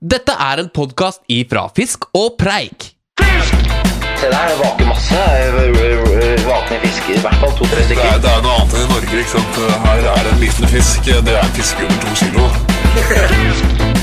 Dette 0.00 0.34
er 0.36 0.60
en 0.60 0.68
podkast 0.76 1.22
ifra 1.32 1.66
Fisk 1.76 2.04
og 2.16 2.34
Preik. 2.40 2.90
Fisk! 3.22 3.54
Se 4.20 4.28
der, 4.32 4.48
det 4.50 4.56
vaker 4.60 4.86
masse. 4.90 5.22
Vakne 6.46 6.78
fisker, 6.82 7.14
i 7.16 7.22
hvert 7.24 7.38
fall 7.40 7.52
to-tre 7.58 7.80
Det 7.80 7.86
stykker. 7.88 8.04
er, 8.04 8.20
det 8.20 8.30
er 8.32 8.42
noe 8.44 8.54
annet 8.60 8.74
enn 8.76 8.84
i 8.84 8.88
Norge. 8.92 9.14
ikke 9.22 9.32
sant? 9.32 9.54
Her 9.86 9.98
er 10.12 10.20
det 10.26 10.32
en 10.34 10.40
liten 10.42 10.68
fisk. 10.72 11.00
Det 11.08 11.32
er 11.32 11.40
en 11.42 11.54
fisk 11.56 11.80
under 11.80 11.98
to 12.04 12.10
kilo. 12.20 12.44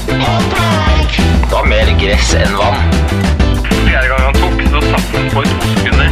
Det 0.09 1.51
var 1.53 1.65
mer 1.69 1.93
gress 2.01 2.33
enn 2.41 2.53
vann. 2.57 2.79
Fjerde 3.69 4.07
gang 4.09 4.23
han 4.27 4.35
tok, 4.41 4.57
så 4.73 4.79
satt 4.89 5.07
han 5.17 5.29
på 5.33 5.45
i 5.45 5.53
to 5.53 5.73
sekunder. 5.77 6.09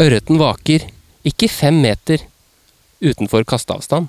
Ørreten 0.00 0.38
vaker, 0.40 0.86
ikke 1.28 1.48
fem 1.52 1.76
meter 1.84 2.22
utenfor 3.04 3.44
kasteavstand. 3.48 4.08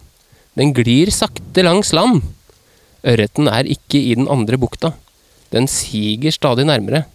Den 0.59 0.73
glir 0.75 1.11
sakte 1.15 1.63
langs 1.63 1.93
land. 1.95 2.21
Ørreten 3.07 3.47
er 3.47 3.69
ikke 3.69 3.99
i 4.01 4.15
den 4.17 4.27
andre 4.31 4.59
bukta. 4.59 4.91
Den 5.51 5.67
siger 5.71 6.31
stadig 6.35 6.65
nærmere. 6.67 7.05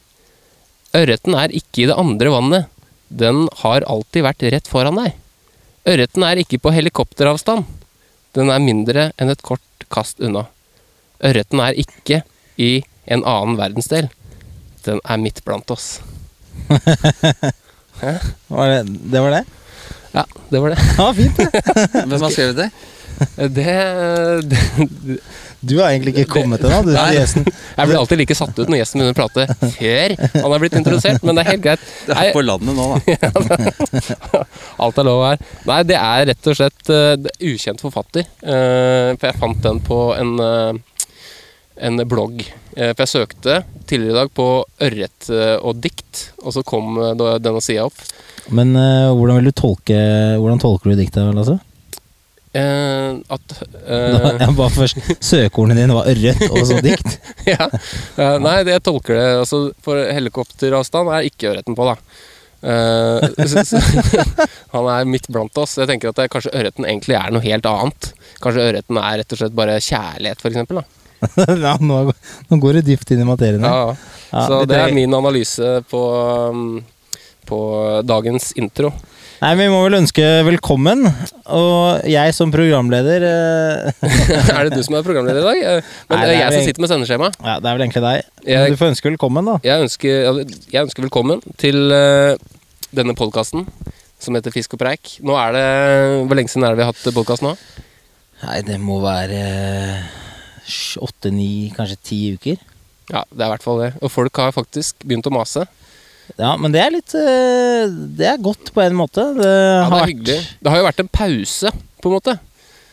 Ørreten 0.96 1.36
er 1.36 1.52
ikke 1.52 1.84
i 1.84 1.88
det 1.90 1.98
andre 2.00 2.32
vannet. 2.32 2.66
Den 3.08 3.46
har 3.62 3.86
alltid 3.86 4.24
vært 4.26 4.44
rett 4.54 4.70
foran 4.70 4.98
deg. 4.98 5.14
Ørreten 5.86 6.24
er 6.26 6.40
ikke 6.42 6.58
på 6.62 6.72
helikopteravstand. 6.74 7.66
Den 8.34 8.50
er 8.50 8.62
mindre 8.64 9.10
enn 9.20 9.30
et 9.32 9.44
kort 9.46 9.86
kast 9.92 10.20
unna. 10.20 10.46
Ørreten 11.24 11.62
er 11.62 11.78
ikke 11.78 12.22
i 12.60 12.82
en 13.06 13.22
annen 13.22 13.56
verdensdel. 13.60 14.08
Den 14.86 15.00
er 15.04 15.20
midt 15.22 15.44
blant 15.44 15.70
oss. 15.70 16.00
Var 17.96 18.68
det, 18.68 18.80
det 19.08 19.20
var 19.24 19.32
det? 19.32 19.44
Ja, 20.12 20.24
det 20.50 20.60
var 20.60 20.74
det. 20.74 20.82
Ja, 20.98 21.06
fint 21.16 21.38
det. 21.38 21.46
Hvem 21.94 22.24
har 22.26 22.32
skrevet 22.34 22.58
det? 22.58 22.66
Det, 23.56 23.74
det 24.50 24.60
Du 25.66 25.76
har 25.80 25.90
egentlig 25.90 26.12
ikke 26.14 26.40
kommet 26.40 26.62
ennå, 26.64 26.82
du 26.86 26.92
Nei. 26.94 27.14
Jesen. 27.16 27.46
Jeg 27.48 27.88
blir 27.88 27.98
alltid 27.98 28.20
like 28.20 28.36
satt 28.38 28.58
ut 28.58 28.68
når 28.70 28.80
gjesten 28.80 29.00
begynner 29.02 29.16
å 29.16 29.18
prate 29.18 29.46
før 29.76 30.14
han 30.36 30.52
er 30.54 30.62
blitt 30.62 30.76
introdusert, 30.78 31.24
men 31.26 31.36
det 31.38 31.42
er 31.44 31.50
helt 31.54 31.64
greit. 31.64 31.86
Det 32.06 32.16
er 32.20 32.30
på 32.36 32.42
landet 32.44 32.76
nå, 32.76 32.86
da. 34.32 34.42
alt 34.84 35.00
er 35.00 35.08
lov 35.08 35.22
her. 35.26 35.42
Nei, 35.68 35.80
det 35.88 35.96
er 35.98 36.26
rett 36.30 36.50
og 36.52 36.58
slett 36.58 36.92
uh, 36.92 37.30
ukjent 37.50 37.82
forfatter. 37.82 38.28
Uh, 38.44 39.14
For 39.16 39.28
jeg 39.30 39.38
fant 39.40 39.62
den 39.64 39.80
på 39.86 40.00
en, 40.16 40.34
uh, 40.40 41.02
en 41.88 42.04
blogg. 42.08 42.44
Eh, 42.76 42.92
For 42.92 43.04
jeg 43.04 43.12
søkte 43.14 43.60
tidligere 43.88 44.14
i 44.14 44.18
dag 44.20 44.32
på 44.36 44.48
ørret 44.86 45.30
og 45.62 45.80
dikt, 45.82 46.28
og 46.42 46.54
så 46.56 46.62
kom 46.66 46.98
denne 47.16 47.62
sida 47.64 47.86
opp. 47.88 48.00
Men 48.54 48.74
hvordan 48.76 49.40
vil 49.40 49.48
du 49.48 49.56
tolke 49.58 49.96
Hvordan 50.38 50.60
tolker 50.62 50.92
du 50.92 51.00
diktet, 51.00 51.32
Lasse? 51.34 51.56
Eh, 52.56 53.18
At 53.36 53.56
Da, 53.86 53.96
eh, 53.96 54.38
jeg 54.40 54.54
bare 54.56 54.72
først 54.74 55.10
Søkeordene 55.20 55.78
dine 55.78 55.96
var 55.96 56.08
rødt 56.08 56.46
og 56.48 56.62
så 56.68 56.80
dikt. 56.84 57.18
ja. 57.54 57.68
Eh, 57.68 58.38
nei, 58.42 58.56
det 58.66 58.78
jeg 58.78 58.86
tolker 58.88 59.18
det 59.18 59.28
altså, 59.42 59.60
For 59.84 60.00
helikopteravstand 60.16 61.12
er 61.12 61.28
ikke 61.28 61.52
ørreten 61.52 61.76
på, 61.78 61.88
da. 61.90 61.96
Eh, 62.66 63.46
så, 63.46 63.64
så, 63.68 63.82
han 64.74 64.90
er 64.94 65.08
midt 65.08 65.30
blant 65.32 65.62
oss. 65.62 65.76
Jeg 65.80 65.90
tenker 65.90 66.10
at 66.12 66.20
det, 66.20 66.30
kanskje 66.32 66.54
ørreten 66.56 66.88
egentlig 66.88 67.18
er 67.18 67.32
noe 67.34 67.44
helt 67.44 67.68
annet. 67.70 68.12
Kanskje 68.42 68.68
ørreten 68.70 69.00
er 69.02 69.20
rett 69.22 69.36
og 69.36 69.42
slett 69.42 69.56
bare 69.56 69.80
kjærlighet, 69.84 70.72
da. 70.72 70.86
ja, 71.66 71.76
nå, 71.80 72.02
nå 72.50 72.58
går 72.60 72.78
du 72.80 72.92
dypt 72.92 73.14
inn 73.14 73.22
i 73.24 73.28
materien. 73.28 73.64
Ja, 73.64 73.96
Ja, 74.32 74.46
så 74.46 74.64
det 74.68 74.76
er 74.76 74.94
min 74.94 75.14
analyse 75.14 75.80
på, 75.90 76.00
um, 76.50 76.80
på 77.46 77.58
dagens 78.04 78.50
intro. 78.58 78.90
Nei, 79.36 79.50
Vi 79.58 79.66
må 79.68 79.82
vel 79.84 79.98
ønske 79.98 80.24
velkommen. 80.46 81.04
Og 81.52 82.06
jeg 82.08 82.32
som 82.36 82.52
programleder 82.54 83.24
eh, 83.28 84.06
er 84.56 84.68
det 84.70 84.78
du 84.78 84.82
som 84.86 84.96
er 84.96 85.04
programleder 85.06 85.42
i 85.42 85.46
dag? 85.46 85.60
Eh, 85.76 85.90
Men 86.08 86.20
Nei, 86.22 86.28
det 86.30 86.36
er 86.36 86.40
jeg 86.40 86.54
som 86.56 86.64
sitter 86.70 86.84
med 86.84 86.92
sendeskjema. 86.92 87.28
Ja, 87.44 87.56
Det 87.60 87.68
er 87.70 87.76
vel 87.76 87.84
egentlig 87.86 88.04
deg. 88.06 88.30
Jeg- 88.48 88.72
du 88.72 88.78
får 88.80 88.92
ønske 88.94 89.10
velkommen, 89.10 89.50
da. 89.50 89.56
Jeg 89.66 89.84
ønsker, 89.84 90.40
jeg 90.72 90.80
ønsker 90.86 91.04
velkommen 91.08 91.42
til 91.60 91.92
eh, 91.92 92.36
denne 92.96 93.16
podkasten 93.18 93.66
som 94.22 94.38
heter 94.38 94.54
Fisk 94.54 94.72
og 94.78 94.80
preik. 94.80 95.18
Nå 95.26 95.36
er 95.36 95.52
det, 95.52 95.66
Hvor 96.24 96.38
lenge 96.40 96.48
siden 96.52 96.64
er 96.64 96.72
det 96.72 96.80
vi 96.80 96.86
har 96.88 96.94
hatt 96.94 97.14
podkast 97.18 97.44
nå? 97.44 97.52
Nei, 98.46 98.60
det 98.64 98.80
må 98.80 99.02
være 99.04 99.42
åtte, 101.04 101.30
ni, 101.32 101.68
kanskje 101.76 101.98
ti 102.04 102.20
uker. 102.36 102.56
Ja, 103.12 103.20
det 103.30 103.44
er 103.44 103.50
i 103.50 103.52
hvert 103.52 103.62
fall 103.64 103.84
det. 103.84 103.92
Og 104.02 104.10
folk 104.10 104.40
har 104.40 104.56
faktisk 104.56 105.04
begynt 105.06 105.28
å 105.28 105.34
mase. 105.36 105.66
Ja, 106.34 106.56
men 106.58 106.74
det 106.74 106.80
er 106.82 106.90
litt 106.92 107.14
eh, 107.16 107.86
Det 108.18 108.26
er 108.28 108.42
godt 108.42 108.72
på 108.74 108.82
en 108.82 108.96
måte. 108.98 109.22
Det 109.38 109.46
Ja, 109.46 109.86
har 109.86 109.94
det 109.94 110.02
er 110.02 110.10
vært-. 110.10 110.50
Det 110.60 110.72
har 110.72 110.80
jo 110.82 110.86
vært 110.88 111.02
en 111.04 111.10
pause, 111.20 111.72
på 112.02 112.10
en 112.10 112.16
måte. 112.16 112.34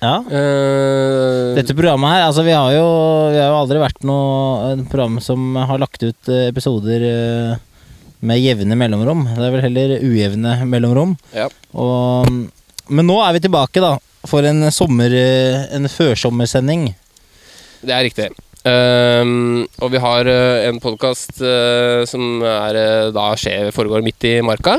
Ja. 0.04 0.18
Uh, 0.28 1.54
Dette 1.56 1.76
programmet 1.78 2.12
her, 2.12 2.26
altså 2.28 2.44
vi 2.44 2.52
har 2.52 2.74
jo, 2.76 2.88
vi 3.32 3.40
har 3.40 3.54
jo 3.54 3.60
aldri 3.62 3.80
vært 3.80 4.02
noe 4.04 4.74
program 4.92 5.22
som 5.24 5.56
har 5.56 5.80
lagt 5.80 6.04
ut 6.04 6.28
eh, 6.32 6.50
episoder 6.52 7.06
med 8.24 8.40
jevne 8.44 8.76
mellomrom. 8.80 9.24
Det 9.32 9.46
er 9.48 9.54
vel 9.56 9.64
heller 9.64 9.94
ujevne 10.04 10.58
mellomrom. 10.68 11.16
Ja. 11.36 11.48
Og, 11.76 12.28
men 12.92 13.08
nå 13.08 13.18
er 13.24 13.36
vi 13.38 13.44
tilbake, 13.48 13.84
da. 13.84 13.96
For 14.28 14.46
en 14.48 14.64
sommer... 14.72 15.12
En 15.76 15.90
førsommersending. 15.92 16.86
Det 17.84 17.92
er 17.96 18.06
riktig. 18.08 18.30
Ehm, 18.64 19.66
og 19.84 19.92
vi 19.92 20.00
har 20.00 20.28
uh, 20.30 20.64
en 20.70 20.80
podkast 20.80 21.42
som 22.08 22.44
er, 22.48 22.78
uh, 22.80 23.12
da 23.16 23.34
skjer, 23.36 23.74
foregår 23.76 24.06
midt 24.06 24.30
i 24.30 24.38
marka. 24.46 24.78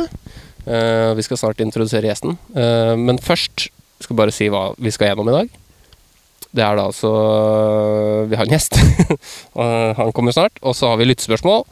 Eh, 0.64 1.14
vi 1.14 1.24
skal 1.24 1.36
snart 1.36 1.60
introdusere 1.60 2.08
gjesten. 2.08 2.38
Eh, 2.56 2.94
men 2.96 3.20
først 3.20 3.68
skal 4.00 4.14
vi 4.14 4.20
bare 4.20 4.34
si 4.34 4.48
hva 4.52 4.70
vi 4.80 4.92
skal 4.94 5.10
gjennom 5.10 5.28
i 5.28 5.36
dag. 5.36 5.60
Det 6.54 6.62
er 6.62 6.76
da 6.78 6.84
altså 6.86 7.10
Vi 8.30 8.36
har 8.38 8.46
en 8.46 8.52
gjest. 8.54 8.78
Han 9.98 10.12
kommer 10.14 10.32
snart. 10.32 10.56
Og 10.62 10.76
så 10.78 10.88
har 10.88 11.00
vi 11.00 11.08
lyttespørsmål. 11.08 11.64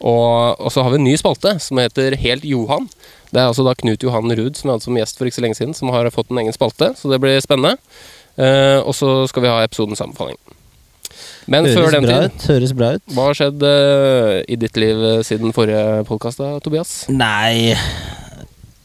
Og, 0.00 0.60
og 0.60 0.72
så 0.72 0.82
har 0.82 0.94
vi 0.94 0.96
en 0.96 1.04
ny 1.04 1.16
spalte 1.20 1.58
som 1.60 1.78
heter 1.78 2.16
Helt 2.16 2.46
Johan. 2.48 2.88
Det 3.30 3.36
er 3.36 3.50
altså 3.50 3.66
da 3.66 3.76
Knut 3.76 4.02
Johan 4.02 4.32
Ruud 4.32 4.56
som 4.56 4.70
vi 4.70 4.72
hadde 4.72 4.86
som 4.86 4.96
gjest 4.96 5.20
for 5.20 5.28
ikke 5.28 5.36
så 5.36 5.44
lenge 5.44 5.58
siden, 5.60 5.76
som 5.76 5.92
har 5.92 6.08
fått 6.14 6.32
en 6.32 6.40
egen 6.40 6.56
spalte. 6.56 6.94
Så 6.96 7.12
det 7.12 7.20
blir 7.22 7.36
spennende. 7.44 7.76
Eh, 8.40 8.80
og 8.80 8.96
så 8.96 9.28
skal 9.28 9.44
vi 9.44 9.52
ha 9.52 9.60
episodens 9.62 10.00
sammenfatning. 10.00 10.40
Men 11.50 11.66
før 11.66 11.90
den 11.96 12.04
bra 12.06 12.16
tid, 12.22 12.34
ut. 12.36 12.44
Høres 12.52 12.72
bra 12.78 12.88
ut. 12.96 13.02
hva 13.16 13.24
har 13.30 13.38
skjedd 13.38 13.64
eh, 13.66 14.34
i 14.54 14.58
ditt 14.60 14.76
liv 14.78 15.00
eh, 15.08 15.22
siden 15.26 15.50
forrige 15.56 16.04
podkast, 16.08 16.38
Tobias? 16.62 16.92
Nei 17.10 17.74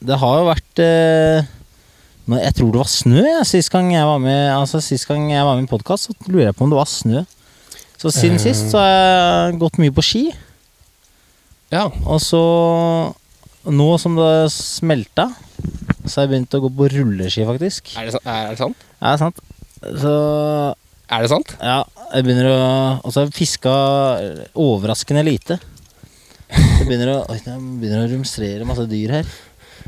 Det 0.06 0.18
har 0.22 0.40
jo 0.40 0.48
vært 0.50 0.82
eh, 0.82 1.46
nå, 2.26 2.40
Jeg 2.42 2.56
tror 2.58 2.72
det 2.74 2.82
var 2.82 2.90
snø 2.90 3.22
ja, 3.22 3.44
sist 3.46 3.70
gang 3.74 3.92
jeg 3.94 4.08
var 4.10 4.18
med 4.24 4.50
Altså 4.56 4.82
Sist 4.82 5.06
gang 5.10 5.28
jeg 5.30 5.46
var 5.46 5.60
med 5.60 5.68
i 5.68 5.72
podkast, 5.72 6.10
så 6.10 6.18
lurer 6.32 6.48
jeg 6.50 6.58
på 6.58 6.66
om 6.66 6.74
det 6.74 6.80
var 6.82 6.90
snø. 6.90 7.22
Så 8.02 8.12
siden 8.12 8.42
sist 8.42 8.74
så 8.74 8.82
har 8.82 8.90
jeg 8.92 9.60
gått 9.62 9.78
mye 9.82 9.94
på 9.96 10.04
ski. 10.04 10.24
Ja. 11.74 11.86
Og 12.06 12.20
så 12.22 12.42
Nå 13.66 13.86
som 13.98 14.14
det 14.20 14.52
smelta, 14.54 15.30
så 16.06 16.20
har 16.20 16.26
jeg 16.28 16.34
begynt 16.36 16.54
å 16.54 16.60
gå 16.68 16.70
på 16.78 16.90
rulleski, 16.94 17.46
faktisk. 17.48 17.96
Er 17.98 18.06
det, 18.10 18.14
sa- 18.14 18.22
er 18.30 18.52
det 18.52 18.60
sant? 18.60 18.84
Ja, 19.02 19.14
sant. 19.18 19.40
Så 20.04 20.12
Er 21.10 21.24
det 21.26 21.32
sant? 21.32 21.56
ja, 21.66 21.80
jeg 22.14 22.26
begynner 22.28 22.52
å 22.52 22.60
Altså, 23.06 23.26
jeg 23.26 23.36
fiska 23.36 23.74
overraskende 24.54 25.26
lite. 25.26 25.60
Jeg 26.52 26.86
begynner 26.86 27.16
å, 27.16 27.20
oi, 27.32 27.40
jeg 27.42 27.60
begynner 27.82 28.06
å 28.06 28.12
rumstrere 28.14 28.68
masse 28.68 28.86
dyr 28.90 29.20
her. 29.20 29.36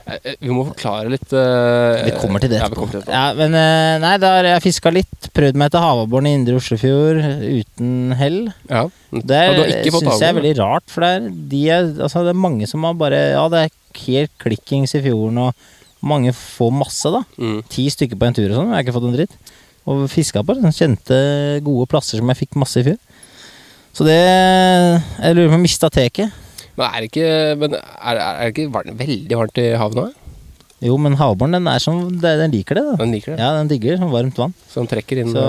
Eh, 0.08 0.18
eh, 0.24 0.36
Vi 0.40 0.54
må 0.54 0.64
forklare 0.70 1.12
litt 1.12 1.34
uh, 1.36 2.00
Vi 2.08 2.14
kommer 2.22 2.44
til 2.44 2.52
det 2.54 2.62
etterpå. 2.62 2.88
Ja, 2.88 2.92
til 2.92 3.00
det 3.00 3.04
etterpå. 3.04 3.14
Ja, 3.14 3.26
men 3.38 3.56
uh, 3.58 3.94
nei, 4.04 4.14
da 4.24 4.34
har 4.38 4.50
jeg 4.54 4.66
fiska 4.68 4.94
litt. 4.94 5.30
Prøvd 5.36 5.60
meg 5.60 5.74
til 5.74 5.84
havabboren 5.84 6.30
i 6.30 6.36
Indre 6.38 6.60
Oslofjord 6.62 7.22
uten 7.44 8.16
hell. 8.20 8.40
Ja. 8.70 8.86
Det 9.12 9.42
syns 9.92 10.22
jeg 10.22 10.30
er 10.30 10.38
veldig 10.38 10.56
rart, 10.62 10.88
for 10.92 11.04
det 11.04 11.12
er, 11.18 11.28
de 11.54 11.64
er, 11.74 11.90
altså, 12.08 12.24
det 12.28 12.34
er 12.34 12.46
mange 12.48 12.70
som 12.70 12.88
har 12.88 12.98
bare 13.00 13.22
Ja, 13.34 13.46
det 13.52 13.66
er 13.66 13.76
helt 14.08 14.34
klikkings 14.42 14.96
i 14.98 15.04
fjorden, 15.04 15.40
og 15.48 16.08
mange 16.08 16.34
får 16.36 16.74
masse, 16.76 17.12
da. 17.12 17.24
Mm. 17.42 17.62
Ti 17.72 17.88
stykker 17.92 18.20
på 18.20 18.28
en 18.28 18.38
tur 18.38 18.50
og 18.50 18.60
sånn, 18.60 18.70
og 18.70 18.76
jeg 18.76 18.80
har 18.80 18.86
ikke 18.86 18.98
fått 19.00 19.10
en 19.10 19.18
dritt. 19.18 19.56
Og 19.88 20.06
fiska 20.12 20.44
på 20.44 20.58
Den 20.58 20.76
kjente, 20.76 21.18
gode 21.64 21.88
plasser 21.90 22.20
som 22.20 22.34
jeg 22.34 22.42
fikk 22.44 22.60
masse 22.60 22.82
i 22.82 22.88
fjor. 22.90 23.00
Så 23.96 24.06
det 24.06 24.20
Jeg 24.20 25.34
lurer 25.34 25.48
på 25.48 25.54
om 25.54 25.58
jeg 25.58 25.66
mista 25.66 25.90
teket. 25.90 26.44
Men 26.78 26.86
er 26.92 27.02
det 27.02 27.10
ikke, 27.10 27.30
men 27.58 27.74
er, 27.74 28.20
er 28.22 28.42
det 28.44 28.54
ikke 28.54 28.72
varmt, 28.76 28.98
veldig 29.00 29.38
varmt 29.40 29.62
i 29.64 29.70
havna? 29.82 30.10
Jo, 30.86 30.94
men 31.02 31.16
havbåren, 31.18 31.56
den 31.58 31.70
er 31.72 31.82
som 31.82 32.04
Den 32.22 32.54
liker 32.54 32.78
det, 32.78 32.84
da. 32.86 32.96
Den 33.00 33.16
liker 33.16 33.34
det. 33.34 33.42
Ja, 33.42 33.56
den 33.58 33.72
digger 33.72 33.98
sånn 33.98 34.14
varmt 34.14 34.38
vann. 34.38 34.54
Så 34.70 34.84
den 34.84 34.92
trekker 34.92 35.24
inn 35.24 35.34
Så 35.34 35.46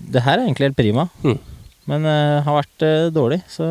det 0.00 0.24
her 0.24 0.38
er 0.38 0.46
egentlig 0.46 0.70
helt 0.70 0.78
prima. 0.78 1.08
Mm. 1.20 1.36
Men 1.88 2.04
uh, 2.04 2.44
har 2.44 2.58
vært 2.62 2.84
uh, 2.84 3.08
dårlig, 3.12 3.40
så 3.48 3.66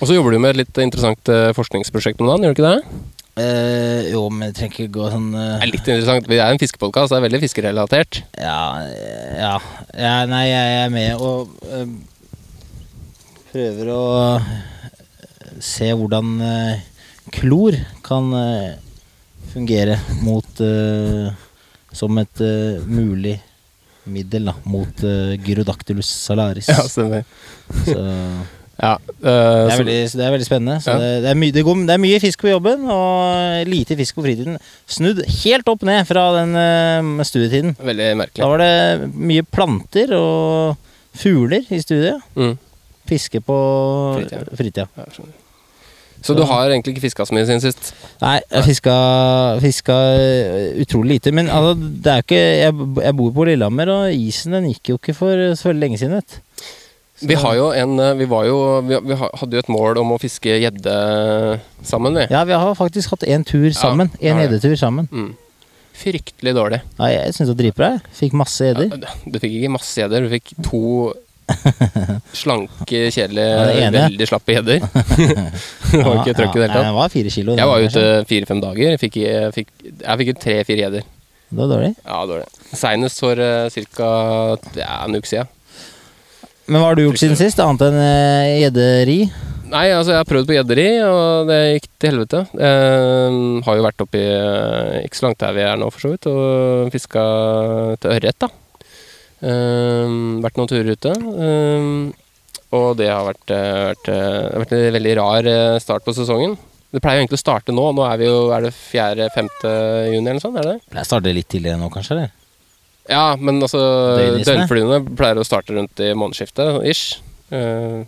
Og 0.00 0.04
så 0.08 0.16
jobber 0.16 0.32
du 0.32 0.40
med 0.40 0.54
et 0.54 0.62
litt 0.62 0.80
interessant 0.80 1.32
uh, 1.32 1.50
forskningsprosjekt 1.56 2.20
om 2.24 2.30
dagen, 2.30 2.46
gjør 2.46 2.54
du 2.54 2.60
ikke 2.60 2.70
det? 2.76 3.00
Eh, 3.38 4.10
Jo, 4.12 4.24
men 4.32 4.48
det 4.48 4.58
trenger 4.58 4.74
ikke 4.74 4.94
gå 4.98 5.08
sånn 5.12 5.28
uh... 5.34 5.56
Det 5.60 5.66
er 5.66 5.72
litt 5.72 5.82
interessant. 5.84 6.28
Vi 6.30 6.38
er 6.40 6.50
en 6.50 6.60
fiskepodkast, 6.60 7.12
det 7.12 7.18
er 7.20 7.26
veldig 7.28 7.40
fiskerelatert. 7.44 8.22
ja, 8.40 8.60
eh, 8.82 9.34
ja, 9.38 9.54
ja. 9.94 10.14
Nei, 10.30 10.44
jeg 10.50 10.78
er 10.82 10.92
med 10.94 11.22
og 11.22 11.52
uh, 11.70 11.86
prøver 13.52 13.92
å 13.94 14.04
se 15.64 15.88
hvordan 15.90 16.36
klor 17.34 17.74
kan 18.06 18.28
fungere 19.50 19.96
mot 20.22 20.60
Som 21.98 22.20
et 22.20 22.42
mulig 22.86 23.38
middel 24.08 24.48
da, 24.48 24.54
mot 24.68 25.02
uh, 25.04 25.34
Gyrodactylus 25.44 26.08
salaris. 26.28 26.68
Ja, 26.70 26.84
stemmer. 26.88 27.26
Så 27.84 27.98
Ja, 28.78 28.92
øh, 28.94 29.26
det, 29.26 29.72
er 29.72 29.78
veldig, 29.80 29.96
det 30.14 30.22
er 30.26 30.30
veldig 30.30 30.46
spennende. 30.46 30.76
Så 30.84 30.92
Ja. 30.94 30.98
det, 31.02 31.22
det, 31.24 31.30
er 31.32 31.38
my, 31.40 31.48
det, 31.50 31.64
går, 31.66 31.80
det 31.88 31.94
er 31.96 32.02
mye 32.04 32.20
fisk 32.22 32.44
på 32.44 32.52
jobben, 32.52 32.84
og 32.94 33.66
lite 33.66 33.96
fisk 33.98 34.14
på 34.14 34.22
fritiden. 34.22 34.58
Snudd 34.86 35.24
helt 35.42 35.68
opp 35.72 35.82
ned 35.82 36.04
fra 36.06 36.28
den 36.40 36.54
øh, 36.54 37.24
studietiden. 37.26 37.74
veldig 37.82 38.06
merkelig. 38.22 38.44
Da 38.44 38.52
var 38.52 38.62
det 38.62 39.10
mye 39.14 39.42
planter 39.42 40.14
og 40.14 40.76
fugler 41.18 41.66
i 41.74 41.80
studiet. 41.82 42.22
Mm. 42.38 42.54
Fiske 43.08 43.40
på 43.42 43.58
Fritida. 44.20 44.44
fritida. 44.56 44.86
Ja, 45.00 45.04
skjønner. 45.10 45.34
Så 46.22 46.34
du 46.34 46.42
har 46.42 46.66
egentlig 46.66 46.96
ikke 46.96 47.04
fiska 47.06 47.24
så 47.28 47.34
mye 47.34 47.46
siden 47.46 47.60
sist? 47.62 47.92
Nei, 48.20 48.40
jeg 48.50 48.64
fiska, 48.66 48.94
fiska 49.62 49.94
eh, 50.18 50.80
utrolig 50.82 51.14
lite. 51.18 51.30
Men 51.32 51.46
altså, 51.46 51.76
det 51.78 52.10
er 52.12 52.24
ikke 52.24 52.40
jeg, 52.42 52.74
jeg 53.06 53.16
bor 53.20 53.30
på 53.36 53.46
Lillehammer, 53.46 53.92
og 53.94 54.14
isen 54.18 54.56
den 54.58 54.66
gikk 54.72 54.90
jo 54.90 54.98
ikke 54.98 55.14
for 55.14 55.42
så 55.54 55.70
veldig 55.70 55.80
lenge 55.86 55.98
siden. 56.00 56.18
Vet. 56.18 56.40
Så- 57.18 57.26
Vi 57.26 57.34
har 57.34 57.54
jo 57.56 57.70
en 57.74 57.98
eh, 57.98 58.14
Vi 58.14 58.24
var 58.30 58.44
jo 58.46 58.80
Vi, 58.86 59.14
hadde 59.18 59.52
jo 59.56 59.58
et 59.58 59.68
mål 59.68 59.98
om 59.98 60.12
å 60.14 60.20
fiske 60.22 60.54
gjedde 60.62 61.60
sammen, 61.82 62.14
vi. 62.14 62.26
Ja, 62.30 62.44
vi 62.44 62.52
har 62.52 62.74
faktisk 62.78 63.10
hatt 63.10 63.26
én 63.26 63.44
tur 63.44 63.70
sammen. 63.74 64.10
Ja, 64.20 64.36
En 64.36 64.50
ja, 64.52 64.58
ja. 64.58 64.76
sammen. 64.76 65.08
Mm. 65.10 65.34
Fryktelig 65.98 66.54
dårlig. 66.54 66.80
Ja, 66.98 67.06
jeg 67.10 67.34
syns 67.34 67.48
det 67.48 67.54
var 67.56 67.62
dritbra. 67.62 67.88
jeg. 67.96 68.02
Fikk 68.14 68.32
masse 68.38 68.68
gjedder. 68.68 68.92
Du 69.26 69.38
fikk 69.42 69.50
ikke 69.58 69.70
masse 69.74 69.98
gjedder, 69.98 70.22
du 70.22 70.28
fikk 70.30 70.52
to 70.62 71.12
slanke, 72.38 73.08
kjedelige, 73.10 73.90
veldig 73.94 74.26
slappe 74.28 74.54
gjedder. 74.54 74.80
det 75.90 76.02
var 76.06 76.20
ikke 76.20 76.36
trøkk 76.38 76.54
i 76.56 76.60
det 76.60 76.66
hele 76.68 76.74
tatt. 76.74 76.94
Var 76.98 77.12
fire 77.14 77.32
kilo. 77.34 77.56
Jeg 77.58 77.70
var 77.70 77.84
ute 77.86 78.04
fire-fem 78.30 78.60
dager. 78.62 78.90
Jeg 78.94 79.00
fikk, 79.02 79.16
jeg 79.24 79.54
fikk, 79.56 79.72
jeg 80.04 80.20
fikk 80.22 80.42
tre-fire 80.44 80.84
gjedder. 80.84 81.06
Det 81.48 81.56
var 81.56 81.70
dårlig. 81.72 81.94
Ja, 82.04 82.18
dårlig. 82.28 82.46
Seinest 82.76 83.22
for 83.24 83.40
uh, 83.40 83.68
ca. 83.96 84.08
Ja, 84.76 84.98
en 85.06 85.16
uke 85.16 85.30
siden. 85.30 85.48
Men 86.68 86.82
hva 86.82 86.90
har 86.90 86.98
du 86.98 87.06
gjort 87.06 87.20
siden 87.20 87.38
sist, 87.40 87.60
annet 87.64 87.86
enn 87.86 87.96
eh, 88.02 88.58
gjedderi? 88.64 89.20
Nei, 89.68 89.86
altså 89.92 90.14
jeg 90.14 90.20
har 90.22 90.28
prøvd 90.28 90.46
på 90.48 90.54
gjedderi, 90.56 90.86
og 91.04 91.48
det 91.48 91.58
gikk 91.74 91.88
til 92.00 92.10
helvete. 92.12 92.40
Uh, 92.56 93.58
har 93.66 93.76
jo 93.76 93.84
vært 93.84 94.04
oppi 94.04 94.22
uh, 94.24 94.94
ikke 95.04 95.18
så 95.18 95.26
langt 95.26 95.42
der 95.42 95.56
vi 95.56 95.64
er 95.64 95.76
nå, 95.80 95.88
for 95.92 96.04
så 96.04 96.12
vidt, 96.14 96.28
og 96.28 96.88
fiska 96.94 97.24
til 98.00 98.14
ørret, 98.14 98.38
da. 98.44 98.48
Uh, 99.44 100.40
vært 100.44 100.56
noen 100.60 100.70
turer 100.72 100.96
ute. 100.96 101.12
eh, 101.12 102.24
og 102.74 102.88
det 103.00 103.06
har 103.08 103.24
vært, 103.24 103.52
eh, 103.54 103.76
vært, 103.88 104.08
vært 104.60 104.72
en 104.76 104.82
veldig 104.98 105.12
rar 105.16 105.46
start 105.80 106.04
på 106.04 106.12
sesongen. 106.12 106.58
Det 106.92 107.00
pleier 107.00 107.16
jo 107.16 107.22
egentlig 107.24 107.38
å 107.38 107.44
starte 107.44 107.72
nå. 107.72 107.86
Nå 107.96 108.04
er 108.04 108.18
vi 108.20 108.26
jo 108.28 108.50
Er 108.52 108.66
det 108.66 108.74
4.-5. 108.76 109.48
juni 110.12 110.20
eller 110.20 110.36
noe 110.36 110.44
sånt? 110.44 110.58
Er 110.60 110.68
det? 110.74 110.74
Pleier 110.88 111.00
Jeg 111.00 111.08
starter 111.08 111.36
litt 111.36 111.48
tidligere 111.48 111.80
nå, 111.80 111.88
kanskje? 111.92 112.16
eller? 112.16 112.34
Ja, 113.08 113.32
men 113.40 113.60
altså 113.64 113.80
Døgnflyene 114.44 115.00
pleier 115.16 115.40
å 115.40 115.46
starte 115.46 115.76
rundt 115.76 116.00
i 116.04 116.12
månedsskiftet, 116.12 116.82
ish. 116.88 117.22
Uh, 117.48 118.04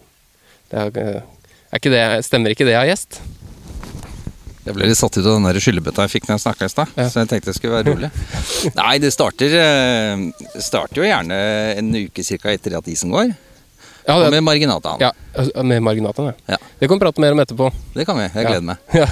det 0.71 0.83
er, 0.83 1.23
er 1.73 1.81
ikke 1.81 1.93
det, 1.93 2.03
stemmer 2.27 2.53
ikke 2.53 2.69
det 2.69 2.77
av 2.79 2.89
gjest? 2.89 3.23
Jeg 4.61 4.77
ble 4.77 4.91
litt 4.91 4.99
satt 5.01 5.17
ut 5.17 5.25
av 5.25 5.39
den 5.41 5.63
skyllebøtta 5.65 6.05
jeg 6.05 6.13
fikk 6.13 6.27
når 6.29 6.37
jeg 6.37 6.43
snakka 6.45 6.67
i 6.67 6.73
stad. 6.73 6.91
Ja. 7.01 7.07
Så 7.09 7.23
jeg 7.23 7.31
tenkte 7.31 7.51
det 7.51 7.57
skulle 7.57 7.79
være 7.79 7.95
rolig. 7.95 8.11
Nei, 8.81 8.93
det 9.01 9.11
starter, 9.15 9.55
eh, 9.57 10.25
starter 10.61 11.01
jo 11.01 11.07
gjerne 11.09 11.39
en 11.81 11.89
uke 11.97 12.25
ca. 12.29 12.53
etter 12.53 12.77
at 12.77 12.91
isen 12.93 13.15
går. 13.15 13.33
Ja, 14.11 14.17
Og 14.27 14.35
med 14.35 14.43
marginataen. 14.47 15.01
ja 15.01 15.11
med 15.63 15.83
marginatene. 15.87 16.33
Ja. 16.51 16.57
Det 16.81 16.89
kan 16.91 16.99
vi 16.99 17.05
prate 17.05 17.23
mer 17.23 17.33
om 17.37 17.41
etterpå. 17.41 17.71
Det 17.95 18.05
kan 18.09 18.19
vi. 18.19 18.27
Jeg 18.27 18.43
Ja. 18.45 18.49
gleder 18.51 18.67
meg. 18.67 18.77
Ja. 19.01 19.07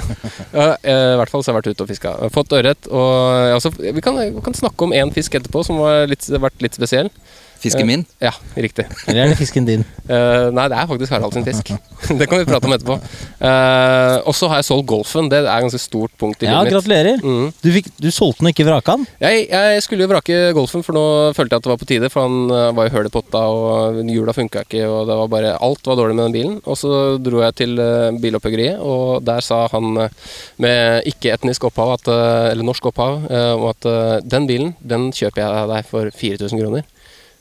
Ja, 0.53 0.69
eh, 0.83 1.13
I 1.15 1.19
hvert 1.21 1.31
fall 1.31 1.43
så 1.45 1.53
har 1.53 1.59
jeg 1.59 1.63
vært 1.63 1.71
ute 1.77 1.85
og 1.87 1.89
fiska. 1.93 2.15
Fått 2.35 2.53
ørret. 2.59 2.89
Og 2.91 3.53
har 3.55 3.79
vi, 3.95 4.01
kan, 4.05 4.19
vi 4.19 4.43
kan 4.45 4.55
snakke 4.59 4.89
om 4.89 4.93
én 4.93 5.13
fisk 5.15 5.39
etterpå 5.39 5.65
som 5.65 5.79
har 5.85 6.07
vært 6.09 6.61
litt 6.65 6.75
spesiell. 6.75 7.11
Fisken 7.59 7.89
min. 7.89 8.05
Ja, 8.23 8.33
riktig. 8.57 8.87
Eller 9.09 9.25
er 9.25 9.33
det 9.33 9.39
fisken 9.41 9.67
din? 9.67 9.85
Uh, 10.07 10.49
nei, 10.57 10.69
det 10.71 10.79
er 10.79 10.89
faktisk 10.91 11.15
Harald 11.15 11.35
sin 11.35 11.47
fisk. 11.47 11.73
det 12.21 12.29
kan 12.31 12.41
vi 12.41 12.47
prate 12.49 12.69
om 12.69 12.75
etterpå. 12.77 12.99
Uh, 13.43 14.17
og 14.29 14.37
så 14.39 14.51
har 14.51 14.61
jeg 14.61 14.69
solgt 14.69 14.89
golfen. 14.91 15.31
Det 15.31 15.41
er 15.41 15.49
et 15.49 15.67
ganske 15.67 15.81
stort 15.83 16.15
punkt 16.21 16.45
i 16.45 16.49
Ja, 16.49 16.61
mitt. 16.61 16.71
Ja, 16.71 16.79
gratulerer. 16.79 17.23
Mm. 17.25 17.51
Du, 17.63 17.71
fikk, 17.75 17.91
du 17.99 18.09
solgte 18.15 18.45
den, 18.45 18.53
ikke 18.53 18.69
vraka 18.69 18.99
den? 18.99 19.09
Jeg, 19.23 19.49
jeg 19.51 19.83
skulle 19.87 20.07
jo 20.07 20.13
vrake 20.13 20.39
golfen, 20.57 20.85
for 20.87 20.97
nå 20.97 21.05
følte 21.37 21.57
jeg 21.57 21.63
at 21.63 21.69
det 21.69 21.73
var 21.73 21.83
på 21.83 21.91
tide. 21.91 22.13
For 22.15 22.27
han 22.29 22.55
eh, 22.55 22.69
var 22.79 22.89
jo 22.89 22.95
høl 22.97 23.11
i 23.11 23.15
potta, 23.15 23.43
og 23.51 24.01
hjula 24.07 24.37
funka 24.37 24.65
ikke, 24.67 24.85
og 24.87 25.11
det 25.11 25.19
var 25.23 25.33
bare 25.35 25.57
alt 25.59 25.91
var 25.91 25.99
dårlig 25.99 26.19
med 26.19 26.29
den 26.29 26.37
bilen. 26.39 26.57
Og 26.65 26.79
så 26.79 26.93
dro 27.23 27.43
jeg 27.43 27.59
til 27.63 27.75
uh, 27.83 28.15
bilopphuggeriet, 28.23 28.79
og 28.79 29.25
der 29.27 29.43
sa 29.45 29.65
han 29.73 30.05
eh, 30.05 30.15
med 30.63 31.09
ikke-etnisk 31.09 31.69
opphav, 31.69 31.97
at, 31.99 32.09
eh, 32.13 32.51
eller 32.53 32.67
norsk 32.67 32.91
opphav, 32.91 33.27
eh, 33.31 33.53
om 33.57 33.69
at 33.71 33.89
eh, 33.89 34.21
den 34.25 34.47
bilen, 34.51 34.75
den 34.81 35.11
kjøper 35.15 35.45
jeg 35.45 35.69
deg 35.73 35.91
for 35.91 36.11
4000 36.15 36.63
kroner. 36.63 36.87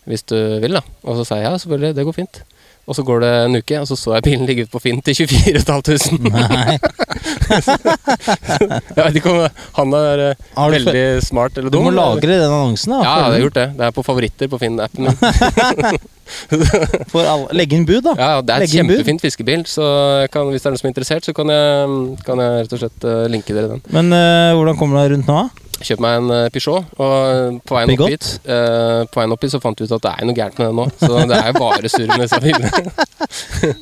Hvis 0.07 0.23
du 0.27 0.37
vil, 0.63 0.77
da. 0.79 0.83
Og 1.03 1.19
så 1.19 1.27
sa 1.27 1.41
jeg 1.41 1.49
ja, 1.49 1.57
selvfølgelig, 1.59 1.95
det 1.97 2.07
går 2.07 2.15
fint. 2.15 2.39
Og 2.87 2.95
så 2.95 3.03
går 3.03 3.19
det 3.19 3.29
en 3.43 3.59
uke, 3.59 3.79
og 3.81 3.87
så 3.89 3.97
så 3.99 4.13
jeg 4.15 4.23
bilen 4.23 4.47
ligge 4.47 4.63
ute 4.63 4.71
på 4.71 4.79
Finn 4.79 5.01
til 5.03 5.17
24 5.27 5.59
500. 5.59 6.29
Nei. 6.31 6.77
jeg 8.95 9.01
vet 9.01 9.17
ikke 9.19 9.33
om 9.33 9.41
han 9.75 9.95
er 9.97 10.23
eh, 10.29 10.61
veldig 10.71 11.01
smart 11.25 11.59
eller 11.59 11.73
Du 11.73 11.81
må 11.83 11.91
lagre 11.91 12.37
den 12.39 12.47
annonsen, 12.47 12.95
da. 12.95 13.01
Ja, 13.03 13.15
jeg 13.25 13.33
har 13.33 13.43
gjort 13.43 13.59
det. 13.59 13.67
Det 13.75 13.89
er 13.89 13.97
på 13.97 14.05
favoritter 14.07 14.47
på 14.53 14.59
Finn-appen 14.61 15.09
min. 15.09 15.99
Legge 17.59 17.75
inn 17.75 17.85
bud, 17.87 18.07
da. 18.07 18.15
Ja, 18.15 18.31
det 18.39 18.55
er 18.55 18.67
et 18.69 18.71
kjempefint 18.71 19.23
fiskebil, 19.23 19.67
så 19.67 19.83
kan, 20.31 20.47
hvis 20.53 20.63
det 20.63 20.71
er 20.71 20.77
noen 20.77 20.81
som 20.81 20.87
er 20.87 20.95
interessert, 20.95 21.27
så 21.27 21.35
kan 21.35 21.51
jeg, 21.51 22.01
kan 22.27 22.43
jeg 22.43 22.63
rett 22.63 22.79
og 22.79 22.83
slett 22.85 23.11
eh, 23.11 23.27
linke 23.35 23.51
dere 23.51 23.75
den. 23.75 23.83
Men 23.91 24.15
eh, 24.15 24.55
hvordan 24.55 24.79
kommer 24.79 24.95
du 24.95 25.03
deg 25.03 25.17
rundt 25.17 25.31
nå? 25.31 25.43
da? 25.43 25.66
Kjøp 25.77 26.01
meg 26.01 26.15
en 26.17 26.31
eh, 26.33 26.45
Peugeot, 26.53 26.87
og 26.97 27.57
på 27.67 27.75
veien 27.77 27.91
opp 27.93 28.09
hit 28.09 28.27
eh, 28.49 29.01
På 29.11 29.19
veien 29.21 29.33
opp 29.35 29.43
hit 29.45 29.53
så 29.53 29.59
fant 29.61 29.77
vi 29.77 29.85
ut 29.85 29.93
at 29.97 30.05
det 30.07 30.13
er 30.13 30.25
noe 30.29 30.37
gærent 30.37 30.57
med 30.57 30.71
den 30.71 30.79
nå. 30.79 30.85
Så 31.01 31.11
det 31.29 31.37
er 31.37 31.51
jo 31.51 31.59
bare 31.59 31.91
surr 31.93 32.09
med 32.13 32.23
disse 32.25 32.39
bilene. 32.43 32.95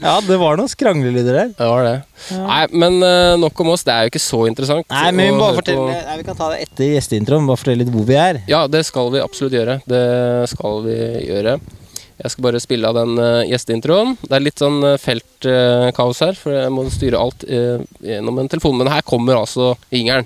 Ja, 0.02 0.16
det 0.26 0.38
var 0.42 0.58
noen 0.58 0.70
skranglelyder 0.72 1.36
der. 1.36 1.50
Det 1.58 1.66
var 1.70 1.84
det. 1.86 1.96
Nei, 2.34 2.62
men 2.74 2.96
eh, 3.06 3.36
nok 3.42 3.60
om 3.62 3.74
oss. 3.76 3.84
Det 3.86 3.94
er 3.94 4.06
jo 4.08 4.14
ikke 4.14 4.22
så 4.24 4.40
interessant. 4.50 4.88
Nei, 4.90 5.08
men 5.14 5.28
vi 5.30 5.36
må 5.36 5.44
bare 5.44 5.60
fortelle 5.60 5.84
på- 5.84 6.06
Nei, 6.10 6.18
Vi 6.22 6.28
kan 6.28 6.38
ta 6.40 6.48
det 6.54 6.62
etter 6.66 6.94
gjesteintroen. 6.96 7.48
Bare 7.50 7.62
fortelle 7.62 7.84
litt 7.84 7.92
hvor 7.94 8.08
vi 8.08 8.18
er. 8.20 8.40
Ja, 8.50 8.64
det 8.72 8.82
skal 8.88 9.12
vi 9.14 9.22
absolutt 9.24 9.56
gjøre. 9.58 9.80
Det 9.90 10.04
skal 10.52 10.80
vi 10.88 10.98
gjøre. 11.28 11.58
Jeg 12.16 12.32
skal 12.32 12.46
bare 12.48 12.62
spille 12.64 12.88
av 12.88 12.96
den 12.96 13.18
uh, 13.20 13.42
gjesteintroen. 13.44 14.16
Det 14.24 14.38
er 14.38 14.46
litt 14.46 14.62
sånn 14.64 14.80
uh, 14.88 14.96
feltkaos 15.02 16.24
her, 16.24 16.38
for 16.40 16.56
jeg 16.56 16.72
må 16.72 16.88
styre 16.94 17.20
alt 17.20 17.44
eh, 17.44 17.84
gjennom 18.08 18.40
en 18.40 18.50
telefon. 18.56 18.80
Men 18.80 18.94
her 18.94 19.04
kommer 19.06 19.42
altså 19.44 19.74
jingeren. 19.92 20.26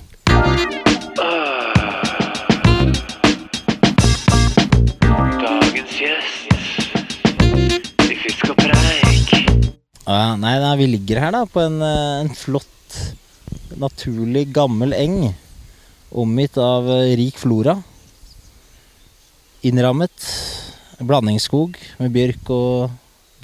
Ja, 10.09 10.33
nei, 10.41 10.55
nei, 10.57 10.71
vi 10.79 10.87
ligger 10.89 11.19
her 11.21 11.33
da 11.35 11.43
på 11.45 11.61
en, 11.61 11.75
eh, 11.85 12.21
en 12.23 12.31
flott, 12.33 12.95
naturlig, 13.77 14.47
gammel 14.55 14.95
eng. 14.97 15.35
Omgitt 16.09 16.57
av 16.57 16.89
eh, 16.89 17.11
rik 17.19 17.37
flora. 17.37 17.75
Innrammet 19.69 20.25
blandingsskog 21.05 21.77
med 21.99 22.15
bjørk 22.15 22.49
og 22.55 22.95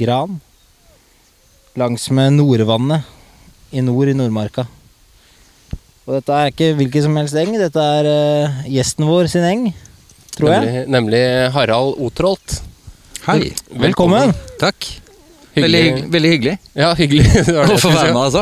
gran. 0.02 0.40
Langsmed 1.78 2.34
Nordvannet 2.40 3.06
i 3.76 3.86
nord 3.86 4.10
i 4.10 4.18
Nordmarka. 4.18 4.66
Og 6.06 6.18
dette 6.18 6.34
er 6.34 6.50
ikke 6.50 6.74
hvilken 6.80 7.06
som 7.06 7.22
helst 7.22 7.38
eng, 7.42 7.56
dette 7.62 7.88
er 8.00 8.10
uh, 8.10 8.60
gjesten 8.70 9.06
vår 9.10 9.30
sin 9.30 9.46
eng, 9.46 9.66
tror 10.38 10.54
jeg. 10.54 10.66
Nemlig, 10.66 10.86
nemlig 10.98 11.24
Harald 11.54 11.98
Otrolt. 12.06 12.62
Hei. 13.26 13.52
Velkommen! 13.74 14.34
Takk. 14.62 15.05
Veldig, 15.56 15.82
hygg- 15.86 16.08
veldig 16.12 16.30
hyggelig 16.34 16.54
Ja, 16.76 16.90
hyggelig. 17.00 17.26
Det 17.48 17.54
var 17.56 17.70
det 17.70 17.76
å 17.78 17.82
få 17.82 17.92
være 17.96 18.14
med, 18.14 18.24
altså. 18.26 18.42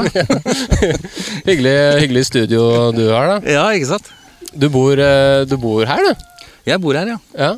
hyggelig. 1.49 1.75
Hyggelig 2.03 2.23
studio 2.29 2.63
du 2.95 3.03
har, 3.11 3.35
da. 3.35 3.37
Ja, 3.53 3.65
ikke 3.77 3.91
sant? 3.93 4.09
Du 4.53 4.67
bor, 4.73 4.97
eh, 4.99 5.43
du 5.49 5.55
bor 5.61 5.85
her, 5.89 6.03
du? 6.09 6.25
Jeg 6.69 6.81
bor 6.83 6.97
her, 6.97 7.13
ja. 7.15 7.19
Ja. 7.37 7.51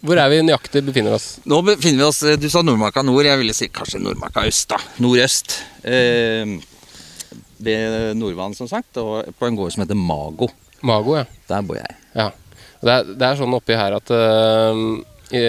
Hvor 0.00 0.16
er 0.16 0.30
vi 0.32 0.40
nøyaktig 0.46 0.80
befinner 0.86 1.12
oss? 1.18 1.26
Nå 1.48 1.58
befinner 1.66 2.00
vi 2.00 2.06
oss 2.06 2.22
Du 2.40 2.46
sa 2.48 2.62
Nordmarka 2.64 3.02
nord. 3.04 3.26
Jeg 3.28 3.36
ville 3.42 3.52
si 3.56 3.66
kanskje 3.68 4.00
Nordmarka 4.00 4.46
øst, 4.48 4.70
da. 4.72 4.78
Nordøst. 5.04 5.58
Eh, 5.84 6.54
ved 7.60 8.16
Nordvann, 8.16 8.54
som 8.56 8.68
sagt. 8.70 8.96
Og 9.02 9.28
på 9.38 9.48
en 9.50 9.58
gård 9.58 9.74
som 9.74 9.84
heter 9.84 9.98
Mago. 9.98 10.48
Mago, 10.88 11.18
ja. 11.20 11.26
Der 11.50 11.66
bor 11.68 11.76
jeg. 11.76 11.98
Ja. 12.16 12.30
Det 12.80 12.94
er, 12.94 13.10
det 13.12 13.26
er 13.28 13.36
sånn 13.42 13.52
oppi 13.58 13.76
her 13.76 13.92
at 13.98 14.08
øh, 14.16 14.78
i, 15.32 15.40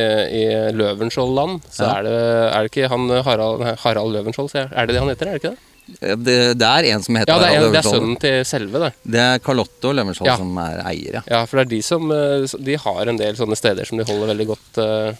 i 0.41 0.43
Løvenskiold-land 0.77 1.59
så 1.71 1.83
Ja. 1.87 1.91
er, 1.99 2.03
det, 2.07 2.15
er 2.53 2.59
det 2.65 2.71
ikke 2.71 2.89
han 2.91 3.09
Harald, 3.25 3.63
Harald 3.83 4.13
Løvenskiold, 4.15 4.49
sier 4.53 4.65
jeg. 4.67 4.71
Er 4.75 4.85
det 4.89 4.95
det 4.95 5.01
han 5.03 5.09
heter? 5.13 5.27
Er 5.27 5.37
det 5.37 5.41
ikke 5.43 5.53
det? 5.55 5.67
Eh, 6.01 6.15
Det, 6.15 6.35
det 6.61 6.67
er 6.69 6.87
en 6.93 7.03
som 7.03 7.15
heter 7.19 7.33
Ja, 7.33 7.39
det 7.41 7.49
er, 7.49 7.57
en, 7.65 7.71
det 7.73 7.79
er 7.81 7.87
sønnen 7.89 8.15
til 8.21 8.45
selve, 8.45 8.79
det. 8.85 8.91
Det 9.15 9.19
er 9.25 9.39
Carlotte 9.43 9.89
og 9.89 9.95
Løvenskiold 9.97 10.29
Ja. 10.31 10.37
som 10.37 10.57
er 10.63 10.81
eier, 10.91 11.19
ja. 11.19 11.21
Ja, 11.27 11.43
for 11.45 11.57
det 11.59 11.65
er 11.65 11.71
de 11.75 11.81
som 11.83 12.11
øh, 12.11 12.45
De 12.69 12.77
har 12.85 13.07
en 13.11 13.17
del 13.19 13.35
sånne 13.39 13.57
steder 13.59 13.85
som 13.89 13.97
de 13.99 14.05
holder 14.07 14.31
veldig 14.35 14.47
godt 14.53 14.81
uh... 14.83 15.11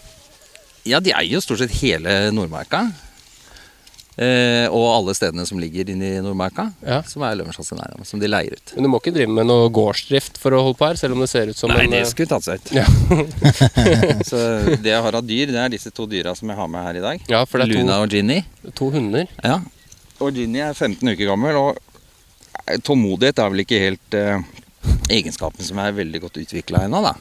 Ja, 0.88 1.00
de 1.00 1.12
eier 1.14 1.36
jo 1.36 1.42
stort 1.44 1.60
sett 1.62 1.74
hele 1.82 2.32
Nordmarka. 2.34 2.86
Eh, 4.20 4.66
og 4.68 4.84
alle 4.92 5.14
stedene 5.16 5.46
som 5.48 5.58
ligger 5.62 5.88
inne 5.94 6.10
i 6.18 6.22
Nordmarka, 6.22 6.66
Ja. 6.84 6.98
som 7.08 7.24
er 7.24 7.38
Løvenskiold 7.40 7.66
sin 7.70 7.80
eiendom, 7.80 8.04
som 8.06 8.20
de 8.20 8.28
leier 8.28 8.52
ut. 8.58 8.74
Men 8.76 8.84
du 8.84 8.90
må 8.92 9.00
ikke 9.00 9.14
drive 9.16 9.32
med 9.32 9.48
noe 9.48 9.70
gårdsdrift 9.72 10.38
for 10.38 10.52
å 10.52 10.60
holde 10.66 10.78
på 10.78 10.88
her, 10.90 10.96
selv 11.00 11.16
om 11.16 11.22
det 11.24 11.30
ser 11.32 11.48
ut 11.48 11.56
som 11.58 11.72
Nei, 11.72 11.86
en 11.86 11.92
det 11.96 12.02
eh, 12.04 12.10
skulle 12.12 12.28
tatt 12.28 12.44
seg 12.44 12.60
ut. 12.60 12.74
Ja. 12.76 12.86
Så 14.30 14.38
det 14.84 14.92
jeg 14.92 15.02
har 15.08 15.16
av 15.16 15.24
dyr, 15.26 15.48
det 15.56 15.62
er 15.64 15.72
disse 15.74 15.92
to 15.96 16.06
dyra 16.12 16.36
som 16.36 16.52
jeg 16.52 16.60
har 16.60 16.68
med 16.68 16.84
her 16.90 17.00
i 17.00 17.06
dag. 17.08 17.24
Ja, 17.32 17.46
for 17.46 17.60
det 17.64 17.70
er 17.70 17.74
to- 17.74 17.80
Luna 17.80 18.02
og 18.04 18.10
Ginny. 18.12 18.42
to 18.76 18.90
hunder. 18.94 19.28
Ja. 19.44 19.62
Og 20.20 20.36
Ginny 20.36 20.60
er 20.60 20.74
15 20.76 21.08
uker 21.08 21.32
gammel, 21.32 21.56
og 21.56 21.80
eh, 22.68 22.78
tålmodighet 22.84 23.40
er 23.40 23.50
vel 23.56 23.64
ikke 23.64 23.80
helt 23.88 24.20
eh, 24.20 24.44
egenskapen 25.10 25.64
som 25.66 25.80
er 25.80 25.96
veldig 25.98 26.22
godt 26.28 26.38
utvikla 26.44 26.84
ennå, 26.86 27.02
da. 27.08 27.16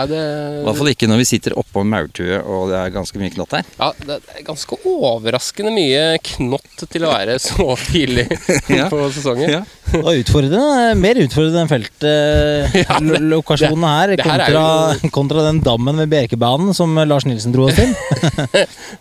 Ja, 0.00 0.04
det, 0.10 0.20
I 0.60 0.62
hvert 0.66 0.78
fall 0.80 0.90
ikke 0.94 1.08
når 1.10 1.18
vi 1.22 1.26
sitter 1.28 1.52
oppå 1.60 1.78
maurtue 1.86 2.36
og 2.40 2.60
det 2.72 2.78
er 2.80 2.88
ganske 2.94 3.16
mye 3.20 3.32
knott 3.34 3.52
her. 3.58 3.64
ja, 3.78 3.88
det 4.06 4.14
er 4.34 4.42
ganske 4.46 4.72
overraskende 4.88 5.72
mye 5.76 6.04
knott 6.32 6.78
til 6.90 7.02
å 7.06 7.10
være 7.12 7.34
så 7.42 7.66
tidlig 7.86 8.26
Ja. 8.80 8.86
på 8.92 8.98
sesongen. 9.14 9.48
Ja. 9.58 9.62
Og 10.00 10.12
utfordrende, 10.22 10.94
mer 11.00 11.16
utfordrende 11.20 11.60
enn 11.64 11.72
feltlokasjonene 11.72 13.90
her, 13.98 14.08
her 14.14 14.20
kontra, 14.24 14.54
kontra, 14.54 15.10
kontra 15.18 15.38
den 15.48 15.58
dammen 15.66 15.94
ved 16.04 16.08
Bjerkebanen 16.12 16.70
som 16.76 16.90
Lars 17.06 17.24
Nilsen 17.28 17.52
dro 17.54 17.62
oss 17.68 17.76
til. 17.78 17.90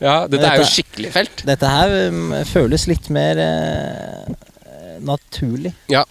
Ja, 0.02 0.16
dette 0.30 0.46
er 0.50 0.58
jo 0.64 0.68
skikkelig 0.70 1.12
felt. 1.16 1.38
Dette 1.48 1.66
her 1.70 1.88
um, 2.10 2.34
føles 2.50 2.84
litt 2.90 3.08
mer 3.14 3.36
eh, 3.44 4.24
naturlig. 5.06 5.72
Ja, 5.92 6.04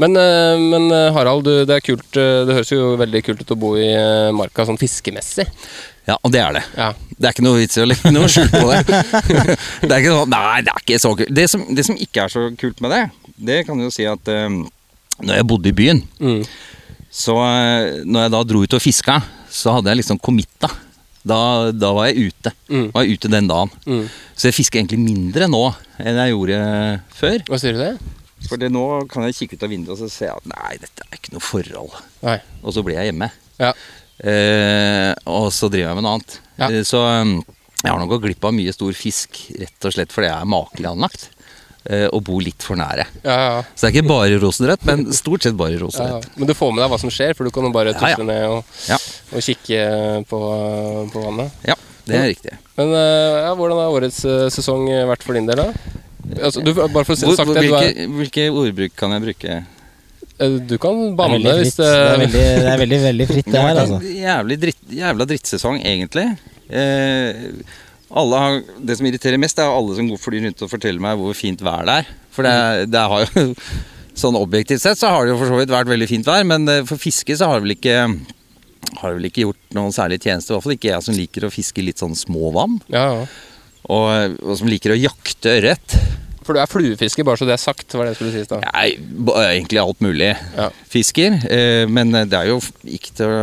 men, 0.00 0.16
eh, 0.16 0.56
men 0.60 0.86
eh, 0.94 1.10
Harald, 1.12 1.44
du, 1.44 1.64
det 1.68 1.74
er 1.76 1.82
kult 1.84 2.16
eh, 2.16 2.46
Det 2.48 2.54
høres 2.56 2.70
jo 2.72 2.94
veldig 2.96 3.20
kult 3.26 3.42
ut 3.44 3.52
å 3.52 3.58
bo 3.60 3.74
i 3.76 3.88
marka 4.36 4.64
sånn 4.68 4.78
fiskemessig. 4.80 5.44
Ja, 6.06 6.16
og 6.22 6.30
det 6.32 6.40
er 6.40 6.54
det. 6.56 6.62
Ja. 6.78 6.92
Det 7.16 7.28
er 7.28 7.34
ikke 7.34 7.44
noe 7.44 7.58
vits 7.60 7.76
i 7.76 7.82
å 7.82 7.88
legge 7.88 8.12
noe 8.14 8.28
skjul 8.30 8.48
på 8.52 8.62
det. 8.70 8.80
det 9.86 9.90
er 9.90 9.98
ikke 10.00 10.14
sånn, 10.14 10.32
Nei, 10.32 10.62
det 10.64 10.72
er 10.72 10.82
ikke 10.84 11.00
så 11.02 11.12
kult. 11.18 11.34
Det 11.34 11.46
som, 11.50 11.66
det 11.76 11.84
som 11.88 11.98
ikke 12.06 12.24
er 12.24 12.32
så 12.32 12.46
kult 12.60 12.82
med 12.84 12.94
det, 12.94 13.02
det 13.50 13.60
kan 13.66 13.78
du 13.80 13.88
jo 13.88 13.92
si 13.94 14.06
at 14.08 14.30
um, 14.46 14.60
når 15.26 15.40
jeg 15.40 15.48
bodde 15.50 15.72
i 15.72 15.76
byen, 15.76 16.02
Mm. 16.22 16.42
så 17.10 17.34
når 18.06 18.26
jeg 18.26 18.32
da 18.36 18.42
dro 18.46 18.62
ut 18.62 18.76
og 18.78 18.84
fiska, 18.84 19.18
så 19.50 19.76
hadde 19.76 19.90
jeg 19.92 20.02
liksom 20.04 20.20
committa. 20.22 20.70
Da, 21.26 21.72
da 21.74 21.90
var 21.96 22.06
jeg 22.06 22.30
ute. 22.30 22.52
Mm. 22.70 22.90
Var 22.94 23.02
jeg 23.02 23.16
ute 23.18 23.30
den 23.32 23.48
dagen. 23.50 23.72
Mm. 23.88 24.04
Så 24.36 24.46
jeg 24.50 24.56
fisker 24.60 24.78
egentlig 24.78 25.00
mindre 25.02 25.48
nå 25.50 25.62
enn 25.98 26.20
jeg 26.22 26.34
gjorde 26.36 26.58
før. 27.18 27.38
Hva 27.48 27.58
sier 27.58 27.74
du 27.74 27.82
det? 27.82 27.94
For 28.48 28.60
nå 28.60 28.84
kan 29.10 29.24
jeg 29.26 29.34
kikke 29.40 29.56
ut 29.56 29.64
av 29.66 29.70
vinduet 29.72 29.94
og 29.96 30.00
så 30.04 30.10
se 30.12 30.28
at 30.30 30.44
nei, 30.50 30.74
dette 30.82 31.02
er 31.08 31.16
ikke 31.18 31.32
noe 31.34 31.42
forhold. 31.42 31.94
Nei. 32.22 32.36
Og 32.62 32.74
så 32.76 32.82
blir 32.86 32.98
jeg 33.00 33.08
hjemme. 33.10 33.30
Ja. 33.58 33.72
Eh, 34.20 35.12
og 35.28 35.48
så 35.52 35.68
driver 35.72 35.90
jeg 35.92 35.98
med 35.98 36.04
noe 36.06 36.16
annet. 36.18 36.36
Ja. 36.60 36.68
Eh, 36.72 36.82
Så 36.88 37.00
um, 37.04 37.38
jeg 37.82 37.90
har 37.92 37.98
nok 38.00 38.12
gått 38.14 38.24
glipp 38.26 38.44
av 38.48 38.54
mye 38.56 38.72
stor 38.74 38.92
fisk, 38.96 39.40
rett 39.60 39.88
og 39.88 39.92
slett 39.96 40.12
fordi 40.14 40.30
jeg 40.30 40.36
er 40.40 40.48
makelig 40.52 40.88
anlagt. 40.92 41.26
eh, 41.90 42.06
Og 42.12 42.22
bor 42.28 42.40
litt 42.42 42.62
for 42.64 42.78
nære. 42.80 43.04
Ja, 43.24 43.34
ja. 43.36 43.58
Så 43.74 43.86
det 43.86 43.90
er 43.90 43.96
ikke 43.96 44.08
bare 44.12 44.38
rosenrødt, 44.42 44.86
men 44.88 45.04
stort 45.16 45.44
sett 45.46 45.56
bare 45.58 45.78
rosenrødt. 45.82 46.30
Men 46.36 46.48
du 46.50 46.54
får 46.58 46.72
med 46.74 46.82
deg 46.84 46.90
hva 46.94 47.00
som 47.02 47.12
skjer, 47.12 47.34
for 47.38 47.44
du 47.48 47.52
kan 47.54 47.68
jo 47.68 47.74
bare 47.76 47.92
tusle 47.98 48.24
ned 48.26 48.46
og, 48.48 48.64
og 49.32 49.44
kikke 49.48 49.82
på, 50.30 50.40
på 51.12 51.26
vannet. 51.28 51.60
Ja, 51.68 51.76
det 52.06 52.18
er 52.20 52.28
riktig. 52.32 52.56
Men 52.78 52.92
eh, 52.96 53.42
ja, 53.46 53.52
hvordan 53.58 53.80
har 53.84 53.94
årets 54.00 54.22
sesong 54.54 54.88
vært 55.12 55.24
for 55.26 55.38
din 55.38 55.46
del, 55.48 55.62
da? 55.66 56.02
Altså, 56.34 56.62
du, 56.64 56.72
bare 56.74 57.04
for 57.06 57.14
å 57.14 57.18
si 57.18 57.26
Hvor, 57.28 57.38
sagt 57.38 57.50
hvor, 57.50 57.58
det, 57.58 57.64
hvilke, 57.68 57.88
er, 57.88 58.12
hvilke 58.18 58.44
ordbruk 58.50 58.94
kan 58.98 59.14
jeg 59.14 59.24
bruke? 59.26 59.56
eh, 60.42 60.54
du 60.68 60.76
kan 60.82 61.00
banne 61.18 61.40
det 61.44 61.56
hvis 61.62 61.78
det 61.78 61.88
Det 61.88 62.04
er 62.04 62.22
veldig, 62.24 62.44
det 62.66 62.70
er 62.72 62.80
veldig, 62.82 63.00
veldig 63.06 63.26
fritt, 63.32 63.50
det 63.50 63.64
her, 63.66 63.80
altså. 63.82 63.98
Jævlig 64.26 64.60
dritt, 64.66 64.86
jævla 65.00 65.28
drittsesong, 65.32 65.82
egentlig. 65.82 66.28
Eh, 66.66 67.74
alle 68.16 68.40
har, 68.42 68.62
det 68.88 68.96
som 68.98 69.08
irriterer 69.08 69.40
mest, 69.42 69.58
er 69.58 69.70
alle 69.70 69.98
som 69.98 70.08
går 70.10 70.20
flyr 70.22 70.46
rundt 70.46 70.64
og 70.64 70.70
forteller 70.70 71.02
meg 71.02 71.18
hvor 71.20 71.36
fint 71.36 71.62
vær 71.64 71.86
det 71.88 72.00
er. 72.02 72.10
For 72.34 72.46
det, 72.46 72.56
det 72.92 73.04
har 73.12 73.26
jo 73.26 73.46
Sånn 74.16 74.32
objektivt 74.38 74.80
sett 74.80 74.96
så 74.96 75.10
har 75.12 75.26
det 75.26 75.34
jo 75.34 75.40
for 75.42 75.50
så 75.52 75.56
vidt 75.58 75.68
vært 75.68 75.90
veldig 75.90 76.06
fint 76.08 76.24
vær, 76.24 76.40
men 76.48 76.64
eh, 76.72 76.84
for 76.88 76.96
fiske 76.96 77.34
så 77.36 77.50
har 77.50 77.58
det 77.60 77.66
vel 77.66 77.74
ikke 77.74 77.96
har 78.94 79.10
det 79.10 79.18
vel 79.18 79.28
ikke 79.28 79.44
gjort 79.44 79.76
noen 79.76 79.92
særlig 79.92 80.22
tjeneste. 80.22 80.52
I 80.52 80.56
hvert 80.56 80.64
fall 80.64 80.76
ikke 80.76 80.88
jeg 80.88 81.04
som 81.04 81.18
liker 81.18 81.44
å 81.44 81.52
fiske 81.52 81.84
litt 81.84 82.00
sånn 82.00 82.16
små 82.16 82.52
vann. 82.54 82.78
Ja, 82.92 83.04
ja. 83.12 83.26
Og, 83.86 84.38
og 84.42 84.56
som 84.58 84.68
liker 84.70 84.94
å 84.94 84.98
jakte 84.98 85.56
ørret. 85.60 85.96
For 86.46 86.54
du 86.54 86.60
er 86.62 86.68
fluefisker, 86.70 87.26
bare 87.26 87.40
så 87.40 87.46
det 87.48 87.56
er 87.56 87.58
sagt. 87.58 87.90
var 87.98 88.06
det 88.06 88.12
jeg 88.12 88.18
skulle 88.20 88.34
si 88.36 88.48
da. 88.52 88.58
Nei, 88.62 88.92
egentlig 89.56 89.80
alt 89.82 90.02
mulig 90.04 90.28
Ja. 90.54 90.68
fisker. 90.86 91.34
Eh, 91.50 91.86
men 91.90 92.12
det 92.14 92.38
er 92.38 92.52
jo 92.52 92.60
ikke 92.86 93.14
til 93.18 93.26
å 93.34 93.40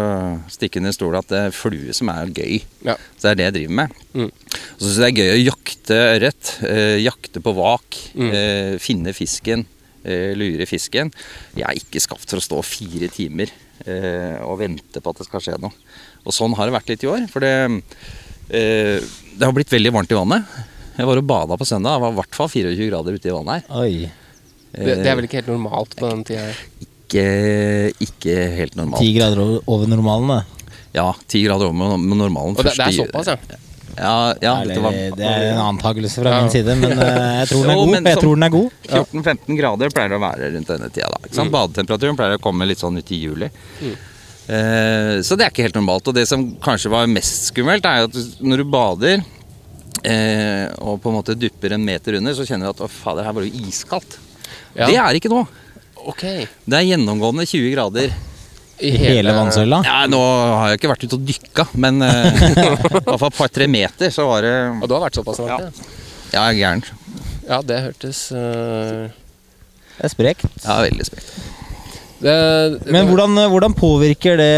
stikke 0.51 0.79
under 0.79 0.95
stol 0.95 1.17
at 1.19 1.27
det 1.27 1.41
er 1.49 1.55
flue 1.55 1.91
som 1.95 2.07
er 2.13 2.31
gøy. 2.31 2.61
Ja. 2.87 2.95
Så 3.19 3.27
det 3.27 3.31
er 3.33 3.35
det 3.41 3.47
jeg 3.49 3.55
driver 3.57 3.75
med. 3.81 3.97
Mm. 4.15 4.31
Så 4.77 4.85
syns 4.87 4.95
jeg 4.95 5.03
det 5.03 5.09
er 5.09 5.19
gøy 5.19 5.33
å 5.33 5.43
jakte 5.49 5.99
ørret. 6.13 6.53
Eh, 6.71 6.95
jakte 7.03 7.43
på 7.43 7.55
vak. 7.59 7.99
Mm. 8.15 8.31
Eh, 8.39 8.71
finne 8.83 9.11
fisken. 9.19 9.65
Eh, 10.05 10.31
lure 10.39 10.65
fisken. 10.67 11.11
Jeg 11.59 11.67
er 11.67 11.79
ikke 11.83 12.01
skapt 12.07 12.27
for 12.31 12.39
å 12.39 12.43
stå 12.47 12.63
fire 12.63 13.11
timer 13.11 13.51
eh, 13.83 14.39
og 14.47 14.59
vente 14.63 14.99
på 15.03 15.11
at 15.11 15.19
det 15.19 15.27
skal 15.27 15.43
skje 15.43 15.59
noe. 15.63 15.75
Og 16.23 16.31
sånn 16.35 16.55
har 16.55 16.67
det 16.71 16.75
vært 16.79 16.91
litt 16.95 17.03
i 17.03 17.11
år. 17.11 17.27
For 17.31 17.43
det, 17.43 17.53
det 18.53 19.43
har 19.47 19.53
blitt 19.55 19.71
veldig 19.73 19.91
varmt 19.95 20.11
i 20.13 20.17
vannet. 20.17 20.57
Jeg 20.93 21.07
var 21.09 21.17
og 21.17 21.25
bada 21.25 21.57
på 21.57 21.65
søndag. 21.65 21.95
Det 21.97 22.03
var 22.05 22.13
i 22.13 22.17
hvert 22.21 22.37
fall 22.37 22.51
24 22.53 22.89
grader 22.91 23.17
ute 23.17 23.29
i 23.31 23.33
vannet 23.33 23.63
her. 23.63 23.81
Oi. 23.81 24.11
Det, 24.73 24.97
det 25.03 25.09
er 25.09 25.17
vel 25.17 25.27
ikke 25.27 25.39
helt 25.41 25.51
normalt 25.53 25.95
på 25.97 26.09
den 26.09 26.23
tida. 26.27 26.47
Ikke, 26.85 27.25
ikke 28.01 28.37
helt 28.59 28.77
normalt. 28.77 29.01
Ti 29.01 29.11
grader 29.17 29.41
over- 29.65 29.89
normalen, 29.89 30.31
det. 30.33 30.69
Ja, 30.93 31.07
ti 31.29 31.41
grader 31.45 31.69
over 31.69 31.97
med 31.97 32.17
normalen. 32.17 32.55
Og 32.57 32.63
det, 32.65 32.73
det 32.77 32.87
er 32.87 32.97
såpass, 33.03 33.33
ja. 33.33 33.59
Ja, 33.93 34.13
ja 34.41 34.53
Eller, 34.63 34.79
var, 34.81 34.95
det 35.17 35.25
er 35.29 35.43
en 35.51 35.59
antakelse 35.61 36.21
fra 36.23 36.31
Ja. 36.33 36.41
min 36.41 36.49
side, 36.49 36.73
men 36.81 36.95
eh, 36.97 37.43
jeg 37.43 37.49
tror 37.51 37.61
den 37.61 37.69
er 37.69 37.77
god. 37.77 37.89
men 37.91 38.07
Jeg 38.09 38.17
tror 38.23 38.35
den 38.39 38.43
er 38.47 38.53
god. 38.53 38.71
14-15 38.89 39.59
grader 39.59 39.93
pleier 39.93 40.09
det 40.09 40.17
å 40.17 40.23
være 40.23 40.49
rundt 40.55 40.71
denne 40.73 40.89
tida. 40.89 41.09
da 41.13 41.19
ikke 41.27 41.37
sant? 41.37 41.51
Mm. 41.51 41.53
Badetemperaturen 41.57 42.17
pleier 42.17 42.39
å 42.39 42.41
komme 42.41 42.65
litt 42.69 42.81
sånn 42.81 42.97
ut 42.97 43.11
i 43.13 43.19
juli. 43.21 43.49
Eh, 43.85 43.93
så 44.43 45.37
det 45.39 45.45
er 45.45 45.53
ikke 45.53 45.67
helt 45.67 45.77
normalt. 45.79 46.09
Og 46.09 46.17
det 46.17 46.25
som 46.29 46.43
kanskje 46.63 46.91
var 46.91 47.07
mest 47.11 47.49
skummelt, 47.51 47.85
er 47.87 48.09
at 48.09 48.17
når 48.43 48.63
du 48.63 48.71
bader 48.73 49.23
eh, 50.03 50.67
og 50.81 50.99
på 51.03 51.11
en 51.11 51.17
måte 51.19 51.37
dupper 51.39 51.75
en 51.75 51.85
meter 51.85 52.19
under, 52.19 52.35
så 52.35 52.45
kjenner 52.47 52.69
du 52.69 52.73
at 52.75 52.83
å 52.85 52.91
fader, 52.91 53.25
her 53.27 53.35
var 53.35 53.45
det 53.45 53.53
jo 53.53 53.69
iskaldt. 53.69 54.19
Ja. 54.73 54.87
Det 54.87 54.97
er 54.99 55.19
ikke 55.19 55.31
nå. 55.31 55.43
Okay. 56.13 56.47
Det 56.67 56.79
er 56.79 56.87
gjennomgående 56.89 57.47
20 57.47 57.73
grader. 57.75 58.13
I 58.83 58.89
hele, 58.97 59.19
hele 59.21 59.33
vannsøyla. 59.37 59.79
Ja, 59.85 59.99
Nå 60.09 60.19
har 60.19 60.71
jeg 60.71 60.81
ikke 60.81 60.89
vært 60.91 61.05
ute 61.05 61.19
og 61.19 61.27
dykka, 61.29 61.67
men 61.79 62.03
eh, 62.03 62.45
i 62.49 62.53
hvert 62.57 63.19
fall 63.21 63.29
et 63.29 63.37
par-tre 63.37 63.69
meter 63.71 64.11
så 64.11 64.25
var 64.27 64.43
det 64.43 64.55
Og 64.81 64.89
du 64.89 64.97
har 64.97 65.05
vært 65.05 65.19
såpass 65.21 65.39
langt, 65.43 65.69
ja. 65.69 65.99
Ja, 66.33 66.47
jeg 66.49 66.63
gæren. 66.63 66.81
Ja, 67.45 67.59
det 67.61 67.83
hørtes 67.85 68.25
uh... 68.33 69.11
Det 69.93 70.07
er 70.07 70.11
sprekt. 70.11 70.47
Ja, 70.63 70.79
veldig 70.81 71.05
sprekt. 71.05 71.35
Det, 72.23 72.91
Men 72.95 73.07
hvordan, 73.09 73.35
hvordan 73.51 73.73
påvirker 73.77 74.37
det 74.39 74.49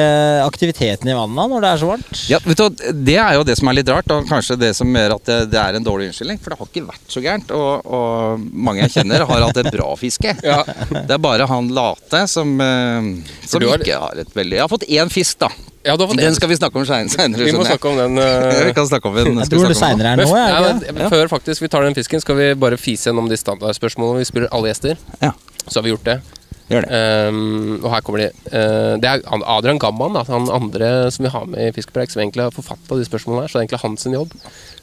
aktiviteten 0.46 1.10
i 1.10 1.16
vannet 1.18 1.52
når 1.52 1.64
det 1.66 1.70
er 1.74 1.82
så 1.82 1.90
varmt? 1.90 2.22
Ja, 2.30 2.40
vet 2.46 2.62
du, 2.62 2.84
Det 3.08 3.18
er 3.22 3.34
jo 3.40 3.46
det 3.48 3.56
som 3.60 3.72
er 3.72 3.78
litt 3.80 3.90
rart, 3.92 4.12
og 4.14 4.28
kanskje 4.30 4.58
det 4.62 4.72
som 4.78 4.90
gjør 4.96 5.16
at 5.18 5.26
det, 5.30 5.38
det 5.54 5.60
er 5.62 5.80
en 5.80 5.86
dårlig 5.88 6.10
unnskyldning. 6.12 6.40
For 6.44 6.54
det 6.54 6.60
har 6.62 6.70
ikke 6.72 6.86
vært 6.88 7.14
så 7.16 7.24
gærent, 7.26 7.54
og, 7.58 7.86
og 7.86 8.46
mange 8.54 8.84
jeg 8.86 8.94
kjenner 9.00 9.26
har 9.26 9.46
hatt 9.48 9.62
et 9.64 9.72
bra 9.74 9.92
fiske. 10.00 10.36
Ja. 10.46 10.60
Det 10.94 11.10
er 11.16 11.22
bare 11.22 11.46
han 11.50 11.72
late 11.74 12.20
som, 12.30 12.52
eh, 12.62 13.08
som 13.50 13.64
har- 13.66 13.82
ikke 13.82 13.98
har 13.98 14.20
et 14.22 14.30
veldig 14.36 14.60
Jeg 14.60 14.62
har 14.62 14.70
fått 14.70 14.86
én 14.88 15.10
fisk, 15.12 15.40
da. 15.42 15.50
ja, 15.84 15.96
du 15.98 16.04
har 16.04 16.10
fått 16.12 16.20
Den 16.22 16.30
en. 16.30 16.36
skal 16.38 16.50
vi 16.52 16.58
snakke 16.60 16.78
om 16.80 16.86
seinere. 16.86 17.48
Vi 17.48 17.52
må 17.56 17.66
snakke 17.66 17.90
om 17.90 17.98
den. 17.98 18.20
Uh... 18.20 18.26
eh, 18.52 18.62
vi 18.70 18.74
kan 18.78 18.88
snakke 18.88 19.10
om 19.10 19.18
den. 19.18 19.40
Jeg 19.42 19.50
tror 19.56 19.68
det 19.74 19.78
seinere 19.80 20.14
er 20.14 20.22
Men, 20.22 20.30
nå, 20.30 20.38
ja, 20.38 20.62
men, 20.62 21.02
ja. 21.06 21.10
Før 21.12 21.32
faktisk 21.34 21.66
vi 21.66 21.72
tar 21.74 21.88
den 21.88 21.98
fisken, 21.98 22.22
skal 22.24 22.38
vi 22.40 22.52
bare 22.62 22.78
fise 22.80 23.10
gjennom 23.10 23.28
de 23.32 23.40
standardspørsmålene 23.42 24.22
vi 24.22 24.30
spiller 24.30 24.54
alle 24.54 24.70
gjester. 24.72 25.02
Ja. 25.24 25.34
Så 25.66 25.80
har 25.80 25.88
vi 25.88 25.96
gjort 25.96 26.06
det. 26.06 26.20
Gjør 26.66 26.86
det. 26.88 27.00
Um, 27.30 27.76
og 27.84 27.90
her 27.94 28.02
kommer 28.06 28.24
de. 28.24 28.30
Uh, 28.50 28.96
det 29.02 29.10
er 29.10 29.26
Adrian 29.54 29.80
Gamman, 29.82 30.16
da, 30.18 30.24
han 30.30 30.50
andre 30.50 31.12
som 31.14 31.28
vi 31.28 31.34
har 31.34 31.46
med 31.50 31.70
i 31.70 31.74
Fiskepreik, 31.76 32.14
som 32.14 32.24
egentlig 32.24 32.48
har 32.48 32.56
forfatta 32.56 32.98
de 32.98 33.06
spørsmålene 33.06 33.46
her. 33.46 33.52
Så 33.52 33.60
det 33.60 33.62
er 33.62 33.68
egentlig 33.68 33.84
hans 33.84 34.08
jobb. 34.10 34.34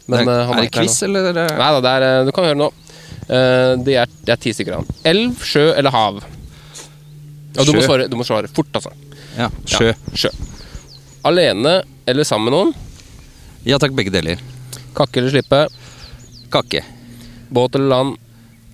Men, 0.07 0.29
er, 0.29 0.33
eh, 0.33 0.47
han 0.47 0.57
er 0.57 0.65
det 0.65 0.71
ikke 0.71 0.83
quiz, 0.83 1.01
eller? 1.07 1.29
er 1.31 1.57
Nei 1.59 1.71
da, 1.77 1.81
det 1.83 1.91
er, 1.93 2.07
eh, 2.07 2.25
du 2.27 2.33
kan 2.35 2.47
høre 2.49 2.59
nå. 2.59 2.71
Uh, 3.23 3.75
det, 3.87 3.97
er, 4.03 4.15
det 4.27 4.35
er 4.35 4.41
ti 4.43 4.55
stykker 4.55 4.79
av. 4.81 4.95
Elv, 5.07 5.43
sjø 5.47 5.69
eller 5.71 5.95
hav? 5.95 6.23
Og 7.53 7.69
du 7.69 7.75
må, 7.77 7.83
svare, 7.85 8.09
du 8.11 8.17
må 8.19 8.27
svare 8.27 8.51
fort, 8.51 8.71
altså. 8.79 8.95
Ja, 9.37 9.49
sjø. 9.69 9.93
Ja, 9.93 10.17
sjø. 10.25 10.33
Alene 11.29 11.81
eller 12.09 12.27
sammen 12.27 12.51
med 12.51 12.57
noen? 12.57 12.73
Ja 13.69 13.79
takk, 13.79 13.95
begge 13.95 14.11
deler. 14.15 14.41
Kakke 14.97 15.23
eller 15.23 15.35
slippe? 15.35 15.65
Kakke. 16.53 16.83
Båt 17.53 17.79
eller 17.79 17.93
land? 17.93 18.17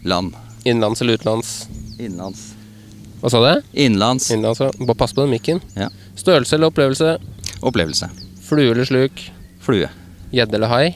Land. 0.09 0.39
Innenlands 0.65 1.03
eller 1.05 1.19
utenlands? 1.21 1.59
Innenlands. 1.99 2.55
Hva 3.21 3.31
sa 3.33 3.41
du? 3.43 3.63
Innenlands. 3.73 4.29
Innenlands, 4.31 4.61
ja. 4.63 4.71
Bare 4.79 4.99
pass 4.99 5.13
på 5.17 5.25
den 5.25 5.33
mikken. 5.35 5.61
Ja. 5.75 5.89
Størrelse 6.19 6.55
eller 6.57 6.71
opplevelse? 6.71 7.17
Opplevelse. 7.67 8.09
Flue 8.47 8.71
eller 8.71 8.87
sluk? 8.89 9.25
Flue. 9.65 9.89
Gjedde 10.33 10.59
eller 10.59 10.71
hai? 10.71 10.87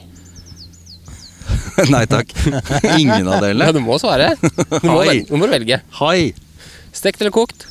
Nei 1.93 2.03
takk. 2.09 2.31
Ingen 3.01 3.27
av 3.27 3.39
Ja, 3.39 3.41
delene. 3.47 3.71
du 3.75 3.81
må 3.83 3.97
svare. 4.01 4.31
Du 4.39 4.87
må, 4.87 4.99
velge, 5.03 5.25
du 5.29 5.37
må 5.41 5.49
velge. 5.51 5.81
Hai. 5.99 6.31
Stekt 6.95 7.21
eller 7.21 7.33
kokt? 7.35 7.65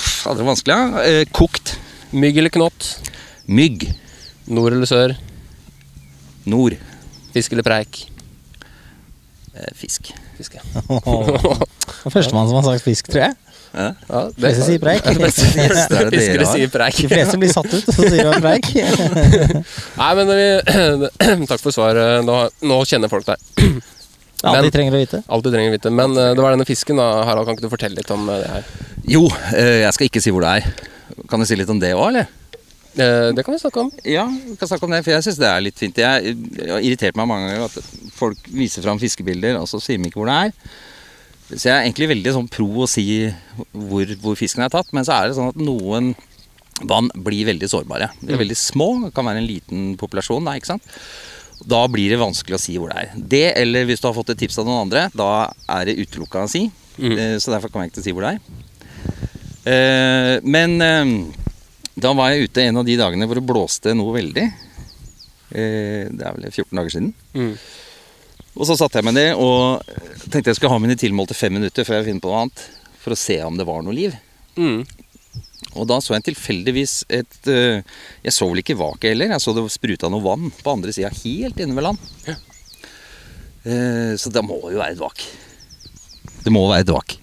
Fader, 0.00 0.44
vanskelig. 0.46 0.74
Ja. 0.76 1.04
Eh, 1.06 1.24
kokt. 1.36 1.76
Mygg 2.16 2.38
eller 2.42 2.52
knott? 2.54 2.88
Mygg. 3.46 3.86
Nord 4.50 4.74
eller 4.74 4.88
sør? 4.88 5.14
Nord. 6.50 6.74
Fisk 7.34 7.52
eller 7.54 7.66
preik? 7.66 8.06
Eh, 9.54 9.70
fisk. 9.74 10.12
Fisk, 10.38 10.56
ja. 10.58 10.62
Førstemann 12.14 12.48
som 12.48 12.60
har 12.60 12.66
sagt 12.68 12.84
fisk, 12.86 13.10
tror 13.10 13.24
jeg. 13.28 13.38
Ja. 13.70 13.86
Ja, 14.08 14.20
De 14.34 14.40
fleste 14.42 14.66
sier 14.66 14.82
preik. 14.82 15.04
Det 15.06 15.14
er 15.14 16.10
Fiskere 16.14 16.48
sier 16.50 16.72
preik. 16.72 16.98
De 16.98 17.10
fleste 17.10 17.38
blir 17.40 17.52
satt 17.54 17.70
ut, 17.70 17.88
og 17.92 17.96
så 17.96 18.08
sier 18.10 18.30
de 18.30 18.42
preik. 18.42 18.70
Nei, 20.00 20.10
men 20.18 20.32
vi, 20.32 20.46
Takk 21.50 21.62
for 21.62 21.74
svaret. 21.74 22.24
Nå, 22.26 22.40
nå 22.66 22.80
kjenner 22.90 23.12
folk 23.12 23.28
deg. 23.30 23.42
Alt 24.40 24.64
de 24.64 24.72
trenger 24.72 24.94
å 24.96 25.00
vite. 25.02 25.20
Alt 25.28 25.44
de 25.44 25.52
trenger 25.52 25.72
å 25.72 25.76
vite. 25.76 25.92
Men 25.92 26.14
eh, 26.16 26.32
det 26.36 26.44
var 26.44 26.54
denne 26.54 26.68
fisken, 26.68 27.00
da. 27.00 27.10
Harald, 27.28 27.46
kan 27.48 27.58
ikke 27.58 27.66
du 27.66 27.72
fortelle 27.72 27.98
litt 28.00 28.10
om 28.14 28.24
eh, 28.32 28.40
det 28.40 28.52
her? 28.54 28.70
Jo, 29.18 29.26
eh, 29.52 29.80
jeg 29.84 29.96
skal 29.96 30.08
ikke 30.08 30.22
si 30.24 30.32
hvor 30.32 30.46
det 30.46 30.54
er. 30.60 30.86
Kan 31.28 31.42
du 31.42 31.48
si 31.48 31.58
litt 31.58 31.70
om 31.72 31.80
det 31.82 31.92
òg, 31.92 32.06
eller? 32.08 32.30
Eh, 32.98 33.30
Det 33.36 33.44
kan 33.44 33.54
vi 33.54 33.60
snakke 33.62 33.80
om. 33.84 33.90
Ja, 34.04 34.26
vi 34.26 34.56
kan 34.58 34.68
snakke 34.68 34.84
om 34.84 34.90
det, 34.94 35.04
for 35.04 35.14
jeg 35.14 35.22
syns 35.26 35.38
det 35.38 35.46
er 35.48 35.60
litt 35.62 35.78
fint. 35.78 35.96
Jeg, 35.96 36.36
har 36.68 36.80
irritert 36.80 37.16
meg 37.16 37.28
mange 37.30 37.50
ganger 37.50 37.68
at 37.68 37.92
folk 38.16 38.38
viser 38.50 38.82
fram 38.82 38.98
fiskebilder, 38.98 39.58
og 39.60 39.68
så 39.70 39.80
sier 39.82 39.98
de 40.00 40.10
ikke 40.10 40.20
hvor 40.22 40.30
det 40.30 40.38
er. 40.48 40.56
Så 41.50 41.66
jeg 41.66 41.74
er 41.74 41.84
egentlig 41.84 42.10
veldig 42.12 42.32
sånn 42.34 42.50
pro 42.50 42.68
å 42.84 42.88
si 42.90 43.04
hvor, 43.72 44.10
hvor 44.22 44.36
fisken 44.38 44.62
er 44.62 44.70
tatt, 44.70 44.92
men 44.94 45.06
så 45.06 45.16
er 45.16 45.28
det 45.30 45.38
sånn 45.38 45.50
at 45.50 45.58
noen 45.58 46.12
vann 46.88 47.10
blir 47.14 47.44
veldig 47.50 47.68
sårbare. 47.68 48.10
De 48.22 48.32
er 48.32 48.40
veldig 48.40 48.56
små, 48.56 48.86
det 49.04 49.14
kan 49.16 49.26
være 49.26 49.42
en 49.42 49.48
liten 49.50 49.88
populasjon, 50.00 50.46
da, 50.46 50.54
ikke 50.56 50.70
sant. 50.70 50.86
Da 51.68 51.82
blir 51.92 52.08
det 52.08 52.20
vanskelig 52.22 52.56
å 52.56 52.62
si 52.62 52.76
hvor 52.80 52.88
det 52.92 53.02
er. 53.02 53.10
Det, 53.34 53.42
eller 53.60 53.84
hvis 53.88 54.00
du 54.00 54.06
har 54.08 54.16
fått 54.16 54.30
et 54.32 54.38
tips 54.40 54.60
av 54.62 54.68
noen 54.68 54.86
andre, 54.86 55.08
da 55.12 55.50
er 55.74 55.90
det 55.90 55.98
utelukka 56.00 56.46
å 56.46 56.50
si. 56.50 56.70
Mm. 56.96 57.18
Så 57.42 57.52
derfor 57.52 57.68
kan 57.72 57.84
jeg 57.84 57.92
ikke 57.92 58.04
si 58.06 58.14
hvor 58.16 58.24
det 58.24 58.36
er. 58.38 58.40
Eh, 59.68 60.34
Men 60.46 60.80
eh, 60.80 61.12
da 61.98 62.12
var 62.16 62.30
jeg 62.32 62.48
ute 62.48 62.62
en 62.68 62.76
av 62.80 62.84
de 62.86 62.96
dagene 63.00 63.26
hvor 63.26 63.38
det 63.40 63.46
blåste 63.48 63.94
noe 63.96 64.14
veldig. 64.16 64.46
Eh, 65.50 66.06
Det 66.10 66.22
er 66.26 66.36
vel 66.36 66.50
14 66.50 66.76
dager 66.78 66.90
siden. 66.94 67.12
Mm. 67.34 67.54
Og 68.60 68.66
så 68.66 68.76
satte 68.78 68.98
jeg 69.00 69.06
meg 69.06 69.14
ned 69.14 69.38
og 69.38 69.82
tenkte 70.30 70.50
jeg 70.50 70.58
skulle 70.58 70.72
ha 70.74 70.78
mine 70.82 70.96
tilmålte 70.98 71.34
fem 71.38 71.52
minutter 71.54 71.84
før 71.86 72.00
jeg 72.00 72.10
finner 72.10 72.20
på 72.24 72.30
noe 72.32 72.42
annet. 72.44 72.64
For 73.00 73.14
å 73.14 73.18
se 73.18 73.38
om 73.46 73.56
det 73.56 73.66
var 73.66 73.82
noe 73.82 73.94
liv. 73.96 74.14
Mm. 74.58 74.82
Og 75.78 75.86
da 75.86 76.00
så 76.02 76.16
jeg 76.16 76.24
tilfeldigvis 76.30 76.94
et 77.14 77.48
eh, 77.48 77.82
Jeg 78.26 78.34
så 78.34 78.48
vel 78.50 78.60
ikke 78.62 78.76
vaket 78.80 79.12
heller. 79.12 79.30
Jeg 79.36 79.44
så 79.44 79.54
det 79.56 79.64
spruta 79.72 80.10
noe 80.10 80.24
vann 80.24 80.50
på 80.50 80.72
andre 80.74 80.92
sida, 80.92 81.10
helt 81.22 81.60
inne 81.62 81.76
ved 81.78 81.86
land. 81.86 81.98
Eh, 83.64 84.14
Så 84.18 84.32
det 84.32 84.42
må 84.46 84.58
jo 84.72 84.78
være 84.80 84.96
et 84.96 85.02
vak. 85.02 85.24
Det 86.44 86.52
må 86.52 86.66
være 86.70 86.84
et 86.86 86.92
vak. 86.94 87.16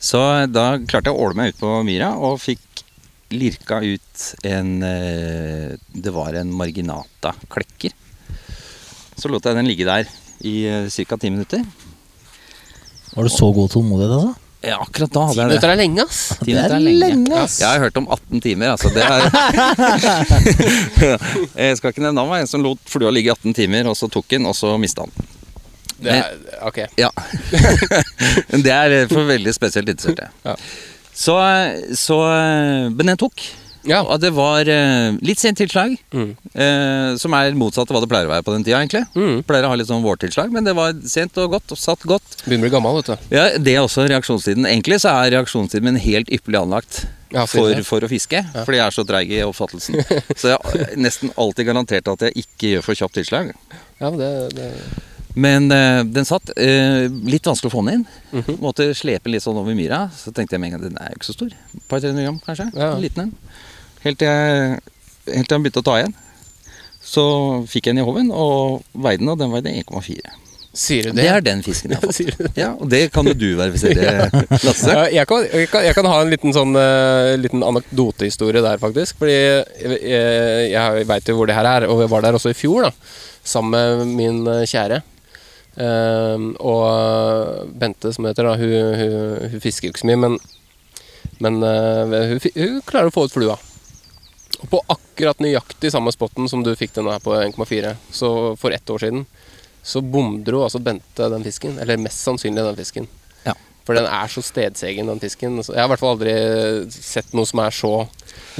Så 0.00 0.18
da 0.48 0.78
klarte 0.80 1.10
jeg 1.10 1.16
å 1.16 1.20
åle 1.26 1.36
meg 1.36 1.52
ut 1.52 1.60
på 1.60 1.70
myra 1.84 2.14
og 2.16 2.38
fikk 2.40 2.62
lirka 3.30 3.80
ut 3.82 4.24
en 4.42 4.82
eh, 4.82 5.76
Det 5.92 6.12
var 6.14 6.34
en 6.40 6.52
marginata 6.52 7.34
klekker. 7.50 7.94
Så 9.16 9.28
lot 9.30 9.44
jeg 9.44 9.58
den 9.58 9.68
ligge 9.68 9.86
der 9.88 10.08
i 10.40 10.88
ca. 10.88 11.16
ti 11.20 11.30
minutter. 11.30 11.64
Var 13.14 13.26
du 13.26 13.32
så 13.32 13.50
god 13.52 13.70
tålmodighet, 13.70 14.14
altså? 14.16 14.34
Ja, 14.60 14.76
akkurat 14.82 15.12
da 15.12 15.20
hadde 15.24 15.40
jeg 15.40 15.48
det. 15.48 15.52
Minutter 15.54 15.70
er 15.72 15.78
lenge, 15.80 16.04
ass. 16.04 16.18
Ti 16.40 16.52
minutter 16.52 16.74
er 16.76 16.80
lenge. 17.00 17.32
ass. 17.40 17.54
Jeg 17.62 17.68
har 17.68 17.80
hørt 17.80 17.96
om 17.96 18.06
18 18.12 18.40
timer, 18.44 18.74
altså. 18.74 18.90
Det 18.92 19.02
er 19.04 19.20
Jeg 21.64 21.78
skal 21.80 21.94
ikke 21.94 22.04
nevne 22.04 22.24
meg 22.28 22.44
en 22.44 22.50
som 22.50 22.64
lot 22.64 22.80
flua 22.92 23.12
ligge 23.12 23.32
i 23.32 23.34
18 23.34 23.56
timer, 23.56 23.88
og 23.88 23.96
så 23.96 24.08
tok 24.12 24.28
den, 24.32 24.48
og 24.48 24.56
så 24.56 24.74
mista 24.80 25.06
den. 25.08 25.30
Det 26.00 26.12
er, 26.16 26.36
ok. 26.64 26.78
Ja. 27.00 27.10
Det 28.66 28.72
er 28.72 28.96
for 29.08 29.24
veldig 29.28 29.52
spesielt 29.56 29.88
interesserte. 29.92 30.28
Ja. 30.44 30.54
Så, 31.20 31.34
så 32.00 32.16
Men 32.96 33.10
den 33.12 33.18
tok. 33.20 33.42
Ja. 33.88 34.02
Og 34.04 34.18
det 34.20 34.30
var 34.36 34.68
uh, 34.68 35.16
litt 35.24 35.40
sent 35.40 35.56
tilslag, 35.60 35.94
Mm. 36.12 36.34
uh, 36.52 37.16
som 37.20 37.32
er 37.36 37.54
motsatt 37.56 37.88
av 37.88 37.96
hva 37.96 38.02
det 38.04 38.10
pleier 38.12 38.28
å 38.28 38.32
være 38.34 38.44
på 38.44 38.52
den 38.52 38.64
tida, 38.66 38.80
egentlig. 38.82 39.06
Mm. 39.16 39.38
Pleier 39.48 39.64
å 39.64 39.70
ha 39.72 39.78
litt 39.80 39.88
sånn 39.88 40.04
vårtilslag, 40.04 40.52
men 40.52 40.66
det 40.68 40.74
var 40.76 40.92
sent 41.08 41.38
og 41.40 41.54
godt, 41.56 41.72
og 41.72 41.80
satt 41.80 42.04
godt. 42.08 42.42
Begynner 42.44 42.66
å 42.66 42.66
bli 42.68 42.72
gammel, 42.74 42.98
vet 43.00 43.08
du. 43.14 43.30
Ja, 43.36 43.46
Det 43.56 43.72
er 43.76 43.80
også 43.86 44.04
reaksjonstiden. 44.10 44.68
Egentlig 44.68 45.00
så 45.00 45.14
er 45.14 45.32
reaksjonstiden 45.38 45.88
min 45.88 46.00
helt 46.02 46.28
ypperlig 46.28 46.60
anlagt 46.60 47.06
Ja, 47.32 47.46
for, 47.48 47.72
for 47.86 48.04
å 48.04 48.10
fiske, 48.10 48.42
fordi 48.66 48.80
jeg 48.82 48.86
er 48.90 48.96
så 48.98 49.04
treig 49.08 49.30
i 49.32 49.40
oppfattelsen. 49.46 50.00
Så 50.40 50.50
jeg 50.52 50.58
har 50.60 50.96
nesten 50.98 51.30
alltid 51.38 51.68
garantert 51.70 52.08
at 52.10 52.26
jeg 52.26 52.42
ikke 52.44 52.74
gjør 52.74 52.82
for 52.88 52.98
kjapt 53.00 53.16
tilslag. 53.20 53.52
Ja, 54.00 54.10
men 54.10 54.18
det, 54.20 54.30
det 54.58 54.68
Men 55.34 55.68
uh, 55.70 56.02
den 56.04 56.26
satt. 56.26 56.50
Uh, 56.58 57.06
litt 57.30 57.46
vanskelig 57.46 57.70
å 57.70 57.74
få 57.76 57.84
den 57.86 58.00
inn. 58.00 58.06
Mhm. 58.32 58.58
Måtte 58.64 58.88
slepe 58.98 59.30
litt 59.30 59.44
sånn 59.44 59.58
over 59.60 59.76
myra. 59.78 60.04
Så 60.16 60.32
tenkte 60.34 60.56
jeg 60.56 60.62
med 60.64 60.72
en 60.72 60.78
gang 60.78 60.88
den 60.88 60.98
er 61.02 61.12
jo 61.12 61.20
ikke 61.20 61.30
så 61.30 61.36
stor. 61.36 61.52
Et 61.54 61.86
par 61.90 62.02
300 62.02 62.26
gram, 62.26 62.40
kanskje. 62.46 62.66
Ja. 62.74 62.90
En 62.96 63.04
liten 63.04 63.28
en. 63.28 63.32
Helt 64.02 64.18
til 64.22 64.28
jeg, 64.30 64.80
helt 65.30 65.46
til 65.48 65.56
jeg 65.56 65.64
begynte 65.66 65.82
å 65.84 65.88
ta 65.90 65.98
igjen. 66.00 66.14
Så 67.04 67.24
fikk 67.70 67.88
jeg 67.88 67.96
den 67.96 68.02
i 68.02 68.06
håven 68.06 68.30
og 68.34 68.82
veide 68.92 69.22
den, 69.22 69.30
og 69.32 69.38
den 69.40 69.52
veide 69.54 69.72
1,4. 69.84 70.36
Sier 70.70 71.08
du 71.08 71.10
Det 71.10 71.24
det? 71.24 71.30
er 71.34 71.40
den 71.42 71.62
fisken 71.66 71.90
jeg 71.90 71.98
har 71.98 72.04
fått. 72.12 72.58
Ja, 72.58 72.68
og 72.78 72.90
det 72.92 73.00
kan 73.14 73.26
jo 73.26 73.32
du 73.34 73.48
verifisere, 73.58 74.28
Lasse. 74.66 74.90
Ja, 74.92 75.06
jeg, 75.16 75.26
kan, 75.26 75.46
jeg, 75.48 75.70
kan, 75.72 75.82
jeg 75.88 75.96
kan 75.96 76.06
ha 76.06 76.20
en 76.22 76.30
liten 76.30 76.54
sånn 76.54 76.76
uh, 76.78 77.32
liten 77.40 77.64
anekdotehistorie 77.66 78.62
der, 78.62 78.78
faktisk. 78.82 79.18
Fordi 79.18 79.34
jeg, 79.34 79.96
jeg, 79.98 80.68
jeg 80.76 81.08
veit 81.10 81.30
jo 81.32 81.38
hvor 81.40 81.50
det 81.50 81.56
her 81.58 81.66
er, 81.72 81.88
og 81.90 82.04
jeg 82.04 82.12
var 82.12 82.22
der 82.28 82.38
også 82.38 82.52
i 82.52 82.58
fjor, 82.58 82.86
da. 82.86 82.92
Sammen 83.50 83.72
med 84.04 84.14
min 84.20 84.44
kjære. 84.68 85.00
Ehm, 85.80 86.52
og 86.60 87.72
Bente, 87.80 88.12
som 88.12 88.26
heter, 88.28 88.44
da, 88.46 88.56
hun, 88.60 88.94
hun, 89.00 89.50
hun 89.54 89.62
fisker 89.62 89.90
ikke 89.90 90.02
så 90.02 90.10
mye, 90.10 90.20
men, 90.26 90.38
men 91.40 91.60
uh, 91.64 92.16
hun, 92.34 92.40
hun 92.56 92.80
klarer 92.86 93.08
å 93.08 93.14
få 93.14 93.26
ut 93.28 93.36
flua. 93.36 93.56
Og 94.60 94.66
på 94.68 94.82
akkurat 94.92 95.40
nøyaktig 95.40 95.92
samme 95.94 96.12
spotten 96.12 96.50
som 96.52 96.64
du 96.66 96.74
fikk 96.76 96.92
den 96.98 97.08
her 97.08 97.22
på 97.24 97.32
1,4, 97.38 97.94
så 98.12 98.32
for 98.60 98.76
ett 98.76 98.92
år 98.92 99.06
siden, 99.06 99.24
så 99.82 100.02
bomdro 100.04 100.66
altså 100.66 100.82
Bente 100.84 101.30
den 101.32 101.46
fisken. 101.46 101.78
Eller 101.80 102.00
mest 102.00 102.20
sannsynlig 102.20 102.66
den 102.66 102.76
fisken. 102.76 103.08
For 103.90 103.98
den 103.98 104.06
er 104.06 104.28
så 104.30 104.42
stedsegen, 104.46 105.08
den 105.10 105.18
fisken. 105.18 105.56
Jeg 105.66 105.74
har 105.74 105.88
i 105.88 105.90
hvert 105.90 105.98
fall 105.98 106.12
aldri 106.14 106.34
sett 106.94 107.32
noe 107.34 107.48
som 107.48 107.58
er 107.64 107.74
så 107.74 107.90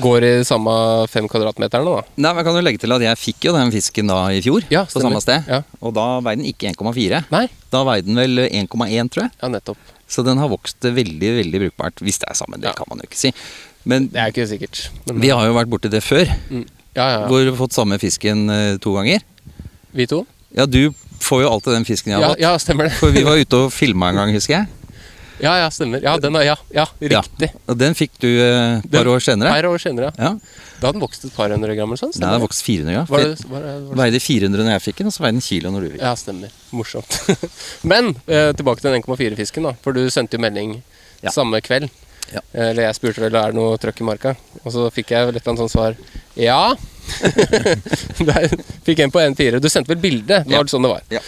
Går 0.00 0.24
i 0.26 0.30
samme 0.46 0.72
fem 1.10 1.26
kvadratmeterne, 1.30 1.86
da. 1.86 2.02
Nei, 2.18 2.30
men 2.32 2.38
jeg 2.40 2.46
kan 2.48 2.56
jo 2.56 2.62
legge 2.64 2.80
til 2.82 2.94
at 2.94 3.02
jeg 3.04 3.18
fikk 3.20 3.46
jo 3.48 3.52
den 3.54 3.70
fisken 3.74 4.10
da 4.10 4.16
i 4.34 4.40
fjor, 4.42 4.64
Ja, 4.72 4.82
på 4.90 5.02
samme 5.02 5.20
sted. 5.22 5.46
Ja. 5.50 5.60
Og 5.82 5.92
da 5.94 6.06
veide 6.24 6.40
den 6.42 6.48
ikke 6.50 6.70
1,4. 6.72 7.20
Nei? 7.30 7.44
Da 7.74 7.82
veide 7.86 8.06
den 8.08 8.18
vel 8.18 8.42
1,1, 8.48 9.10
tror 9.12 9.26
jeg. 9.26 9.32
Ja, 9.42 9.50
nettopp. 9.54 9.78
Så 10.10 10.24
den 10.26 10.40
har 10.42 10.50
vokst 10.50 10.82
veldig, 10.82 11.30
veldig 11.38 11.60
brukbart. 11.66 12.02
Hvis 12.06 12.18
det 12.22 12.30
er 12.30 12.38
sammen, 12.38 12.62
det 12.62 12.70
Ja. 12.70 12.74
kan 12.78 12.86
man 12.90 12.98
jo 13.02 13.06
ikke 13.10 13.18
si. 13.22 13.32
Men 13.84 14.08
Det 14.08 14.18
er 14.22 14.32
ikke 14.34 14.48
sikkert. 14.50 14.88
Men, 15.06 15.20
vi 15.20 15.28
har 15.30 15.46
jo 15.46 15.54
vært 15.54 15.70
borti 15.70 15.90
det 15.90 16.02
før, 16.02 16.26
mm. 16.50 16.66
ja, 16.96 17.06
ja, 17.20 17.26
hvor 17.28 17.38
vi 17.44 17.50
har 17.50 17.58
fått 17.62 17.76
samme 17.78 17.98
fisken 18.02 18.48
eh, 18.50 18.76
to 18.78 18.94
ganger. 18.98 19.20
Vi 19.94 20.06
to? 20.06 20.24
Ja, 20.54 20.66
du 20.66 20.90
får 21.20 21.42
jo 21.44 21.50
alltid 21.50 21.74
den 21.76 21.84
fisken 21.86 22.10
jeg 22.14 22.18
har 22.18 22.22
Ja, 22.22 22.34
fått. 22.34 22.40
ja, 22.40 22.56
stemmer 22.58 22.88
det. 22.88 22.96
For 22.98 23.10
vi 23.14 23.22
var 23.22 23.36
ute 23.38 23.56
og 23.66 23.72
filma 23.72 24.08
en 24.10 24.16
gang, 24.16 24.32
husker 24.34 24.58
jeg. 24.62 24.66
Ja, 25.42 25.54
ja, 25.62 25.68
stemmer. 25.72 26.02
Ja, 26.04 26.16
den 26.20 26.36
er, 26.36 26.42
ja, 26.44 26.56
ja, 26.74 26.84
Ja. 27.00 27.20
riktig. 27.22 27.48
Og 27.66 27.78
den 27.80 27.94
fikk 27.94 28.12
du 28.20 28.28
eh, 28.28 28.78
et 28.78 28.90
par 28.90 29.04
Den- 29.04 29.12
år 29.14 29.20
senere. 29.24 29.52
Per 29.54 29.68
år 29.70 29.78
senere, 29.82 30.10
ja. 30.16 30.30
Ja. 30.30 30.32
Da 30.80 30.86
hadde 30.88 30.98
den 30.98 31.04
vokst 31.04 31.24
et 31.24 31.34
par 31.36 31.50
hundre 31.52 31.74
gram 31.76 31.88
eller 31.92 32.00
sånn? 32.00 32.12
Nei, 32.20 32.30
den 32.32 32.40
vokst 32.44 32.62
400 32.64 32.92
gram. 32.94 33.06
Var 33.10 33.18
det, 33.24 33.44
var 33.48 33.60
det, 33.64 33.72
var 33.88 33.94
det? 33.94 33.98
Veide 34.02 34.20
400 34.24 34.64
når 34.64 34.72
jeg 34.78 34.84
fikk 34.88 34.96
den, 35.02 35.06
og 35.10 35.12
så 35.16 35.24
veide 35.24 35.36
den 35.38 35.46
kilo 35.48 35.70
når 35.74 35.80
du 35.80 35.88
fikk 35.90 36.00
den. 36.00 36.06
Ja, 36.08 36.14
stemmer. 36.16 36.54
Morsomt. 36.72 37.18
Men 37.92 38.14
eh, 38.26 38.52
tilbake 38.56 38.80
til 38.80 38.90
den 38.92 39.02
1,4-fisken, 39.02 39.62
da. 39.68 39.74
For 39.84 39.92
du 39.96 40.06
sendte 40.10 40.38
jo 40.38 40.44
melding 40.44 40.82
Ja. 41.22 41.30
samme 41.30 41.60
kveld. 41.60 41.90
Ja. 42.32 42.40
Eh, 42.54 42.70
Eller 42.70 42.84
jeg 42.86 42.94
spurte 43.00 43.20
vel 43.20 43.34
er 43.34 43.50
det 43.52 43.58
noe 43.58 43.76
trøkk 43.76 44.00
i 44.00 44.04
marka. 44.06 44.36
Og 44.64 44.72
så 44.72 44.86
fikk 44.94 45.10
jeg 45.16 45.26
vel 45.26 45.36
et 45.36 45.42
eller 45.42 45.52
annet 45.56 45.64
sånt 45.66 45.74
svar. 45.74 45.96
Ja. 46.36 46.74
Der 48.28 48.48
fikk 48.86 49.00
en 49.04 49.10
på 49.12 49.20
1,4. 49.20 49.60
Du 49.60 49.68
sendte 49.68 49.92
vel 49.92 50.00
bilde? 50.02 50.44
Det 50.46 50.52
var 50.54 50.64
ja. 50.64 50.70
sånn 50.70 50.86
det 50.86 50.92
var. 50.92 51.02
Ja. 51.10 51.20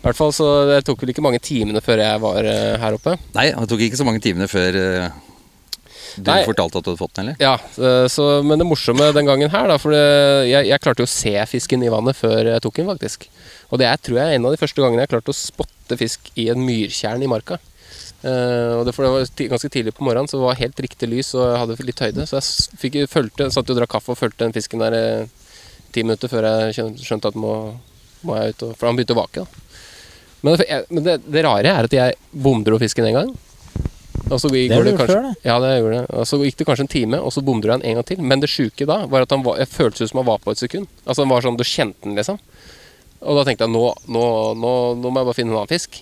I 0.00 0.06
hvert 0.06 0.16
fall 0.16 0.30
så 0.32 0.46
Det 0.70 0.78
tok 0.88 1.02
vel 1.02 1.12
ikke 1.12 1.24
mange 1.24 1.42
timene 1.44 1.82
før 1.84 2.00
jeg 2.00 2.20
var 2.22 2.46
eh, 2.48 2.76
her 2.80 2.96
oppe. 2.96 3.18
Nei, 3.36 3.50
det 3.52 3.68
tok 3.68 3.82
ikke 3.84 4.00
så 4.00 4.06
mange 4.08 4.22
timene 4.24 4.48
før 4.48 4.78
eh, 4.80 5.18
du 6.16 6.26
Nei. 6.26 6.40
fortalte 6.42 6.80
at 6.80 6.86
du 6.86 6.90
hadde 6.90 6.98
fått 6.98 7.18
den, 7.18 7.28
eller? 7.30 7.42
Ja, 7.42 7.54
så, 7.74 8.08
så, 8.10 8.24
Men 8.42 8.58
det 8.58 8.66
morsomme 8.66 9.10
den 9.14 9.28
gangen 9.28 9.52
her, 9.52 9.68
da 9.70 9.76
For 9.78 9.94
det, 9.94 10.02
jeg, 10.50 10.66
jeg 10.72 10.82
klarte 10.82 11.04
jo 11.04 11.08
å 11.08 11.12
se 11.12 11.34
fisken 11.52 11.84
i 11.86 11.92
vannet 11.92 12.18
før 12.18 12.54
jeg 12.54 12.64
tok 12.64 12.80
den, 12.80 12.88
faktisk. 12.90 13.28
Og 13.70 13.78
det 13.82 13.86
er 13.86 14.00
tror 14.02 14.22
jeg 14.22 14.38
en 14.38 14.48
av 14.48 14.54
de 14.54 14.60
første 14.60 14.82
gangene 14.82 15.04
jeg 15.04 15.12
klarte 15.12 15.34
å 15.34 15.36
spotte 15.36 15.98
fisk 16.00 16.32
i 16.40 16.48
en 16.50 16.64
myrtjern 16.66 17.22
i 17.22 17.30
marka. 17.30 17.60
Uh, 18.20 18.76
og 18.76 18.82
det, 18.84 18.92
for 18.92 19.06
det 19.06 19.10
var 19.14 19.52
ganske 19.54 19.70
tidlig 19.72 19.94
på 19.96 20.04
morgenen, 20.04 20.28
så 20.28 20.36
det 20.36 20.44
var 20.44 20.58
helt 20.58 20.80
riktig 20.84 21.08
lys 21.08 21.30
og 21.38 21.46
jeg 21.46 21.60
hadde 21.62 21.86
litt 21.88 22.02
høyde. 22.04 22.26
Så 22.28 22.40
jeg 22.40 22.80
fikk, 22.82 22.98
følte, 23.12 23.48
satt 23.54 23.70
og 23.72 23.78
drakk 23.78 23.94
kaffe 23.94 24.12
og 24.12 24.18
fulgte 24.20 24.44
den 24.44 24.56
fisken 24.56 24.82
der 24.82 24.96
eh, 24.98 25.54
ti 25.94 26.04
minutter 26.04 26.28
før 26.28 26.48
jeg 26.48 26.76
skjønte, 26.76 27.06
skjønte 27.06 27.32
at 27.32 27.38
må, 27.40 27.54
må 28.26 28.36
jeg 28.36 28.52
ut 28.52 28.66
og, 28.66 28.74
For 28.76 28.90
han 28.90 28.98
begynte 28.98 29.16
å 29.16 29.22
vake, 29.22 29.46
da. 29.46 29.69
Men, 30.42 30.56
jeg, 30.64 30.84
men 30.90 31.04
det, 31.06 31.18
det 31.28 31.44
rare 31.44 31.72
er 31.76 31.88
at 31.88 31.94
jeg 31.94 32.16
bomdro 32.32 32.78
fisken 32.80 33.08
en 33.10 33.16
gang. 33.18 33.30
Og 34.30 34.38
så 34.38 34.48
Det 34.52 34.66
gjorde 34.68 34.92
du 34.92 34.98
kanskje, 34.98 35.14
før, 35.16 35.24
det. 35.26 35.34
Ja, 35.48 35.56
det 35.62 35.70
gjorde 35.80 35.96
det. 35.98 36.04
Og 36.14 36.26
så 36.28 36.38
gikk 36.44 36.58
det 36.60 36.66
kanskje 36.68 36.84
en 36.86 36.92
time, 36.92 37.18
og 37.20 37.32
så 37.34 37.42
bomdro 37.44 37.72
jeg 37.72 37.80
den 37.82 37.88
en 37.90 37.98
gang 37.98 38.06
til. 38.06 38.20
Men 38.22 38.42
det 38.42 38.50
sjuke 38.52 38.86
da 38.86 39.00
var 39.10 39.26
at 39.26 39.32
han 39.34 39.42
var, 39.46 39.58
jeg 39.58 39.70
føltes 39.72 40.04
ut 40.06 40.12
som 40.12 40.22
han 40.22 40.28
var 40.30 40.38
på 40.44 40.54
et 40.54 40.62
sekund. 40.62 40.86
Altså 41.04 41.24
han 41.24 41.32
var 41.32 41.46
sånn, 41.46 41.58
Du 41.58 41.64
kjente 41.66 42.06
den, 42.06 42.14
liksom. 42.18 42.38
Og 43.20 43.36
da 43.36 43.44
tenkte 43.44 43.66
jeg 43.66 43.74
nå, 43.74 43.84
nå, 44.08 44.24
nå, 44.56 44.74
nå 44.96 45.10
må 45.12 45.20
jeg 45.20 45.28
bare 45.28 45.36
finne 45.40 45.52
en 45.52 45.58
annen 45.60 45.72
fisk. 45.72 45.98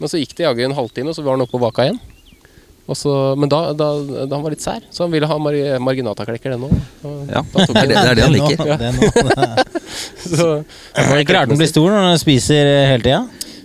Men 0.00 0.10
så 0.12 0.20
gikk 0.20 0.34
det 0.36 0.48
jaggu 0.48 0.64
en 0.66 0.76
halvtime, 0.76 1.12
og 1.12 1.16
så 1.16 1.22
var 1.24 1.36
han 1.38 1.44
oppe 1.46 1.54
på 1.56 1.62
vaka 1.62 1.86
igjen. 1.86 2.00
Og 2.90 2.96
så, 2.98 3.12
men 3.38 3.46
da, 3.52 3.60
da, 3.76 3.86
da 4.26 4.34
han 4.34 4.42
var 4.42 4.50
litt 4.50 4.64
sær, 4.64 4.82
så 4.90 5.04
han 5.04 5.12
ville 5.14 5.28
ha 5.30 5.36
mar 5.38 5.54
marginataklekker, 5.86 6.56
den 6.56 6.64
òg. 6.66 6.72
Ja, 7.30 7.44
Det, 7.44 7.66
det 7.70 7.82
er 7.84 7.86
det, 7.86 7.94
det, 7.94 8.08
er 8.10 8.18
det 8.18 8.24
han 8.24 8.34
Nå, 8.40 8.48
liker. 8.50 8.72
det 8.80 8.88
er 8.88 8.96
nå. 8.98 9.10
Så, 10.24 10.48
Det 10.96 11.04
er 11.04 11.22
ikke 11.22 11.36
rart 11.36 11.52
den 11.52 11.60
blir 11.60 11.70
stor 11.70 11.86
når 11.92 12.08
den 12.08 12.18
spiser 12.24 12.66
eh, 12.66 12.88
hele 12.90 13.04
tida. 13.06 13.20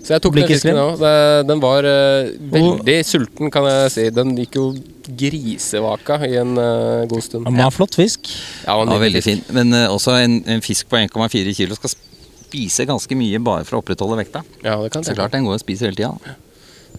Så 0.06 0.14
jeg 0.14 0.22
tok 0.22 0.36
den 0.38 0.50
fisken 0.50 0.78
òg. 0.78 1.02
Den 1.50 1.62
var 1.64 1.88
uh, 1.90 2.30
veldig 2.54 2.98
sulten, 3.08 3.50
kan 3.54 3.66
jeg 3.66 3.94
si. 3.96 4.08
Den 4.14 4.36
gikk 4.38 4.60
jo 4.60 4.68
grisevaka 5.06 6.20
i 6.28 6.36
en 6.42 6.54
uh, 6.60 7.06
god 7.10 7.26
stund. 7.26 7.48
Den 7.50 7.58
var 7.58 7.74
flott 7.74 7.98
fisk. 7.98 8.30
Ja, 8.68 8.78
den 8.84 8.94
var 8.94 9.02
veldig 9.02 9.24
fin. 9.26 9.42
Men 9.56 9.74
uh, 9.74 9.88
også 9.90 10.20
en, 10.22 10.44
en 10.46 10.62
fisk 10.66 10.92
på 10.92 11.02
1,4 11.02 11.56
kilo 11.58 11.78
skal 11.80 11.96
spise 11.96 12.86
ganske 12.86 13.18
mye 13.18 13.42
bare 13.44 13.66
for 13.66 13.80
å 13.80 13.84
opprettholde 13.84 14.22
vekta. 14.22 14.46
Ja, 14.62 14.78
det 14.84 14.94
kan 14.94 15.06
Så 15.06 15.18
klart 15.18 15.34
den 15.34 15.48
går 15.48 15.58
og 15.58 15.64
spiser 15.66 15.90
hele 15.90 15.98
tida. 15.98 16.38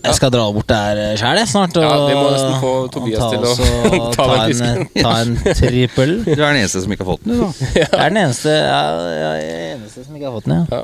Jeg 0.05 0.15
skal 0.19 0.31
dra 0.35 0.45
bort 0.53 0.69
der 0.69 1.01
sjæl 1.21 1.41
snart. 1.49 1.77
Og 1.79 1.85
Ja, 1.87 1.95
vi 2.07 2.15
må 2.19 2.27
nesten 2.33 2.57
få 2.63 2.73
Tobias 2.93 3.23
ta 3.23 3.29
til 3.33 3.47
å 3.47 4.11
ta 4.17 4.27
ta, 4.27 4.37
en, 4.47 4.85
ta 4.97 5.15
en 5.23 5.37
trippel. 5.61 6.13
Du 6.27 6.33
er 6.37 6.45
den 6.53 6.61
eneste 6.63 6.83
som 6.85 6.93
ikke 6.95 7.07
har 7.07 7.13
fått 7.15 7.25
den, 7.27 7.37
du, 7.37 7.45
da. 7.47 7.51
Jeg 7.81 7.89
er 7.93 8.13
den 8.13 8.21
eneste, 8.25 8.55
ja, 8.57 8.81
jeg 9.07 9.25
er 9.25 9.41
den 9.41 9.81
eneste 9.81 10.05
som 10.07 10.19
ikke 10.19 10.29
har 10.29 10.37
fått 10.39 10.49
den. 10.51 10.67
Ja. 10.71 10.83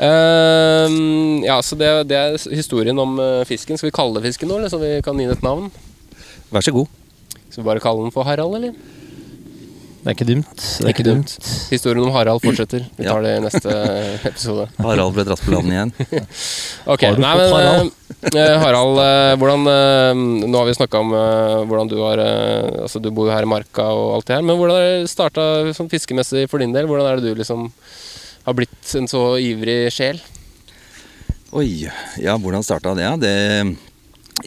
Ja, 0.00 0.10
Ehm, 0.10 1.42
ja 1.46 1.58
så 1.64 1.76
det, 1.78 1.90
det 2.10 2.16
er 2.18 2.38
historien 2.54 2.98
om 3.02 3.18
eh, 3.22 3.42
fisken. 3.48 3.78
Skal 3.80 3.90
vi 3.90 3.96
kalle 3.96 4.18
det 4.18 4.26
fisken 4.30 4.50
nå, 4.50 4.58
eller 4.60 4.72
så 4.72 4.80
vi 4.82 4.94
kan 5.04 5.18
gi 5.20 5.26
den 5.28 5.36
et 5.36 5.44
navn? 5.46 5.70
Vær 6.50 6.64
så 6.66 6.74
god. 6.74 6.88
Skal 7.50 7.62
vi 7.62 7.68
bare 7.68 7.82
kalle 7.82 8.04
den 8.06 8.14
for 8.14 8.26
Harald, 8.28 8.56
eller? 8.58 8.74
Det 10.00 10.08
er 10.08 10.14
ikke 10.16 10.26
dumt. 10.30 10.54
Det 10.80 10.86
er 10.86 10.92
ikke 10.94 11.04
dumt. 11.04 11.32
Historien 11.68 12.06
om 12.06 12.12
Harald 12.14 12.40
fortsetter. 12.40 12.86
Vi 12.96 13.04
tar 13.04 13.20
det 13.20 13.34
i 13.36 13.42
neste 13.44 13.74
episode. 14.30 14.64
Harald 14.80 15.12
ble 15.12 15.24
dratt 15.28 15.42
på 15.44 15.52
land 15.52 15.68
igjen. 15.68 15.92
Ok, 16.94 17.04
nei, 17.20 17.32
men 17.36 17.52
Harald? 17.52 17.90
eh, 18.32 18.54
Harald, 18.62 19.00
eh, 19.04 19.34
hvordan 19.40 19.68
eh, 19.68 20.22
Nå 20.48 20.56
har 20.56 20.66
vi 20.70 20.74
snakka 20.78 21.02
om 21.04 21.12
eh, 21.14 21.58
hvordan 21.68 21.90
du 21.92 21.98
har 22.00 22.22
eh, 22.24 22.80
Altså, 22.86 23.02
du 23.04 23.10
bor 23.12 23.28
jo 23.28 23.34
her 23.34 23.44
i 23.44 23.50
Marka 23.52 23.84
og 23.92 24.14
alt 24.16 24.30
det 24.30 24.38
her, 24.38 24.46
men 24.48 24.56
hvordan 24.58 25.04
starta 25.10 25.44
sånn 25.76 25.92
fiskemessig 25.92 26.46
for 26.50 26.64
din 26.64 26.72
del? 26.74 26.88
Hvordan 26.88 27.10
er 27.10 27.20
det 27.20 27.34
du 27.34 27.42
liksom 27.42 27.68
har 28.48 28.56
blitt 28.56 28.94
en 28.96 29.08
så 29.12 29.34
ivrig 29.36 29.82
sjel? 29.92 30.22
Oi, 31.52 31.68
ja, 32.22 32.38
hvordan 32.40 32.64
starta 32.64 32.96
det? 32.96 33.12
Det, 33.20 33.36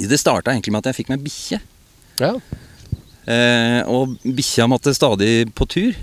det 0.10 0.20
starta 0.22 0.54
egentlig 0.56 0.74
med 0.74 0.82
at 0.82 0.90
jeg 0.92 1.04
fikk 1.04 1.14
meg 1.14 1.22
bikkje. 1.30 1.62
Ja. 2.24 2.34
Eh, 3.24 3.80
og 3.88 4.18
bikkja 4.24 4.68
måtte 4.72 4.94
stadig 4.96 5.48
på 5.56 5.68
tur. 5.70 5.94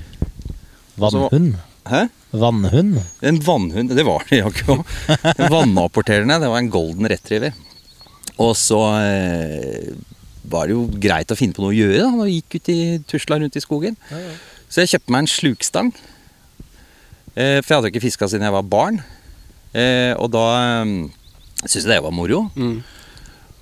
Vannhund. 1.00 1.58
Hæ? 1.90 2.06
Vannhund. 2.30 3.00
En 3.26 3.40
vannhund, 3.42 3.92
det 3.96 4.04
var 4.06 4.24
det 4.28 4.42
jaggu 4.42 4.76
òg. 4.76 4.84
Vannapporterende. 5.50 6.38
Det 6.42 6.52
var 6.52 6.62
en 6.62 6.72
golden 6.72 7.10
retriever. 7.10 7.56
Og 8.40 8.54
så 8.56 8.78
eh, 9.02 9.90
var 10.50 10.68
det 10.68 10.76
jo 10.76 10.86
greit 11.02 11.32
å 11.32 11.38
finne 11.38 11.56
på 11.56 11.64
noe 11.64 11.74
å 11.74 11.76
gjøre 11.76 12.04
da 12.04 12.12
når 12.14 12.30
vi 12.30 12.38
gikk 12.38 12.56
ut 12.56 12.72
i 12.72 12.80
tusla 13.10 13.40
rundt 13.40 13.58
i 13.58 13.64
skogen. 13.64 13.98
Så 14.70 14.82
jeg 14.82 14.94
kjøpte 14.94 15.14
meg 15.14 15.24
en 15.24 15.32
slukstang. 15.34 15.90
Eh, 17.34 17.58
for 17.60 17.72
jeg 17.72 17.76
hadde 17.76 17.90
ikke 17.92 18.04
fiska 18.06 18.30
siden 18.30 18.46
jeg 18.46 18.56
var 18.56 18.70
barn. 18.70 19.02
Eh, 19.74 20.14
og 20.16 20.32
da 20.34 20.46
eh, 20.60 20.94
syntes 21.64 21.82
jeg 21.82 21.90
det 21.92 22.00
var 22.06 22.14
moro. 22.14 22.46
Mm. 22.56 22.80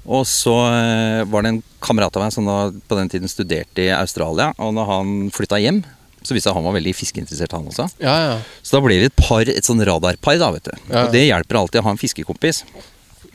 Og 0.09 0.25
så 0.29 0.55
eh, 0.73 1.23
var 1.29 1.45
det 1.45 1.51
en 1.53 1.63
kamerat 1.85 2.15
av 2.17 2.23
meg 2.25 2.33
som 2.33 2.47
da 2.49 2.59
på 2.89 2.97
den 2.97 3.11
tiden 3.13 3.29
studerte 3.29 3.85
i 3.85 3.91
Australia. 3.93 4.51
Og 4.57 4.73
når 4.77 4.87
han 4.89 5.11
flytta 5.37 5.59
hjem, 5.61 5.83
så 6.25 6.33
viste 6.35 6.49
det 6.49 6.51
seg 6.51 6.57
han 6.59 6.65
var 6.67 6.75
veldig 6.79 6.95
fiskeinteressert, 6.97 7.53
han 7.55 7.69
også. 7.71 7.85
Ja, 8.03 8.15
ja. 8.25 8.39
Så 8.65 8.79
da 8.79 8.81
ble 8.85 8.97
vi 9.03 9.11
et 9.11 9.19
par, 9.21 9.45
et 9.49 9.69
sånn 9.69 9.85
radarpar, 9.87 10.41
da, 10.41 10.49
vet 10.57 10.71
du. 10.71 10.73
Ja. 10.89 11.05
Og 11.05 11.13
det 11.15 11.27
hjelper 11.29 11.61
alltid 11.61 11.83
å 11.83 11.85
ha 11.87 11.93
en 11.95 12.01
fiskekompis 12.01 12.63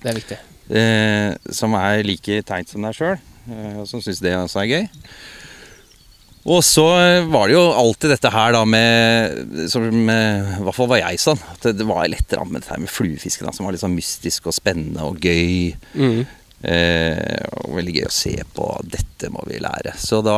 Det 0.01 0.09
er 0.11 0.17
viktig. 0.17 0.39
eh, 0.73 1.53
som 1.53 1.77
er 1.79 2.01
like 2.07 2.41
teit 2.49 2.73
som 2.73 2.83
deg 2.83 2.97
sjøl, 2.97 3.15
eh, 3.53 3.77
og 3.83 3.87
som 3.89 4.01
syns 4.03 4.19
det 4.25 4.33
også 4.35 4.63
er 4.65 4.71
gøy. 4.73 4.83
Og 6.43 6.59
så 6.67 6.83
eh, 6.99 7.29
var 7.31 7.47
det 7.47 7.55
jo 7.55 7.63
alltid 7.71 8.11
dette 8.17 8.31
her 8.33 8.51
da 8.51 8.65
med 8.67 9.61
Som 9.71 9.85
i 9.87 10.17
hvert 10.65 10.75
fall 10.75 10.89
var 10.91 10.99
jeg 10.99 11.21
sånn. 11.23 11.39
At 11.53 11.69
det 11.77 11.85
var 11.87 12.03
lettere 12.11 12.43
med 12.49 12.59
dette 12.59 12.73
her 12.73 12.81
med 12.83 12.91
fluefiske, 12.91 13.45
da, 13.47 13.53
som 13.55 13.63
var 13.69 13.77
litt 13.77 13.83
sånn 13.85 13.95
mystisk 13.95 14.49
og 14.51 14.57
spennende 14.57 15.05
og 15.07 15.23
gøy. 15.23 15.71
Mm. 15.95 16.25
Eh, 16.63 17.43
og 17.59 17.75
veldig 17.75 17.97
gøy 17.97 18.07
å 18.07 18.13
se 18.13 18.37
på. 18.55 18.69
Dette 18.87 19.31
må 19.33 19.43
vi 19.49 19.59
lære. 19.63 19.95
Så 19.99 20.21
da, 20.23 20.37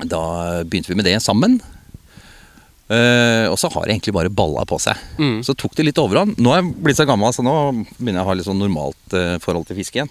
da 0.00 0.22
begynte 0.64 0.92
vi 0.92 0.98
med 1.00 1.08
det 1.08 1.18
sammen. 1.24 1.60
Uh, 2.90 3.46
og 3.46 3.54
så 3.60 3.68
har 3.70 3.84
det 3.86 3.94
egentlig 3.94 4.16
bare 4.16 4.32
balla 4.34 4.64
på 4.66 4.74
seg. 4.82 4.98
Mm. 5.20 5.44
Så 5.46 5.54
tok 5.54 5.76
det 5.78 5.84
litt 5.86 5.98
overhånd. 6.02 6.40
Nå 6.42 6.50
er 6.50 6.58
jeg 6.58 6.72
blitt 6.82 6.98
så 6.98 7.06
gammel, 7.06 7.30
så 7.30 7.44
nå 7.46 7.54
begynner 7.92 8.18
jeg 8.18 8.24
å 8.24 8.30
ha 8.32 8.34
litt 8.34 8.48
sånn 8.48 8.58
normalt 8.58 9.14
uh, 9.14 9.36
forhold 9.42 9.68
til 9.68 9.78
fiske 9.78 10.00
igjen. 10.00 10.10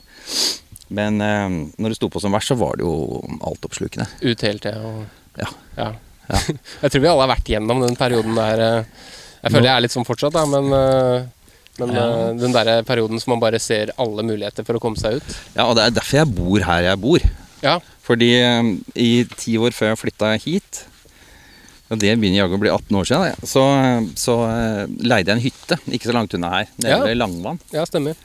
Men 0.96 1.20
uh, 1.20 1.58
når 1.76 1.92
det 1.92 1.98
sto 2.00 2.08
på 2.14 2.22
som 2.24 2.32
verst, 2.32 2.54
så 2.54 2.56
var 2.60 2.80
det 2.80 2.88
jo 2.88 3.20
altoppslukende. 3.50 4.08
Ut 4.24 4.46
hele 4.48 4.64
tida 4.64 4.80
og 4.80 5.02
Ja. 5.40 5.50
Ja. 5.76 5.90
Ja. 6.30 6.40
jeg 6.86 6.94
tror 6.94 7.04
vi 7.04 7.12
alle 7.12 7.26
har 7.26 7.34
vært 7.34 7.52
gjennom 7.52 7.84
den 7.84 7.96
perioden 8.00 8.36
der 8.38 8.62
Jeg 8.62 9.52
føler 9.52 9.66
jeg 9.66 9.74
er 9.74 9.84
litt 9.84 9.96
sånn 9.96 10.08
fortsatt, 10.08 10.36
da, 10.36 10.46
men, 10.48 10.72
men 11.80 11.94
Ja. 11.96 12.06
uh, 12.30 12.34
den 12.40 12.54
der 12.56 12.84
perioden 12.88 13.20
som 13.22 13.32
man 13.36 13.40
bare 13.44 13.60
ser 13.60 13.92
alle 13.98 14.24
muligheter 14.28 14.66
for 14.68 14.76
å 14.78 14.84
komme 14.84 15.00
seg 15.00 15.18
ut. 15.22 15.36
ja, 15.56 15.66
og 15.66 15.76
det 15.80 15.86
er 15.88 15.96
derfor 16.00 16.22
jeg 16.22 16.36
bor 16.36 16.60
her 16.70 16.84
jeg 16.90 17.02
bor. 17.02 17.20
Ja. 17.64 17.80
Fordi 18.06 18.32
um, 18.44 18.70
i 18.96 19.24
ti 19.38 19.58
år 19.62 19.72
før 19.76 19.92
jeg 19.94 20.02
flytta 20.02 20.32
hit, 20.42 20.86
og 21.90 21.98
det 22.02 22.12
begynner 22.22 22.44
jaggu 22.44 22.56
å 22.58 22.62
bli 22.62 22.70
18 22.70 22.98
år 23.00 23.08
siden, 23.10 23.48
så, 23.50 23.64
så 24.16 24.36
uh, 24.46 24.84
leide 25.02 25.32
jeg 25.32 25.38
en 25.40 25.46
hytte 25.48 25.78
ikke 25.90 26.10
så 26.12 26.14
langt 26.16 26.34
unna 26.38 26.52
her, 26.60 26.68
nede 26.78 26.92
Ja. 26.96 27.00
ved 27.06 27.18
Langvann. 27.18 27.60
Ja, 27.74 27.86
stemmer. 27.90 28.16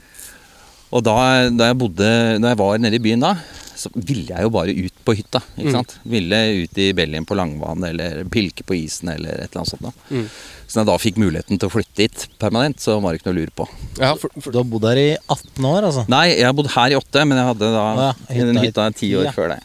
Og 0.93 1.01
da, 1.03 1.15
da 1.49 1.71
jeg 1.71 1.77
bodde 1.81 2.09
Da 2.39 2.51
jeg 2.53 2.57
var 2.59 2.77
nede 2.77 2.95
i 2.99 3.03
byen 3.03 3.23
da, 3.23 3.33
så 3.75 3.89
ville 3.95 4.29
jeg 4.31 4.45
jo 4.45 4.49
bare 4.53 4.71
ut 4.71 4.93
på 5.05 5.13
hytta. 5.17 5.41
ikke 5.57 5.67
Mm. 5.67 5.73
sant? 5.75 5.95
Ville 6.07 6.37
ut 6.63 6.77
i 6.79 6.93
Bellien 6.95 7.25
på 7.27 7.35
Langvann 7.35 7.83
eller 7.83 8.23
pilke 8.31 8.63
på 8.63 8.73
isen 8.77 9.09
eller 9.11 9.33
et 9.43 9.49
eller 9.51 9.61
annet 9.65 9.73
sånt. 9.73 9.81
da. 9.81 9.91
Mm. 10.15 10.29
Så 10.65 10.73
da 10.77 10.79
jeg 10.81 10.87
da 10.87 10.95
fikk 11.03 11.17
muligheten 11.21 11.59
til 11.59 11.67
å 11.69 11.73
flytte 11.73 11.95
dit 11.99 12.27
permanent, 12.39 12.79
så 12.79 12.95
var 13.03 13.11
det 13.11 13.19
ikke 13.21 13.27
noe 13.33 13.35
å 13.35 13.39
lure 13.41 13.53
på. 13.59 13.67
Ja, 13.99 14.13
for, 14.15 14.29
for, 14.39 14.51
Du 14.55 14.57
har 14.61 14.63
bodd 14.71 14.87
her 14.87 14.97
i 14.97 15.09
18 15.29 15.65
år, 15.67 15.81
altså. 15.89 16.05
Nei, 16.09 16.29
jeg 16.37 16.45
har 16.47 16.53
bodd 16.57 16.71
her 16.71 16.95
i 16.95 16.95
8, 17.01 17.25
men 17.27 17.37
jeg 17.37 17.49
hadde 17.51 17.71
da 17.75 17.85
Ja, 17.99 18.11
hytta 18.31 18.45
den 18.53 18.63
hytta 18.63 18.87
ti 18.95 19.11
år 19.19 19.25
ja. 19.27 19.31
før 19.35 19.49
deg. 19.53 19.59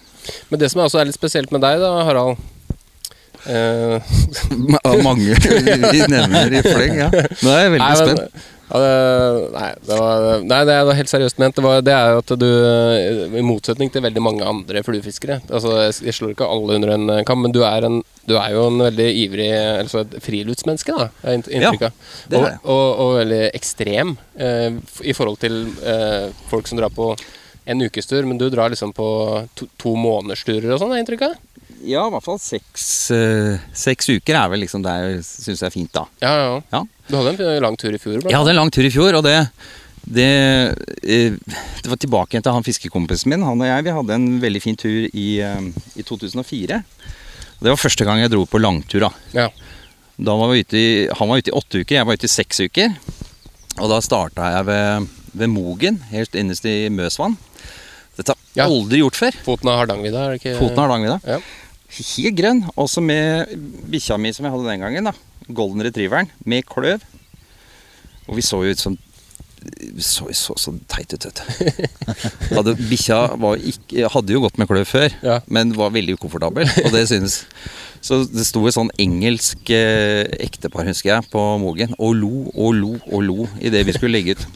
men 0.50 0.60
det 0.60 0.70
som 0.72 0.82
også 0.82 1.00
er 1.00 1.04
litt 1.08 1.16
spesielt 1.16 1.50
med 1.54 1.62
deg, 1.62 1.78
da, 1.80 1.92
Harald 2.04 2.36
eh, 3.46 4.00
mange 5.06 5.34
vi 5.94 6.02
nevner 6.10 6.52
i 6.58 6.62
fleng, 6.66 6.96
ja. 6.98 7.08
Nå 7.14 7.54
er 7.54 7.62
jeg 7.64 7.76
veldig 7.76 7.86
Nei, 7.86 7.94
men- 7.94 8.16
spent. 8.18 8.48
Ja, 8.70 8.78
det, 8.78 8.90
nei, 9.50 9.68
det 9.88 9.96
var, 9.98 10.26
nei, 10.46 10.60
det 10.68 10.74
er 10.76 10.98
helt 11.00 11.10
seriøst 11.10 11.40
ment. 11.42 11.56
Det, 11.58 11.64
var, 11.64 11.80
det 11.82 11.94
er 11.94 12.12
jo 12.14 12.20
at 12.22 12.32
du, 12.38 12.46
i 13.40 13.42
motsetning 13.42 13.90
til 13.90 14.04
veldig 14.04 14.22
mange 14.22 14.46
andre 14.46 14.84
fluefiskere 14.86 15.40
altså 15.48 15.72
Jeg 15.88 16.14
slår 16.14 16.34
ikke 16.36 16.46
alle 16.46 16.78
under 16.78 16.94
en 16.94 17.24
kam, 17.26 17.42
men 17.42 17.54
du 17.54 17.64
er, 17.66 17.88
en, 17.88 17.98
du 18.30 18.36
er 18.38 18.54
jo 18.54 18.68
en 18.68 18.84
veldig 18.86 19.08
ivrig 19.24 19.50
altså 19.56 20.04
et 20.04 20.16
friluftsmenneske, 20.22 20.94
da, 20.94 21.10
er 21.24 21.40
inntrykket 21.40 21.88
ja, 21.88 21.92
det 22.30 22.38
er 22.38 22.44
og, 22.44 22.48
jeg. 22.52 22.62
og, 22.76 22.86
og 23.02 23.12
veldig 23.18 23.42
ekstrem 23.58 24.14
eh, 24.38 24.80
i 25.02 25.16
forhold 25.18 25.42
til 25.42 25.60
eh, 25.82 26.30
folk 26.52 26.70
som 26.70 26.78
drar 26.78 26.94
på 26.94 27.12
en 27.70 27.84
ukestur, 27.86 28.24
men 28.26 28.38
du 28.38 28.48
drar 28.50 28.72
liksom 28.72 28.94
på 28.96 29.08
to, 29.58 29.66
to 29.78 29.92
månedersturer 29.98 30.72
og 30.74 30.80
sånn, 30.82 30.94
er 30.94 31.02
inntrykket? 31.02 31.38
Ja, 31.86 32.06
i 32.06 32.12
hvert 32.12 32.24
fall 32.24 32.40
seks, 32.42 32.84
eh, 33.14 33.60
seks 33.76 34.10
uker 34.12 34.36
er 34.36 34.48
vel 34.52 34.64
liksom 34.64 34.82
det 34.84 34.94
jeg 35.00 35.20
syns 35.24 35.62
er 35.64 35.72
fint, 35.72 35.92
da. 35.96 36.06
Ja, 36.22 36.32
ja. 36.36 36.56
Ja. 36.74 36.82
Du 37.10 37.16
hadde 37.18 37.34
en 37.56 37.62
lang 37.64 37.76
tur 37.80 37.94
i 37.94 37.98
fjor, 37.98 38.20
blant 38.20 38.30
Jeg 38.30 38.38
hadde 38.38 38.52
en 38.54 38.60
lang 38.60 38.70
tur 38.74 38.86
i 38.86 38.92
fjor, 38.94 39.16
og 39.18 39.24
det 39.26 39.36
det, 40.10 40.26
eh, 41.04 41.34
det 41.82 41.90
var 41.90 41.98
tilbake 42.00 42.40
til 42.40 42.52
han 42.54 42.64
fiskekompisen 42.64 43.30
min. 43.30 43.42
Han 43.44 43.60
og 43.60 43.68
jeg 43.68 43.84
vi 43.84 43.92
hadde 43.94 44.14
en 44.16 44.28
veldig 44.42 44.62
fin 44.62 44.76
tur 44.78 45.06
i, 45.12 45.26
eh, 45.44 45.60
i 46.00 46.02
2004. 46.02 46.80
Det 47.60 47.68
var 47.68 47.76
første 47.76 48.06
gang 48.08 48.22
jeg 48.22 48.30
dro 48.32 48.46
på 48.46 48.58
langtur. 48.58 49.00
da. 49.00 49.10
Ja. 49.36 49.48
Da 50.18 50.36
var 50.36 50.50
vi 50.52 50.60
ute 50.64 50.76
i, 50.76 51.08
han 51.16 51.28
var 51.28 51.38
ute 51.38 51.52
i 51.52 51.56
åtte 51.56 51.80
uker, 51.84 51.96
jeg 51.96 52.06
var 52.06 52.14
ute 52.16 52.24
i 52.24 52.32
seks 52.32 52.60
uker. 52.60 52.96
Og 53.78 53.88
da 53.88 54.00
starta 54.00 54.50
jeg 54.56 54.66
ved, 54.66 55.08
ved 55.34 55.48
Mogen, 55.48 56.00
helt 56.10 56.34
innerst 56.34 56.64
i 56.64 56.88
Møsvann. 56.88 57.36
Dette 58.16 58.32
har 58.32 58.36
jeg 58.54 58.64
Ja. 58.64 58.66
aldri 58.66 58.98
gjort 59.00 59.16
før. 59.16 59.32
Foten 59.44 59.68
av 59.68 59.78
Hardangervidda, 59.80 60.32
er? 60.34 60.58
Foten 60.58 60.78
av 60.78 60.90
Hardangervidda. 60.90 61.20
Ja. 61.26 61.40
Helt 61.90 62.36
grønn. 62.36 62.70
Også 62.76 63.02
med 63.02 63.48
bikkja 63.90 64.18
mi 64.18 64.32
som 64.32 64.44
jeg 64.44 64.52
hadde 64.52 64.68
den 64.68 64.80
gangen. 64.80 65.04
da 65.04 65.12
Golden 65.56 65.82
retrieveren 65.86 66.30
med 66.44 66.66
kløv. 66.68 67.02
Og 68.28 68.36
vi 68.38 68.44
så 68.46 68.60
jo 68.64 68.74
ut 68.74 68.78
som 68.82 68.96
Vi 69.60 70.00
så 70.00 70.24
så, 70.32 70.54
så 70.56 70.72
teit 70.88 71.12
ut, 71.12 71.24
vet 71.26 71.40
du. 72.64 72.70
Bikkja 72.90 73.18
hadde 74.14 74.32
jo 74.32 74.40
gått 74.46 74.56
med 74.56 74.68
kløv 74.70 74.86
før, 74.88 75.12
Ja. 75.22 75.40
men 75.52 75.74
var 75.76 75.90
veldig 75.92 76.14
ukomfortabel. 76.16 76.64
Og 76.86 76.92
det 76.94 77.02
synes 77.10 77.42
Så 78.00 78.22
det 78.32 78.46
sto 78.48 78.62
et 78.66 78.72
sånn 78.72 78.88
engelsk 78.96 79.68
eh, 79.76 80.24
ektepar, 80.40 80.86
husker 80.88 81.10
jeg, 81.12 81.28
på 81.28 81.42
Mogen 81.60 81.92
og 81.98 82.14
lo 82.16 82.46
og 82.54 82.72
lo 82.78 82.94
og 83.12 83.20
lo 83.26 83.48
idet 83.60 83.84
vi 83.84 83.92
skulle 83.92 84.16
legge 84.16 84.38
ut. 84.38 84.46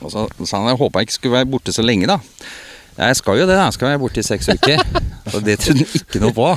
Og 0.00 0.08
så 0.14 0.24
sa 0.48 0.56
han 0.62 0.70
jeg 0.72 0.80
håpa 0.80 1.02
jeg 1.02 1.10
ikke 1.10 1.18
skulle 1.18 1.36
være 1.42 1.50
borte 1.52 1.74
så 1.76 1.84
lenge, 1.84 2.08
da. 2.08 2.16
Jeg 2.96 3.16
skal 3.20 3.36
jo 3.42 3.44
det, 3.44 3.58
da. 3.58 3.66
Jeg 3.68 3.76
skal 3.76 3.90
være 3.92 4.00
borte 4.00 4.20
i 4.24 4.24
seks 4.24 4.48
uker. 4.48 4.80
Og 5.34 5.44
det 5.46 5.56
trodde 5.62 5.84
han 5.84 6.00
ikke 6.00 6.22
noe 6.22 6.34
på. 6.36 6.48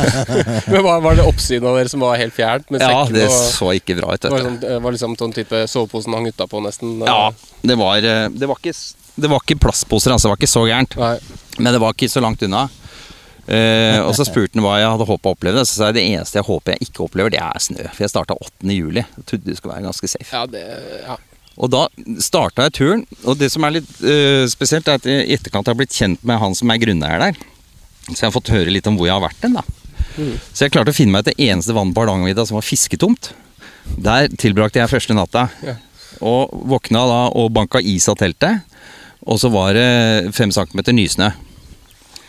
Men 0.72 0.84
var, 0.86 1.02
var 1.04 1.18
det 1.18 1.26
oppsynet 1.28 1.68
av 1.68 1.78
dere 1.78 1.92
som 1.92 2.04
var 2.04 2.18
helt 2.20 2.34
fjernt? 2.36 2.68
Med 2.72 2.84
Ja, 2.84 3.04
det 3.10 3.26
og 3.28 3.36
så 3.36 3.70
ikke 3.76 3.98
bra 4.00 4.14
ut. 4.14 4.24
det 4.24 4.32
var, 4.32 4.46
sånn, 4.46 4.58
var 4.86 4.96
liksom 4.96 5.16
sånn 5.20 5.36
type 5.36 5.62
soveposen 5.70 6.16
hang 6.16 6.28
utapå, 6.30 6.62
nesten? 6.64 6.98
Ja, 7.06 7.30
det 7.62 7.78
var, 7.80 8.02
eh, 8.02 8.26
det 8.32 8.50
var 8.50 8.60
ikke 8.60 8.74
Det 9.20 9.28
var 9.30 9.42
ikke 9.44 9.60
plastposer, 9.60 10.14
altså. 10.14 10.28
Det 10.28 10.34
var 10.34 10.42
ikke 10.42 10.54
så 10.54 10.66
gærent. 10.68 10.96
Nei. 11.00 11.16
Men 11.58 11.74
det 11.76 11.80
var 11.82 11.96
ikke 11.96 12.08
så 12.08 12.22
langt 12.24 12.42
unna. 12.46 12.68
Eh, 13.50 13.98
og 14.04 14.12
så 14.14 14.22
spurte 14.28 14.54
han 14.54 14.62
hva 14.62 14.76
jeg 14.78 14.92
hadde 14.92 15.08
håpa 15.08 15.32
å 15.32 15.34
oppleve. 15.34 15.64
Så 15.66 15.80
sa 15.80 15.90
jeg 15.90 15.98
det 15.98 16.06
eneste 16.12 16.38
jeg 16.38 16.46
håper 16.46 16.76
jeg 16.76 16.90
ikke 16.90 17.04
opplever, 17.08 17.34
det 17.34 17.42
er 17.42 17.62
snø. 17.62 17.82
For 17.90 18.06
jeg 18.06 18.12
starta 18.12 18.36
8. 18.38 18.70
juli. 18.76 19.02
Jeg 19.02 19.26
trodde 19.26 19.48
det 19.50 19.58
skulle 19.58 19.74
være 19.74 19.88
ganske 19.90 20.12
safe. 20.14 20.30
Ja, 20.32 20.46
det 20.46 20.64
Ja. 21.06 21.18
Og 21.60 21.68
da 21.68 21.80
starta 22.22 22.64
jeg 22.68 22.72
turen, 22.78 23.00
og 23.28 23.36
det 23.36 23.50
som 23.52 23.64
er 23.66 23.74
litt 23.74 23.88
uh, 24.00 24.46
spesielt, 24.48 24.86
er 24.88 24.96
at 24.96 25.04
i 25.10 25.34
etterkant 25.34 25.66
har 25.68 25.74
jeg 25.74 25.80
blitt 25.82 25.96
kjent 25.98 26.22
med 26.24 26.38
han 26.40 26.54
som 26.56 26.70
er 26.72 26.78
grunneier 26.80 27.20
der. 27.20 27.40
Så 28.14 28.24
jeg 28.24 28.28
har 28.30 28.34
fått 28.34 28.50
høre 28.54 28.72
litt 28.74 28.86
om 28.90 28.96
hvor 28.98 29.06
jeg 29.08 29.14
har 29.16 29.22
vært 29.28 29.42
hen, 29.46 29.54
da. 29.58 29.62
Så 30.52 30.64
jeg 30.66 30.72
klarte 30.74 30.92
å 30.92 30.96
finne 30.96 31.12
meg 31.14 31.28
et 31.28 31.38
eneste 31.46 31.72
vann 31.76 31.92
på 31.94 32.02
Hardangervidda 32.02 32.44
som 32.48 32.58
var 32.58 32.66
fisketomt. 32.66 33.30
Der 33.96 34.28
tilbrakte 34.28 34.80
jeg 34.82 34.90
første 34.90 35.14
natta. 35.16 35.46
Ja. 35.64 35.76
Og 36.20 36.50
våkna 36.68 37.04
da 37.08 37.20
og 37.38 37.52
banka 37.56 37.80
is 37.80 38.08
av 38.10 38.18
teltet. 38.20 38.60
Og 39.26 39.38
så 39.40 39.50
var 39.52 39.72
det 39.76 40.32
fem 40.36 40.50
centimeter 40.52 40.92
nysnø. 40.96 41.30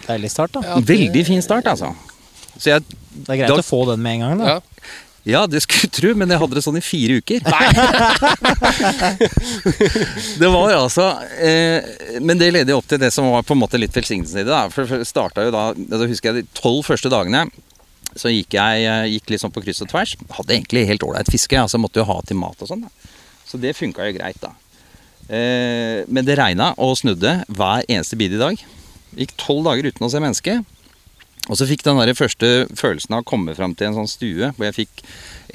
Deilig 0.07 0.31
start, 0.33 0.51
da. 0.53 0.61
Ja, 0.65 0.75
det- 0.79 0.87
Veldig 0.87 1.25
fin 1.25 1.41
start, 1.41 1.65
altså. 1.65 1.93
Så 2.57 2.69
jeg 2.69 2.83
Det 3.13 3.29
er 3.29 3.37
greit 3.37 3.47
Da- 3.49 3.57
å 3.57 3.65
få 3.65 3.85
den 3.91 4.01
med 4.01 4.13
en 4.13 4.19
gang, 4.21 4.37
da. 4.39 4.45
Ja. 4.45 4.59
Ja, 5.23 5.47
det 5.47 5.61
skulle 5.61 5.85
du 5.85 5.89
tro, 5.93 6.15
men 6.17 6.31
jeg 6.33 6.41
hadde 6.41 6.55
det 6.57 6.63
sånn 6.65 6.79
i 6.79 6.81
fire 6.81 7.19
uker. 7.21 7.43
det 10.41 10.49
var 10.49 10.73
altså 10.73 11.11
eh, 11.37 11.85
Men 12.25 12.41
det 12.41 12.49
leder 12.55 12.73
opp 12.73 12.87
til 12.89 12.97
det 13.01 13.11
som 13.13 13.29
var 13.29 13.45
på 13.45 13.53
en 13.53 13.61
måte 13.61 13.77
litt 13.77 13.93
velsignelsen 13.93 14.41
i 14.41 14.45
det. 14.47 14.49
da 14.49 14.65
For 14.73 14.89
det 14.89 15.05
starta 15.09 15.45
jo 15.45 15.53
da 15.53 15.67
Da 15.77 16.09
husker 16.09 16.31
jeg 16.31 16.41
de 16.41 16.49
tolv 16.57 16.81
første 16.89 17.11
dagene 17.13 17.45
så 18.19 18.27
gikk 18.27 18.57
jeg 18.57 18.83
eh, 18.83 19.05
gikk 19.13 19.31
sånn 19.39 19.53
på 19.55 19.61
kryss 19.63 19.79
og 19.85 19.91
tvers. 19.91 20.17
Hadde 20.35 20.57
egentlig 20.57 20.83
helt 20.89 21.05
ålreit 21.07 21.29
fiske, 21.31 21.55
altså 21.55 21.79
måtte 21.79 22.01
jo 22.01 22.09
ha 22.09 22.17
til 22.27 22.35
mat 22.41 22.59
og 22.59 22.67
sånn. 22.67 22.83
Så 23.47 23.55
det 23.61 23.71
funka 23.77 24.09
jo 24.09 24.17
greit, 24.17 24.41
da. 24.43 24.51
Eh, 25.31 26.03
men 26.11 26.27
det 26.27 26.35
regna 26.39 26.73
og 26.75 26.97
snudde 26.99 27.37
hver 27.47 27.87
eneste 27.87 28.19
bid 28.19 28.35
i 28.35 28.41
dag. 28.41 28.59
Gikk 29.15 29.31
tolv 29.39 29.63
dager 29.69 29.87
uten 29.87 30.07
å 30.07 30.11
se 30.11 30.23
menneske. 30.23 30.59
Og 31.51 31.57
så 31.59 31.65
fikk 31.67 31.81
den 31.83 31.97
der 31.99 32.13
første 32.15 32.47
følelsen 32.79 33.11
av 33.17 33.25
å 33.25 33.27
komme 33.27 33.51
fram 33.57 33.73
til 33.75 33.89
en 33.89 33.97
sånn 33.99 34.07
stue 34.07 34.53
hvor 34.55 34.65
jeg 34.69 34.77
fikk 34.77 35.01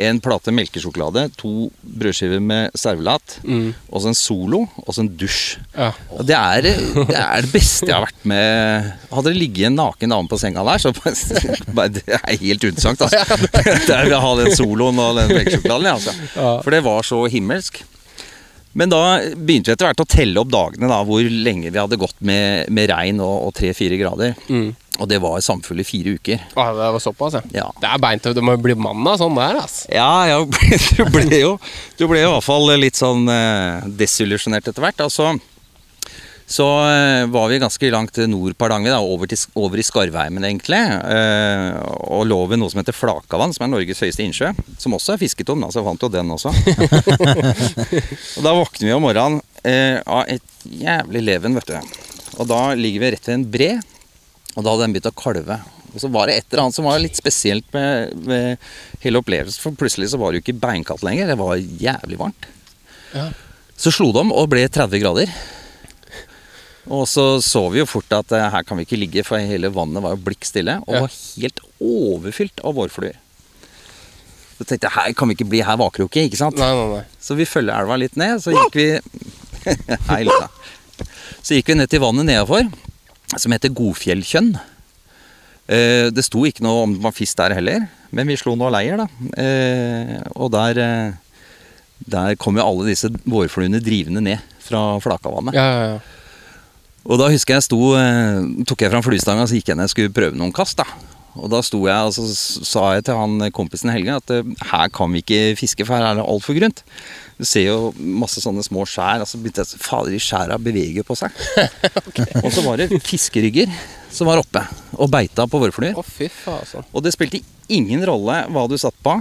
en 0.04 0.18
plate 0.20 0.52
melkesjokolade, 0.52 1.22
to 1.40 1.70
brødskiver 1.80 2.42
med 2.44 2.74
servelat, 2.76 3.38
Mm. 3.48 3.70
og 3.88 4.02
så 4.04 4.10
en 4.10 4.18
Solo, 4.18 4.60
og 4.84 4.92
så 4.92 5.00
en 5.06 5.08
dusj. 5.16 5.56
Ja. 5.72 5.88
Det 6.20 6.36
er, 6.36 6.68
det 7.08 7.16
er 7.16 7.46
det 7.46 7.52
beste 7.54 7.88
jeg 7.88 7.96
har 7.96 8.04
vært 8.04 8.28
med 8.28 8.92
Hadde 9.08 9.32
det 9.32 9.40
ligget 9.40 9.70
en 9.70 9.78
naken 9.80 10.12
dame 10.12 10.28
på 10.28 10.38
senga 10.42 10.66
der, 10.68 10.84
så 10.84 10.92
bare, 11.78 11.88
Det 11.96 12.04
er 12.12 12.36
helt 12.44 12.68
unnsagt. 12.68 13.00
altså. 13.08 13.24
Der 13.88 14.04
vil 14.04 14.12
jeg 14.18 14.24
ha 14.28 14.34
den 14.42 14.52
Soloen 14.58 15.00
og 15.00 15.16
den 15.22 15.32
melkesjokoladen, 15.32 15.92
altså. 15.96 16.16
For 16.60 16.76
det 16.76 16.84
var 16.84 17.00
så 17.08 17.24
himmelsk. 17.32 17.80
Men 18.76 18.90
da 18.92 18.98
begynte 19.32 19.70
vi 19.70 19.72
etter 19.72 19.86
hvert 19.88 20.02
å 20.04 20.10
telle 20.12 20.42
opp 20.42 20.50
dagene 20.52 20.90
da, 20.92 20.98
hvor 21.08 21.24
lenge 21.24 21.70
vi 21.72 21.80
hadde 21.80 21.96
gått 21.96 22.18
med, 22.20 22.68
med 22.76 22.90
regn 22.92 23.22
og, 23.24 23.46
og 23.48 23.54
tre-fire 23.56 23.96
grader. 23.96 24.34
Mm. 24.52 24.74
Og 24.96 25.08
det 25.10 25.18
var 25.20 25.40
samfulle 25.44 25.84
fire 25.84 26.16
uker. 26.16 26.46
Ah, 26.56 26.70
det 26.76 26.92
var 26.96 27.02
såpass, 27.02 27.36
ja. 27.36 27.42
Ja. 27.52 27.66
Det 27.80 27.90
er 27.90 28.00
beintøft. 28.00 28.38
Du 28.38 28.44
må 28.44 28.56
bli 28.60 28.76
mann 28.78 29.04
av 29.06 29.18
sånn 29.20 29.36
der, 29.36 29.60
ass. 29.60 29.82
Ja, 29.92 30.08
ja 30.28 30.40
du 30.96 31.02
ble 31.12 31.42
jo 31.42 31.56
Du 31.98 32.06
ble 32.08 32.22
i 32.22 32.28
hvert 32.28 32.46
fall 32.46 32.70
litt 32.80 32.98
sånn 32.98 33.28
eh, 33.32 33.84
desillusjonert 34.00 34.72
etter 34.72 34.84
hvert. 34.84 35.04
Altså, 35.04 35.34
så 36.46 36.66
eh, 36.86 37.26
var 37.26 37.48
vi 37.50 37.58
ganske 37.58 37.90
langt 37.90 38.16
nord 38.30 38.54
på 38.54 38.64
Hardanger, 38.64 39.00
over, 39.02 39.32
over 39.58 39.80
i 39.82 39.84
Skarvheimen 39.86 40.44
egentlig. 40.46 40.78
Eh, 40.78 41.74
og 42.06 42.22
lå 42.30 42.38
ved 42.52 42.60
noe 42.62 42.70
som 42.70 42.80
heter 42.80 42.94
Flakavann, 42.94 43.54
som 43.54 43.66
er 43.66 43.72
Norges 43.72 44.02
høyeste 44.04 44.22
innsjø. 44.22 44.52
Som 44.78 44.94
også 44.94 45.16
er 45.16 45.22
fisketom, 45.24 45.64
da, 45.64 45.72
så 45.74 45.82
jeg 45.82 45.88
fant 45.88 46.06
jo 46.06 46.12
den 46.14 46.30
også. 46.36 46.54
og 48.38 48.46
da 48.46 48.54
våkner 48.54 48.86
vi 48.86 48.94
om 48.94 49.02
morgenen 49.02 49.42
eh, 49.66 49.98
av 50.06 50.30
et 50.30 50.70
jævlig 50.70 51.24
leven, 51.26 51.58
vet 51.58 51.74
du. 51.74 52.00
Og 52.38 52.46
da 52.46 52.62
ligger 52.78 53.02
vi 53.02 53.12
rett 53.16 53.26
ved 53.26 53.38
en 53.40 53.50
bre, 53.50 53.70
og 54.56 54.64
da 54.64 54.72
hadde 54.72 54.86
den 54.86 54.94
begynt 54.96 55.10
å 55.12 55.16
kalve. 55.20 55.58
Og 55.94 56.00
så 56.02 56.08
var 56.12 56.28
det 56.28 56.36
et 56.40 56.46
eller 56.50 56.64
annet 56.66 56.76
som 56.76 56.84
var 56.88 56.98
litt 57.00 57.16
spesielt 57.16 57.68
med, 57.76 58.12
med 58.28 58.58
hele 59.04 59.20
opplevelsen, 59.22 59.60
for 59.62 59.76
plutselig 59.78 60.10
så 60.12 60.18
var 60.20 60.32
det 60.32 60.40
jo 60.40 60.46
ikke 60.46 60.60
beinkaldt 60.64 61.04
lenger, 61.06 61.30
det 61.32 61.38
var 61.40 61.56
jævlig 61.60 62.18
varmt. 62.20 62.48
Ja. 63.14 63.28
Så 63.76 63.92
slo 63.92 64.10
det 64.12 64.22
om 64.24 64.32
og 64.32 64.48
ble 64.52 64.64
30 64.72 65.00
grader. 65.02 65.32
Og 66.86 67.04
så 67.10 67.24
så 67.42 67.64
vi 67.72 67.80
jo 67.80 67.86
fort 67.90 68.12
at 68.14 68.30
eh, 68.36 68.44
her 68.52 68.62
kan 68.66 68.78
vi 68.78 68.84
ikke 68.86 68.98
ligge, 69.00 69.24
for 69.26 69.42
hele 69.42 69.70
vannet 69.74 70.04
var 70.04 70.14
jo 70.14 70.20
blikk 70.28 70.46
stille, 70.46 70.78
og 70.86 70.94
Ja. 70.94 71.00
var 71.06 71.14
helt 71.16 71.60
overfylt 71.82 72.60
av 72.64 72.76
vårfluer. 72.78 73.16
Så 74.56 74.64
tenkte 74.64 74.86
jeg 74.88 74.94
her 74.96 75.12
kan 75.18 75.28
vi 75.28 75.34
ikke 75.36 75.48
bli, 75.50 75.60
her 75.66 75.76
vaker 75.80 76.04
jo 76.04 76.08
ikke, 76.08 76.22
ikke 76.30 76.38
sant? 76.40 76.56
Nei, 76.60 76.70
nei, 76.72 76.86
nei. 76.94 77.02
Så 77.20 77.34
vi 77.36 77.44
følger 77.48 77.74
elva 77.76 77.98
litt 78.00 78.14
ned, 78.16 78.38
så 78.40 78.54
gikk 78.54 78.78
vi 78.78 78.86
Hei, 80.12 80.22
Lilla. 80.24 80.46
Så 81.42 81.56
gikk 81.58 81.72
vi 81.72 81.76
ned 81.80 81.90
til 81.92 82.00
vannet 82.04 82.28
nedafor, 82.30 82.70
som 83.34 83.52
heter 83.54 83.72
Godfjellkjønn. 83.74 84.52
Eh, 85.68 86.10
Det 86.14 86.24
sto 86.24 86.44
ikke 86.46 86.62
noe 86.62 86.84
om 86.86 86.92
det 86.94 87.02
var 87.02 87.14
fisk 87.16 87.36
der 87.40 87.54
heller, 87.58 87.88
men 88.14 88.28
vi 88.30 88.36
slo 88.38 88.54
noe 88.54 88.70
leir, 88.70 88.96
da. 89.02 89.06
Eh, 89.36 90.22
Og 90.36 90.52
der, 90.54 90.78
eh, 90.78 91.12
der 92.06 92.36
kom 92.36 92.56
jo 92.56 92.66
alle 92.66 92.86
disse 92.86 93.10
vårfluene 93.26 93.82
drivende 93.82 94.22
ned 94.22 94.38
fra 94.60 94.98
Flakavannet. 95.00 95.54
Ja, 95.54 95.66
ja, 95.66 95.88
ja. 95.94 95.98
Og 97.06 97.20
da 97.20 97.28
husker 97.30 97.54
jeg 97.54 97.62
sto 97.62 97.78
Tok 98.66 98.80
jeg 98.82 98.90
fram 98.90 99.02
fluestanga 99.02 99.42
og 99.44 99.48
så 99.48 99.54
gikk 99.54 99.68
jeg 99.70 99.76
ned 99.78 99.86
og 99.86 99.90
skulle 99.90 100.10
prøve 100.14 100.34
noen 100.34 100.52
kast. 100.52 100.76
da 100.76 100.84
Og 101.36 101.48
da 101.50 101.60
sto 101.62 101.86
jeg 101.86 101.94
og 102.08 102.12
så 102.12 102.24
sa 102.66 102.94
jeg 102.96 103.04
til 103.06 103.14
han 103.14 103.50
kompisen 103.52 103.92
Helge 103.94 104.16
at 104.16 104.32
her 104.72 104.88
kan 104.88 105.12
vi 105.12 105.22
ikke 105.22 105.56
fiske, 105.56 105.86
for 105.86 105.94
her 105.94 106.02
er 106.02 106.14
det 106.18 106.24
altfor 106.26 106.58
grunt. 106.58 106.82
Du 107.36 107.44
ser 107.44 107.66
jo 107.66 107.90
masse 107.96 108.40
sånne 108.40 108.62
små 108.64 108.86
skjær. 108.88 109.20
Og 109.24 109.28
så 109.28 109.38
begynte 109.40 109.64
jeg 109.66 109.80
Fader, 109.82 110.14
de 110.14 110.20
skjæra 110.22 110.56
beveger 110.62 111.04
på 111.06 111.16
seg. 111.18 111.34
Og 112.44 112.48
så 112.54 112.64
var 112.64 112.80
det 112.80 112.88
fiskerygger 113.04 113.72
som 114.16 114.30
var 114.30 114.40
oppe 114.40 114.62
og 114.96 115.10
beita 115.12 115.44
på 115.50 115.60
vårfluer. 115.60 115.96
Fy 116.06 116.30
faen. 116.32 116.86
Og 116.96 117.02
det 117.04 117.12
spilte 117.12 117.42
ingen 117.68 118.00
rolle 118.08 118.38
hva 118.54 118.64
du 118.70 118.78
satt 118.80 118.96
på. 119.04 119.18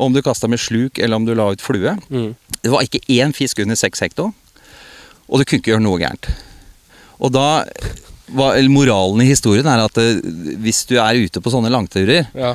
Om 0.00 0.14
du 0.14 0.22
kasta 0.24 0.48
med 0.48 0.62
sluk 0.62 0.98
eller 1.02 1.20
om 1.20 1.26
du 1.28 1.34
la 1.36 1.50
ut 1.52 1.60
flue. 1.60 1.92
Mm. 2.08 2.30
Det 2.62 2.72
var 2.72 2.86
ikke 2.86 3.02
én 3.12 3.34
fisk 3.36 3.60
under 3.60 3.76
seks 3.76 4.00
hekto. 4.06 4.30
Og 5.28 5.40
du 5.40 5.44
kunne 5.44 5.60
ikke 5.60 5.74
gjøre 5.74 5.84
noe 5.84 6.00
gærent. 6.00 6.30
Og 7.20 7.34
da 7.34 7.46
var, 8.32 8.56
Moralen 8.72 9.20
i 9.24 9.28
historien 9.28 9.66
er 9.68 9.82
at 9.84 9.98
eh, 10.00 10.22
hvis 10.62 10.84
du 10.88 10.96
er 11.02 11.18
ute 11.20 11.42
på 11.42 11.52
sånne 11.52 11.72
langturer, 11.72 12.30
Ja. 12.32 12.54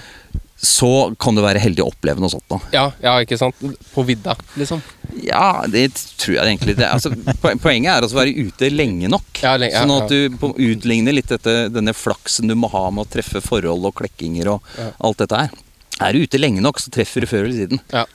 Så 0.56 1.14
kan 1.20 1.36
du 1.36 1.42
være 1.44 1.60
heldig 1.62 1.84
å 1.84 1.90
oppleve 1.92 2.22
noe 2.24 2.32
sånt. 2.32 2.46
Da. 2.50 2.58
ja, 2.74 2.86
ja, 3.04 3.16
ikke 3.22 3.38
sant? 3.38 3.60
På 3.94 4.06
vidda, 4.08 4.34
liksom. 4.56 4.80
Ja, 5.22 5.66
det 5.70 5.90
tror 6.18 6.38
jeg 6.38 6.48
egentlig. 6.54 6.78
Det, 6.80 6.88
altså, 6.88 7.12
poenget 7.66 7.92
er 7.92 8.08
å 8.08 8.10
være 8.16 8.34
ute 8.48 8.70
lenge 8.72 9.10
nok. 9.12 9.42
Ja, 9.44 9.56
lenge- 9.62 9.76
ja, 9.76 9.84
sånn 9.84 9.94
at 10.00 10.10
du 10.10 10.38
på, 10.42 10.54
utligner 10.56 11.16
litt 11.16 11.30
dette, 11.32 11.68
denne 11.76 11.94
flaksen 11.96 12.48
du 12.50 12.56
må 12.58 12.72
ha 12.74 12.88
med 12.90 13.06
å 13.06 13.12
treffe 13.18 13.44
forhold 13.44 13.92
og 13.92 13.98
klekkinger 14.00 14.54
og 14.56 14.74
alt 14.80 15.22
dette 15.26 15.44
her. 15.44 15.54
Er 16.04 16.16
du 16.16 16.24
ute 16.26 16.40
lenge 16.42 16.64
nok, 16.64 16.80
så 16.84 16.92
treffer 16.92 17.24
du 17.24 17.30
før 17.30 17.46
eller 17.46 17.60
siden. 17.60 17.84
Ja. 17.94 18.06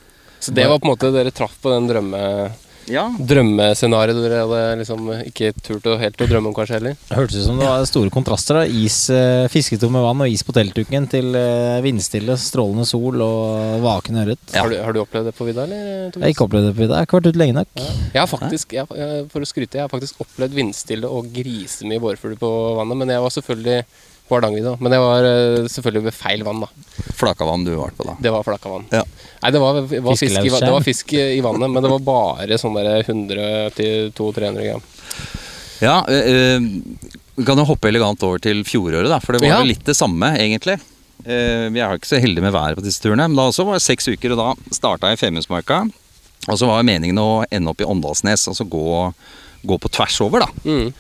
Så 0.40 0.53
det 0.57 0.64
var 0.68 0.81
på 0.81 0.88
en 0.88 0.94
måte 0.94 1.12
dere 1.12 1.31
traff 1.37 1.55
på 1.61 1.70
den 1.72 1.87
drømme, 1.90 2.20
Ja, 2.90 3.05
drømmescenario 3.16 4.16
dere 4.18 4.40
hadde 4.42 4.61
liksom 4.81 5.07
ikke 5.29 5.53
turt 5.62 5.87
å 5.87 5.94
helt 6.00 6.18
å 6.20 6.26
drømme 6.29 6.50
om 6.50 6.55
kanskje 6.57 6.76
heller? 6.79 6.96
Hørtes 7.14 7.38
ut 7.40 7.46
som 7.46 7.61
det 7.61 7.68
var 7.68 7.85
store 7.88 8.11
kontraster. 8.11 8.59
da 8.61 8.64
Is, 8.66 8.96
eh, 9.14 9.46
Fisketomme 9.53 10.03
vann 10.03 10.20
og 10.24 10.29
is 10.33 10.42
på 10.46 10.55
teltduken 10.57 11.07
til 11.12 11.35
eh, 11.38 11.79
vindstille, 11.85 12.37
strålende 12.40 12.87
sol 12.88 13.22
og 13.22 13.81
vaken 13.85 14.20
ørret. 14.24 14.42
Ja. 14.53 14.64
Har, 14.64 14.70
du, 14.74 14.79
har 14.83 14.92
du 14.96 15.00
opplevd 15.05 15.31
det 15.31 15.37
på 15.38 15.46
vidda, 15.48 15.64
eller? 15.68 16.11
Jeg 16.11 16.22
har 16.26 16.35
ikke 16.35 16.46
opplevd 16.48 16.66
det 16.70 16.74
på 16.76 16.83
vidda. 16.85 16.94
Jeg 16.98 17.00
har 17.05 17.09
ikke 17.11 17.20
vært 17.20 17.31
ute 17.33 17.42
lenge 17.44 17.59
nok. 17.61 17.68
Jeg 17.87 18.20
har 18.24 18.31
faktisk, 18.35 18.72
jeg, 18.81 18.87
jeg- 18.98 19.26
for 19.31 19.40
å 19.46 19.50
skryte, 19.55 19.79
jeg 19.79 19.87
har 19.87 19.92
faktisk 19.94 20.20
opplevd 20.26 20.59
vindstille 20.59 21.07
og 21.11 21.31
grisemye 21.35 22.03
vårfugler 22.03 22.38
på 22.42 22.50
vannet. 22.81 22.96
Men 23.05 23.14
jeg 23.14 23.22
var 23.26 23.31
selvfølgelig 23.38 23.85
på 24.31 24.38
Hardangervidda. 24.38 24.77
Men 24.81 24.95
det 24.95 25.01
var 25.03 25.27
eh, 25.29 25.66
selvfølgelig 25.75 26.05
ved 26.07 26.16
feil 26.16 26.45
vann, 26.47 26.62
da. 26.64 26.71
Flakavann 27.19 27.66
du 27.66 27.75
var 27.75 27.93
på 27.97 28.07
da. 28.09 28.14
Det 28.23 28.33
var 28.35 28.47
flakavann. 28.47 28.87
Ja. 28.95 29.03
Nei, 29.43 29.51
det 29.57 29.62
var, 29.62 29.81
var, 29.83 30.16
fisk, 30.21 30.38
i, 30.38 30.53
det 30.55 30.73
var 30.73 30.87
fisk 30.87 31.14
i 31.19 31.40
vannet, 31.45 31.71
men 31.73 31.83
det 31.85 31.90
var 31.93 32.07
bare 32.07 32.59
sånn 32.61 32.79
der 32.79 33.03
100-200-300 33.03 34.66
gram. 34.69 34.87
Ja, 35.81 35.99
eh, 36.12 36.31
eh, 36.55 36.61
vi 37.40 37.45
kan 37.49 37.59
jo 37.59 37.64
hoppe 37.64 37.88
elegant 37.88 38.23
over 38.27 38.40
til 38.43 38.62
fjoråret, 38.69 39.09
da, 39.09 39.21
for 39.25 39.33
det 39.37 39.43
var 39.47 39.61
Ja. 39.61 39.62
litt 39.64 39.85
det 39.85 39.97
samme, 39.97 40.35
egentlig. 40.37 40.79
Eh, 41.25 41.69
vi 41.73 41.81
er 41.81 41.97
ikke 41.97 42.09
så 42.09 42.21
heldige 42.21 42.45
med 42.45 42.53
været 42.53 42.77
på 42.77 42.85
disse 42.85 43.01
turene, 43.01 43.29
men 43.29 43.37
da 43.37 43.49
også 43.49 43.64
var 43.66 43.79
det 43.79 43.85
seks 43.85 44.09
uker, 44.09 44.33
og 44.37 44.40
da 44.40 44.75
starta 44.77 45.09
jeg 45.09 45.19
i 45.19 45.23
Femundsmarka. 45.25 45.83
Og 46.49 46.57
så 46.57 46.66
var 46.69 46.83
meningen 46.87 47.19
å 47.21 47.45
ende 47.53 47.73
opp 47.73 47.81
i 47.81 47.88
Åndalsnes, 47.88 48.47
altså 48.49 48.64
gå, 48.69 49.12
gå 49.64 49.79
på 49.81 49.90
tvers 49.93 50.21
over, 50.25 50.40
da. 50.40 50.49
Mm. 50.64 50.93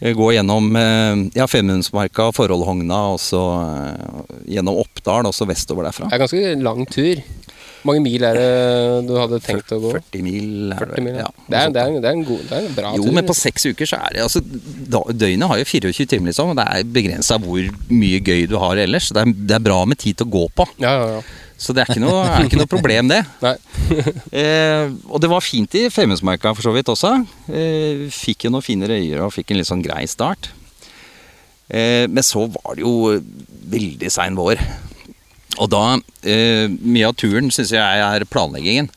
Eh, 0.00 0.14
Gå 0.14 0.32
gjennom 0.32 0.76
eh, 0.76 1.24
ja, 1.38 1.46
Femundsmarka, 1.50 2.30
Forholdhogna, 2.36 3.00
og 3.14 3.20
så 3.22 3.42
eh, 3.64 4.34
gjennom 4.56 4.78
Oppdal, 4.84 5.26
og 5.28 5.34
så 5.34 5.48
vestover 5.48 5.88
derfra. 5.88 6.10
Det 6.10 6.18
er 6.18 6.24
ganske 6.24 6.56
lang 6.62 6.86
tur. 6.90 7.22
Hvor 7.78 7.92
mange 7.94 8.02
mil 8.08 8.24
er 8.26 8.34
det 8.34 9.06
du 9.06 9.12
hadde 9.16 9.38
tenkt 9.42 9.70
å 9.72 9.78
gå? 9.80 9.92
40 9.94 10.24
mil. 10.26 10.72
40 10.76 11.04
mil, 11.06 11.18
ja. 11.20 11.28
ja, 11.28 11.46
det, 11.46 11.60
er, 11.60 11.74
det, 11.74 11.82
er, 11.82 11.92
det, 11.94 12.08
er 12.10 12.16
en 12.16 12.24
god, 12.26 12.40
det 12.48 12.56
er 12.56 12.64
en 12.66 12.74
bra 12.74 12.90
Jo, 12.96 13.04
tur. 13.06 13.14
men 13.14 13.28
på 13.28 13.36
seks 13.38 13.68
uker 13.70 13.88
så 13.88 14.00
er 14.02 14.16
det 14.16 14.24
altså 14.26 14.42
Døgnet 14.42 15.46
har 15.52 15.60
jo 15.62 15.68
24 15.70 16.08
timer, 16.10 16.32
liksom, 16.32 16.50
og 16.52 16.58
det 16.58 16.66
er 16.74 16.90
begrensa 16.98 17.38
hvor 17.42 17.70
mye 17.92 18.18
gøy 18.18 18.48
du 18.50 18.56
har 18.60 18.82
ellers. 18.82 19.12
Det 19.14 19.22
er, 19.22 19.36
det 19.50 19.58
er 19.60 19.66
bra 19.70 19.78
med 19.88 20.02
tid 20.02 20.18
til 20.18 20.26
å 20.26 20.34
gå 20.34 20.44
på. 20.58 20.66
Ja, 20.82 20.94
ja, 20.98 21.12
ja. 21.18 21.22
Så 21.58 21.74
det 21.74 21.82
er 21.82 21.90
ikke 21.90 22.02
noe, 22.04 22.20
er 22.22 22.44
ikke 22.46 22.60
noe 22.60 22.70
problem, 22.70 23.08
det. 23.10 23.22
Nei. 23.44 23.56
Eh, 24.38 24.90
og 25.08 25.18
det 25.22 25.30
var 25.32 25.40
fint 25.42 25.72
i 25.80 25.86
Femundsmarka 25.90 26.52
for 26.54 26.62
så 26.68 26.72
vidt 26.74 26.90
også. 26.92 27.10
Eh, 27.50 28.04
fikk 28.14 28.44
jo 28.46 28.52
noen 28.54 28.62
fine 28.66 28.86
røyer 28.90 29.22
og 29.24 29.32
fikk 29.34 29.50
en 29.50 29.58
litt 29.58 29.66
sånn 29.70 29.82
grei 29.82 30.04
start. 30.10 30.50
Eh, 31.68 32.06
men 32.08 32.22
så 32.24 32.44
var 32.52 32.76
det 32.78 32.84
jo 32.84 33.16
veldig 33.72 34.10
sein 34.12 34.36
vår. 34.38 34.60
Og 35.58 35.66
da 35.72 35.82
eh, 36.22 36.68
Mye 36.70 37.08
av 37.10 37.16
turen 37.18 37.50
syns 37.54 37.72
jeg 37.74 37.82
er 38.04 38.24
planleggingen. 38.30 38.90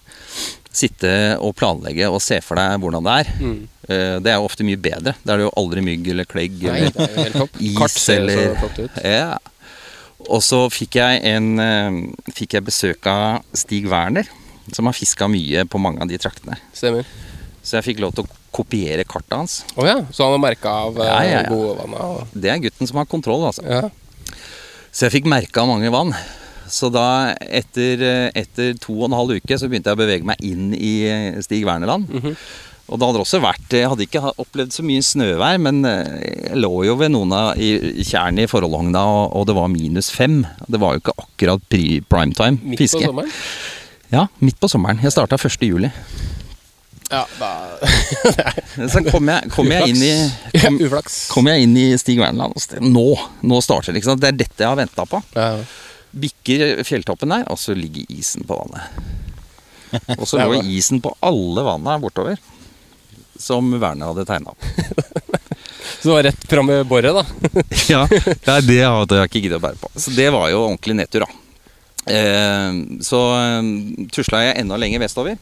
sitte 0.71 1.09
og 1.43 1.55
planlegge 1.59 2.07
og 2.07 2.21
se 2.23 2.37
for 2.45 2.55
deg 2.59 2.77
hvordan 2.83 3.03
det 3.07 3.15
er. 3.23 3.31
Mm. 3.41 3.57
Eh, 3.91 4.17
Det 4.23 4.31
er 4.31 4.37
jo 4.39 4.45
ofte 4.47 4.63
mye 4.67 4.79
bedre. 4.79 5.15
Da 5.25 5.33
er 5.33 5.41
det 5.41 5.47
jo 5.49 5.55
aldri 5.59 5.81
mygg 5.83 6.07
eller 6.13 6.27
klegg. 6.29 6.61
Nei, 6.63 6.77
eller 6.85 6.93
det 6.95 7.07
er 7.25 7.31
jo 7.33 7.41
topp. 7.41 7.57
is 7.59 8.09
eller. 8.13 8.91
Ja. 9.03 9.37
Og 10.29 10.41
så 10.45 10.59
fikk 10.71 10.95
jeg 10.99 11.21
en 11.31 11.47
eh, 11.59 11.97
Fikk 12.35 12.53
jeg 12.57 12.65
besøk 12.67 13.07
av 13.09 13.41
Stig 13.57 13.87
Werner, 13.91 14.27
som 14.71 14.85
har 14.85 14.93
fiska 14.95 15.27
mye 15.31 15.65
på 15.67 15.79
mange 15.81 16.01
av 16.03 16.07
de 16.11 16.17
traktene. 16.21 16.57
Stemmer. 16.77 17.07
Så 17.63 17.77
jeg 17.79 17.87
fikk 17.91 17.99
lov 18.03 18.13
til 18.17 18.25
å 18.25 18.37
kopiere 18.51 19.03
kartet 19.07 19.35
hans. 19.37 19.55
Oh 19.79 19.85
ja, 19.87 19.97
så 20.11 20.25
han 20.27 20.35
har 20.35 20.43
merka 20.43 20.71
av 20.87 20.97
eh, 20.99 21.07
Ja, 21.09 21.17
ja, 21.23 21.41
ja. 21.41 21.49
gode 21.49 21.75
vann? 21.79 21.93
og- 21.95 22.27
Det 22.33 22.49
er 22.51 22.61
gutten 22.63 22.87
som 22.89 22.97
har 23.01 23.05
kontroll, 23.05 23.45
altså. 23.49 23.63
Ja. 23.65 23.89
Så 24.91 25.07
jeg 25.07 25.21
fikk 25.21 25.29
merka 25.31 25.65
mange 25.65 25.89
vann. 25.93 26.13
Så 26.71 26.87
da, 26.91 27.33
etter, 27.43 28.01
eh, 28.01 28.31
etter 28.35 28.73
to 28.79 28.93
og 29.01 29.09
en 29.09 29.17
halv 29.17 29.37
uke, 29.41 29.57
så 29.59 29.67
begynte 29.67 29.91
jeg 29.91 29.97
å 29.97 30.01
bevege 30.03 30.23
meg 30.27 30.39
inn 30.43 30.73
i 30.75 30.93
eh, 31.07 31.39
Stig 31.43 31.65
Wernerland. 31.67 32.07
Mhm. 32.11 32.35
Og 32.89 32.99
det 32.99 33.07
hadde 33.07 33.21
også 33.21 33.39
vært 33.43 33.71
Jeg 33.77 33.87
hadde 33.87 34.03
ikke 34.03 34.21
opplevd 34.41 34.73
så 34.75 34.83
mye 34.83 35.03
snøvær, 35.05 35.59
men 35.63 35.83
eh, 35.87 36.15
jeg 36.49 36.57
lå 36.59 36.71
jo 36.87 36.95
ved 36.99 37.13
noen 37.13 37.31
av 37.35 37.59
i- 37.61 38.03
tjernene 38.03 38.43
i 38.43 38.49
Forhåndhogna, 38.51 39.03
og, 39.31 39.45
det 39.47 39.55
var 39.55 39.69
minus 39.71 40.09
fem. 40.11 40.41
Det 40.67 40.79
var 40.81 40.97
jo 40.97 41.03
ikke 41.03 41.15
akkurat 41.23 41.63
pri, 41.71 42.01
primetime 42.09 42.59
Midt 42.63 42.81
fiske. 42.83 42.99
på 43.05 43.11
sommeren? 43.13 43.31
Ja, 44.11 44.25
midt 44.43 44.59
på 44.59 44.67
sommeren. 44.67 44.99
Jeg 45.03 45.13
starta 45.15 45.37
1. 45.39 45.63
juli. 45.69 45.91
Ja, 47.11 47.25
da 47.39 47.47
Så 48.91 49.01
kom 49.11 49.27
jeg, 49.27 49.49
kom 49.51 49.67
jeg 49.71 49.91
inn 49.91 50.03
i 50.03 50.59
kom, 50.61 50.77
kom 51.31 51.49
jeg 51.51 51.65
inn 51.65 51.73
i 51.79 51.85
Stig 51.99 52.19
Wernland 52.23 52.55
sted. 52.63 52.83
Nå! 52.83 53.07
Nå 53.43 53.59
starter 53.63 53.95
det. 53.95 54.03
Det 54.03 54.29
er 54.31 54.37
dette 54.39 54.63
jeg 54.63 54.69
har 54.69 54.79
venta 54.79 55.03
på. 55.07 55.19
Ja. 55.35 55.63
bikker 56.11 56.81
fjelltoppen 56.87 57.31
der, 57.31 57.43
og 57.51 57.59
så 57.59 57.75
ligger 57.75 58.03
isen 58.11 58.43
på 58.47 58.57
vannet. 58.59 58.83
Og 60.19 60.23
så 60.27 60.39
lå 60.39 60.61
isen 60.71 61.01
på 61.03 61.11
alle 61.23 61.63
vanna 61.67 61.97
bortover. 61.99 62.39
Som 63.41 63.73
Werner 63.81 64.11
hadde 64.11 64.25
tegna. 64.29 64.53
Så 66.01 66.07
det 66.07 66.13
var 66.15 66.23
rett 66.29 66.47
fram 66.49 66.65
med 66.69 66.85
boret, 66.89 67.13
da. 67.13 67.25
ja, 67.91 68.01
Nei, 68.47 68.59
det 68.65 68.79
hadde 68.81 69.19
jeg 69.19 69.29
ikke 69.29 69.41
giddet 69.43 69.59
å 69.59 69.63
bære 69.65 69.77
på. 69.81 69.91
Så 70.01 70.13
det 70.15 70.29
var 70.33 70.47
jo 70.49 70.63
ordentlig 70.63 70.95
nedtur, 70.97 71.25
da. 71.27 71.37
Eh, 72.09 72.77
så 73.05 73.19
eh, 73.37 73.67
tusla 74.09 74.41
jeg 74.47 74.61
enda 74.63 74.79
lenger 74.81 75.03
vestover. 75.03 75.37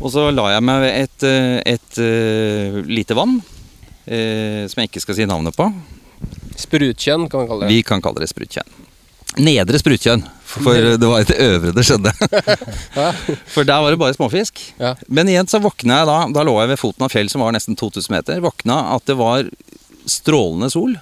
Og 0.00 0.08
så 0.14 0.30
la 0.32 0.46
jeg 0.54 0.64
meg 0.64 0.84
ved 0.86 0.94
et, 1.02 1.26
eh, 1.28 1.56
et 1.74 2.00
eh, 2.00 2.78
lite 2.88 3.16
vann, 3.18 3.36
eh, 4.06 4.64
som 4.70 4.80
jeg 4.80 4.88
ikke 4.88 5.04
skal 5.04 5.18
si 5.18 5.28
navnet 5.28 5.56
på. 5.56 5.68
Sprutkjenn 6.60 7.28
kan 7.28 7.42
man 7.42 7.50
kalle 7.50 7.66
det. 7.66 7.74
Vi 7.74 7.84
kan 7.84 8.00
kalle 8.04 8.22
det 8.24 8.30
sprutkjønn. 8.32 8.88
Nedre 9.38 9.78
sprutkjønn, 9.78 10.24
for 10.50 10.74
det 10.74 11.06
var 11.06 11.22
ikke 11.22 11.36
øvre 11.44 11.72
det 11.76 11.84
skjedde. 11.86 12.10
For 13.54 13.66
der 13.66 13.78
var 13.84 13.92
det 13.94 14.00
bare 14.00 14.16
småfisk. 14.16 14.58
Ja. 14.80 14.96
Men 15.06 15.30
igjen 15.30 15.46
så 15.50 15.60
våkna 15.62 16.00
jeg 16.00 16.08
da, 16.08 16.16
da 16.34 16.42
lå 16.46 16.56
jeg 16.58 16.72
ved 16.72 16.80
foten 16.80 17.06
av 17.06 17.12
fjell 17.12 17.30
som 17.30 17.44
var 17.44 17.54
nesten 17.54 17.78
2000 17.78 18.10
meter, 18.10 18.40
våkna 18.42 18.80
at 18.96 19.06
det 19.06 19.14
var 19.20 19.46
strålende 20.10 20.70
sol. 20.74 20.96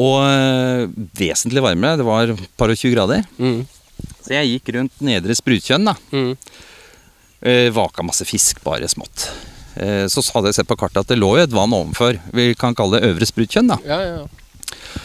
Og 0.00 0.18
øh, 0.24 0.90
vesentlig 1.16 1.64
varmere, 1.64 2.00
det 2.00 2.06
var 2.06 2.34
et 2.34 2.44
par 2.60 2.72
og 2.72 2.76
20 2.76 2.94
grader. 2.94 3.24
Mm. 3.40 3.62
Så 4.22 4.36
jeg 4.36 4.52
gikk 4.54 4.74
rundt 4.76 5.00
nedre 5.04 5.36
sprutkjønn 5.36 5.88
da. 5.88 5.96
Mm. 6.12 6.34
Eh, 7.42 7.68
vaka 7.74 8.04
masse 8.06 8.26
fisk, 8.28 8.62
bare 8.64 8.88
smått. 8.90 9.26
Eh, 9.74 10.04
så 10.12 10.24
hadde 10.34 10.52
jeg 10.52 10.60
sett 10.60 10.70
på 10.70 10.78
kartet 10.80 11.02
at 11.02 11.12
det 11.12 11.18
lå 11.20 11.32
jo 11.38 11.46
et 11.46 11.56
vann 11.56 11.74
ovenfor. 11.74 12.20
Vi 12.36 12.52
kan 12.58 12.76
kalle 12.78 13.00
det 13.00 13.10
øvre 13.10 13.28
sprutkjønn 13.28 13.72
da. 13.72 13.80
Ja, 13.88 14.00
ja. 14.04 15.00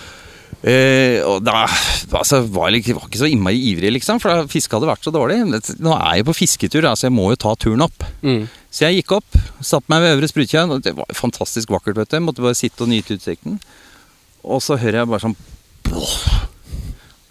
Eh, 0.67 1.21
og 1.23 1.45
da 1.45 1.61
altså, 1.63 2.41
var 2.51 2.73
jeg 2.75 2.95
var 2.97 3.05
ikke 3.07 3.21
så 3.21 3.29
innmari 3.29 3.59
ivrig, 3.69 3.93
liksom, 3.95 4.19
for 4.19 4.49
fisket 4.51 4.75
hadde 4.75 4.89
vært 4.89 5.05
så 5.05 5.13
dårlig. 5.15 5.39
Nå 5.79 5.93
er 5.95 6.19
jeg 6.19 6.27
på 6.27 6.35
fisketur, 6.35 6.89
altså 6.89 7.07
jeg 7.07 7.15
må 7.15 7.29
jo 7.31 7.39
ta 7.39 7.53
turen 7.55 7.85
opp. 7.85 8.03
Mm. 8.25 8.47
Så 8.73 8.87
jeg 8.87 8.99
gikk 8.99 9.15
opp, 9.19 9.37
satte 9.63 9.87
meg 9.93 10.03
ved 10.03 10.17
øvre 10.17 10.31
sprutkjønn, 10.31 10.75
det 10.83 10.95
var 10.97 11.15
fantastisk 11.15 11.71
vakkert, 11.71 11.99
vet 12.01 12.11
du. 12.11 12.17
Jeg 12.19 12.25
måtte 12.25 12.43
bare 12.43 12.57
sitte 12.57 12.83
og 12.83 12.91
nyte 12.91 13.15
utsikten. 13.15 13.61
Og 14.47 14.59
så 14.63 14.77
hører 14.79 15.01
jeg 15.01 15.11
bare 15.11 15.23
sånn. 15.23 15.37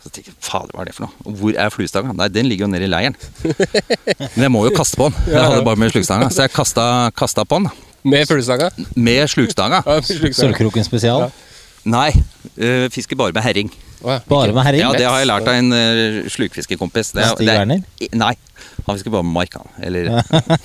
Så 0.06 0.12
tenker 0.12 0.30
jeg, 0.30 0.38
fader, 0.46 0.72
hva 0.72 0.84
er 0.84 0.88
det 0.88 0.94
for 0.96 1.08
noe? 1.08 1.34
Hvor 1.40 1.58
er 1.60 1.72
fluestanga? 1.74 2.14
Nei, 2.16 2.28
den 2.32 2.48
ligger 2.48 2.66
jo 2.66 2.72
nede 2.72 2.88
i 2.88 2.92
leiren. 2.92 3.16
Men 3.42 4.46
jeg 4.46 4.52
må 4.54 4.62
jo 4.68 4.72
kaste 4.76 5.00
på 5.00 5.10
den. 5.10 5.28
Jeg 5.32 5.42
hadde 5.42 5.64
bare 5.66 5.80
med 5.82 5.92
slukstanga. 5.92 6.30
Så 6.32 6.46
jeg 6.46 6.54
kasta, 6.54 6.86
kasta 7.16 7.44
på 7.48 7.60
den. 7.60 7.68
Med 8.06 8.28
fluestanga? 8.30 8.70
Med 8.94 9.26
slukstanga. 9.32 9.82
Ja, 9.82 9.98
slukstanga. 10.00 10.38
Sølvkroken 10.40 10.86
spesial. 10.86 11.28
Nei, 11.86 12.10
Uh, 12.56 12.86
fisker 12.88 13.18
bare 13.20 13.34
med 13.36 13.44
herring. 13.44 13.68
Oh, 14.00 14.08
ja. 14.14 14.20
Bare 14.30 14.52
med 14.56 14.64
herring. 14.64 14.80
Ja, 14.80 14.92
det 14.96 15.04
har 15.04 15.18
jeg 15.20 15.28
lært 15.28 15.48
av 15.50 15.58
en 15.58 15.66
uh, 15.76 16.22
slukfiskekompis. 16.32 17.10
Det 17.12 17.20
er- 17.20 17.34
Stig 17.34 17.50
er- 17.52 17.58
Werner? 17.58 17.82
Nei, 18.16 18.30
han 18.86 18.96
fisker 18.96 19.12
bare 19.12 19.26
med 19.26 19.34
mark, 19.34 19.52
han. 19.58 19.68
Eller 19.84 20.08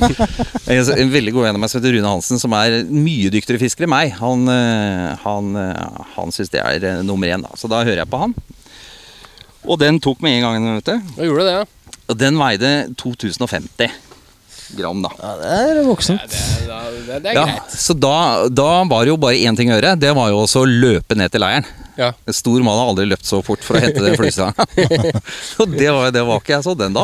en, 0.72 0.92
en 0.96 1.12
veldig 1.12 1.34
god 1.36 1.48
venn 1.50 1.58
av 1.58 1.60
meg 1.60 1.72
som 1.74 1.82
heter 1.82 1.98
Rune 1.98 2.08
Hansen, 2.14 2.40
som 2.40 2.56
er 2.56 2.78
mye 2.88 3.28
dyktigere 3.34 3.60
fisker 3.60 3.84
enn 3.90 3.92
meg. 3.92 4.14
Han, 4.22 4.48
uh, 4.48 5.18
han, 5.26 5.52
uh, 5.60 6.06
han 6.16 6.32
syns 6.32 6.54
det 6.54 6.64
er 6.64 6.86
uh, 6.86 7.02
nummer 7.04 7.28
én, 7.34 7.44
da. 7.44 7.52
Så 7.60 7.68
da 7.68 7.82
hører 7.84 8.06
jeg 8.06 8.12
på 8.14 8.22
han. 8.24 8.38
Og 9.68 9.82
den 9.84 10.00
tok 10.00 10.24
med 10.24 10.38
en 10.38 10.48
gang, 10.48 10.70
vet 10.80 10.94
du. 10.94 11.12
Jeg 11.20 11.28
gjorde 11.34 11.50
det, 11.50 11.58
ja. 11.60 11.98
Og 12.08 12.22
den 12.24 12.40
veide 12.40 12.72
2050 13.04 13.92
gram, 14.78 15.02
da. 15.06 15.12
Ja, 15.20 15.34
det 15.42 15.52
er 15.60 15.84
voksent. 15.88 16.40
Ja, 16.68 16.82
det, 16.92 17.04
det, 17.08 17.20
det 17.26 17.32
er 17.34 17.38
Ja, 17.40 17.46
greit. 17.50 17.78
så 17.82 17.94
da, 17.98 18.16
da 18.50 18.70
var 18.90 19.06
det 19.06 19.14
jo 19.14 19.20
bare 19.22 19.40
én 19.40 19.58
ting 19.58 19.72
å 19.72 19.78
gjøre. 19.78 19.96
Det 20.00 20.12
var 20.18 20.32
jo 20.34 20.42
også 20.46 20.64
å 20.66 20.70
løpe 20.70 21.18
ned 21.20 21.32
til 21.34 21.44
leiren. 21.44 21.68
Ja. 22.00 22.14
En 22.26 22.34
stor 22.34 22.62
mann 22.64 22.78
har 22.80 22.88
aldri 22.94 23.04
løpt 23.06 23.28
så 23.28 23.42
fort 23.46 23.62
for 23.68 23.76
å 23.78 23.82
hente 23.84 24.02
den 24.02 24.16
flystanga. 24.18 24.64
Og 25.62 25.74
det 25.80 25.90
var, 25.92 26.08
det 26.16 26.24
var 26.26 26.40
ikke 26.40 26.54
jeg 26.56 26.64
så 26.66 26.74
den 26.80 26.96
da. 26.96 27.04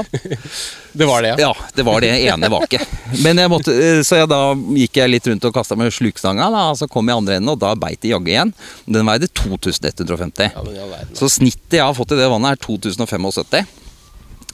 Det 0.97 1.05
var 1.05 1.21
det, 1.21 1.33
ja. 1.35 1.49
Ja, 1.51 1.67
det 1.75 1.83
var 1.85 2.01
det 2.01 2.09
ene 2.31 2.49
vaket. 2.49 2.87
Men 3.21 3.37
jeg 3.43 3.51
måtte, 3.51 3.75
eh, 3.75 3.99
så 4.07 4.21
jeg, 4.21 4.29
da 4.31 4.39
gikk 4.55 4.97
jeg 4.97 5.11
litt 5.11 5.27
rundt 5.29 5.45
og 5.49 5.53
kasta 5.59 5.77
med 5.77 5.91
slukstanga. 5.93 6.47
Da, 6.55 6.63
så 6.79 6.87
kom 6.89 7.05
jeg 7.11 7.17
i 7.17 7.21
andre 7.21 7.37
enden, 7.37 7.51
og 7.53 7.59
da 7.61 7.75
beit 7.77 7.99
det 8.01 8.13
jaggu 8.15 8.31
igjen. 8.31 8.53
Den 8.87 9.05
veide 9.11 9.29
2150. 9.29 10.55
ja. 10.55 11.03
Så 11.19 11.29
snittet 11.35 11.77
jeg 11.77 11.85
har 11.85 11.93
fått 11.97 12.15
i 12.15 12.21
det 12.23 12.31
vannet, 12.31 12.55
er 12.55 12.63
2075. 12.65 13.67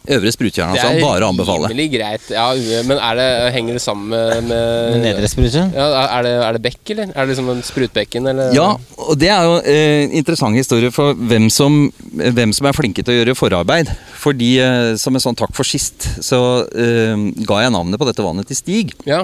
Øvre 0.04 0.32
sprutkjern, 0.36 0.74
altså. 0.74 0.90
Bare 1.00 1.24
å 1.24 1.30
anbefale. 1.32 1.70
rimelig 1.72 1.92
greit. 1.94 2.26
Ja, 2.34 2.50
men 2.90 3.00
er 3.00 3.20
det, 3.20 3.28
henger 3.56 3.78
det 3.78 3.84
sammen 3.84 4.10
med, 4.12 4.50
med 4.50 4.98
nedre 5.04 5.30
sprutskjønn. 5.32 5.72
Ja, 5.78 5.86
er 6.18 6.26
det, 6.28 6.34
er 6.44 6.58
det 6.58 6.64
bekk, 6.66 6.82
eller? 6.96 7.14
Er 7.14 7.22
det 7.22 7.32
liksom 7.32 7.52
en 7.54 7.64
sprutbekken, 7.64 8.28
eller? 8.34 8.52
Ja, 8.56 8.70
og 9.00 9.20
det 9.22 9.30
er 9.32 9.48
jo 9.48 9.60
eh, 9.64 10.08
interessant 10.20 10.60
historie 10.60 10.92
for 10.92 11.16
hvem 11.16 11.48
som, 11.54 11.86
hvem 12.12 12.52
som 12.56 12.68
er 12.68 12.76
flinke 12.76 13.06
til 13.06 13.16
å 13.16 13.20
gjøre 13.22 13.38
forarbeid. 13.40 13.94
Fordi 14.24 14.52
eh, 14.64 14.90
som 15.00 15.16
en 15.16 15.24
sånn 15.24 15.40
takk 15.40 15.56
for 15.56 15.68
sist, 15.68 16.10
så 16.24 16.42
eh, 16.68 17.30
ga 17.48 17.64
jeg 17.64 17.76
navnet 17.76 18.02
på 18.02 18.10
dette 18.10 18.26
vannet 18.26 18.50
til 18.52 18.60
Stig. 18.60 18.94
Ja. 19.08 19.24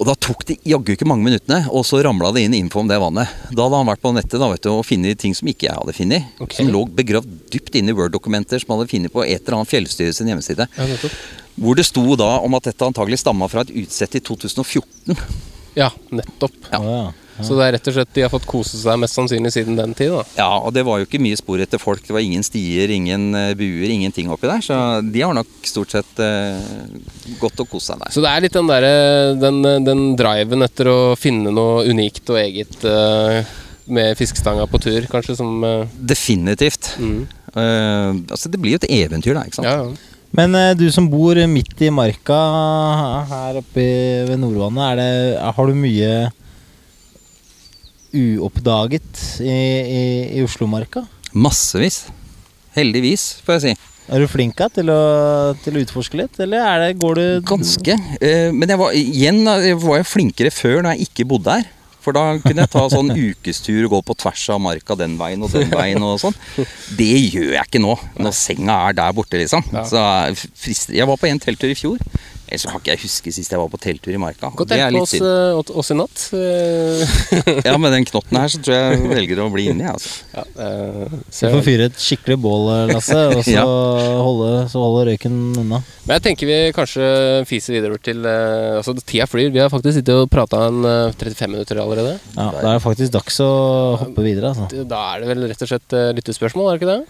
Og 0.00 0.08
da 0.08 0.14
tok 0.18 0.44
det 0.48 0.56
jaggu 0.66 0.94
ikke 0.94 1.06
mange 1.06 1.26
minuttene, 1.26 1.60
og 1.70 1.84
så 1.86 2.00
ramla 2.02 2.32
det 2.34 2.46
inn 2.46 2.56
info 2.56 2.80
om 2.82 2.88
det 2.90 2.98
vannet. 2.98 3.30
Da 3.52 3.66
hadde 3.66 3.80
han 3.82 3.90
vært 3.90 4.02
på 4.02 4.12
nettet 4.16 4.40
da, 4.40 4.48
vet 4.50 4.64
du, 4.64 4.70
og 4.72 4.86
funnet 4.88 5.20
ting 5.20 5.36
som 5.36 5.50
ikke 5.52 5.68
jeg 5.68 5.78
hadde 5.78 5.94
funnet. 5.94 6.32
Okay. 6.42 6.58
Som 6.58 6.72
lå 6.74 6.82
begravd 6.96 7.36
dypt 7.52 7.76
inne 7.78 7.92
i 7.92 7.96
Word-dokumenter 7.98 8.62
som 8.62 8.72
han 8.72 8.82
hadde 8.82 8.94
funnet 8.94 9.14
på 9.14 9.24
et 9.26 9.38
eller 9.42 9.60
annet 9.60 9.70
fjellstyre 9.70 10.16
sin 10.16 10.32
hjemmeside. 10.32 10.68
ja. 10.78 11.14
Hvor 11.52 11.76
det 11.76 11.84
sto 11.84 12.02
da 12.16 12.38
om 12.40 12.54
at 12.56 12.64
dette 12.64 12.86
antagelig 12.86 13.18
stamma 13.20 13.44
fra 13.52 13.60
et 13.66 13.74
utsett 13.82 14.14
i 14.16 14.22
2014. 14.24 15.18
Ja, 15.76 15.90
nettopp. 16.08 16.56
Ja. 16.72 16.80
Å, 16.80 16.94
ja. 16.96 17.21
Så 17.46 17.56
det 17.58 17.66
er 17.66 17.74
rett 17.76 17.90
og 17.90 17.96
slett 17.96 18.12
de 18.16 18.24
har 18.24 18.32
fått 18.32 18.48
kose 18.50 18.80
seg 18.80 19.00
mest 19.02 19.18
sannsynlig 19.18 19.52
siden 19.54 19.78
den 19.78 19.96
tid, 19.98 20.14
da. 20.14 20.22
Ja, 20.38 20.50
og 20.58 20.72
det 20.76 20.84
var 20.88 21.00
jo 21.00 21.08
ikke 21.08 21.22
mye 21.22 21.38
spor 21.38 21.62
etter 21.62 21.82
folk. 21.82 22.04
Det 22.06 22.14
var 22.14 22.24
ingen 22.24 22.46
stier, 22.46 22.92
ingen 22.94 23.30
eh, 23.38 23.52
buer, 23.58 23.88
ingenting 23.90 24.32
oppi 24.32 24.50
der. 24.50 24.62
Så 24.64 24.78
de 25.06 25.24
har 25.24 25.36
nok 25.36 25.50
stort 25.66 25.94
sett 25.94 26.22
uh, 26.22 26.62
gått 27.40 27.60
og 27.62 27.70
kost 27.72 27.92
seg 27.92 28.00
der. 28.02 28.14
Så 28.14 28.24
det 28.24 28.32
er 28.32 28.46
litt 28.46 28.56
den 28.56 28.70
derre 28.70 28.94
den, 29.38 29.60
den 29.86 30.06
driven 30.18 30.64
etter 30.64 30.90
å 30.92 30.98
finne 31.18 31.52
noe 31.54 31.84
unikt 31.88 32.30
og 32.32 32.40
eget 32.42 32.82
uh, 32.86 33.42
med 33.92 34.16
fiskestanga 34.18 34.66
på 34.70 34.80
tur, 34.82 35.06
kanskje, 35.10 35.38
som 35.38 35.62
uh... 35.66 35.86
Definitivt. 35.98 36.94
mm. 36.98 37.22
Eh, 37.52 38.10
altså, 38.32 38.48
det 38.48 38.60
blir 38.60 38.76
jo 38.76 38.80
et 38.80 38.90
eventyr, 39.02 39.36
da. 39.36 39.44
ikke 39.46 39.60
sant? 39.60 39.68
Ja, 39.68 39.84
ja. 39.84 40.20
Men 40.32 40.56
eh, 40.56 40.72
du 40.78 40.86
som 40.92 41.10
bor 41.12 41.36
midt 41.50 41.82
i 41.84 41.90
marka 41.92 42.38
her 43.28 43.58
oppe 43.60 43.84
ved 44.30 44.38
Nordvannet, 44.40 44.84
er 44.86 45.00
det, 45.00 45.10
har 45.58 45.68
du 45.68 45.76
mye 45.76 46.12
uoppdaget 48.12 49.24
i, 49.40 49.52
i, 49.52 50.02
i 50.38 50.44
Oslomarka? 50.44 51.04
Massevis. 51.32 52.04
Heldigvis, 52.76 53.42
får 53.44 53.58
jeg 53.58 53.64
si. 53.64 53.74
Er 54.12 54.20
du 54.20 54.26
flink 54.28 54.56
da, 54.58 54.66
til 54.72 54.90
å, 54.92 55.02
til 55.62 55.76
å 55.78 55.82
utforske 55.84 56.18
litt, 56.18 56.40
eller 56.42 56.64
er 56.64 56.82
det, 56.82 56.96
går 57.00 57.20
du 57.20 57.26
Ganske. 57.48 57.94
Eh, 58.20 58.48
men 58.52 58.72
jeg 58.72 58.80
var, 58.80 58.96
igjen 58.98 59.38
jeg 59.46 59.78
var 59.84 60.00
jeg 60.00 60.10
flinkere 60.10 60.52
før 60.52 60.82
når 60.82 60.96
jeg 60.96 61.08
ikke 61.08 61.28
bodde 61.30 61.54
her. 61.60 61.70
For 62.02 62.16
da 62.16 62.24
kunne 62.42 62.64
jeg 62.64 62.72
ta 62.72 62.82
sånn 62.90 63.12
ukestur 63.30 63.84
og 63.86 63.92
gå 63.94 64.00
på 64.08 64.16
tvers 64.24 64.42
av 64.50 64.58
marka 64.64 64.96
den 64.98 65.14
veien 65.20 65.44
og 65.46 65.52
den 65.54 65.70
veien 65.70 66.02
og 66.02 66.18
sånn. 66.18 66.34
Det 66.98 67.12
gjør 67.14 67.52
jeg 67.54 67.68
ikke 67.68 67.82
nå, 67.84 67.94
når 68.18 68.34
senga 68.34 68.80
er 68.88 68.98
der 68.98 69.14
borte, 69.14 69.38
liksom. 69.38 69.62
Så 69.86 70.02
jeg, 70.02 70.76
Jeg 70.98 71.08
var 71.08 71.20
på 71.20 71.30
en 71.30 71.42
telttur 71.42 71.70
i 71.70 71.78
fjor. 71.78 72.02
Ellers 72.52 72.66
så 72.66 72.68
kan 72.68 72.82
ikke 72.82 72.92
jeg 72.92 73.00
huske 73.06 73.32
sist 73.32 73.52
jeg 73.54 73.60
var 73.62 73.70
på 73.72 73.78
telttur 73.80 74.12
i 74.12 74.18
marka. 74.20 74.50
Godt 74.52 74.68
Det 74.68 74.76
er 74.76 74.90
tenkt 74.90 74.92
på 74.92 74.98
litt 74.98 75.06
oss, 75.06 75.12
synd. 75.16 75.24
eh, 75.24 75.56
oss- 75.56 75.72
oss 75.80 75.90
i 75.90 75.96
natt. 75.96 76.24
Eh, 76.36 77.62
Ja, 77.70 77.76
med 77.80 77.94
den 77.96 78.04
knotten 78.04 78.36
her 78.36 78.50
så 78.52 78.60
tror 78.60 78.76
jeg 78.76 78.98
jeg 78.98 79.08
velger 79.14 79.40
å 79.40 79.46
bli 79.54 79.64
inni, 79.72 79.86
altså. 79.88 80.10
ja, 80.36 80.44
eh, 80.66 81.14
Du 81.32 81.48
får 81.56 81.64
fyre 81.64 81.86
et 81.88 81.96
skikkelig 81.96 82.36
bål, 82.44 82.68
Lasse, 82.92 83.16
og 83.32 83.40
så, 83.46 83.54
Ja. 83.56 83.64
holde, 83.64 84.50
så 84.68 84.82
holde 84.84 85.06
røyken 85.08 85.38
unna. 85.64 85.80
Men 86.04 86.18
jeg 86.18 86.24
tenker 86.28 86.50
vi 86.52 86.58
kanskje 86.76 87.08
fiser 87.48 87.78
videre 87.78 87.96
til 88.04 88.20
uh, 88.26 88.76
Altså, 88.82 88.92
tida 89.00 89.24
flyr. 89.30 89.48
Vi 89.54 89.62
har 89.62 89.70
faktisk 89.72 89.96
sittet 90.02 90.12
og 90.18 90.28
prata 90.32 90.66
en 90.68 90.84
uh, 90.84 91.12
35 91.16 91.48
minutter 91.56 91.80
allerede. 91.80 92.18
Ja, 92.36 92.50
Da 92.58 92.68
er 92.68 92.76
det 92.76 92.84
faktisk 92.84 93.12
dags 93.16 93.40
å 93.40 93.50
hoppe 94.02 94.22
videre, 94.28 94.52
altså. 94.52 94.68
Da 94.92 95.00
er 95.14 95.24
det 95.24 95.32
vel 95.32 95.48
rett 95.48 95.62
og 95.64 95.70
slett 95.72 95.96
eh, 95.96 96.12
lyttespørsmål, 96.20 96.68
er 96.68 96.76
det 96.76 96.82
ikke 96.82 96.92
det? 96.92 97.02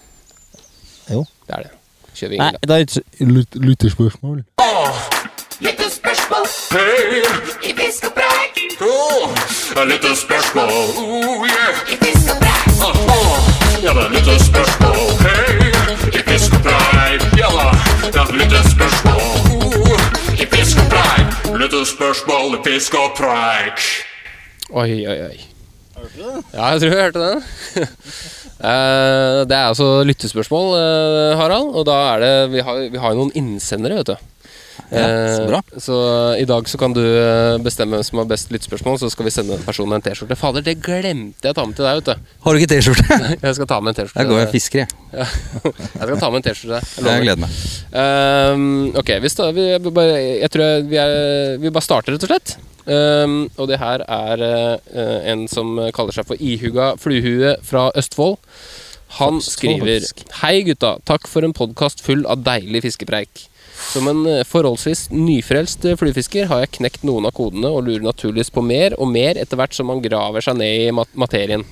Jo. 1.16 1.24
Det 1.48 1.56
er 1.58 1.66
det. 1.66 1.72
Kjører 2.12 2.30
vi 2.34 2.38
Nei, 2.42 2.50
ingen, 2.52 2.60
da. 2.60 2.66
det 2.68 2.76
er 3.88 5.11
et 5.62 5.68
lytterspørsmål. 5.68 6.44
Et 9.82 9.88
lite 9.88 10.16
spørsmål, 10.16 10.68
oh 10.98 11.46
yeah. 11.46 11.72
Aha. 12.82 13.18
Ja, 13.82 13.90
det 13.90 14.02
er 14.04 14.10
litt 14.14 14.42
spørsmål, 14.42 14.98
hei, 15.22 15.70
i 16.18 16.22
fisk 16.26 16.56
og 16.56 16.62
preik. 16.66 17.22
Ja 17.38 17.48
da, 17.54 17.68
det 18.08 18.20
er 18.22 18.34
litt 18.40 18.56
spørsmål, 18.72 19.22
oh, 19.78 20.04
i 20.34 20.46
fisk 20.50 20.82
og 20.82 20.90
preik. 20.94 21.26
Litt 21.62 21.78
spørsmål 21.94 22.58
i 22.58 22.62
fisk 22.66 22.98
og 22.98 23.14
preik. 23.18 23.86
Oi, 24.70 24.90
oi, 25.06 25.18
oi. 25.30 25.40
Ja, 26.52 26.72
jeg 26.72 26.80
tror 26.80 26.88
jeg 26.88 26.98
hørte 27.02 27.26
den. 27.28 27.42
Eh, 28.62 29.40
det 29.50 29.56
er 29.56 29.72
altså 29.72 30.04
lyttespørsmål, 30.06 30.68
eh, 30.78 31.32
Harald. 31.34 31.72
Og 31.74 31.82
da 31.88 31.96
er 32.12 32.20
det 32.22 32.50
Vi 32.52 32.60
har, 32.62 32.76
vi 32.92 33.00
har 33.02 33.10
jo 33.10 33.18
noen 33.18 33.32
innsendere, 33.34 33.96
vet 33.98 34.12
du. 34.12 34.28
Ja, 34.92 35.06
så 35.36 35.46
bra. 35.48 35.60
Eh, 35.72 35.80
så 35.80 35.96
i 36.38 36.44
dag 36.48 36.68
så 36.68 36.78
kan 36.80 36.92
du 36.96 37.00
eh, 37.02 37.56
bestemme 37.64 37.96
hvem 37.96 38.04
som 38.06 38.20
har 38.20 38.26
best 38.30 38.52
lyttspørsmål, 38.52 38.98
så 39.00 39.08
skal 39.12 39.26
vi 39.28 39.32
sende 39.34 39.56
personen 39.64 39.96
en 39.96 40.04
T-skjorte. 40.04 40.36
Fader, 40.38 40.64
det 40.66 40.76
glemte 40.84 41.48
jeg 41.48 41.54
å 41.54 41.58
ta 41.58 41.64
med 41.68 41.78
til 41.78 41.86
deg, 41.88 42.00
vet 42.02 42.10
du. 42.12 42.34
Har 42.44 42.52
du 42.52 42.60
ikke 42.60 42.70
T-skjorte? 42.74 43.20
Jeg 43.46 43.56
skal 43.58 43.70
ta 43.70 43.78
med 43.80 43.92
en 43.94 43.98
T-skjorte. 44.00 44.18
Der 44.20 44.28
går 44.30 44.42
jeg 44.42 44.50
og 44.50 44.54
fisker, 44.58 44.84
jeg. 44.84 44.98
Ja. 45.12 45.26
Jeg 45.68 46.06
skal 46.08 46.20
ta 46.20 46.28
med 46.32 46.38
en 46.40 46.44
T-skjorte. 46.48 46.82
Jeg. 46.82 47.06
Jeg 47.08 47.24
gleder 47.24 47.40
meg. 47.42 47.56
Ehm, 48.02 48.68
ok, 49.02 49.10
vi, 49.24 49.32
sta- 49.32 49.48
vi, 49.56 49.66
bare, 49.88 50.20
jeg 50.42 50.52
tror 50.54 50.64
jeg, 50.68 50.84
vi, 50.92 51.00
er, 51.02 51.56
vi 51.62 51.72
bare 51.72 51.84
starter, 51.88 52.16
rett 52.16 52.28
og 52.28 52.32
slett. 52.32 52.54
Um, 52.82 53.34
og 53.62 53.68
det 53.70 53.76
her 53.78 54.02
er 54.10 54.40
uh, 54.42 55.18
en 55.30 55.44
som 55.46 55.76
kaller 55.94 56.16
seg 56.16 56.26
for 56.26 56.40
Ihuga 56.42 56.92
Fluehue 56.98 57.52
fra 57.62 57.90
Østfold. 58.00 58.40
Han 59.20 59.38
skriver. 59.44 60.08
Hei 60.40 60.62
gutta, 60.66 60.96
takk 61.06 61.28
for 61.28 61.44
en 61.46 61.52
podkast 61.54 62.00
full 62.02 62.24
av 62.32 62.42
deilig 62.46 62.80
fiskepreik. 62.88 63.44
Som 63.72 64.08
en 64.08 64.24
eh, 64.28 64.44
forholdsvis 64.48 65.08
nyfrelst 65.12 65.82
flyfisker 65.82 66.00
fluefisker 66.00 66.50
har 66.50 66.64
jeg 66.64 66.74
knekt 66.78 67.06
noen 67.08 67.28
av 67.28 67.34
kodene 67.36 67.70
og 67.72 67.86
lurer 67.86 68.04
naturligvis 68.04 68.52
på 68.52 68.64
mer 68.64 68.96
og 68.98 69.10
mer 69.12 69.40
etter 69.40 69.58
hvert 69.60 69.76
som 69.76 69.88
man 69.90 70.02
graver 70.04 70.44
seg 70.44 70.58
ned 70.60 70.88
i 70.88 70.92
mat 70.94 71.10
materien. 71.18 71.64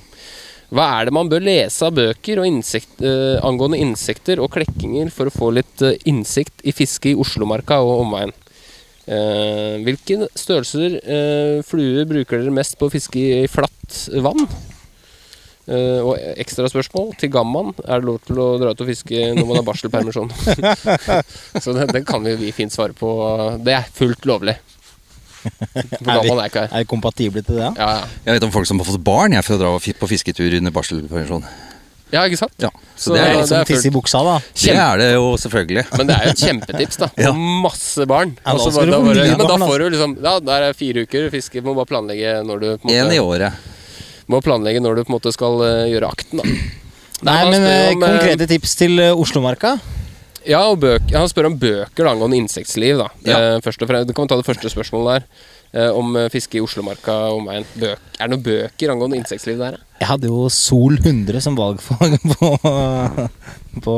Hva 0.71 0.85
er 0.97 1.09
det 1.09 1.15
man 1.15 1.27
bør 1.27 1.43
lese 1.43 1.83
av 1.83 1.97
bøker 1.97 2.45
insekt, 2.47 3.01
eh, 3.03 3.35
angående 3.43 3.81
insekter 3.81 4.39
og 4.39 4.53
klekkinger 4.53 5.11
for 5.11 5.27
å 5.27 5.33
få 5.35 5.51
litt 5.57 5.83
eh, 5.83 5.97
innsikt 6.07 6.63
i 6.63 6.71
fiske 6.71 7.11
i 7.11 7.17
Oslomarka 7.19 7.81
og 7.83 8.05
omveien? 8.05 8.31
Eh, 9.11 9.81
hvilke 9.83 10.29
størrelser 10.37 10.99
eh, 11.01 11.57
fluer 11.67 12.05
bruker 12.07 12.39
dere 12.39 12.53
mest 12.55 12.77
på 12.79 12.87
å 12.87 12.93
fiske 12.93 13.19
i 13.19 13.49
flatt 13.51 14.05
vann? 14.23 14.45
Eh, 15.71 16.01
og 16.03 16.17
ekstra 16.41 16.67
spørsmål 16.67 17.13
til 17.21 17.29
gammaen. 17.31 17.71
Er 17.87 18.01
det 18.01 18.09
lov 18.09 18.17
til 18.27 18.39
å 18.43 18.47
dra 18.59 18.73
ut 18.75 18.81
og 18.83 18.89
fiske 18.89 19.21
når 19.37 19.45
man 19.47 19.59
har 19.61 19.67
barselpermisjon? 19.69 20.31
Så 21.63 21.71
det, 21.77 21.87
det 21.95 22.03
kan 22.09 22.23
vi, 22.27 22.35
vi 22.41 22.51
fint 22.55 22.73
svare 22.73 22.95
på. 22.97 23.11
Det 23.63 23.77
er 23.77 23.87
fullt 23.95 24.27
lovlig. 24.27 24.57
For 25.41 26.11
Er 26.11 26.21
vi- 26.21 26.29
er 26.35 26.45
ikke 26.49 26.61
her. 26.65 26.69
Er 26.75 26.83
vi 26.83 26.89
kompatible 26.91 27.41
til 27.45 27.55
det? 27.57 27.63
ja? 27.63 27.71
Ja. 27.77 28.05
Jeg 28.27 28.35
vet 28.37 28.43
om 28.49 28.51
folk 28.53 28.67
som 28.69 28.77
har 28.81 28.85
fått 28.91 29.03
barn 29.03 29.33
jeg, 29.33 29.45
for 29.47 29.55
å 29.57 29.61
dra 29.63 29.71
på 29.79 30.09
fisketur 30.11 30.53
under 30.59 30.71
barselpermisjon. 30.75 31.45
ja, 32.11 32.25
ikke 32.27 32.37
sant? 32.37 32.53
Ja, 32.59 32.69
så, 32.95 33.13
Så 33.13 33.13
det 33.15 33.21
er, 33.23 33.33
liksom 33.39 33.47
Som 33.55 33.65
tisse 33.71 33.87
i 33.87 33.95
buksa, 33.95 34.19
da. 34.27 34.35
det 34.65 34.75
er 34.75 34.97
det 35.01 35.09
jo 35.15 35.31
selvfølgelig. 35.39 35.85
Men 35.97 36.07
det 36.11 36.15
er 36.19 36.25
jo 36.27 36.31
et 36.35 36.43
kjempetips, 36.45 36.97
da. 37.01 37.09
Ja. 37.25 37.31
Masse 37.33 38.05
barn. 38.05 38.35
Ja, 38.43 38.51
da 38.53 38.57
så 38.59 38.71
skal 38.75 38.91
bare- 38.91 39.29
men 39.37 39.47
da 39.47 39.57
får 39.63 39.79
du 39.79 39.89
liksom 39.95 40.17
Ja, 40.21 40.39
der 40.39 40.67
er 40.69 40.73
fire 40.77 41.05
uker 41.07 41.29
fiske. 41.31 41.63
Må 41.63 41.73
bare 41.79 41.89
planlegge 41.89 42.41
når 42.45 42.59
du 42.59 42.67
på 42.83 42.91
en 42.91 43.07
Én 43.07 43.15
i 43.15 43.19
året. 43.23 43.53
Må 44.31 44.41
planlegge 44.43 44.81
når 44.83 44.97
du 44.97 45.03
på 45.05 45.11
en 45.11 45.17
måte 45.17 45.33
skal 45.35 45.61
eh, 45.67 45.89
gjøre 45.93 46.11
akten, 46.11 46.41
da. 46.41 46.59
Nei, 47.27 47.39
men 47.51 47.61
eh, 47.61 47.87
om, 47.91 48.01
eh, 48.01 48.17
konkrete 48.17 48.47
tips 48.49 48.75
til 48.79 49.01
Oslomarka? 49.11 49.75
Ja, 50.47 50.63
og 50.71 50.79
bøk, 50.81 51.11
han 51.13 51.29
spør 51.29 51.51
om 51.51 51.57
bøker 51.61 52.07
da, 52.07 52.15
angående 52.15 52.39
insektliv, 52.39 52.97
da. 53.03 53.11
Ja. 53.27 53.41
Først 53.61 53.83
og 53.83 53.91
fremst, 53.91 54.09
du 54.09 54.15
kan 54.17 54.29
ta 54.31 54.39
det 54.39 54.47
første 54.47 54.71
spørsmålet 54.73 55.19
der. 55.19 55.49
Eh, 55.73 55.87
om 55.95 56.09
eh, 56.19 56.25
fiske 56.27 56.57
i 56.59 56.61
Oslomarka 56.65 57.13
og 57.31 57.37
omegn. 57.45 57.63
Er 57.79 57.95
det 58.19 58.27
noen 58.33 58.41
bøker 58.43 58.91
angående 58.91 59.15
insektliv 59.21 59.55
der? 59.61 59.77
Jeg 60.01 60.09
hadde 60.09 60.27
jo 60.27 60.49
Sol 60.51 60.97
100 60.99 61.39
som 61.45 61.55
valgfag 61.55 62.17
på, 62.33 62.49
på 63.85 63.93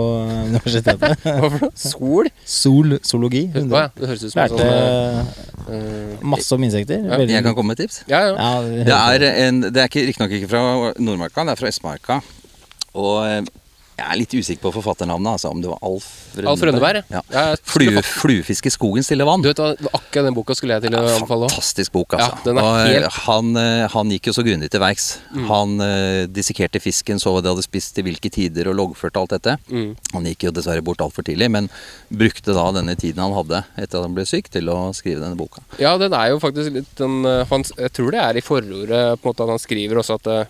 universitetet. 0.52 1.24
Hva 1.24 1.50
for 1.50 1.64
noe? 1.64 1.72
Sol? 1.82 2.30
Sol, 2.46 2.98
zoologi 3.02 3.42
Å 3.50 3.64
100. 3.64 3.74
ja, 3.80 3.88
det 3.98 4.12
høres 4.12 4.26
ut 4.28 4.36
som 4.36 4.42
Lærte 4.44 4.60
sånn 4.60 4.70
eh, 4.70 5.34
eh, 5.80 6.14
masse 6.36 6.54
om 6.54 6.68
insekter. 6.70 7.02
Ja, 7.08 7.18
Veldig- 7.24 7.38
Jeg 7.40 7.48
kan 7.50 7.58
komme 7.58 7.74
med 7.74 7.80
et 7.82 7.88
tips. 7.88 8.04
Ja, 8.12 8.22
ja. 8.28 8.36
Ja, 8.38 8.54
Det 8.70 9.26
er, 9.26 9.28
en, 9.48 9.62
det 9.66 9.74
er 9.82 9.90
ikke- 9.90 10.06
riktignok 10.12 10.38
ikke 10.38 10.52
fra 10.54 10.64
Nordmarka, 11.02 11.48
det 11.50 11.56
er 11.58 11.62
fra 11.64 11.74
Østmarka. 11.74 12.20
Og 12.94 13.16
eh, 13.26 13.42
jeg 13.94 14.06
er 14.10 14.18
litt 14.18 14.34
usikker 14.34 14.62
på 14.64 14.72
forfatternavnet, 14.74 15.36
altså 15.36 15.52
om 15.54 15.60
det 15.62 15.70
var 15.70 15.78
Alf 15.86 16.08
Rønneberg. 16.34 16.50
Alf 16.50 16.64
Rønneberg, 16.66 17.00
ja. 17.14 17.22
ja. 17.30 17.42
Ja, 17.54 17.58
Flue, 17.70 18.02
fluefiske 18.02 18.72
i 18.72 18.74
skogen 18.74 19.06
stille 19.06 19.26
vann'. 19.28 19.44
Du 19.44 19.50
vet 19.52 19.60
akkurat 19.60 20.26
den 20.26 20.34
boka 20.34 20.56
skulle 20.58 20.80
jeg 20.80 20.88
til 20.88 20.98
å 20.98 21.04
anbefale. 21.04 21.50
Fantastisk 21.52 21.94
bok, 21.94 22.16
altså. 22.18 22.32
Ja, 22.34 22.42
den 22.48 22.58
er 22.58 22.64
og, 22.64 22.80
eh, 22.80 22.94
helt- 22.94 23.20
han, 23.28 23.52
eh, 23.58 23.88
han 23.94 24.10
gikk 24.10 24.32
jo 24.32 24.34
så 24.34 24.46
grundig 24.48 24.72
til 24.74 24.82
verks. 24.82 25.20
Mm. 25.34 25.46
Han 25.52 25.76
uh, 25.82 26.26
dissekerte 26.26 26.82
fisken, 26.82 27.22
så 27.22 27.36
hva 27.36 27.44
de 27.44 27.54
hadde 27.54 27.66
spist 27.66 27.94
til 27.94 28.08
hvilke 28.08 28.32
tider, 28.34 28.68
og 28.72 28.80
loggførte 28.82 29.22
alt 29.22 29.36
dette. 29.38 29.58
Mm. 29.70 29.96
Han 30.14 30.26
gikk 30.26 30.48
jo 30.50 30.52
dessverre 30.58 30.82
bort 30.82 30.98
altfor 31.06 31.24
tidlig, 31.24 31.52
men 31.52 31.70
brukte 32.10 32.54
da 32.58 32.66
denne 32.74 32.98
tiden 32.98 33.22
han 33.22 33.38
hadde 33.38 33.64
etter 33.78 34.00
at 34.02 34.08
han 34.08 34.16
ble 34.18 34.26
syk, 34.26 34.50
til 34.50 34.74
å 34.74 34.90
skrive 34.98 35.22
denne 35.22 35.38
boka. 35.38 35.62
Ja, 35.78 35.98
den 36.02 36.14
er 36.14 36.34
jo 36.34 36.42
faktisk 36.42 36.74
litt 36.74 36.96
den 36.98 37.24
han, 37.24 37.64
Jeg 37.78 37.94
tror 37.94 38.12
det 38.12 38.22
er 38.22 38.38
i 38.38 38.42
forordet 38.42 39.22
på 39.22 39.30
en 39.30 39.30
måte 39.30 39.44
at 39.46 39.54
han 39.54 39.62
skriver 39.62 40.02
også 40.02 40.18
at 40.18 40.50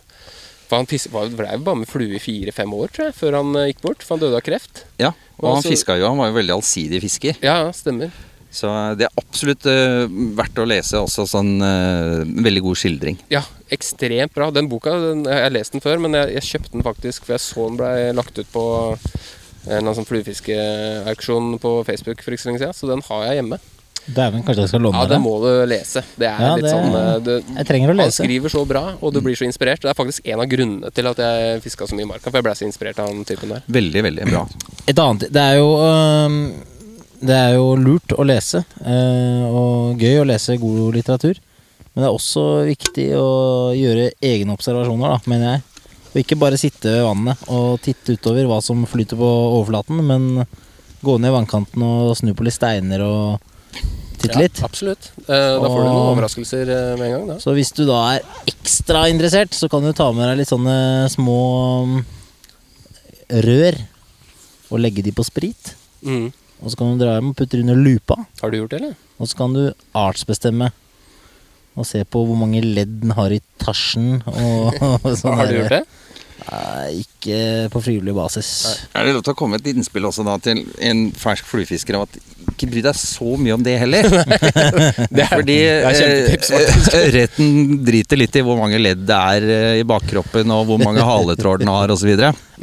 For 0.73 0.79
han 0.81 0.87
fis- 0.89 1.05
var- 1.13 1.29
ble 1.29 1.45
jo 1.53 1.63
bare 1.67 1.77
med 1.83 1.87
flue 1.91 2.15
i 2.17 2.21
fire-fem 2.23 2.71
år, 2.73 2.89
tror 2.89 3.05
jeg, 3.11 3.13
før 3.19 3.35
han 3.37 3.55
eh, 3.61 3.67
gikk 3.69 3.81
bort. 3.85 4.01
For 4.01 4.15
han 4.17 4.23
døde 4.25 4.39
av 4.39 4.45
kreft. 4.47 4.85
Ja, 4.97 5.11
og 5.37 5.43
Og 5.45 5.53
han 5.59 5.61
så- 5.67 5.69
fiska 5.75 5.99
jo, 6.01 6.07
han 6.09 6.17
var 6.17 6.31
jo 6.31 6.37
veldig 6.39 6.55
allsidig 6.57 7.01
fisker. 7.03 7.37
Ja, 7.45 7.59
ja, 7.67 7.71
stemmer. 7.77 8.09
Så 8.53 8.69
det 8.97 9.07
er 9.07 9.13
absolutt 9.17 9.65
uh, 9.65 10.05
verdt 10.37 10.59
å 10.61 10.65
lese. 10.69 10.99
Også 11.01 11.23
sånn 11.29 11.55
uh, 11.61 12.21
veldig 12.25 12.61
god 12.61 12.77
skildring. 12.77 13.17
Ja, 13.33 13.41
ekstremt 13.73 14.33
bra. 14.35 14.51
Den 14.53 14.67
boka 14.69 14.91
den, 15.01 15.23
Jeg 15.25 15.41
har 15.47 15.49
lest 15.55 15.71
den 15.73 15.81
før, 15.81 15.97
men 16.01 16.13
jeg, 16.13 16.33
jeg 16.35 16.43
kjøpte 16.51 16.71
den 16.75 16.83
faktisk 16.85 17.25
for 17.25 17.33
jeg 17.33 17.41
så 17.41 17.67
den 17.69 17.77
ble 17.77 17.93
lagt 18.13 18.37
ut 18.37 18.51
på 18.53 18.65
en 19.73 19.89
sånn 19.95 20.05
fluefiskeauksjon 20.05 21.53
på 21.63 21.71
Facebook 21.87 22.21
for 22.21 22.33
ikke 22.35 22.43
så 22.45 22.49
lenge 22.51 22.61
siden. 22.61 22.77
Så 22.77 22.89
den 22.89 23.01
har 23.09 23.25
jeg 23.29 23.39
hjemme. 23.41 23.57
Dæven, 24.03 24.41
kanskje 24.43 24.65
jeg 24.65 24.69
skal 24.73 24.81
låne 24.83 24.99
Ja, 24.99 25.05
det. 25.07 25.15
den 25.15 25.21
må 25.23 25.37
du 25.39 25.65
lese. 25.69 26.01
Det 26.19 26.27
er 26.27 26.39
Ja, 26.41 26.55
litt 26.55 26.65
det- 26.65 26.71
sånn 26.73 26.95
eh, 26.95 27.19
det, 27.23 27.35
Jeg 27.55 27.65
trenger 27.67 27.93
å 27.93 28.01
Han 28.01 28.11
skriver 28.11 28.49
så 28.49 28.67
bra, 28.67 28.93
og 29.01 29.13
du 29.13 29.21
blir 29.21 29.35
så 29.35 29.45
inspirert. 29.47 29.79
Det 29.81 29.89
er 29.89 29.93
faktisk 29.93 30.21
en 30.27 30.39
av 30.41 30.45
grunnene 30.47 30.91
til 30.93 31.07
at 31.07 31.17
jeg 31.17 31.61
fiska 31.63 31.87
så 31.87 31.95
mye 31.95 32.01
i 32.03 32.11
marka. 32.11 32.29
For 32.29 32.37
jeg 32.37 32.43
ble 32.43 32.51
så 32.55 32.65
inspirert 32.67 32.99
av 32.99 33.07
han 33.07 33.23
typen 33.23 33.49
der. 33.49 33.63
Veldig, 33.69 34.03
veldig 34.03 34.25
bra. 34.29 34.47
Et 34.87 34.95
annet 34.99 35.31
Det 35.31 35.41
er 35.41 35.55
jo 35.57 35.75
um, 35.79 36.53
Det 37.23 37.29
er 37.31 37.53
jo 37.55 37.75
lurt 37.77 38.07
å 38.19 38.25
lese, 38.25 38.65
øh, 38.85 39.43
og 39.47 39.97
gøy 39.97 40.19
å 40.19 40.27
lese 40.27 40.59
god 40.59 40.93
litteratur. 40.93 41.37
Men 41.95 42.03
det 42.03 42.09
er 42.09 42.17
også 42.17 42.65
viktig 42.67 43.05
å 43.15 43.71
gjøre 43.71 44.11
egne 44.21 44.51
observasjoner, 44.51 45.07
da, 45.07 45.19
mener 45.27 45.53
jeg. 45.53 45.61
Og 46.13 46.19
ikke 46.25 46.37
bare 46.37 46.57
sitte 46.59 46.91
ved 46.91 47.05
vannet 47.05 47.37
og 47.47 47.79
titte 47.81 48.17
utover 48.17 48.43
hva 48.45 48.61
som 48.61 48.83
flyter 48.85 49.15
på 49.15 49.29
overflaten, 49.63 50.03
men 50.05 50.45
gå 51.01 51.17
ned 51.19 51.31
i 51.31 51.33
vannkanten 51.37 51.81
og 51.81 52.17
snu 52.17 52.33
på 52.33 52.43
litt 52.43 52.53
steiner 52.59 52.99
og 53.01 53.39
titte 54.23 54.39
litt. 54.39 54.59
Ja, 54.61 54.67
absolutt. 54.69 55.09
Eh, 55.25 55.27
da 55.27 55.67
får 55.67 55.79
du 55.79 55.87
noen 55.87 56.01
Og- 56.01 56.11
overraskelser 56.17 56.69
eh, 56.73 56.91
med 56.99 57.07
en 57.07 57.15
gang. 57.17 57.25
Da. 57.33 57.37
Så 57.43 57.53
hvis 57.55 57.73
du 57.75 57.85
da 57.87 57.99
er 58.15 58.27
ekstra 58.47 59.07
interessert, 59.11 59.53
så 59.57 59.69
kan 59.71 59.83
du 59.83 59.91
ta 59.93 60.11
med 60.15 60.29
deg 60.29 60.41
litt 60.41 60.51
sånne 60.51 61.09
små 61.11 61.39
mm, 61.89 62.05
rør 63.47 63.79
og 64.71 64.79
legge 64.79 65.03
de 65.05 65.11
på 65.15 65.25
sprit. 65.27 65.73
Mm. 66.03 66.31
Og 66.63 66.71
så 66.71 66.79
kan 66.79 66.93
du 66.93 67.03
dra 67.03 67.17
dem 67.17 67.33
og 67.33 67.35
putte 67.35 67.59
dem 67.59 67.67
under 67.67 67.75
lupa. 67.83 68.15
Har 68.41 68.51
du 68.51 68.57
gjort 68.61 68.71
det, 68.71 68.79
eller? 68.81 68.95
Og 69.19 69.27
så 69.29 69.37
kan 69.37 69.53
du 69.55 69.65
artsbestemme 69.93 70.71
og 71.73 71.87
se 71.89 72.03
på 72.05 72.21
hvor 72.27 72.37
mange 72.37 72.61
ledd 72.61 72.99
den 73.01 73.15
har 73.17 73.33
i 73.33 73.41
tasjen. 73.61 74.21
Og, 74.29 74.77
og 75.03 75.11
sånn 75.19 75.37
Har 75.39 75.49
du 75.49 75.57
gjort 75.57 75.77
det? 75.79 75.83
Nei, 76.43 77.03
ikke 77.03 77.37
på 77.71 77.81
frivillig 77.85 78.13
basis. 78.17 78.49
Er 78.93 79.05
det 79.07 79.13
lov 79.15 79.23
til 79.25 79.33
å 79.35 79.37
komme 79.39 79.59
et 79.59 79.67
innspill 79.71 80.09
også 80.09 80.25
da 80.27 80.35
til 80.43 80.63
en 80.83 81.05
fersk 81.15 81.47
fluefisker 81.47 81.95
om 81.97 82.03
at 82.03 82.17
ikke 82.63 82.71
bry 82.73 82.83
deg 82.85 82.97
så 82.99 83.37
mye 83.39 83.55
om 83.55 83.63
det 83.65 83.75
heller? 83.81 84.07
Det 85.13 85.23
er, 85.23 85.29
Fordi 85.29 85.55
kjempetips, 85.59 86.51
eh, 86.57 86.99
ørreten 87.03 87.49
driter 87.85 88.19
litt 88.19 88.35
i 88.39 88.43
hvor 88.45 88.57
mange 88.59 88.79
ledd 88.81 89.03
det 89.07 89.17
er 89.17 89.47
eh, 89.55 89.79
i 89.81 89.85
bakkroppen 89.87 90.53
og 90.53 90.65
hvor 90.69 90.81
mange 90.81 91.03
haletråd 91.05 91.63
den 91.63 91.71
har 91.71 91.93
osv. 91.93 92.13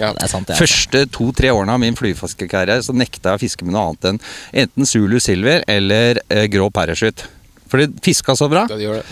Ja. 0.00 0.12
Sant. 0.30 0.52
Første 0.58 1.04
to-tre 1.12 1.52
årene 1.54 1.76
av 1.76 1.82
min 1.82 1.98
flyfiskekarriere 1.98 2.82
så 2.86 2.94
nekta 2.96 3.34
jeg 3.34 3.40
å 3.40 3.42
fiske 3.42 3.66
med 3.66 3.76
noe 3.76 3.90
annet 3.90 4.10
enn 4.12 4.22
enten 4.64 4.88
Zulu 4.88 5.18
Silver 5.22 5.64
eller 5.70 6.22
eh, 6.28 6.46
grå 6.52 6.70
parachute. 6.74 7.28
For 7.70 7.82
det 7.82 8.02
fiska 8.04 8.34
så 8.38 8.48
bra. 8.50 8.66
Ja, 8.70 8.78
det 8.78 8.88
gjør 8.88 9.00
det. 9.02 9.06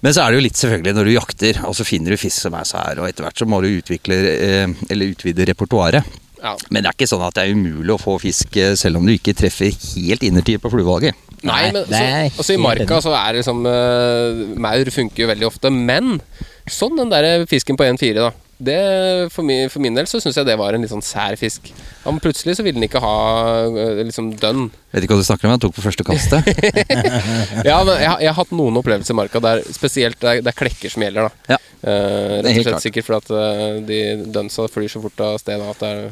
Men 0.00 0.16
så 0.16 0.24
er 0.24 0.32
det 0.32 0.40
jo 0.40 0.46
litt 0.46 0.56
selvfølgelig 0.60 0.96
når 0.96 1.08
du 1.08 1.12
jakter, 1.12 1.60
og 1.68 1.76
så 1.76 1.84
finner 1.84 2.14
du 2.14 2.20
fisk 2.20 2.40
som 2.46 2.56
er 2.56 2.68
så 2.68 2.80
her, 2.80 3.02
og 3.02 3.08
etter 3.10 3.26
hvert 3.26 3.42
så 3.42 3.46
må 3.48 3.60
du 3.60 3.68
utvikle 3.68 4.16
eh, 4.32 4.76
eller 4.88 5.12
utvide 5.12 5.44
repertoaret. 5.50 6.20
Ja. 6.40 6.54
Men 6.70 6.82
det 6.82 6.90
er 6.90 6.96
ikke 6.96 7.10
sånn 7.10 7.24
at 7.26 7.36
det 7.36 7.46
er 7.46 7.56
umulig 7.56 7.94
å 7.94 8.00
få 8.00 8.16
fisk 8.22 8.56
eh, 8.60 8.72
selv 8.78 9.00
om 9.00 9.08
du 9.08 9.14
ikke 9.14 9.36
treffer 9.36 9.72
helt 9.72 10.24
innertid 10.26 10.62
på 10.62 10.72
fluevalget. 10.72 11.16
Nei, 11.46 11.70
men 11.72 11.86
så, 11.88 11.96
er 11.96 12.28
altså, 12.28 12.52
i 12.52 12.60
marka 12.60 13.00
så 13.00 13.14
er 13.16 13.32
det 13.32 13.40
liksom 13.40 13.64
uh, 13.64 14.40
Maur 14.60 14.90
funker 14.92 15.24
jo 15.24 15.30
veldig 15.30 15.46
ofte, 15.48 15.72
men 15.72 16.18
sånn 16.70 16.98
den 17.00 17.12
der 17.12 17.46
fisken 17.50 17.78
på 17.80 17.86
1,4, 17.86 18.20
da. 18.20 18.30
Det, 18.60 18.76
for, 19.32 19.40
min, 19.48 19.70
for 19.72 19.80
min 19.80 19.94
del 19.96 20.04
så 20.04 20.18
syns 20.20 20.36
jeg 20.36 20.44
det 20.44 20.58
var 20.60 20.76
en 20.76 20.82
litt 20.84 20.92
sånn 20.92 21.04
sær 21.04 21.32
fisk. 21.40 21.70
Men 22.04 22.20
plutselig 22.20 22.58
så 22.58 22.64
ville 22.66 22.76
den 22.76 22.84
ikke 22.84 23.00
ha 23.00 23.14
eh, 23.64 24.02
liksom 24.04 24.34
dønn. 24.36 24.66
Vet 24.92 25.06
ikke 25.06 25.16
hva 25.16 25.22
du 25.22 25.24
snakker 25.24 25.48
om, 25.48 25.54
jeg 25.54 25.62
tok 25.64 25.78
på 25.78 25.84
første 25.86 26.04
kastet. 26.04 26.50
Ja, 27.70 27.78
men 27.88 27.96
jeg, 27.96 28.10
jeg 28.26 28.28
har 28.28 28.36
hatt 28.36 28.52
noen 28.52 28.76
opplevelser 28.82 29.16
i 29.16 29.16
marka 29.16 29.40
der 29.40 29.64
spesielt 29.72 30.20
det 30.20 30.28
er, 30.28 30.42
det 30.44 30.52
er 30.52 30.58
klekker 30.60 30.92
som 30.92 31.06
gjelder. 31.06 31.30
da 31.30 31.56
Ja. 31.56 31.60
Uh, 31.80 32.34
Rett 32.44 32.58
og 32.60 32.66
slett 32.66 32.84
sikkert 32.84 33.06
fordi 33.08 33.22
at 33.24 33.86
de 33.88 34.00
dønsa 34.28 34.66
flyr 34.68 34.92
så 34.92 35.00
fort 35.00 35.22
av 35.24 35.38
sted 35.40 35.64
at 35.64 35.80
det 35.80 35.92
er, 35.96 36.10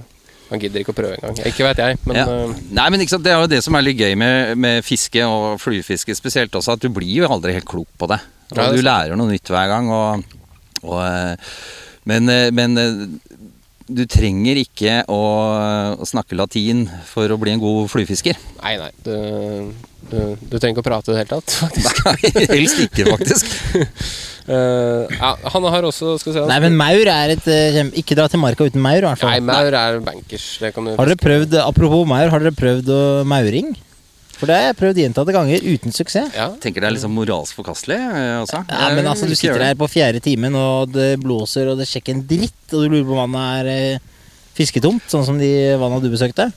han 0.49 0.62
gidder 0.62 0.80
ikke 0.80 0.94
å 0.94 0.96
prøve 0.96 1.18
engang. 1.18 1.38
Ikke 1.51 1.66
vet 1.66 1.82
jeg, 1.82 1.99
men 2.09 2.16
ja. 2.16 2.24
eh, 2.24 2.55
Nei, 2.78 2.86
men 2.94 3.03
ikke 3.05 3.14
sant, 3.16 3.24
Det 3.26 3.34
er 3.34 3.42
jo 3.42 3.51
det 3.53 3.61
som 3.66 3.76
er 3.76 3.84
litt 3.84 4.01
gøy 4.01 4.14
med, 4.20 4.55
med 4.61 4.86
fiske 4.86 5.24
og 5.28 5.59
fluefiske 5.61 6.16
spesielt 6.16 6.55
også, 6.57 6.76
at 6.78 6.84
du 6.84 6.88
blir 6.94 7.22
jo 7.22 7.28
aldri 7.28 7.53
helt 7.59 7.68
klok 7.68 7.90
på 8.01 8.09
det. 8.11 8.20
Og 8.53 8.61
Ja, 8.62 8.70
det 8.70 8.80
du 8.80 8.86
lærer 8.86 9.18
noe 9.20 9.28
nytt 9.28 9.53
hver 9.53 9.68
gang. 9.68 9.90
Og, 9.92 10.24
og, 10.86 11.01
eh, 11.05 11.53
men, 12.09 12.32
eh, 12.32 12.49
men 12.57 12.78
du 13.88 14.03
trenger 14.09 14.61
ikke 14.61 15.03
å, 15.09 15.20
å 16.01 16.09
snakke 16.09 16.36
latin 16.36 16.86
for 17.09 17.28
å 17.32 17.38
bli 17.40 17.55
en 17.57 17.62
god 17.62 17.88
fluefisker. 17.92 18.36
nei, 18.62 18.74
nei. 18.80 18.90
Du, 19.05 19.14
du, 20.09 20.18
du 20.40 20.57
trenger 20.59 20.74
ikke 20.76 20.84
å 20.84 20.88
prate 20.90 21.12
i 21.12 21.16
det 21.16 21.22
hele 21.22 21.32
tatt, 21.36 21.57
faktisk. 21.62 22.03
Nei, 22.09 22.49
helst 22.57 22.82
ikke, 22.84 23.09
faktisk. 23.12 23.55
Eh, 24.49 25.16
ja, 25.18 25.34
han 25.53 25.66
har 25.74 25.84
også 25.84 26.14
skal 26.22 26.38
han 26.38 26.49
Nei, 26.49 26.61
men 26.64 26.76
maur 26.78 27.11
er 27.12 27.34
et 27.34 27.49
uh, 27.53 27.90
Ikke 28.01 28.16
dra 28.16 28.24
til 28.32 28.40
marka 28.40 28.64
uten 28.64 28.80
maur, 28.80 28.96
i 28.96 29.05
hvert 29.05 29.24
Nei, 29.26 29.42
maur 29.44 29.74
er 29.76 29.99
bankers. 30.01 30.46
Det 30.62 30.70
kan 30.72 30.88
du 30.88 30.94
Har 30.96 31.11
dere 31.11 31.20
prøvd, 31.20 31.59
Apropos 31.61 32.07
maur, 32.09 32.30
har 32.32 32.40
dere 32.40 32.57
prøvd 32.57 32.88
å 32.94 33.03
mauring? 33.28 33.74
For 34.38 34.49
det 34.49 34.57
har 34.57 34.68
jeg 34.70 34.78
prøvd 34.78 35.01
gjentatte 35.03 35.34
ganger 35.34 35.64
uten 35.66 35.92
suksess. 35.92 36.30
Ja. 36.38 36.46
Tenker 36.62 36.84
det 36.84 36.88
er 36.88 36.94
liksom 36.94 37.11
moralsk 37.18 37.59
forkastelig 37.59 37.99
eh, 37.99 38.36
også. 38.38 38.61
Ja, 38.70 38.88
men 38.94 39.09
altså, 39.11 39.26
Du 39.26 39.34
sitter 39.34 39.64
her 39.66 39.74
på 39.76 39.88
fjerde 39.90 40.22
timen, 40.22 40.55
og 40.55 40.94
det 40.94 41.16
blåser, 41.24 41.72
og 41.72 41.82
det 41.82 41.88
sjekker 41.90 42.14
en 42.14 42.22
dritt, 42.30 42.61
og 42.70 42.84
du 42.84 42.86
lurer 42.86 43.09
på 43.09 43.16
om 43.16 43.24
vannet 43.24 43.72
er 43.74 44.07
fisketomt, 44.55 45.11
sånn 45.11 45.26
som 45.26 45.42
de 45.42 45.51
vanna 45.82 45.99
du 46.01 46.07
besøkte. 46.12 46.49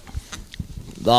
Da 1.02 1.18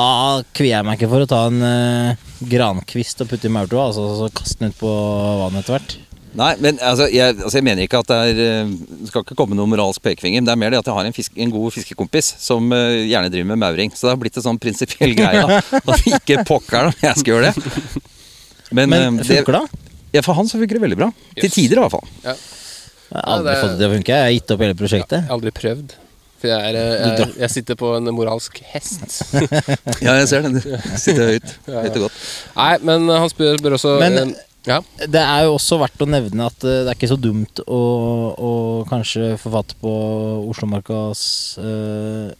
kvier 0.54 0.76
jeg 0.76 0.86
meg 0.86 1.00
ikke 1.00 1.10
for 1.10 1.26
å 1.26 1.30
ta 1.30 1.42
en 1.50 1.66
uh, 1.66 2.30
grankvist 2.46 3.24
og 3.24 3.32
putte 3.34 3.50
i 3.50 3.52
maurtua, 3.52 3.88
altså, 3.90 4.06
og 4.06 4.20
så 4.20 4.30
kaste 4.38 4.62
den 4.62 4.70
ut 4.70 4.78
på 4.78 4.94
vannet 5.42 5.64
etter 5.64 5.76
hvert. 5.76 5.98
Nei, 6.32 6.54
men 6.64 6.78
altså 6.80 7.06
jeg, 7.12 7.34
altså 7.44 7.58
jeg 7.58 7.64
mener 7.66 7.84
ikke 7.84 7.98
at 8.00 8.08
det 8.08 8.16
er 8.30 8.38
eh, 8.40 8.70
Det 9.02 9.10
skal 9.10 9.20
ikke 9.26 9.34
komme 9.36 9.52
noen 9.58 9.68
moralsk 9.68 10.00
pekefinger. 10.00 10.40
Men 10.40 10.46
det 10.48 10.52
er 10.54 10.60
mer 10.62 10.72
det 10.72 10.78
at 10.80 10.88
jeg 10.88 10.96
har 10.96 11.08
en, 11.10 11.12
fisk, 11.16 11.34
en 11.36 11.50
god 11.52 11.74
fiskekompis 11.74 12.30
som 12.40 12.70
uh, 12.72 12.78
gjerne 13.04 13.28
driver 13.32 13.50
med 13.50 13.60
mauring. 13.60 13.92
Så 13.92 14.06
det 14.08 14.14
har 14.14 14.20
blitt 14.22 14.38
en 14.40 14.46
sånn 14.46 14.60
prinsipiell 14.62 15.12
greie. 15.18 15.42
da 15.44 15.58
At 15.92 16.06
ikke 16.08 16.38
pokker 16.48 16.88
om 16.88 16.94
jeg 17.04 17.20
skal 17.20 17.34
gjøre 17.34 17.50
det. 17.52 18.02
Men, 18.72 18.88
Men 18.88 19.02
eh, 19.02 19.18
det, 19.20 19.26
funker 19.42 19.58
det? 19.58 19.82
ja, 20.16 20.22
for 20.24 20.38
han 20.38 20.48
så 20.48 20.56
funker 20.62 20.78
det 20.80 20.84
veldig 20.86 20.98
bra. 21.02 21.10
Til 21.36 21.52
tider 21.52 21.80
i 21.80 21.84
hvert 21.84 21.96
fall. 21.98 22.08
Ja. 22.24 22.36
Jeg 23.12 23.18
har 23.20 23.28
aldri 23.34 23.52
Ja, 23.52 23.58
det- 23.58 23.60
fått 23.66 23.74
det 23.74 23.82
til 23.82 23.90
å 23.90 23.96
funke. 23.98 24.14
Jeg 24.16 24.24
har 24.24 24.32
gitt 24.38 24.54
opp 24.56 24.64
hele 24.64 24.78
prosjektet. 24.80 25.18
Jeg 25.18 25.28
har 25.28 25.36
aldri 25.36 25.52
prøvd. 25.58 25.92
For 26.42 26.50
jeg, 26.50 26.70
er, 26.72 26.78
jeg, 27.20 27.26
jeg 27.38 27.50
sitter 27.52 27.76
på 27.78 27.90
en 27.98 28.08
moralsk 28.16 28.56
hest. 28.72 29.20
Ja, 30.02 30.16
jeg 30.22 30.30
ser 30.32 30.48
det. 30.48 30.62
Du 30.64 30.72
sitter 31.04 31.28
høyt. 31.34 31.52
Høyt 31.68 31.98
og 32.00 32.06
godt. 32.08 32.24
Nei, 32.56 32.70
men 32.88 33.04
han 33.12 33.28
spør, 33.30 33.60
spør 33.60 33.76
også 33.76 33.92
Men- 34.00 34.32
ja. 34.68 34.78
Det 35.00 35.20
er 35.22 35.46
jo 35.46 35.56
også 35.56 35.80
verdt 35.82 36.04
å 36.04 36.08
nevne 36.10 36.46
at 36.46 36.64
eh, 36.66 36.82
det 36.84 36.92
er 36.92 36.98
ikke 36.98 37.10
så 37.10 37.18
dumt 37.20 37.62
å, 37.66 37.82
å 38.36 38.52
kanskje 38.90 39.34
få 39.40 39.52
fatt 39.56 39.74
på 39.82 39.92
Oslomarkas 40.52 41.22
uh, 41.58 42.30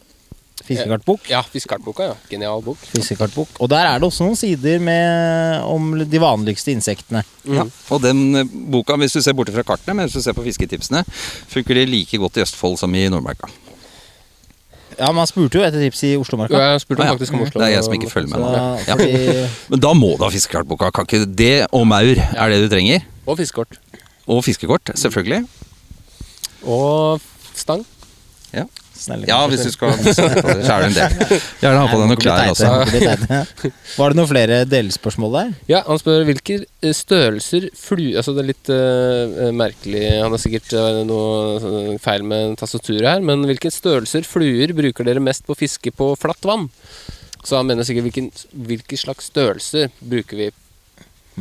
fiskekartbok. 0.63 1.31
ja, 1.31 1.43
Fiskekartboka, 1.43 2.07
ja. 2.13 2.15
Genial 2.31 2.63
bok. 2.63 2.79
Fiskekartbok. 2.93 3.57
Og 3.59 3.71
der 3.73 3.89
er 3.89 3.99
det 3.99 4.07
også 4.07 4.27
noen 4.27 4.39
sider 4.39 4.79
med, 4.83 5.65
om 5.67 5.97
de 5.99 6.23
vanligste 6.23 6.75
insektene. 6.75 7.25
Ja. 7.49 7.67
Og 7.91 8.05
den 8.05 8.23
eh, 8.39 8.55
boka, 8.75 8.97
hvis 9.01 9.19
du 9.19 9.23
ser 9.25 9.37
borte 9.39 9.55
fra 9.55 9.67
kartene, 9.67 9.99
men 9.99 10.07
hvis 10.09 10.21
du 10.21 10.25
ser 10.25 10.37
på 10.37 10.47
fisketipsene, 10.47 11.03
funker 11.53 11.81
de 11.81 11.89
like 11.91 12.23
godt 12.23 12.39
i 12.39 12.47
Østfold 12.47 12.79
som 12.81 12.95
i 12.95 13.09
Nordmarka. 13.11 13.51
Ja, 14.99 15.09
man 15.17 15.27
spurte 15.27 15.59
jo 15.59 15.65
etter 15.67 15.81
tips 15.83 16.03
i 16.05 16.13
Oslomarka. 16.21 16.59
Jeg 16.59 16.81
spurte 16.85 17.03
Ah, 17.03 17.07
ja. 17.07 17.13
faktisk 17.17 17.33
om 17.35 17.43
Oslo. 17.47 17.61
Det 17.61 17.69
er 17.69 17.75
jeg 17.77 17.85
som 17.85 17.95
ikke 17.97 18.11
følger 18.11 18.29
med 18.29 18.39
Så, 18.39 18.53
nå. 18.53 18.79
Ja. 18.89 19.49
Men 19.73 19.81
da 19.81 19.93
må 19.97 20.13
du 20.19 20.25
ha 20.25 20.31
fiskekartboka. 20.35 20.91
Kan 20.95 21.07
ikke 21.09 21.25
det 21.39 21.67
og 21.73 21.87
maur 21.87 22.21
er 22.23 22.49
det 22.53 22.61
du 22.65 22.69
trenger? 22.75 23.01
Og 23.27 23.39
fiskekort. 23.39 23.79
Og 24.27 24.45
fiskekort, 24.45 24.93
selvfølgelig. 24.95 25.45
Og 26.65 27.21
stang. 27.55 27.85
Snelle 29.03 29.29
Ja, 29.31 29.41
hvis 29.51 29.65
du 29.67 29.73
skal 29.75 29.97
så 30.03 30.27
er 30.29 30.85
det 30.85 30.91
en 30.91 30.97
del. 30.97 31.41
Gjerne 31.63 31.81
ha 31.83 31.89
på 31.91 31.99
deg 32.01 32.11
noen 32.11 32.21
klær 32.21 32.53
også. 32.53 33.71
Var 33.99 34.13
det 34.15 34.19
noen 34.19 34.31
flere 34.31 34.59
delspørsmål 34.69 35.35
der? 35.37 35.53
Ja, 35.71 35.83
han 35.89 36.01
spør 36.01 36.27
hvilke 36.29 36.61
eh, 36.63 36.95
størrelser 36.97 37.69
flu... 37.79 38.05
Altså 38.19 38.35
det 38.37 38.45
er 38.45 38.51
litt 38.53 38.73
uh, 38.73 39.49
merkelig 39.57 40.05
Han 40.23 40.35
har 40.35 40.43
sikkert 40.43 40.75
noe 41.09 41.99
feil 42.03 42.27
med 42.29 42.57
tastaturet 42.61 43.09
her, 43.09 43.25
men 43.25 43.47
hvilke 43.49 43.73
størrelser 43.73 44.27
fluer 44.29 44.75
bruker 44.77 45.09
dere 45.09 45.23
mest 45.23 45.47
på 45.49 45.59
fiske 45.59 45.95
på 45.97 46.13
flatt 46.21 46.49
vann? 46.49 46.69
Så 47.43 47.59
han 47.59 47.67
mener 47.67 47.87
sikkert 47.87 48.09
hvilken, 48.09 48.31
hvilke 48.69 48.99
slags 49.01 49.31
størrelser 49.33 49.91
bruker 49.99 50.45
vi 50.45 50.51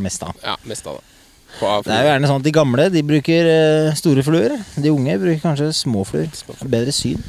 Mest 0.02 0.24
av. 0.24 0.38
ja, 0.40 0.56
mest 0.64 0.88
av. 0.88 1.02
av 1.02 1.11
Det 1.60 1.94
er 1.94 2.06
jo 2.06 2.12
gjerne 2.12 2.30
sånn 2.30 2.42
at 2.42 2.46
de 2.48 2.54
gamle 2.56 2.86
de 2.94 3.02
bruker 3.06 3.50
eh, 3.52 3.90
store 4.00 4.24
fluer. 4.26 4.56
De 4.78 4.94
unge 4.94 5.18
bruker 5.22 5.42
kanskje 5.44 5.72
små 5.76 6.06
fluer. 6.08 6.30
Bedre 6.64 6.94
syn. 6.96 7.22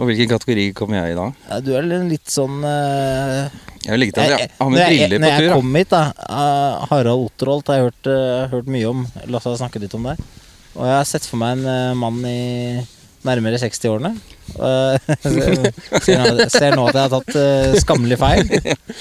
Og 0.00 0.08
hvilken 0.08 0.30
kategori 0.30 0.70
kommer 0.76 1.02
jeg 1.02 1.12
i 1.12 1.16
da? 1.18 1.26
Ja, 1.50 1.58
du 1.60 1.74
er 1.76 1.84
litt 1.84 2.30
sånn 2.32 2.62
uh, 2.64 3.50
Jeg 3.84 3.92
vil 3.92 4.06
at 4.14 4.20
jeg 4.22 4.46
har 4.56 4.70
med 4.72 4.80
briller 4.80 5.10
på 5.10 5.18
tur. 5.18 5.24
Når 5.26 5.34
jeg 5.34 5.50
kom 5.58 5.74
hit, 5.76 5.90
da 5.92 6.00
uh, 6.24 6.86
Harald 6.88 7.26
Otterholt 7.26 7.68
har 7.68 7.80
jeg 7.80 7.90
hørt, 7.90 8.08
uh, 8.08 8.46
hørt 8.54 8.70
mye 8.72 8.88
om. 8.88 9.02
Lasse 9.28 9.52
har 9.52 9.58
snakket 9.60 9.84
litt 9.84 9.96
om 9.98 10.08
det. 10.08 10.16
Og 10.72 10.86
jeg 10.88 10.96
har 10.96 11.08
sett 11.10 11.28
for 11.28 11.42
meg 11.42 11.60
en 11.60 12.00
mann 12.00 12.22
i 12.24 12.80
nærmere 13.28 13.60
60-årene. 13.60 14.14
Uh, 14.56 14.96
ser, 16.00 16.72
nå- 16.72 16.88
at 16.88 16.96
jeg 16.96 17.04
har 17.04 17.12
tatt 17.18 17.36
skammelig 17.84 18.16
feil. 18.22 18.48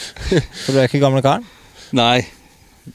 For 0.65 0.75
du 0.75 0.81
er 0.81 0.89
ikke 0.89 0.99
gamle 1.05 1.23
karen? 1.23 1.47
Nei, 1.95 2.25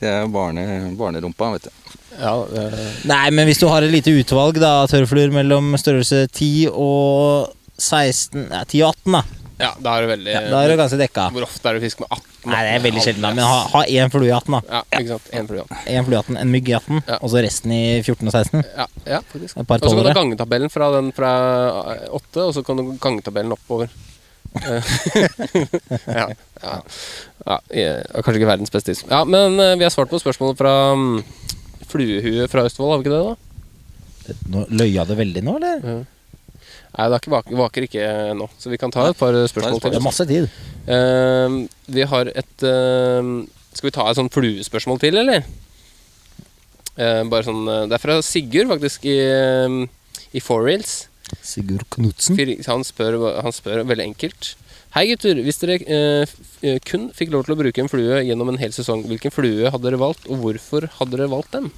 det 0.01 0.09
er 0.11 0.26
barne, 0.32 0.64
barnerumpa, 0.99 1.53
vet 1.57 1.68
du. 1.68 1.95
Ja, 2.20 2.34
eh, 2.47 2.74
Nei, 3.11 3.24
men 3.34 3.49
hvis 3.49 3.59
du 3.59 3.66
har 3.70 3.82
et 3.82 3.90
lite 3.90 4.12
utvalg 4.14 4.61
da 4.62 4.84
tørrfluer 4.90 5.32
mellom 5.34 5.72
størrelse 5.80 6.24
10 6.30 6.68
og 6.70 7.49
16 7.82 8.45
Nei, 8.53 8.61
10 8.70 8.84
og 8.86 8.92
18, 8.95 9.16
da. 9.16 9.22
ja, 9.64 9.70
da 9.82 9.97
er 9.97 10.05
du 10.05 10.11
veldig 10.12 10.36
Da 10.53 10.61
er 10.62 10.70
du 10.70 10.76
ganske 10.78 10.99
dekka. 11.01 11.24
Hvor 11.34 11.47
ofte 11.49 11.68
er 11.72 11.78
det 11.78 11.82
fisk 11.88 12.05
med 12.05 12.12
18? 12.14 12.30
Nei, 12.53 12.61
det 12.66 12.70
er 12.76 12.84
veldig 12.86 13.03
sjelden, 13.03 13.24
da. 13.26 13.32
Men 13.34 13.49
ha, 13.49 13.59
ha 13.72 13.82
én 13.88 14.12
flue 14.14 14.28
i 14.28 14.32
18, 14.36 14.55
da. 14.55 14.61
Ja, 14.70 14.84
ikke 15.01 15.14
sant. 15.16 15.28
En 15.40 15.51
flue. 15.51 15.64
ja. 15.64 15.82
En 15.97 16.07
flue 16.07 16.14
i 16.14 16.20
18, 16.22 16.38
en 16.45 16.55
mygg 16.55 16.70
i 16.70 16.76
18, 16.78 17.03
Ja. 17.09 17.18
og 17.20 17.32
så 17.34 17.42
resten 17.49 17.74
i 17.74 17.82
14 18.05 18.30
og 18.30 18.34
16. 18.36 18.64
Ja, 18.78 18.86
ja, 19.16 19.20
faktisk. 19.34 19.59
Og 19.59 19.66
så 19.66 19.95
kan 19.97 20.05
du 20.07 20.12
gangetabellen 20.20 20.70
gange 20.70 20.76
fra 20.78 20.90
den 20.95 21.12
fra 21.16 21.32
8, 22.14 22.47
og 22.47 22.55
så 22.55 22.62
kan 22.66 22.78
du 22.78 22.92
gangetabellen 23.03 23.57
oppover. 23.59 23.90
Eh, 24.55 24.92
ja, 26.18 26.26
ja, 26.62 26.76
ja, 27.74 27.94
kanskje 28.20 28.38
ikke 28.38 28.50
verdens 28.50 28.72
beste 28.74 28.92
tips. 28.92 29.05
Ja, 29.11 29.24
men 29.28 29.59
eh, 29.61 29.74
vi 29.80 29.86
har 29.86 29.92
svart 29.94 30.12
på 30.12 30.20
spørsmålet 30.22 30.61
fra 30.61 30.74
mm, 30.98 31.18
Fluehue 31.90 32.48
fra 32.50 32.66
Østfold, 32.68 32.92
har 32.92 33.02
vi 33.02 33.09
ikke 33.09 33.16
det? 33.16 33.24
da? 33.24 34.38
Nå, 34.55 34.66
løya 34.72 35.05
det 35.09 35.18
veldig 35.18 35.42
nå, 35.44 35.57
eller? 35.61 35.82
Nei, 36.94 37.09
det 37.11 37.11
er 37.11 37.18
ikke 37.18 37.34
vaker, 37.34 37.59
vaker 37.59 37.88
ikke 37.88 38.07
nå, 38.38 38.46
så 38.61 38.70
vi 38.70 38.78
kan 38.80 38.94
ta 38.94 39.09
et 39.11 39.18
par 39.18 39.36
spørsmål 39.50 39.82
til. 39.82 39.92
Det 39.92 40.00
er 40.00 40.07
masse 40.07 40.26
tid. 40.30 40.48
Uh, 40.86 41.64
vi 41.96 42.05
har 42.05 42.28
et 42.28 42.64
uh, 42.68 43.30
Skal 43.72 43.88
vi 43.88 43.92
ta 43.96 44.05
et 44.11 44.18
sånn 44.18 44.28
fluespørsmål 44.32 45.00
til, 45.02 45.16
eller? 45.22 45.46
Uh, 46.94 47.24
bare 47.26 47.42
sånn 47.42 47.64
eh, 47.66 47.86
Det 47.90 47.96
er 47.96 48.02
fra 48.02 48.20
Sigurd, 48.22 48.68
faktisk, 48.70 49.07
i, 49.11 49.16
eh, 49.18 49.78
i 50.38 50.42
Four 50.42 50.62
Reels. 50.68 51.09
Sigurd 51.43 51.87
Knutsen. 51.95 52.39
Han 52.68 52.85
spør, 52.87 53.18
han 53.43 53.55
spør 53.55 53.85
veldig 53.89 54.07
enkelt. 54.12 54.55
Hei 54.95 55.09
gutter, 55.11 55.41
hvis 55.43 55.59
dere 55.59 55.80
eh, 55.91 56.35
eh, 56.62 56.76
kun 56.87 57.09
fikk 57.16 57.32
lov 57.35 57.47
til 57.47 57.57
å 57.57 57.59
bruke 57.59 57.82
en 57.82 57.91
flue 57.91 58.20
gjennom 58.22 58.53
en 58.53 58.61
hel 58.61 58.74
sesong, 58.76 59.03
hvilken 59.11 59.35
flue 59.35 59.66
hadde 59.66 59.89
dere 59.89 59.99
valgt, 59.99 60.28
og 60.30 60.39
hvorfor 60.45 60.87
hadde 61.01 61.16
dere 61.16 61.32
valgt 61.32 61.57
den? 61.57 61.72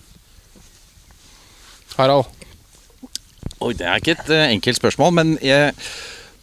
Harald. 1.97 2.29
Oi, 3.65 3.73
det 3.73 3.87
er 3.89 4.03
ikke 4.03 4.19
et 4.19 4.35
eh, 4.37 4.51
enkelt 4.53 4.77
spørsmål, 4.83 5.15
men 5.17 5.33
jeg, 5.41 5.73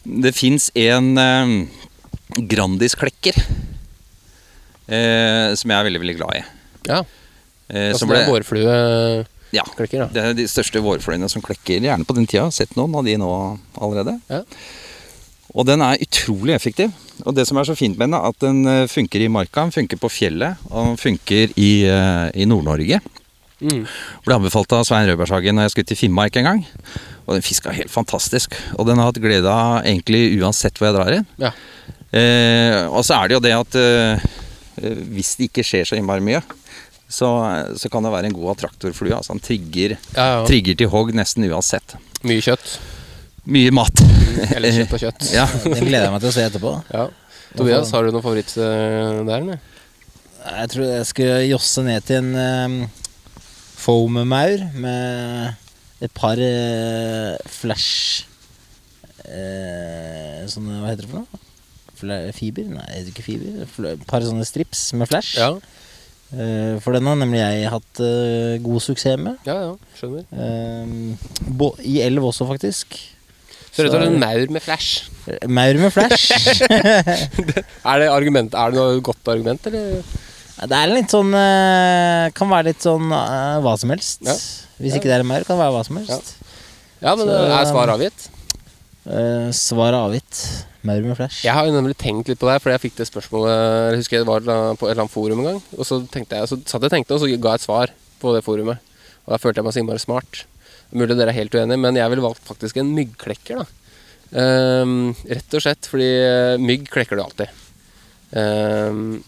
det 0.02 0.34
fins 0.34 0.66
en 0.74 1.14
uh, 1.14 1.54
Grandis-klekker 2.34 3.38
eh, 4.90 5.54
som 5.54 5.70
jeg 5.70 5.78
er 5.78 5.86
veldig, 5.86 6.02
veldig 6.02 6.16
glad 6.18 6.40
i. 6.40 6.42
Ja. 6.90 7.04
Eh, 7.68 7.92
Altså, 7.92 8.02
som 8.02 8.10
det 8.10 8.18
ble, 8.18 8.24
er 8.24 8.32
vårflueklekker, 8.32 9.30
ja, 9.54 9.64
da. 9.64 10.08
det 10.12 10.22
er 10.22 10.36
de 10.36 10.46
største 10.50 10.82
vårfløyene 10.84 11.28
som 11.30 11.44
klekker 11.44 11.84
gjerne 11.84 12.06
på 12.08 12.16
den 12.16 12.26
tida. 12.30 12.48
Sett 12.54 12.74
noen 12.78 12.96
av 12.98 13.06
de 13.06 13.16
nå 13.20 13.30
allerede. 13.78 14.18
Ja. 14.30 14.42
Og 15.54 15.68
den 15.68 15.84
er 15.86 16.00
utrolig 16.02 16.56
effektiv. 16.56 16.94
Og 17.22 17.36
det 17.36 17.46
som 17.46 17.60
er 17.60 17.68
så 17.68 17.76
fint 17.78 17.98
med 17.98 18.10
den, 18.10 18.16
er 18.18 18.32
at 18.32 18.40
den 18.42 18.64
eh, 18.66 18.86
funker 18.90 19.22
i 19.22 19.30
marka, 19.30 19.62
den 19.62 19.74
funker 19.74 20.00
på 20.02 20.10
fjellet, 20.10 20.62
og 20.72 20.90
den 20.90 20.96
funker 20.98 21.52
i, 21.54 21.72
eh, 21.86 22.30
i 22.42 22.48
Nord-Norge. 22.50 22.98
Mm. 23.62 23.84
Ble 24.26 24.36
anbefalt 24.36 24.72
av 24.74 24.82
Svein 24.88 25.06
Rødbergshagen 25.08 25.56
når 25.56 25.68
jeg 25.68 25.74
skulle 25.74 25.90
til 25.92 26.00
Finnmark 26.00 26.36
en 26.40 26.48
gang. 26.48 26.64
Og 27.24 27.36
den 27.36 27.44
fiska 27.44 27.72
helt 27.72 27.92
fantastisk. 27.92 28.56
Og 28.74 28.88
den 28.88 29.00
har 29.00 29.12
hatt 29.12 29.22
glede 29.22 29.50
av 29.50 29.84
egentlig 29.84 30.26
uansett 30.40 30.76
hvor 30.78 30.90
jeg 30.90 30.96
drar 30.98 31.18
inn. 31.20 31.28
Ja. 31.40 31.54
Eh, 32.14 32.80
og 32.90 33.02
så 33.06 33.18
er 33.18 33.30
det 33.30 33.38
jo 33.38 33.44
det 33.44 33.54
at 33.56 33.78
eh, 33.80 34.26
eh, 34.82 35.00
hvis 35.14 35.34
det 35.38 35.48
ikke 35.48 35.64
skjer 35.66 35.88
så 35.88 35.98
innmari 35.98 36.24
mye, 36.24 36.42
så, 37.08 37.28
så 37.78 37.90
kan 37.92 38.02
det 38.06 38.12
være 38.14 38.30
en 38.30 38.36
god 38.36 38.54
attraktorflue. 38.56 39.14
Altså 39.16 39.34
han 39.34 39.42
trigger, 39.44 39.96
Ja, 40.16 40.24
ja. 40.24 40.44
trigger 40.48 40.78
til 40.80 40.90
hogg 40.92 41.12
nesten 41.14 41.46
uansett. 41.50 41.96
Mye 42.24 42.42
kjøtt. 42.44 42.78
Mye 43.44 43.70
mat. 43.76 44.00
Eller 44.56 44.72
kjøtt 44.72 44.94
og 44.96 45.02
kjøtt. 45.04 45.28
Ja. 45.38 45.44
Den 45.64 45.84
gleder 45.84 46.08
jeg 46.08 46.14
meg 46.16 46.24
til 46.24 46.30
å 46.32 46.34
se 46.34 46.46
etterpå. 46.48 46.72
Ja. 46.94 47.06
Tobias, 47.54 47.92
har 47.94 48.02
du 48.02 48.10
noen 48.14 48.24
favoritt 48.24 48.50
eh, 48.58 49.20
der, 49.28 49.44
eller? 49.44 49.60
Jeg 50.44 50.70
tror 50.72 50.88
jeg 50.90 51.06
skal 51.08 51.44
josse 51.48 51.84
ned 51.86 52.04
til 52.08 52.18
en 52.20 52.32
um, 52.36 52.74
foam-maur 53.80 54.64
med 54.74 56.02
et 56.04 56.12
par 56.12 56.36
uh, 56.36 57.36
flash 57.48 58.26
uh, 59.24 60.42
Sånne 60.50 60.82
Hva 60.82 60.90
heter 60.90 61.06
det 61.06 61.12
for 61.12 61.22
noe? 61.22 61.40
Fiber? 62.36 62.66
Nei, 62.74 62.88
ikke 63.08 63.24
fiber. 63.24 63.62
Et 63.94 64.04
par 64.10 64.24
sånne 64.26 64.44
strips 64.48 64.90
med 64.98 65.08
flash. 65.12 65.38
Ja, 65.40 65.54
Eh, 65.54 65.83
for 66.84 66.96
den 66.96 67.06
har 67.10 67.16
nemlig 67.20 67.40
jeg 67.40 67.70
hatt 67.72 68.00
uh, 68.02 68.54
god 68.64 68.80
suksess 68.84 69.18
med. 69.20 69.36
ja, 69.48 69.56
ja 69.68 69.72
skjønner. 69.98 70.24
uh, 70.34 71.48
bo 71.58 71.72
I 71.82 72.00
elv 72.06 72.24
også, 72.30 72.46
faktisk. 72.48 72.96
Så 73.74 73.82
rett 73.82 73.90
og 73.96 73.98
slett 74.04 74.12
en 74.12 74.20
maur 74.22 74.52
med 74.54 74.62
flash. 74.62 75.08
Eh, 75.26 75.48
Maur 75.50 75.74
med 75.82 75.90
flash. 75.90 76.28
Er 77.90 77.98
det, 78.00 78.06
argument, 78.12 78.54
er 78.54 78.70
det 78.70 78.78
noe 78.78 79.00
godt 79.02 79.30
argument, 79.32 79.66
eller? 79.66 80.04
det 80.70 80.76
er 80.78 80.92
litt 80.92 81.10
sånn 81.10 81.32
uh, 81.34 82.28
Kan 82.38 82.52
være 82.52 82.68
litt 82.70 82.84
sånn 82.86 83.10
eh, 83.10 83.56
hva 83.64 83.72
som 83.80 83.90
helst. 83.90 84.22
Ja. 84.22 84.36
Hvis 84.78 84.94
ikke 84.98 85.10
det 85.10 85.16
er 85.18 85.24
en 85.24 85.30
maur, 85.32 85.42
kan 85.46 85.58
det 85.58 85.64
være 85.64 85.74
hva 85.74 85.82
som 85.86 85.98
helst. 85.98 86.36
Ja, 87.02 87.16
men 87.18 87.26
Så- 87.26 87.40
er 87.58 87.66
svaret 87.72 87.94
avgitt? 87.96 88.28
Eh, 89.04 89.48
svaret 89.58 89.98
avgitt. 89.98 90.44
Maur 90.84 91.04
med 91.04 91.16
flash. 91.16 91.44
Jeg 91.46 91.56
har 91.56 91.66
jo 91.66 91.74
nemlig 91.74 91.96
tenkt 92.00 92.28
litt 92.28 92.40
på 92.40 92.48
det, 92.50 92.58
fordi 92.62 92.74
jeg 92.74 92.82
fikk 92.82 92.96
det 92.98 93.06
spørsmålet 93.08 93.52
Jeg 93.54 94.00
husker 94.02 94.18
jeg 94.18 94.28
var 94.28 94.44
på 94.44 94.84
et 94.84 94.90
eller 94.92 95.04
annet 95.06 95.14
forum 95.14 95.40
en 95.40 95.48
gang, 95.48 95.60
og 95.78 95.88
så, 95.88 96.00
tenkte 96.12 96.40
jeg, 96.40 96.50
så 96.50 96.58
satt 96.60 96.82
jeg 96.82 96.90
og 96.90 96.96
tenkte, 96.98 97.16
og 97.16 97.22
så 97.22 97.30
ga 97.30 97.54
jeg 97.54 97.62
et 97.62 97.64
svar 97.64 97.94
på 98.20 98.34
det 98.36 98.44
forumet. 98.44 98.92
Og 99.24 99.32
da 99.32 99.40
følte 99.40 99.60
jeg 99.60 99.66
meg 99.66 99.76
så 99.76 99.80
innmari 99.80 100.02
smart. 100.02 100.44
Mulig 100.94 101.16
dere 101.16 101.32
er 101.32 101.38
helt 101.38 101.56
uenige, 101.56 101.80
men 101.80 101.96
jeg 101.98 102.12
ville 102.12 102.24
valgt 102.24 102.44
faktisk 102.46 102.78
en 102.80 102.92
myggklekker, 102.96 103.64
da. 103.64 103.80
Um, 104.34 105.12
rett 105.30 105.54
og 105.54 105.62
slett 105.62 105.86
fordi 105.86 106.08
eh, 106.10 106.56
mygg 106.58 106.88
klekker 106.90 107.18
du 107.18 107.22
alltid. 107.22 107.60
Um, 108.34 109.20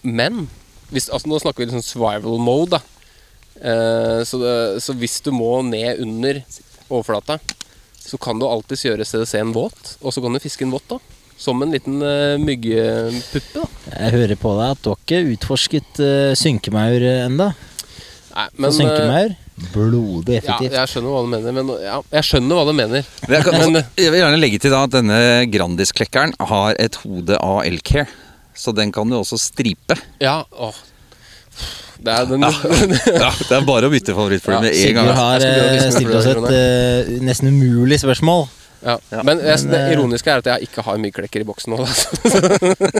men 0.00 0.46
hvis, 0.90 1.10
altså, 1.12 1.28
nå 1.28 1.40
snakker 1.42 1.62
vi 1.62 1.68
liksom 1.68 1.84
survival 1.84 2.40
mode, 2.42 2.78
da. 2.78 2.82
Uh, 3.60 4.20
så, 4.26 4.40
det, 4.40 4.54
så 4.82 4.96
hvis 4.96 5.18
du 5.24 5.30
må 5.36 5.60
ned 5.66 6.00
under 6.02 6.40
overflata, 6.88 7.38
så 8.00 8.18
kan 8.20 8.40
du 8.40 8.46
alltids 8.48 8.86
gjøre 8.86 9.06
CDC-en 9.06 9.54
våt, 9.54 9.96
og 10.00 10.14
så 10.14 10.22
kan 10.24 10.34
du 10.34 10.42
fiske 10.42 10.64
den 10.64 10.74
våt, 10.74 10.86
da. 10.90 11.00
Som 11.40 11.62
en 11.64 11.72
liten 11.72 12.02
uh, 12.04 12.36
myggpuppe, 12.40 13.54
da. 13.54 13.66
Jeg 13.94 14.14
hører 14.16 14.40
på 14.40 14.54
deg 14.58 14.74
at 14.74 14.82
du 14.84 14.90
har 14.92 14.98
ikke 15.04 15.36
utforsket 15.36 16.00
uh, 16.02 16.32
synkemaur 16.36 17.06
eh, 17.06 17.28
synkemaur 18.70 19.36
blodig 19.74 20.36
ja, 20.36 20.40
effektivt. 20.40 20.74
jeg 20.76 20.90
skjønner 20.92 21.14
hva 21.14 21.22
du 21.24 21.30
mener. 21.34 21.54
Men, 21.56 21.72
ja, 21.82 21.98
jeg 22.16 22.28
skjønner 22.28 22.60
hva 22.60 22.64
du 22.68 22.72
mener. 22.76 23.08
Men 23.26 23.36
jeg, 23.36 23.46
kan, 23.46 23.58
Men, 23.60 23.82
jeg 24.00 24.14
vil 24.14 24.22
gjerne 24.22 24.40
legge 24.40 24.60
til 24.62 24.74
da 24.74 24.84
at 24.86 24.94
denne 24.94 25.20
Grandis-klekkeren 25.52 26.34
har 26.52 26.78
et 26.80 26.96
hode 27.02 27.36
av 27.36 27.60
elk 27.66 27.92
hair. 27.96 28.14
Så 28.56 28.74
den 28.76 28.92
kan 28.94 29.10
du 29.10 29.18
også 29.20 29.38
stripe. 29.40 29.96
Ja, 30.22 30.40
åh. 30.52 30.76
Det 32.00 32.12
er 32.16 32.24
den, 32.30 32.40
Ja, 32.46 33.32
det 33.48 33.56
er 33.58 33.66
bare 33.68 33.90
å 33.90 33.92
bytte 33.92 34.14
favorittfly 34.16 34.54
Ja, 34.56 34.60
med 34.64 34.70
en 34.72 34.80
Sigurd 34.80 35.10
gang. 35.10 35.18
har 35.20 35.44
begynne 35.44 35.68
å 35.68 35.84
eh, 35.84 35.92
stilt 35.98 36.16
oss 36.16 36.30
et 36.32 36.48
eh, 36.56 37.20
nesten 37.28 37.52
umulig 37.52 37.98
spørsmål. 38.00 38.46
ja. 38.80 38.94
Ja. 39.12 39.20
Men, 39.28 39.36
jeg, 39.44 39.58
Men, 39.66 39.72
det 39.74 39.78
eh, 39.82 39.90
ironiske 39.92 40.30
er 40.32 40.40
at 40.40 40.46
jeg 40.48 40.68
ikke 40.70 40.80
har 40.86 40.96
myggklekker 41.02 41.42
i 41.42 41.44
boksen 41.44 41.74
nå. 41.74 41.82
Altså. 41.84 42.08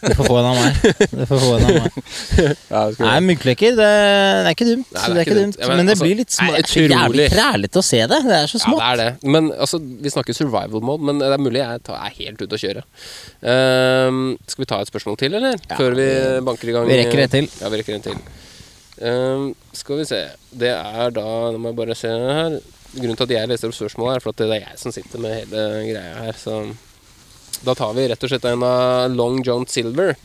Du 0.04 0.12
får 0.18 0.26
få 0.28 0.34
en 0.42 0.48
av 0.50 0.58
meg. 0.58 0.82
Du 1.16 1.22
får 1.30 1.40
få 1.40 1.54
en 1.56 1.64
av 1.64 1.78
meg. 1.78 1.96
Ja, 2.74 2.82
det 2.92 3.00
Nei, 3.06 3.14
myggklekker, 3.30 3.72
det, 3.78 3.86
det 3.88 4.50
er 4.50 4.54
ikke 4.58 4.66
dumt. 4.68 4.90
Nei, 4.92 5.06
det 5.08 5.16
er 5.16 5.24
ikke 5.24 5.38
dumt. 5.38 5.56
dumt. 5.56 5.64
men 5.70 5.80
men, 5.80 5.88
det 5.88 5.94
altså, 5.96 6.04
blir 6.04 6.20
litt 6.20 6.34
små, 6.36 6.50
smått. 6.52 6.68
Det 6.74 6.84
er 6.84 6.94
jævlig 6.94 7.26
krælete 7.32 7.80
å 7.80 7.86
se 7.88 8.02
det. 8.12 8.20
Det 8.28 8.36
er 8.42 8.52
så 8.52 8.60
Ja, 8.60 8.74
det 8.76 8.90
er 8.90 9.00
det. 9.00 9.08
Men 9.38 9.48
altså, 9.56 9.80
vi 9.80 10.12
snakker 10.12 10.36
survival 10.36 10.84
mode, 10.90 11.08
men 11.08 11.24
det 11.24 11.32
er 11.32 11.40
mulig 11.48 11.62
jeg 11.64 11.82
tar- 11.88 12.04
er 12.04 12.14
helt 12.20 12.44
ute 12.44 12.60
å 12.60 12.62
kjøre. 12.66 12.84
Ehm, 13.54 14.20
skal 14.46 14.64
vi 14.66 14.70
ta 14.74 14.82
et 14.84 14.92
spørsmål 14.92 15.16
til, 15.24 15.34
eller? 15.40 15.56
Før 15.80 15.96
vi 15.96 16.10
banker 16.44 16.68
i 16.68 16.76
gang? 16.76 16.88
vi 16.92 17.00
rekker 17.00 17.24
en 17.24 17.34
til. 17.38 17.48
Ja, 17.64 17.72
vi 17.72 17.80
rekker 17.82 17.96
en 17.96 18.06
til. 18.10 18.20
Ehm, 19.00 19.54
skal 19.72 20.00
vi 20.02 20.06
se. 20.08 20.20
Det 20.52 20.70
er 20.74 21.14
da 21.16 21.26
Nå 21.52 21.58
må 21.60 21.72
jeg 21.72 21.78
bare 21.78 21.96
se 21.98 22.10
her. 22.10 22.58
Grunnen 22.90 23.16
til 23.16 23.28
at 23.28 23.34
jeg 23.36 23.50
leser 23.50 23.70
opp 23.70 23.76
spørsmålet, 23.76 24.18
er 24.18 24.24
for 24.24 24.34
at 24.34 24.40
det 24.42 24.48
er 24.50 24.64
jeg 24.64 24.80
som 24.80 24.94
sitter 24.94 25.22
med 25.22 25.36
hele 25.36 25.66
greia 25.86 26.24
her. 26.26 26.36
Så 26.36 26.58
da 27.64 27.76
tar 27.78 27.94
vi 27.96 28.08
rett 28.10 28.24
og 28.26 28.32
slett 28.32 28.48
en 28.50 28.66
av 28.66 29.14
Long 29.14 29.40
John 29.46 29.66
Silver. 29.70 30.16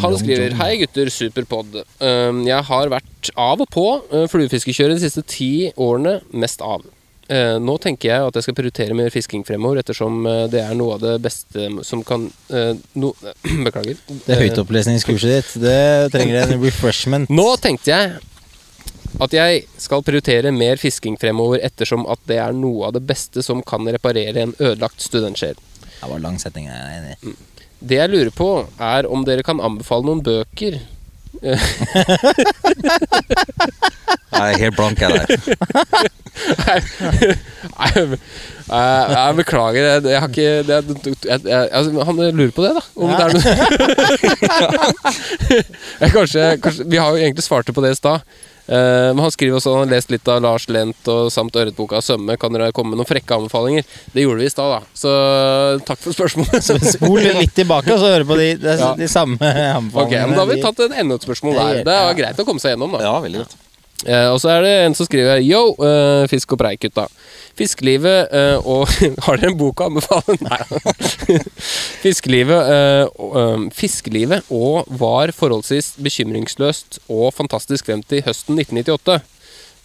Han 0.00 0.16
skriver 0.16 0.54
Hei 0.56 0.76
gutter, 0.80 1.10
superpod. 1.12 1.82
Um, 2.00 2.42
jeg 2.48 2.64
har 2.68 2.92
vært 2.92 3.32
av 3.36 3.60
og 3.60 3.68
på 3.72 3.86
uh, 4.12 4.24
fluefiskekjøret 4.32 4.96
de 4.96 5.04
siste 5.04 5.24
ti 5.28 5.52
årene, 5.76 6.20
mest 6.32 6.64
av. 6.64 6.84
Uh, 7.32 7.56
nå 7.64 7.78
tenker 7.80 8.10
jeg 8.10 8.24
at 8.28 8.36
jeg 8.36 8.44
skal 8.44 8.56
prioritere 8.58 8.96
mer 8.96 9.12
fisking 9.14 9.44
fremover, 9.48 9.78
ettersom 9.80 10.26
uh, 10.26 10.42
det 10.52 10.60
er 10.60 10.74
noe 10.76 10.98
av 10.98 11.04
det 11.04 11.14
beste 11.24 11.68
som 11.86 12.02
kan 12.04 12.26
eh, 12.52 12.74
no, 13.00 13.12
Beklager. 13.66 13.96
Det 14.26 14.36
høytopplesningskurset 14.36 15.32
ditt, 15.32 15.54
det 15.62 16.12
trenger 16.12 16.42
en 16.42 16.60
refreshment. 16.60 17.32
Nå 17.32 17.46
tenkte 17.62 17.94
jeg 17.94 18.18
at 19.22 19.36
jeg 19.36 19.62
skal 19.80 20.04
prioritere 20.04 20.52
mer 20.52 20.80
fisking 20.80 21.16
fremover, 21.20 21.62
ettersom 21.64 22.04
at 22.10 22.20
det 22.28 22.40
er 22.42 22.56
noe 22.56 22.90
av 22.90 22.96
det 22.96 23.04
beste 23.08 23.44
som 23.44 23.62
kan 23.64 23.88
reparere 23.88 24.44
en 24.44 24.54
ødelagt 24.58 25.04
studentsjel. 25.04 25.56
Det 26.02 26.10
var 26.10 26.20
lang 26.20 26.36
setning, 26.42 26.68
jeg 26.68 26.82
er 26.82 26.98
enig 26.98 27.16
i. 27.16 27.36
Det 27.82 27.98
jeg 27.98 28.12
lurer 28.12 28.32
på, 28.34 28.50
er 28.82 29.08
om 29.10 29.24
dere 29.26 29.44
kan 29.46 29.62
anbefale 29.62 30.08
noen 30.08 30.24
bøker 30.26 30.82
Jeg 34.32 34.52
er 34.52 34.58
helt 34.58 34.76
blank, 34.76 35.00
jeg 35.00 35.10
der. 35.10 35.26
Nei, 36.62 37.88
jeg, 37.92 38.18
jeg 39.12 39.34
beklager, 39.36 39.82
jeg, 39.86 40.04
jeg 40.08 40.20
har 40.22 40.28
ikke 40.28 40.62
det, 40.68 40.76
jeg, 41.24 41.40
jeg, 41.44 41.68
altså, 41.72 42.04
Han 42.08 42.16
lurer 42.36 42.54
på 42.56 42.62
det, 42.64 42.72
da. 42.78 42.82
Om 42.96 43.08
det 43.12 43.22
er 43.22 43.28
noe 43.36 43.42
kanskje, 46.16 46.42
kanskje, 46.64 46.82
Vi 46.88 46.96
har 47.00 47.08
jo 47.10 47.16
egentlig 47.20 47.44
svart 47.44 47.68
på 47.74 47.84
det 47.84 47.90
i 47.92 48.00
stad. 48.00 48.18
Eh, 48.68 49.08
men 49.12 49.18
han 49.18 49.32
skriver 49.34 49.58
også 49.58 49.72
at 49.72 49.78
han 49.80 49.88
har 49.88 49.94
lest 49.96 50.12
litt 50.14 50.28
av 50.30 50.42
Lars 50.44 50.68
Lent 50.70 51.08
og 51.10 51.32
samt 51.34 51.56
Ørretboka 51.58 51.98
og 51.98 52.04
Sømme. 52.06 52.36
Kan 52.40 52.54
dere 52.54 52.70
komme 52.76 52.94
med 52.94 53.00
noen 53.02 53.08
frekke 53.10 53.34
anbefalinger? 53.40 53.82
Det 54.14 54.22
gjorde 54.22 54.38
vi 54.44 54.46
i 54.46 54.52
stad, 54.54 54.70
da. 54.76 54.80
Så 54.94 55.10
takk 55.88 55.98
for 56.04 56.14
spørsmålet. 56.14 56.70
Spol 56.94 57.18
litt 57.40 57.54
tilbake 57.58 57.90
og 57.94 57.98
så 58.02 58.12
høre 58.14 58.28
på 58.28 58.38
de, 58.38 58.52
de, 58.62 58.76
Ja. 58.78 58.92
de 58.98 59.08
samme 59.10 59.38
anbefalingene. 59.40 60.06
Ok, 60.06 60.14
men 60.30 60.38
Da 60.38 60.44
har 60.44 60.52
vi 60.54 60.62
tatt 60.62 60.84
en 60.86 60.96
enda 61.04 61.18
et 61.18 61.26
spørsmål 61.26 61.58
der. 61.58 61.82
Det 61.90 61.98
er 61.98 62.16
greit 62.22 62.40
å 62.42 62.46
komme 62.48 62.62
seg 62.62 62.76
gjennom, 62.76 62.94
da. 62.96 63.02
Ja, 63.08 63.18
veldig 63.24 63.42
godt. 63.44 63.58
Eh, 64.02 64.28
og 64.32 64.40
så 64.42 64.50
er 64.50 64.64
det 64.66 64.70
en 64.86 64.94
som 64.98 65.06
skriver 65.06 65.38
Yo, 65.46 65.60
eh, 65.78 66.24
fisk 66.30 66.54
og 66.56 66.58
preik, 66.62 66.80
gutta. 66.82 67.04
Fiskelivet 67.58 68.32
uh, 68.32 68.58
og 68.64 68.88
Har 69.26 69.40
dere 69.40 69.52
en 69.52 69.58
bok 69.60 69.82
å 69.82 69.90
anbefale? 69.90 70.36
Nei. 70.40 70.60
Fiskelivet, 72.04 72.70
uh, 72.72 73.28
eh, 73.42 73.66
fiskelivet 73.76 74.48
og 74.52 74.88
var 75.00 75.32
forholdsvis 75.36 75.94
bekymringsløst 76.02 77.02
og 77.12 77.30
fantastisk 77.36 77.90
frem 77.90 78.02
til 78.08 78.24
høsten 78.26 78.58
1998. 78.58 79.20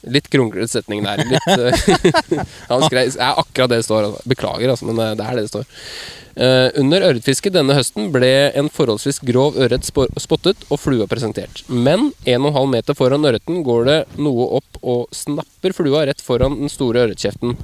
Litt 0.05 0.29
kronglete 0.29 0.69
setning 0.69 1.01
der. 1.05 1.23
Litt, 1.25 1.47
eh, 1.57 2.45
han 2.71 2.85
skrev, 2.85 3.09
er 3.15 3.41
akkurat 3.41 3.73
det 3.73 3.81
det 3.81 3.87
står. 3.87 4.09
altså. 4.11 4.29
Beklager, 4.29 4.71
altså, 4.73 4.87
men 4.89 5.01
eh, 5.01 5.15
det 5.17 5.25
er 5.25 5.39
det 5.39 5.47
det 5.47 5.53
står. 5.53 5.67
Uh, 6.37 6.69
under 6.77 7.01
ørretfisket 7.01 7.55
denne 7.55 7.73
høsten 7.73 8.11
ble 8.13 8.27
en 8.53 8.67
forholdsvis 8.69 9.23
grov 9.25 9.55
ørret 9.57 9.87
spottet 9.87 10.67
og 10.69 10.77
flua 10.77 11.07
presentert. 11.09 11.63
Men 11.65 12.11
1,5 12.29 12.59
meter 12.69 12.97
foran 12.97 13.25
ørreten 13.25 13.63
går 13.65 13.87
det 13.89 13.97
noe 14.21 14.45
opp 14.59 14.77
og 14.83 15.07
snapper 15.17 15.73
flua 15.73 16.05
rett 16.05 16.21
foran 16.21 16.59
den 16.59 16.69
store 16.69 17.07
ørretkjeften. 17.07 17.57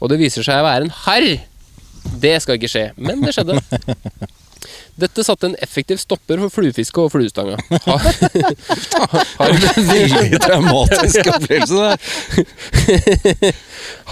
Og 0.00 0.08
det 0.08 0.22
viser 0.22 0.46
seg 0.46 0.62
å 0.62 0.68
være 0.70 0.88
en 0.88 0.96
harr! 1.04 1.28
Det 2.20 2.32
skal 2.40 2.56
ikke 2.56 2.72
skje, 2.72 2.86
men 2.96 3.20
det 3.24 3.36
skjedde. 3.36 3.60
Dette 5.00 5.24
satte 5.26 5.48
en 5.50 5.56
effektiv 5.64 5.98
stopper 5.98 6.38
for 6.44 6.52
fluefiske 6.54 7.02
og 7.02 7.10
fluestanga. 7.10 7.56
Har, 7.86 8.04
har, 9.40 9.54
Veldig 9.90 10.38
traumatisk 10.44 11.30
opplevelse 11.32 11.74
der. 11.82 11.98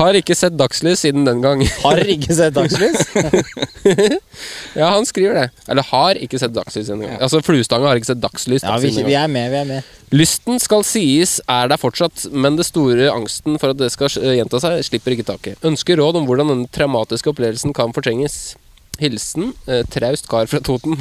har 0.01 0.19
ikke 0.19 0.35
sett 0.39 0.57
dagslys 0.59 1.05
siden 1.05 1.27
den 1.29 1.43
gang. 1.45 1.63
Har 1.85 2.03
ikke 2.03 2.35
sett 2.35 2.57
dagslys. 2.59 3.07
Ja, 4.73 4.89
han 4.95 5.05
skriver 5.07 5.37
det. 5.37 5.65
Eller 5.71 5.85
har 5.91 6.19
ikke 6.19 6.39
sett 6.41 6.55
dagslys 6.57 6.87
siden 6.89 7.03
den 7.03 7.11
gang. 7.13 7.21
Altså, 7.23 7.43
fluestanga 7.45 7.91
har 7.91 7.99
ikke 8.01 8.13
sett 8.13 8.23
dagslys 8.23 8.65
Ja, 8.65 8.79
vi, 8.81 8.91
vi 9.05 9.17
er 9.19 9.29
med, 9.31 9.51
vi 9.53 9.59
er 9.61 9.69
med. 9.69 9.91
Lysten 10.13 10.59
skal 10.61 10.85
sies 10.85 11.39
er 11.51 11.71
der 11.73 11.81
fortsatt, 11.81 12.27
men 12.33 12.59
det 12.59 12.67
store 12.69 13.11
angsten 13.13 13.59
for 13.61 13.73
at 13.73 13.79
det 13.81 13.89
skal 13.95 14.11
eh, 14.21 14.37
gjenta 14.41 14.61
seg, 14.63 14.83
slipper 14.89 15.15
ikke 15.15 15.29
taket. 15.31 15.63
Ønsker 15.65 16.01
råd 16.01 16.19
om 16.21 16.27
hvordan 16.29 16.53
denne 16.53 16.73
traumatiske 16.73 17.33
opplevelsen 17.33 17.73
kan 17.77 17.95
fortrenges. 17.97 18.55
Hilsen 19.01 19.53
eh, 19.67 19.83
traust 19.91 20.29
kar 20.31 20.47
fra 20.51 20.61
Toten. 20.65 20.97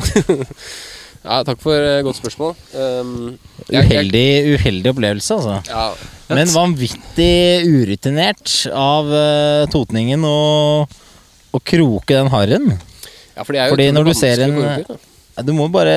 ja, 1.26 1.42
takk 1.46 1.60
for 1.62 1.76
eh, 1.76 2.00
godt 2.06 2.18
spørsmål. 2.22 2.56
Um, 2.74 3.12
jeg- 3.68 3.76
jeg- 3.76 3.86
Uheldig, 3.92 4.26
uheldig 4.56 4.94
opplevelse, 4.94 5.38
altså. 5.38 5.60
Ja, 5.70 6.36
Men 6.36 6.48
vanvittig 6.48 7.68
urutinert 7.68 8.54
av 8.72 9.12
eh, 9.14 9.66
totningen 9.74 10.24
å, 10.26 10.88
å 11.52 11.60
kroke 11.68 12.16
den 12.16 12.32
harren. 12.34 12.72
ja, 13.36 13.44
for 13.44 13.54
det 13.54 13.62
er 13.62 13.68
jo 13.70 13.76
Fordi 13.76 13.90
utrolig 13.90 13.98
når 14.00 14.06
du 14.10 14.14
ser 14.18 14.38
vanskelig 14.38 14.68
en- 14.68 14.86
gå 14.88 14.94
ut. 14.96 15.08
Du 15.48 15.54
må 15.58 15.66
bare 15.72 15.94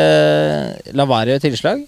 la 0.95 1.05
være 1.05 1.27
å 1.27 1.33
gjøre 1.35 1.43
tilslag. 1.43 1.81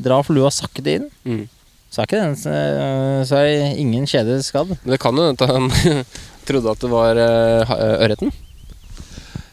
Dra 0.00 0.20
flua 0.22 0.48
sakte 0.54 0.92
inn. 0.94 1.08
Mm. 1.26 1.46
Så 1.90 2.02
er 2.02 2.06
ikke 2.06 2.20
den 2.20 2.34
eh, 2.52 3.24
Så 3.26 3.36
er 3.40 3.74
ingen 3.80 4.04
kjede 4.06 4.36
skadd. 4.46 4.70
Men 4.84 4.92
det 4.94 5.00
kan 5.02 5.16
jo 5.18 5.24
hende 5.26 5.42
at 5.42 5.50
han 5.50 6.04
trodde 6.48 6.70
at 6.70 6.84
det 6.84 6.90
var 6.92 7.18
eh, 7.18 7.64
ha- 7.68 7.80
ørreten. 8.06 8.30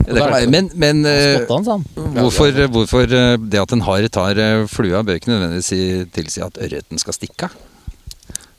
Være. 0.05 0.47
Men, 0.51 0.69
men 0.77 1.05
eh, 1.09 1.45
han, 1.49 1.65
sa 1.65 1.77
han. 1.77 1.85
hvorfor, 2.19 2.59
hvorfor 2.73 3.09
eh, 3.09 3.35
det 3.41 3.61
at 3.61 3.73
en 3.73 3.83
har 3.87 4.07
tar 4.13 4.41
eh, 4.41 4.65
flua, 4.69 5.01
bør 5.05 5.17
ikke 5.19 5.31
nødvendigvis 5.31 6.11
tilsi 6.13 6.43
at 6.45 6.59
ørreten 6.61 7.01
skal 7.01 7.17
stikke 7.17 7.49
av? 7.49 7.57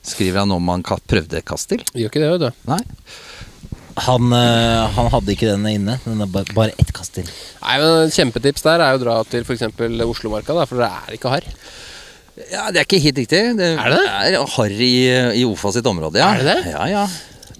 Skriver 0.06 0.42
han 0.44 0.54
om 0.54 0.68
han 0.70 0.84
prøvde 0.86 1.06
prøvde 1.10 1.42
kast 1.46 1.70
til? 1.72 1.82
Gjør 1.94 2.10
ikke 2.12 2.22
det, 2.22 2.32
vet 2.34 2.44
du. 2.46 2.68
Nei. 2.70 2.82
Han, 4.06 4.28
han 4.30 5.06
hadde 5.10 5.32
ikke 5.32 5.48
den 5.48 5.64
inne. 5.70 5.96
Den 6.04 6.20
er 6.20 6.28
bare, 6.30 6.52
bare 6.54 6.74
ett 6.78 6.92
kast 6.94 7.14
til. 7.16 7.26
Nei, 7.62 7.78
men 7.80 8.12
Kjempetips 8.12 8.62
der 8.66 8.84
er 8.84 8.92
jo 8.94 9.00
å 9.00 9.02
dra 9.06 9.16
til 9.26 9.46
f.eks. 9.46 9.64
Oslomarka, 10.04 10.54
da, 10.54 10.66
for 10.68 10.82
det 10.82 10.90
er 10.90 11.16
ikke 11.16 11.32
harr. 11.32 11.48
Ja, 12.52 12.68
Det 12.68 12.82
er 12.82 12.84
ikke 12.84 13.00
helt 13.00 13.22
riktig. 13.22 13.40
Det 13.56 13.70
Er 13.72 13.94
det? 13.94 14.02
er 14.04 14.36
harr 14.52 14.76
i, 14.76 14.92
i 15.40 15.46
OFA 15.48 15.72
sitt 15.74 15.88
område, 15.88 16.20
ja. 16.20 16.34
Er 16.36 16.44
det 16.44 16.52
det? 16.52 16.74
Ja, 16.76 16.84
ja. 16.92 17.06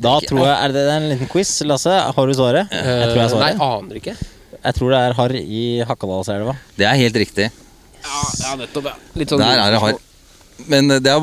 Da 0.02 0.16
tror 0.20 0.42
jeg 0.44 0.56
Er 0.66 0.72
det 0.74 0.82
en 0.92 1.08
liten 1.10 1.28
quiz, 1.30 1.50
Lasse? 1.64 1.92
Har 2.16 2.26
du 2.26 2.34
svaret? 2.36 2.72
Jeg 2.72 3.12
tror 3.12 3.20
jeg 3.22 3.30
Eh, 3.32 3.38
Nei, 3.40 3.52
aner 3.66 4.00
ikke. 4.00 4.16
Jeg 4.66 4.74
tror 4.76 4.90
det 4.92 4.98
er 4.98 5.14
harr 5.16 5.34
i 5.38 5.62
Hakadalselva. 5.86 6.56
Det 6.76 6.86
er 6.88 6.98
helt 7.00 7.16
riktig. 7.22 7.50
Ja, 8.06 8.52
nettopp, 8.58 8.84
ja. 8.90 8.94
Litt 9.18 9.32
sånn 9.32 9.40
Der 9.42 9.62
er 9.62 9.70
det 9.74 9.80
harr. 9.82 9.98
Men 10.66 10.90
eh, 10.90 11.00
det 11.04 11.12
er 11.12 11.20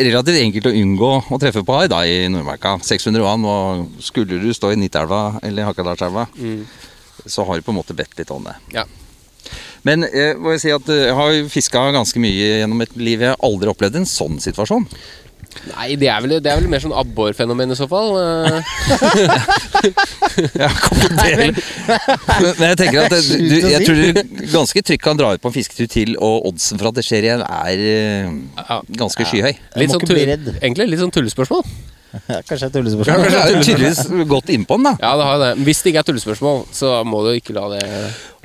relativt 0.00 0.40
enkelt 0.40 0.68
å 0.70 0.74
unngå 0.76 1.10
å 1.34 1.40
treffe 1.42 1.64
på 1.66 1.76
harr 1.76 1.90
da 1.92 2.02
i 2.08 2.28
Nordmarka. 2.32 2.78
600 2.84 3.24
vann, 3.24 3.44
og 3.44 4.00
skulle 4.04 4.40
du 4.40 4.52
stå 4.56 4.72
i 4.72 4.78
Nittelva 4.80 5.38
eller 5.42 5.68
Hakadalselva, 5.68 6.26
så 7.26 7.44
har 7.44 7.56
du 7.60 7.62
på 7.66 7.74
en 7.74 7.80
måte 7.82 7.96
bedt 7.96 8.16
litt 8.18 8.30
om 8.32 8.44
det. 8.48 8.56
Ja. 8.76 8.86
Men 9.82 10.04
jeg 10.12 10.36
må 10.36 10.52
jo 10.52 10.60
si 10.60 10.70
at 10.74 10.88
eh, 10.92 11.06
jeg 11.08 11.16
har 11.16 11.36
fiska 11.48 11.86
ganske 11.96 12.20
mye 12.20 12.60
gjennom 12.60 12.82
et 12.84 12.92
liv. 13.00 13.22
Jeg 13.24 13.32
har 13.32 13.40
aldri 13.46 13.70
opplevd 13.72 13.96
en 14.02 14.08
sånn 14.08 14.36
situasjon. 14.42 14.84
Nei, 15.74 15.88
det 16.00 16.08
er 16.08 16.20
vel, 16.24 16.32
det 16.40 16.50
er 16.52 16.56
vel 16.60 16.70
mer 16.72 16.80
sånn 16.82 16.94
abborfenomen 16.96 17.74
i 17.74 17.78
så 17.78 17.86
fall. 17.90 18.10
eh. 18.20 18.60
Ja, 20.60 20.68
men, 21.36 21.54
men 22.58 22.66
jeg 22.70 22.76
tenker 22.80 22.98
at 23.04 23.12
det, 23.12 23.20
du, 23.50 23.54
jeg 23.70 23.80
tror 23.86 23.96
du 23.98 24.02
ganske 24.52 24.80
trygt 24.86 25.02
kan 25.04 25.18
dra 25.18 25.28
ut 25.34 25.42
på 25.42 25.48
en 25.50 25.54
fisketur 25.56 25.88
til, 25.90 26.08
og 26.22 26.46
oddsen 26.50 26.76
for 26.80 26.86
at 26.90 26.96
det 27.00 27.04
skjer 27.06 27.22
igjen, 27.26 27.42
er 27.44 27.76
eh, 27.90 28.26
ganske 29.00 29.22
skyhøy. 29.26 29.54
Litt 29.80 29.90
sånn 29.94 30.06
tull- 30.06 30.20
Egentlig 30.60 30.86
litt 30.92 31.02
sånn 31.02 31.14
tullespørsmål. 31.14 31.62
Kanskje 32.10 32.56
et 32.56 32.62
Ja, 32.64 32.70
tullespørsmål. 32.74 33.18
men 33.22 33.30
det 33.34 33.40
er 33.42 33.46
tydeligvis 33.68 34.02
gått 34.30 34.48
innpå 34.54 34.72
den, 34.80 34.86
da. 34.90 34.94
Ja, 35.02 35.10
det 35.20 35.26
har 35.28 35.36
det. 35.44 35.50
Hvis 35.66 35.80
det 35.84 35.88
ikke 35.92 36.02
er 36.04 36.08
tullespørsmål, 36.10 36.58
så 36.74 36.86
må 37.06 37.18
du 37.26 37.30
ikke 37.36 37.54
la 37.58 37.64
det 37.74 37.82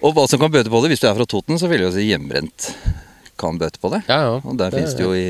Og 0.06 0.10
hva 0.18 0.24
som 0.30 0.38
kan 0.42 0.52
bøte 0.54 0.70
på 0.74 0.80
det, 0.84 0.90
hvis 0.94 1.04
du 1.06 1.10
er 1.10 1.18
fra 1.18 1.28
Toten, 1.30 1.56
så 1.62 1.66
vil 1.72 1.80
jeg 1.86 1.90
jo 1.92 1.96
si 1.98 2.04
hjemmebrent 2.12 2.60
kan 3.42 3.54
bøte 3.60 3.78
på 3.84 3.88
det. 3.92 4.02
Ja, 4.08 4.20
ja. 4.30 4.36
Og 4.48 4.54
der 4.60 4.70
finnes 4.76 4.94
det 4.96 5.04
jo 5.04 5.12
i, 5.18 5.28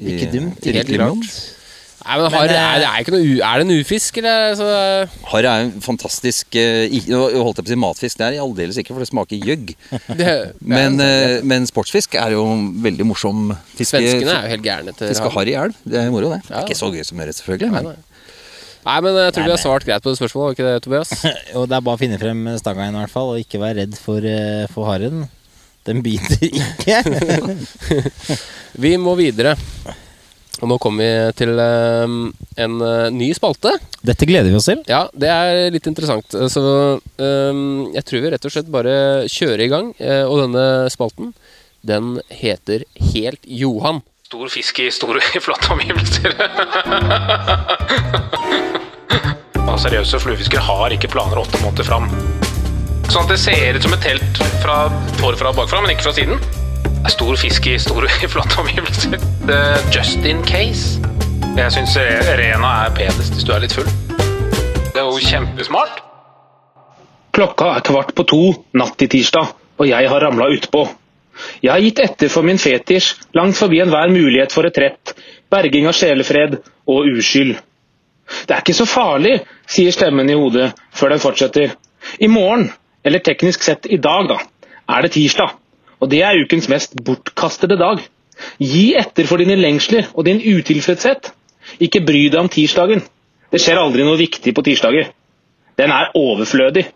i 0.00 0.14
Ikke 0.14 0.32
dumt, 0.32 0.64
helt 0.64 0.94
klart. 0.94 1.36
Nei, 2.04 2.16
men 2.20 2.26
har, 2.28 2.42
Men, 2.44 2.50
er, 2.52 2.80
det 2.82 2.86
er, 2.86 2.96
ikke 3.00 3.12
noe, 3.14 3.28
er 3.40 3.60
det 3.60 3.64
en 3.64 3.80
ufisk, 3.80 4.18
eller? 4.20 4.56
Så, 4.58 4.64
Harr 5.30 5.46
er 5.48 5.62
jo 5.62 5.68
en 5.70 5.84
fantastisk 5.86 6.58
eh, 6.60 6.96
nå 7.08 7.20
holdt 7.32 7.62
jeg 7.62 7.64
på 7.64 7.70
å 7.70 7.72
si 7.72 7.78
matfisk, 7.80 8.18
det 8.20 8.26
er 8.26 8.36
jeg 8.36 8.44
aldeles 8.44 8.80
ikke, 8.82 8.92
for 8.92 9.00
det 9.00 9.08
smaker 9.08 9.46
gjøgg. 9.48 9.72
Men, 10.74 11.00
eh, 11.00 11.38
men 11.46 11.64
sportsfisk 11.70 12.18
er 12.20 12.34
jo 12.36 12.44
veldig 12.84 13.06
morsom 13.08 13.54
fiske. 13.72 14.02
Svenskene 14.02 14.34
er 14.34 14.50
jo 14.50 14.52
helt 14.52 14.66
gærne 14.66 14.92
til 14.98 15.14
Fiske 15.14 15.30
harr 15.32 15.48
i 15.48 15.54
elv. 15.62 15.78
Det 15.88 16.02
er 16.02 16.12
moro, 16.12 16.34
det. 16.34 16.42
Ja. 16.50 16.58
er 16.60 16.68
ikke 16.68 16.76
så 16.82 16.90
gøy 16.92 17.06
som 17.08 17.24
ørret, 17.24 17.40
selvfølgelig. 17.40 17.72
Men 17.72 17.88
nei. 17.94 17.96
Nei, 18.84 18.98
men 19.00 19.16
jeg 19.16 19.32
tror 19.32 19.46
vi 19.46 19.54
har 19.54 19.60
svart 19.62 19.86
greit 19.88 20.04
på 20.04 20.12
det 20.12 20.18
spørsmålet, 20.18 20.44
var 20.44 20.56
ikke 20.58 20.66
det, 20.68 20.82
Tobias? 20.84 21.12
Og 21.56 21.70
det 21.70 21.78
er 21.78 21.84
bare 21.86 21.96
å 21.96 22.00
finne 22.02 22.20
frem 22.20 22.44
stanga 22.60 22.84
igjen, 22.84 22.98
i 22.98 23.00
hvert 23.00 23.14
fall, 23.14 23.32
og 23.32 23.40
ikke 23.40 23.60
være 23.62 23.78
redd 23.80 23.96
for, 23.96 24.28
eh, 24.28 24.66
for 24.74 24.90
harren. 24.90 25.24
Den 25.84 26.00
biter 26.04 26.40
ikke. 26.40 27.02
Vi 28.84 28.96
må 29.00 29.14
videre. 29.18 29.56
Og 30.62 30.68
nå 30.70 30.76
kommer 30.80 31.02
vi 31.02 31.32
til 31.36 31.50
um, 31.58 32.28
en 32.62 32.74
uh, 32.78 33.10
ny 33.12 33.26
spalte. 33.36 33.72
Dette 34.06 34.24
gleder 34.28 34.48
vi 34.48 34.56
oss 34.56 34.68
til. 34.70 34.80
Ja, 34.88 35.02
det 35.12 35.28
er 35.28 35.70
litt 35.74 35.88
interessant. 35.90 36.30
Så 36.30 36.62
um, 36.94 37.90
jeg 37.92 38.06
tror 38.06 38.22
vi 38.22 38.30
rett 38.32 38.46
og 38.46 38.54
slett 38.54 38.70
bare 38.72 39.26
kjører 39.28 39.64
i 39.66 39.68
gang. 39.72 39.90
Uh, 39.98 40.24
Og 40.30 40.44
denne 40.44 40.64
spalten, 40.94 41.34
den 41.84 42.22
heter 42.30 42.86
Helt 43.12 43.42
Johan. 43.44 44.00
Stor 44.30 44.48
fisk 44.54 44.78
i 44.80 44.88
store, 44.94 45.20
flotte 45.44 45.74
omgivelser. 45.74 46.32
Seriøse 49.84 50.20
fluefiskere 50.22 50.62
har 50.64 50.94
ikke 50.94 51.10
planer 51.12 51.42
åtte 51.42 51.58
måneder 51.60 51.84
fram. 51.84 52.06
Sånn 53.12 53.24
at 53.24 53.32
det 53.34 53.40
ser 53.42 53.76
ut 53.76 53.84
som 53.84 53.94
et 53.96 54.04
telt 54.04 54.40
fra 54.62 54.76
forfra 55.20 55.52
og 55.52 55.58
bakfra, 55.58 55.82
men 55.84 55.92
ikke 55.94 56.06
fra 56.08 56.14
siden. 56.16 56.40
Det 56.84 57.10
er 57.10 57.14
stor 57.14 57.36
fisk 57.36 57.66
i 57.68 57.76
store, 57.82 58.08
flate 58.32 58.60
omgivelser. 58.62 59.18
Er 59.50 59.84
just 59.94 60.24
in 60.28 60.40
case. 60.48 61.00
Jeg 61.54 61.70
syns 61.76 61.94
Rena 62.40 62.72
er 62.86 62.96
penest 62.96 63.36
hvis 63.36 63.46
du 63.46 63.52
er 63.54 63.62
litt 63.62 63.76
full. 63.76 63.90
Det 64.94 65.02
er 65.02 65.06
jo 65.06 65.20
kjempesmart. 65.22 66.00
Klokka 67.34 67.72
er 67.76 67.84
kvart 67.86 68.14
på 68.14 68.24
to 68.30 68.42
natt 68.78 68.96
til 68.98 69.10
tirsdag, 69.10 69.52
og 69.78 69.88
jeg 69.90 70.10
har 70.10 70.22
ramla 70.22 70.48
utpå. 70.54 70.84
Jeg 71.62 71.72
har 71.72 71.82
gitt 71.82 72.02
etter 72.04 72.30
for 72.30 72.46
min 72.46 72.60
fetisj 72.62 73.14
langt 73.34 73.58
forbi 73.58 73.80
enhver 73.82 74.12
mulighet 74.14 74.54
for 74.54 74.66
retrett, 74.66 75.16
berging 75.50 75.88
av 75.90 75.96
sjelefred 75.98 76.60
og 76.86 77.10
uskyld. 77.10 77.56
Det 78.46 78.54
er 78.54 78.62
ikke 78.62 78.76
så 78.76 78.86
farlig, 78.88 79.34
sier 79.66 79.92
stemmen 79.92 80.30
i 80.30 80.36
hodet 80.38 80.70
før 80.94 81.14
den 81.14 81.22
fortsetter. 81.22 81.74
I 82.22 82.30
morgen, 82.30 82.68
eller 83.04 83.22
teknisk 83.24 83.62
sett 83.62 83.86
i 83.86 84.00
dag, 84.00 84.28
da, 84.28 84.40
er 84.88 85.04
det 85.04 85.14
tirsdag. 85.16 85.54
Og 86.00 86.10
det 86.10 86.22
er 86.24 86.40
ukens 86.40 86.68
mest 86.72 86.96
bortkastede 87.04 87.78
dag. 87.80 88.02
Gi 88.58 88.94
etter 88.98 89.28
for 89.28 89.40
dine 89.40 89.56
lengsler 89.56 90.10
og 90.12 90.26
din 90.26 90.40
utilfredshet. 90.42 91.30
Ikke 91.80 92.02
bry 92.04 92.26
deg 92.28 92.40
om 92.40 92.50
tirsdagen. 92.52 93.04
Det 93.52 93.60
skjer 93.62 93.80
aldri 93.80 94.04
noe 94.04 94.18
viktig 94.18 94.52
på 94.54 94.64
tirsdager. 94.66 95.12
Den 95.78 95.92
er 95.94 96.12
overflødig. 96.18 96.88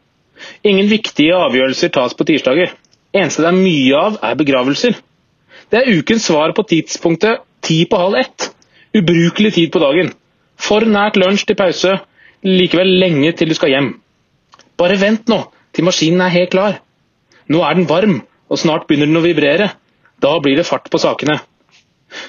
Ingen 0.66 0.90
viktige 0.90 1.36
avgjørelser 1.36 1.92
tas 1.94 2.14
på 2.14 2.26
tirsdager. 2.28 2.72
Eneste 3.14 3.42
det 3.42 3.50
er 3.50 3.58
mye 3.58 3.98
av, 3.98 4.18
er 4.22 4.38
begravelser. 4.38 4.98
Det 5.70 5.80
er 5.80 5.98
ukens 5.98 6.28
svar 6.28 6.52
på 6.56 6.64
tidspunktet 6.68 7.44
ti 7.64 7.82
på 7.88 8.00
halv 8.00 8.18
ett. 8.20 8.50
Ubrukelig 8.96 9.54
tid 9.54 9.72
på 9.72 9.82
dagen. 9.82 10.12
For 10.58 10.84
nært 10.84 11.18
lunsj 11.20 11.46
til 11.48 11.58
pause, 11.58 11.98
likevel 12.44 12.98
lenge 13.00 13.32
til 13.38 13.50
du 13.50 13.56
skal 13.56 13.72
hjem. 13.74 13.90
Bare 14.78 14.98
vent 15.00 15.30
nå, 15.30 15.42
til 15.78 15.86
maskinen 15.86 16.24
er 16.24 16.34
helt 16.34 16.50
klar. 16.50 16.80
Nå 17.46 17.62
er 17.62 17.78
den 17.78 17.86
varm, 17.88 18.16
og 18.50 18.58
snart 18.58 18.88
begynner 18.88 19.06
den 19.06 19.20
å 19.20 19.22
vibrere. 19.22 19.70
Da 20.18 20.32
blir 20.42 20.58
det 20.58 20.66
fart 20.66 20.88
på 20.90 20.98
sakene. 20.98 21.38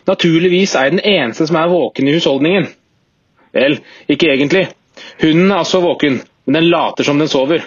Naturligvis 0.06 0.76
er 0.78 0.88
jeg 0.88 0.97
den 0.97 1.06
eneste 1.16 1.47
som 1.50 1.58
er 1.58 1.72
våken 1.72 2.08
i 2.08 2.14
husholdningen. 2.14 2.68
Vel, 3.56 3.80
ikke 4.12 4.30
egentlig. 4.30 4.68
Hunden 5.24 5.50
er 5.50 5.64
også 5.64 5.82
våken, 5.82 6.20
men 6.45 6.60
den 6.60 6.70
later 6.70 7.08
som 7.08 7.18
den 7.18 7.32
sover. 7.32 7.66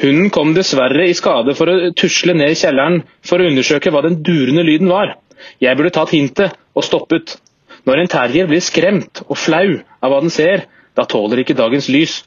Hunden 0.00 0.30
kom 0.34 0.54
dessverre 0.56 1.04
i 1.06 1.16
skade 1.18 1.54
for 1.58 1.70
å 1.70 1.90
tusle 1.98 2.34
ned 2.38 2.54
i 2.54 2.58
kjelleren 2.58 3.02
for 3.26 3.42
å 3.42 3.50
undersøke 3.50 3.92
hva 3.92 4.02
den 4.06 4.22
durende 4.26 4.64
lyden 4.66 4.88
var. 4.90 5.18
Jeg 5.60 5.76
burde 5.76 5.92
tatt 5.94 6.14
hintet 6.14 6.56
og 6.72 6.86
stoppet. 6.86 7.36
Når 7.84 8.00
en 8.00 8.10
terrier 8.12 8.48
blir 8.48 8.64
skremt 8.64 9.22
og 9.26 9.36
flau 9.40 9.76
av 10.00 10.12
hva 10.12 10.22
den 10.24 10.32
ser, 10.32 10.64
da 10.96 11.04
tåler 11.08 11.44
ikke 11.44 11.58
dagens 11.60 11.90
lys. 11.92 12.22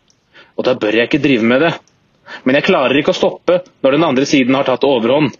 Og 0.58 0.66
da 0.70 0.78
bør 0.78 1.00
jeg 1.00 1.10
ikke 1.10 1.24
drive 1.24 1.50
med 1.50 1.66
det. 1.66 1.74
Men 2.43 2.57
jeg 2.57 2.67
klarer 2.67 2.97
ikke 2.99 3.13
å 3.13 3.17
stoppe 3.17 3.61
når 3.86 3.97
den 3.97 4.05
andre 4.07 4.27
siden 4.29 4.57
har 4.57 4.67
tatt 4.67 4.86
overhånd. 4.88 5.34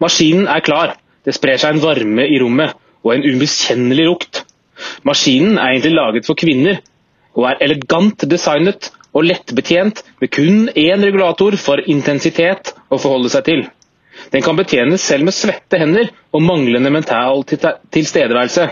Maskinen 0.00 0.48
er 0.48 0.64
klar. 0.64 0.94
Det 1.24 1.34
sprer 1.36 1.60
seg 1.60 1.76
en 1.76 1.82
varme 1.82 2.24
i 2.24 2.38
rommet 2.40 2.76
og 3.04 3.12
en 3.14 3.24
umiskjennelig 3.24 4.06
lukt. 4.08 4.44
Maskinen 5.04 5.58
er 5.58 5.74
egentlig 5.74 5.92
laget 5.96 6.28
for 6.28 6.38
kvinner, 6.40 6.80
og 7.36 7.46
er 7.50 7.60
elegant 7.66 8.24
designet 8.28 8.90
og 9.12 9.26
lettbetjent 9.26 10.00
med 10.22 10.32
kun 10.32 10.70
én 10.78 11.04
regulator 11.04 11.56
for 11.60 11.82
intensitet 11.84 12.72
å 12.88 12.98
forholde 12.98 13.32
seg 13.32 13.46
til. 13.48 13.62
Den 14.32 14.44
kan 14.44 14.58
betjenes 14.58 15.04
selv 15.04 15.28
med 15.28 15.36
svette 15.36 15.78
hender 15.80 16.10
og 16.32 16.44
manglende 16.44 16.92
mental 16.92 17.44
tilstedeværelse. 17.48 18.68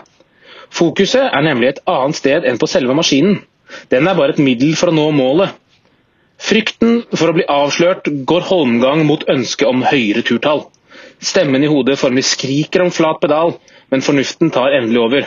Fokuset 0.74 1.30
er 1.32 1.44
nemlig 1.44 1.72
et 1.72 1.84
annet 1.88 2.18
sted 2.18 2.44
enn 2.48 2.60
på 2.60 2.68
selve 2.68 2.96
maskinen. 2.96 3.40
Den 3.92 4.08
er 4.08 4.16
bare 4.16 4.36
et 4.36 4.42
middel 4.42 4.74
for 4.76 4.92
å 4.92 4.96
nå 4.96 5.08
målet. 5.16 5.54
Frykten 6.38 7.00
for 7.18 7.30
å 7.32 7.34
bli 7.36 7.44
avslørt 7.50 8.06
går 8.30 8.46
holmgang 8.48 9.02
mot 9.08 9.24
ønsket 9.28 9.66
om 9.68 9.82
høyere 9.82 10.22
turtall. 10.26 10.64
Stemmen 11.18 11.64
i 11.66 11.70
hodet 11.70 11.98
formelig 11.98 12.28
skriker 12.30 12.84
om 12.84 12.92
flat 12.94 13.18
pedal, 13.20 13.56
men 13.90 14.04
fornuften 14.06 14.52
tar 14.54 14.76
endelig 14.78 15.02
over. 15.02 15.26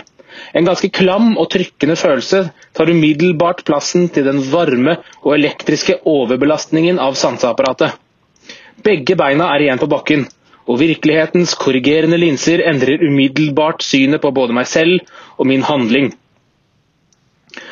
En 0.55 0.67
ganske 0.67 0.87
klam 0.95 1.33
og 1.35 1.49
trykkende 1.51 1.97
følelse 1.99 2.45
tar 2.77 2.91
umiddelbart 2.93 3.65
plassen 3.67 4.07
til 4.15 4.23
den 4.29 4.39
varme 4.53 4.97
og 5.21 5.35
elektriske 5.35 5.99
overbelastningen 6.07 7.01
av 7.03 7.19
sanseapparatet. 7.19 7.97
Begge 8.81 9.17
beina 9.19 9.51
er 9.53 9.65
igjen 9.67 9.81
på 9.81 9.91
bakken, 9.91 10.23
og 10.65 10.79
virkelighetens 10.79 11.57
korrigerende 11.59 12.17
linser 12.21 12.63
endrer 12.71 13.03
umiddelbart 13.03 13.83
synet 13.83 14.23
på 14.23 14.31
både 14.31 14.55
meg 14.55 14.69
selv 14.71 15.03
og 15.37 15.49
min 15.51 15.67
handling. 15.67 16.13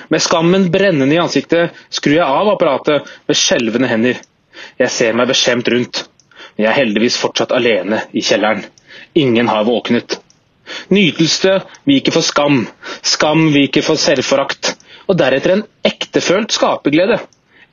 Med 0.10 0.22
skammen 0.26 0.72
brennende 0.74 1.16
i 1.16 1.22
ansiktet 1.22 1.76
skrur 1.93 2.18
jeg 2.18 2.26
av 2.26 2.49
apparatet 2.49 3.10
med 3.30 3.38
skjelvende 3.38 3.89
hender. 3.91 4.22
Jeg 4.82 4.91
ser 4.91 5.14
meg 5.16 5.30
beskjemt 5.30 5.70
rundt, 5.72 6.01
jeg 6.60 6.68
er 6.68 6.76
heldigvis 6.76 7.18
fortsatt 7.22 7.53
alene 7.55 8.01
i 8.12 8.24
kjelleren. 8.26 8.66
Ingen 9.16 9.47
har 9.47 9.68
våknet. 9.68 10.18
Nytelse 10.93 11.60
viker 11.89 12.14
for 12.16 12.26
skam, 12.26 12.64
skam 13.05 13.47
viker 13.53 13.86
for 13.86 14.01
selvforakt, 14.01 14.74
og 15.10 15.18
deretter 15.22 15.55
en 15.55 15.64
ektefølt 15.88 16.53
skaperglede. 16.57 17.20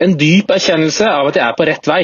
En 0.01 0.15
dyp 0.21 0.53
erkjennelse 0.53 1.09
av 1.09 1.31
at 1.31 1.41
jeg 1.41 1.47
er 1.47 1.57
på 1.57 1.67
rett 1.69 1.89
vei. 1.89 2.03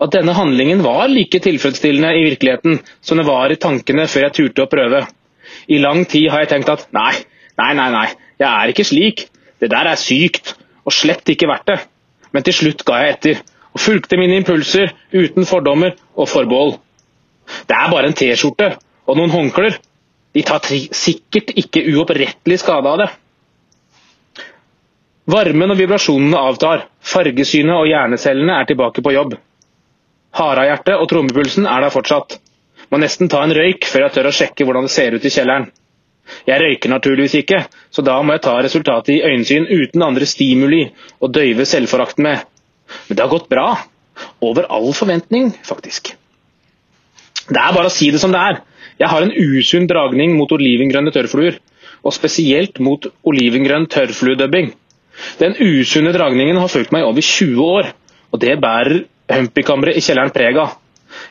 At 0.00 0.12
denne 0.12 0.34
handlingen 0.36 0.82
var 0.84 1.08
like 1.12 1.40
tilfredsstillende 1.44 2.10
i 2.16 2.24
virkeligheten 2.30 2.80
som 3.04 3.20
det 3.20 3.28
var 3.28 3.52
i 3.52 3.60
tankene 3.60 4.08
før 4.08 4.26
jeg 4.26 4.36
turte 4.40 4.64
å 4.64 4.72
prøve. 4.72 5.04
I 5.68 5.80
lang 5.80 6.04
tid 6.08 6.30
har 6.32 6.44
jeg 6.44 6.52
tenkt 6.52 6.72
at 6.72 6.86
nei, 6.96 7.12
nei, 7.60 7.72
nei, 7.76 7.88
nei, 7.92 8.06
jeg 8.40 8.48
er 8.50 8.72
ikke 8.72 8.88
slik. 8.88 9.26
Det 9.60 9.70
der 9.72 9.90
er 9.90 10.00
sykt, 10.00 10.54
og 10.84 10.94
slett 10.94 11.28
ikke 11.32 11.48
verdt 11.50 11.70
det. 11.70 11.78
Men 12.32 12.44
til 12.46 12.54
slutt 12.54 12.84
ga 12.86 13.02
jeg 13.02 13.16
etter, 13.16 13.42
og 13.72 13.82
fulgte 13.82 14.18
mine 14.20 14.38
impulser 14.40 14.92
uten 15.12 15.46
fordommer 15.48 15.96
og 16.16 16.28
forbehold. 16.28 16.78
Det 17.68 17.76
er 17.76 17.92
bare 17.92 18.10
en 18.10 18.16
T-skjorte 18.16 18.72
og 19.06 19.18
noen 19.18 19.32
håndklær. 19.32 19.78
De 20.36 20.42
tar 20.44 20.64
sikkert 20.68 21.54
ikke 21.56 21.84
uopprettelig 21.94 22.58
skade 22.60 22.90
av 22.90 23.00
det. 23.00 23.08
Varmen 25.26 25.72
og 25.74 25.78
vibrasjonene 25.80 26.38
avtar, 26.38 26.84
fargesynet 27.02 27.74
og 27.74 27.88
hjernecellene 27.90 28.60
er 28.60 28.68
tilbake 28.68 29.02
på 29.02 29.14
jobb. 29.14 29.34
Harehjertet 30.36 31.00
og 31.00 31.08
trommepulsen 31.10 31.66
er 31.66 31.82
der 31.82 31.94
fortsatt. 31.94 32.36
Må 32.92 33.00
nesten 33.02 33.30
ta 33.32 33.40
en 33.42 33.54
røyk 33.56 33.88
før 33.90 34.06
jeg 34.06 34.14
tør 34.14 34.28
å 34.30 34.36
sjekke 34.36 34.66
hvordan 34.66 34.86
det 34.86 34.92
ser 34.94 35.16
ut 35.16 35.24
i 35.26 35.32
kjelleren. 35.32 35.66
Jeg 36.46 36.60
røyker 36.62 36.90
naturligvis 36.90 37.36
ikke, 37.42 37.62
så 37.90 38.02
da 38.02 38.16
må 38.22 38.36
jeg 38.36 38.44
ta 38.46 38.56
resultatet 38.64 39.14
i 39.16 39.22
øyensyn 39.26 39.68
uten 39.70 40.02
andre 40.02 40.26
stimuli 40.26 40.86
og 41.20 41.34
døyve 41.34 41.66
selvforakten 41.68 42.26
med. 42.26 42.46
Men 43.08 43.16
det 43.16 43.24
har 43.24 43.32
gått 43.32 43.50
bra. 43.50 43.68
Over 44.40 44.66
all 44.72 44.92
forventning, 44.96 45.52
faktisk. 45.66 46.14
Det 47.46 47.60
er 47.60 47.74
bare 47.76 47.90
å 47.90 47.94
si 47.94 48.10
det 48.10 48.20
som 48.22 48.32
det 48.34 48.40
er. 48.42 48.62
Jeg 48.98 49.12
har 49.12 49.22
en 49.22 49.34
usunn 49.34 49.86
dragning 49.90 50.34
mot 50.38 50.52
olivengrønne 50.56 51.12
tørrfluer, 51.14 51.58
og 52.06 52.14
spesielt 52.14 52.80
mot 52.82 53.06
olivengrønn 53.26 53.86
tørrfluedubbing. 53.92 54.72
Den 55.40 55.56
usunne 55.60 56.14
dragningen 56.16 56.58
har 56.60 56.72
fulgt 56.72 56.94
meg 56.94 57.04
over 57.06 57.24
20 57.24 57.60
år, 57.62 57.92
og 58.32 58.42
det 58.42 58.56
bærer 58.62 59.04
humpykammeret 59.32 59.98
i 59.98 60.04
kjelleren 60.04 60.34
preg 60.34 60.58
av. 60.60 60.76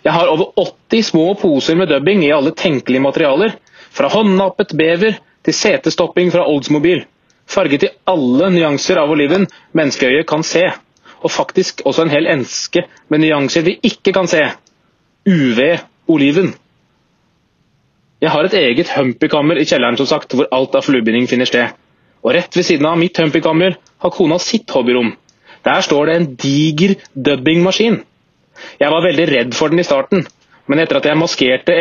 Jeg 0.05 0.13
har 0.15 0.29
over 0.31 0.53
80 0.61 1.09
små 1.09 1.25
poser 1.39 1.77
med 1.77 1.89
dubbing 1.91 2.23
i 2.25 2.33
alle 2.33 2.53
tenkelige 2.57 3.03
materialer, 3.03 3.55
fra 3.95 4.11
håndnappet 4.11 4.73
bever 4.77 5.19
til 5.45 5.55
setestopping 5.55 6.31
fra 6.33 6.45
Oldsmobil. 6.49 7.05
Farget 7.47 7.85
i 7.85 7.93
alle 8.09 8.49
nyanser 8.55 8.99
av 8.99 9.11
oliven 9.13 9.45
menneskeøyet 9.77 10.27
kan 10.27 10.43
se, 10.43 10.65
og 11.21 11.31
faktisk 11.31 11.83
også 11.85 12.05
en 12.05 12.13
hel 12.13 12.27
enske 12.29 12.85
med 13.09 13.23
nyanser 13.23 13.65
vi 13.65 13.77
ikke 13.85 14.13
kan 14.15 14.27
se. 14.29 14.41
UV-oliven. 15.25 16.53
Jeg 18.21 18.31
har 18.31 18.47
et 18.47 18.57
eget 18.57 18.91
humpykammer 18.95 19.59
i 19.59 19.65
kjelleren 19.67 19.97
som 19.99 20.09
sagt, 20.09 20.33
hvor 20.33 20.49
alt 20.53 20.75
av 20.77 20.85
fluebinding 20.85 21.27
finner 21.29 21.49
sted. 21.49 21.73
Og 22.25 22.33
rett 22.33 22.57
ved 22.57 22.65
siden 22.65 22.87
av 22.89 22.97
mitt 22.97 23.17
humpykammer 23.21 23.77
har 24.01 24.13
kona 24.13 24.39
sitt 24.41 24.71
hobbyrom. 24.73 25.13
Der 25.65 25.81
står 25.81 26.09
det 26.09 26.15
en 26.15 26.27
diger 26.41 26.95
dubbingmaskin. 27.13 27.99
Jeg 28.79 28.91
var 28.91 29.03
veldig 29.03 29.25
redd 29.29 29.55
for 29.57 29.73
den 29.73 29.81
i 29.81 29.85
starten, 29.85 30.25
men 30.65 30.81
etter 30.81 30.99
at 30.99 31.09
jeg 31.09 31.19
maskerte 31.19 31.75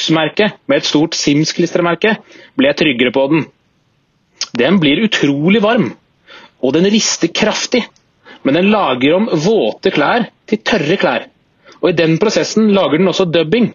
Electrolux-merket 0.00 0.56
med 0.68 0.80
et 0.80 0.88
stort 0.88 1.14
Sims-klistremerke, 1.14 2.16
ble 2.56 2.70
jeg 2.70 2.78
tryggere 2.80 3.12
på 3.12 3.26
den. 3.30 3.44
Den 4.56 4.78
blir 4.80 5.02
utrolig 5.04 5.60
varm, 5.62 5.92
og 6.62 6.74
den 6.74 6.88
rister 6.90 7.28
kraftig, 7.28 7.84
men 8.42 8.56
den 8.56 8.70
lager 8.72 9.18
om 9.18 9.28
våte 9.28 9.92
klær 9.92 10.30
til 10.48 10.62
tørre 10.64 10.96
klær. 10.96 11.26
Og 11.82 11.90
i 11.90 11.96
den 11.96 12.18
prosessen 12.18 12.72
lager 12.72 12.98
den 12.98 13.08
også 13.08 13.28
dubbing. 13.28 13.72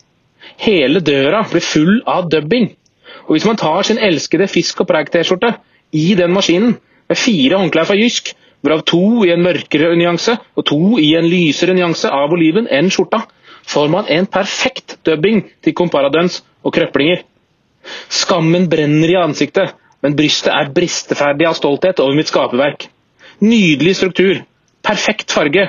Hele 0.61 1.01
døra 1.01 1.43
blir 1.49 1.61
full 1.61 2.01
av 2.07 2.29
dubbing. 2.29 2.71
Og 3.25 3.35
hvis 3.35 3.45
man 3.45 3.57
tar 3.57 3.85
sin 3.85 4.01
elskede 4.01 4.47
fisk 4.47 4.81
og 4.81 4.89
preik-T-skjorte 4.89 5.55
i 5.93 6.13
den 6.17 6.33
maskinen, 6.33 6.77
med 7.07 7.17
fire 7.21 7.57
håndklær 7.61 7.85
fra 7.85 7.97
Jysk, 7.97 8.31
hvorav 8.61 8.81
to 8.89 9.23
i 9.25 9.31
en 9.33 9.43
mørkere 9.45 9.93
nyanse 9.97 10.33
og 10.57 10.65
to 10.65 10.97
i 10.97 11.11
en 11.17 11.27
lysere 11.29 11.75
nyanse 11.77 12.09
av 12.09 12.33
oliven 12.33 12.65
enn 12.65 12.89
skjorta, 12.89 13.27
får 13.65 13.87
man 13.89 14.05
en 14.11 14.25
perfekt 14.29 14.97
dubbing 15.05 15.43
til 15.63 15.73
komparadøns 15.77 16.41
og 16.63 16.73
krøplinger. 16.75 17.23
Skammen 18.09 18.67
brenner 18.69 19.11
i 19.13 19.17
ansiktet, 19.19 19.73
men 20.01 20.15
brystet 20.17 20.53
er 20.53 20.71
bristeferdig 20.73 21.47
av 21.49 21.57
stolthet 21.57 22.01
over 22.03 22.17
mitt 22.17 22.29
skaperverk. 22.31 22.87
Nydelig 23.41 23.95
struktur, 23.99 24.41
perfekt 24.85 25.33
farge, 25.33 25.67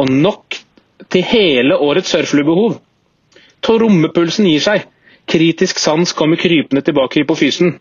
og 0.00 0.10
nok 0.12 0.58
til 1.12 1.24
hele 1.28 1.76
årets 1.76 2.12
surfluebehov. 2.14 2.76
Trommepulsen 3.62 4.48
gir 4.48 4.62
seg. 4.64 4.86
Kritisk 5.28 5.78
sans 5.78 6.12
kommer 6.18 6.40
krypende 6.40 6.82
tilbake 6.84 7.20
i 7.20 7.22
hypofysen. 7.22 7.76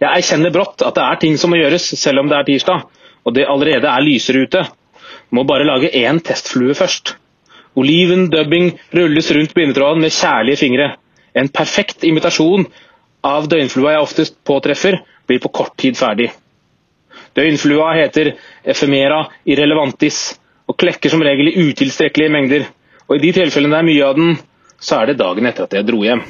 Jeg 0.00 0.08
erkjenner 0.20 0.52
brått 0.54 0.84
at 0.84 0.96
det 0.96 1.04
er 1.04 1.20
ting 1.22 1.38
som 1.40 1.50
må 1.52 1.58
gjøres, 1.60 1.86
selv 1.98 2.22
om 2.22 2.28
det 2.30 2.36
er 2.38 2.46
tirsdag, 2.50 2.82
og 3.24 3.34
det 3.36 3.46
allerede 3.48 3.88
er 3.90 4.04
lysere 4.04 4.44
ute. 4.46 4.62
Må 5.34 5.44
bare 5.48 5.66
lage 5.66 5.90
én 5.96 6.20
testflue 6.22 6.76
først. 6.78 7.16
Oliven 7.76 8.30
dubbing 8.32 8.72
rulles 8.96 9.30
rundt 9.36 9.54
bindetråden 9.54 10.00
med 10.00 10.14
kjærlige 10.14 10.60
fingre. 10.62 10.88
En 11.36 11.50
perfekt 11.52 12.04
imitasjon 12.08 12.64
av 13.26 13.48
døgnflua 13.50 13.96
jeg 13.96 14.06
oftest 14.06 14.36
påtreffer, 14.46 15.00
blir 15.26 15.42
på 15.42 15.52
kort 15.52 15.74
tid 15.76 15.98
ferdig. 15.98 16.30
Døgnflua 17.36 17.90
heter 17.98 18.32
ephemera 18.64 19.26
irrelevantis 19.44 20.38
og 20.66 20.78
klekker 20.80 21.12
som 21.12 21.24
regel 21.24 21.50
i 21.50 21.66
utilstrekkelige 21.68 22.32
mengder. 22.32 22.68
Og 23.06 23.18
i 23.18 23.24
de 23.26 23.34
tilfellene 23.36 23.76
det 23.76 23.82
er 23.82 23.90
mye 23.90 24.06
av 24.06 24.16
den, 24.18 24.38
så 24.80 25.02
er 25.02 25.10
det 25.12 25.20
dagen 25.20 25.46
etter 25.48 25.66
at 25.66 25.76
jeg 25.76 25.86
dro 25.88 26.00
hjem. 26.06 26.24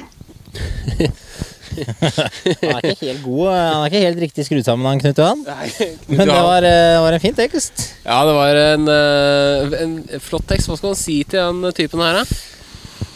Han 1.77 2.77
er 2.77 2.89
ikke 2.91 3.07
helt 3.07 3.23
god, 3.23 3.47
han 3.53 3.79
er 3.83 3.87
ikke 3.91 4.03
helt 4.03 4.21
riktig 4.25 4.45
skrudd 4.47 4.65
sammen, 4.67 4.87
han 4.89 5.01
Knut 5.01 5.21
Johan. 5.21 5.41
Men 6.09 6.23
det 6.25 6.35
var, 6.35 6.61
det 6.65 6.75
var 7.05 7.17
en 7.17 7.23
fin 7.23 7.37
tekst. 7.37 7.83
Ja, 8.05 8.19
det 8.27 8.35
var 8.37 8.61
en, 8.63 8.87
eh, 8.93 9.75
en 9.83 9.97
flott 10.23 10.47
tekst. 10.49 10.69
Hva 10.71 10.77
skal 10.79 10.93
man 10.93 10.99
si 10.99 11.17
til 11.23 11.41
den 11.61 11.75
typen 11.77 12.03
her, 12.05 12.21
da? 12.21 12.39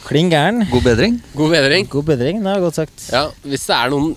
Klin 0.08 0.32
gæren. 0.34 0.66
God 0.72 0.84
bedring. 0.84 1.20
God 1.38 1.54
bedring. 1.54 1.88
God 1.90 2.08
bedring, 2.10 2.42
det 2.44 2.52
er 2.56 2.64
godt 2.64 2.80
sagt. 2.82 3.08
Ja, 3.14 3.28
hvis 3.48 3.66
det 3.70 3.78
er 3.78 3.92
noen 3.94 4.14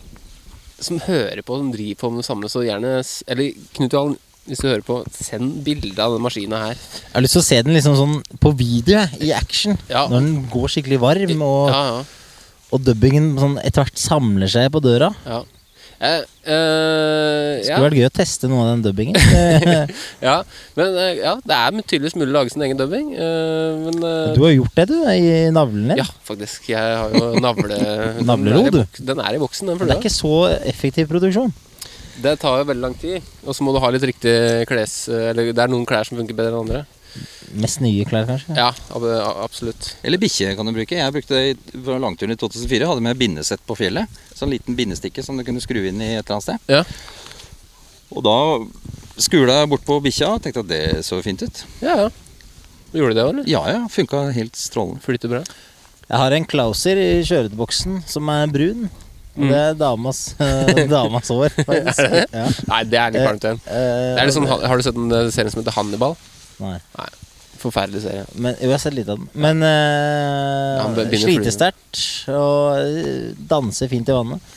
som 0.84 0.98
hører 1.06 1.40
på, 1.46 1.56
som 1.60 1.70
driver 1.72 2.00
på 2.00 2.10
med 2.12 2.24
det 2.24 2.28
samme, 2.28 2.50
så 2.50 2.64
gjerne 2.66 2.96
Eller 3.30 3.52
Knut 3.76 3.94
Johan, 3.94 4.16
hvis 4.44 4.60
du 4.60 4.66
hører 4.68 4.82
på, 4.84 4.98
send 5.14 5.62
bilde 5.64 5.96
av 6.02 6.16
den 6.16 6.24
maskina 6.24 6.58
her. 6.66 6.74
Jeg 6.76 7.14
har 7.14 7.24
lyst 7.24 7.38
til 7.38 7.40
å 7.44 7.46
se 7.46 7.60
den 7.64 7.76
liksom 7.78 7.94
sånn 7.96 8.18
på 8.42 8.52
video, 8.58 9.00
i 9.24 9.30
action. 9.32 9.78
Ja. 9.88 10.02
Når 10.10 10.18
den 10.20 10.34
går 10.52 10.74
skikkelig 10.74 10.98
varm, 11.00 11.44
og, 11.46 11.70
Ja, 11.72 11.80
ja. 11.94 12.04
Og 12.74 12.82
dubbingen 12.82 13.34
sånn 13.38 13.58
etter 13.62 13.84
hvert 13.84 14.00
samler 14.00 14.50
seg 14.50 14.72
på 14.74 14.82
døra. 14.84 15.12
ja. 15.28 15.44
Eh, 16.04 16.24
eh, 16.42 17.60
Det 17.62 17.68
ja. 17.68 17.76
skulle 17.76 17.86
vært 17.86 17.98
gøy 18.00 18.06
å 18.08 18.12
teste 18.12 18.48
noe 18.50 18.64
av 18.64 18.70
den 18.72 18.82
dubbingen. 18.84 19.16
Ja, 20.26 20.40
men 20.76 20.96
eh, 21.00 21.20
ja, 21.22 21.34
det 21.38 21.56
er 21.56 21.76
tydeligvis 21.84 22.16
mulig 22.18 22.32
å 22.32 22.36
lage 22.38 22.52
sin 22.52 22.64
egen 22.66 22.80
dubbing. 22.80 23.12
eh, 23.14 23.76
men 23.86 24.00
eh, 24.02 24.32
du 24.34 24.42
har 24.42 24.54
gjort 24.56 24.80
det, 24.80 24.86
du, 24.90 24.96
i 25.12 25.52
navlen 25.54 25.92
din. 25.92 26.02
Ja, 26.02 26.08
faktisk. 26.26 26.68
Jeg 26.72 26.98
har 26.98 27.14
jo 27.14 27.40
navle... 27.40 27.78
I 28.20 28.74
du. 28.74 28.82
Den 29.06 29.22
er 29.22 29.38
i 29.38 29.40
boksen, 29.42 29.70
den 29.70 29.80
Men 29.80 29.92
det 29.92 29.96
er 29.96 30.02
ikke 30.02 30.16
så 30.16 30.34
effektiv 30.66 31.08
produksjon. 31.12 31.54
Det 32.24 32.36
tar 32.42 32.60
jo 32.60 32.68
veldig 32.68 32.84
lang 32.84 32.98
tid. 32.98 33.24
Og 33.46 33.56
så 33.56 33.64
må 33.66 33.72
du 33.74 33.80
ha 33.82 33.92
litt 33.94 34.04
riktig 34.10 34.34
kles... 34.70 35.04
Eller 35.08 35.54
det 35.54 35.62
er 35.62 35.72
noen 35.72 35.86
klær 35.88 36.06
som 36.08 36.18
funker 36.20 36.36
bedre 36.36 36.52
enn 36.52 36.66
andre. 36.66 36.84
Mest 37.54 37.78
nye 37.84 38.04
klær, 38.08 38.26
kanskje. 38.26 38.56
Ja, 38.58 38.70
ab 38.96 39.04
absolutt. 39.44 39.92
Eller 40.02 40.18
bikkje 40.18 40.54
kan 40.58 40.66
du 40.66 40.72
bruke. 40.74 40.96
Jeg 40.98 41.12
brukte 41.14 41.38
det 41.38 41.82
på 41.86 41.98
langturen 42.02 42.34
i 42.34 42.38
2004. 42.40 42.88
Hadde 42.90 43.04
med 43.04 43.20
bindesett 43.20 43.62
på 43.68 43.76
fjellet. 43.78 44.10
Sånn 44.34 44.50
liten 44.50 44.74
bindestikke 44.78 45.22
som 45.22 45.38
du 45.38 45.44
kunne 45.46 45.62
skru 45.62 45.78
inn 45.86 46.02
i 46.02 46.14
et 46.16 46.24
eller 46.26 46.40
annet 46.40 46.48
sted. 46.48 46.72
Ja. 46.72 46.82
Og 48.14 48.24
da 48.26 48.34
skula 49.22 49.60
bort 49.70 49.84
på 49.86 50.00
bikkja. 50.02 50.32
og 50.34 50.42
Tenkte 50.42 50.64
at 50.64 50.70
det 50.72 50.82
så 51.06 51.20
fint 51.24 51.42
ut. 51.46 51.62
Ja, 51.84 51.94
ja. 52.06 52.10
Gjorde 52.94 53.14
det 53.14 53.18
det 53.20 53.24
òg, 53.26 53.30
eller? 53.34 53.46
Ja 53.50 53.62
ja, 53.70 53.80
funka 53.90 54.24
helt 54.34 54.58
strålende. 54.58 55.02
Flyter 55.02 55.30
bra. 55.32 55.44
Jeg 56.04 56.20
har 56.20 56.34
en 56.36 56.44
Klauser 56.46 56.98
i 57.00 57.08
kjøretboksen 57.26 58.02
som 58.10 58.28
er 58.34 58.50
brun. 58.52 58.84
Og 59.34 59.48
det 59.50 59.56
er 59.58 59.72
damas, 59.74 60.18
eh, 60.38 60.84
damas 60.92 61.26
hår, 61.32 61.50
faktisk. 61.66 62.04
Ja. 62.30 62.44
Nei, 62.70 62.82
det 62.86 62.98
er 63.00 63.14
litt 63.16 63.24
varmt 63.26 63.46
igjen. 63.48 63.58
Eh, 63.66 64.12
Det 64.14 64.22
er 64.22 64.30
sånn, 64.36 64.46
har 64.46 64.78
du 64.78 64.84
sett 64.86 64.94
en 65.00 65.10
serie 65.10 65.32
serien 65.34 65.50
som 65.54 65.62
heter 65.64 65.74
Hannibal? 65.74 66.14
Nei. 66.62 66.78
Forferdelig 67.64 68.02
serie. 68.04 68.24
Men, 68.34 68.52
jo, 68.58 68.66
jeg 68.68 68.74
har 68.76 68.82
sett 68.82 68.94
litt 68.98 69.08
av 69.08 69.16
den. 69.22 69.28
Men 69.40 69.62
uh, 69.64 70.76
Ja, 70.76 70.82
han 70.84 70.98
sliter 71.22 71.54
sterkt 71.54 72.02
og 72.28 72.76
eh, 72.82 73.32
danser 73.48 73.88
fint 73.88 74.10
i 74.10 74.16
vannet. 74.16 74.52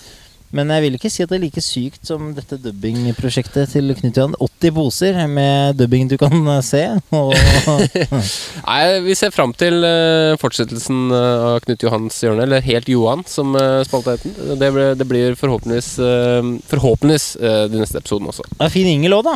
Men 0.56 0.70
jeg 0.72 0.84
vil 0.86 0.94
ikke 0.96 1.10
si 1.12 1.24
at 1.26 1.28
det 1.32 1.36
er 1.36 1.42
like 1.44 1.60
sykt 1.64 2.08
som 2.08 2.30
dette 2.36 2.56
dubbingprosjektet 2.64 3.68
til 3.74 3.92
Knut 4.00 4.16
Johan. 4.16 4.36
80 4.40 4.72
poser 4.78 5.18
med 5.28 5.76
dubbing 5.76 6.08
du 6.08 6.16
kan 6.22 6.32
eh, 6.54 6.62
se. 6.64 6.84
Nei, 8.68 9.00
Vi 9.04 9.16
ser 9.20 9.34
fram 9.36 9.52
til 9.60 9.84
eh, 9.88 10.36
fortsettelsen 10.40 11.02
eh, 11.12 11.46
av 11.52 11.60
Knut 11.66 11.84
Johans 11.84 12.20
hjørne, 12.24 12.46
eller 12.48 12.64
Helt 12.66 12.88
Johan, 12.92 13.24
som 13.28 13.56
spalta 13.88 14.16
het. 14.18 14.24
Det, 14.60 14.72
blir- 14.76 14.96
det 15.00 15.08
blir 15.10 15.36
forhåpentligvis 15.40 15.92
eh, 16.00 16.52
Forhåpentligvis 16.72 17.28
eh, 17.42 17.64
de 17.72 17.82
neste 17.84 18.00
episodene 18.02 18.32
også. 18.34 18.48
det 18.56 18.68
er 18.70 18.74
fin 18.74 18.88
Ingel 18.92 19.18
òg, 19.20 19.28
da. 19.32 19.36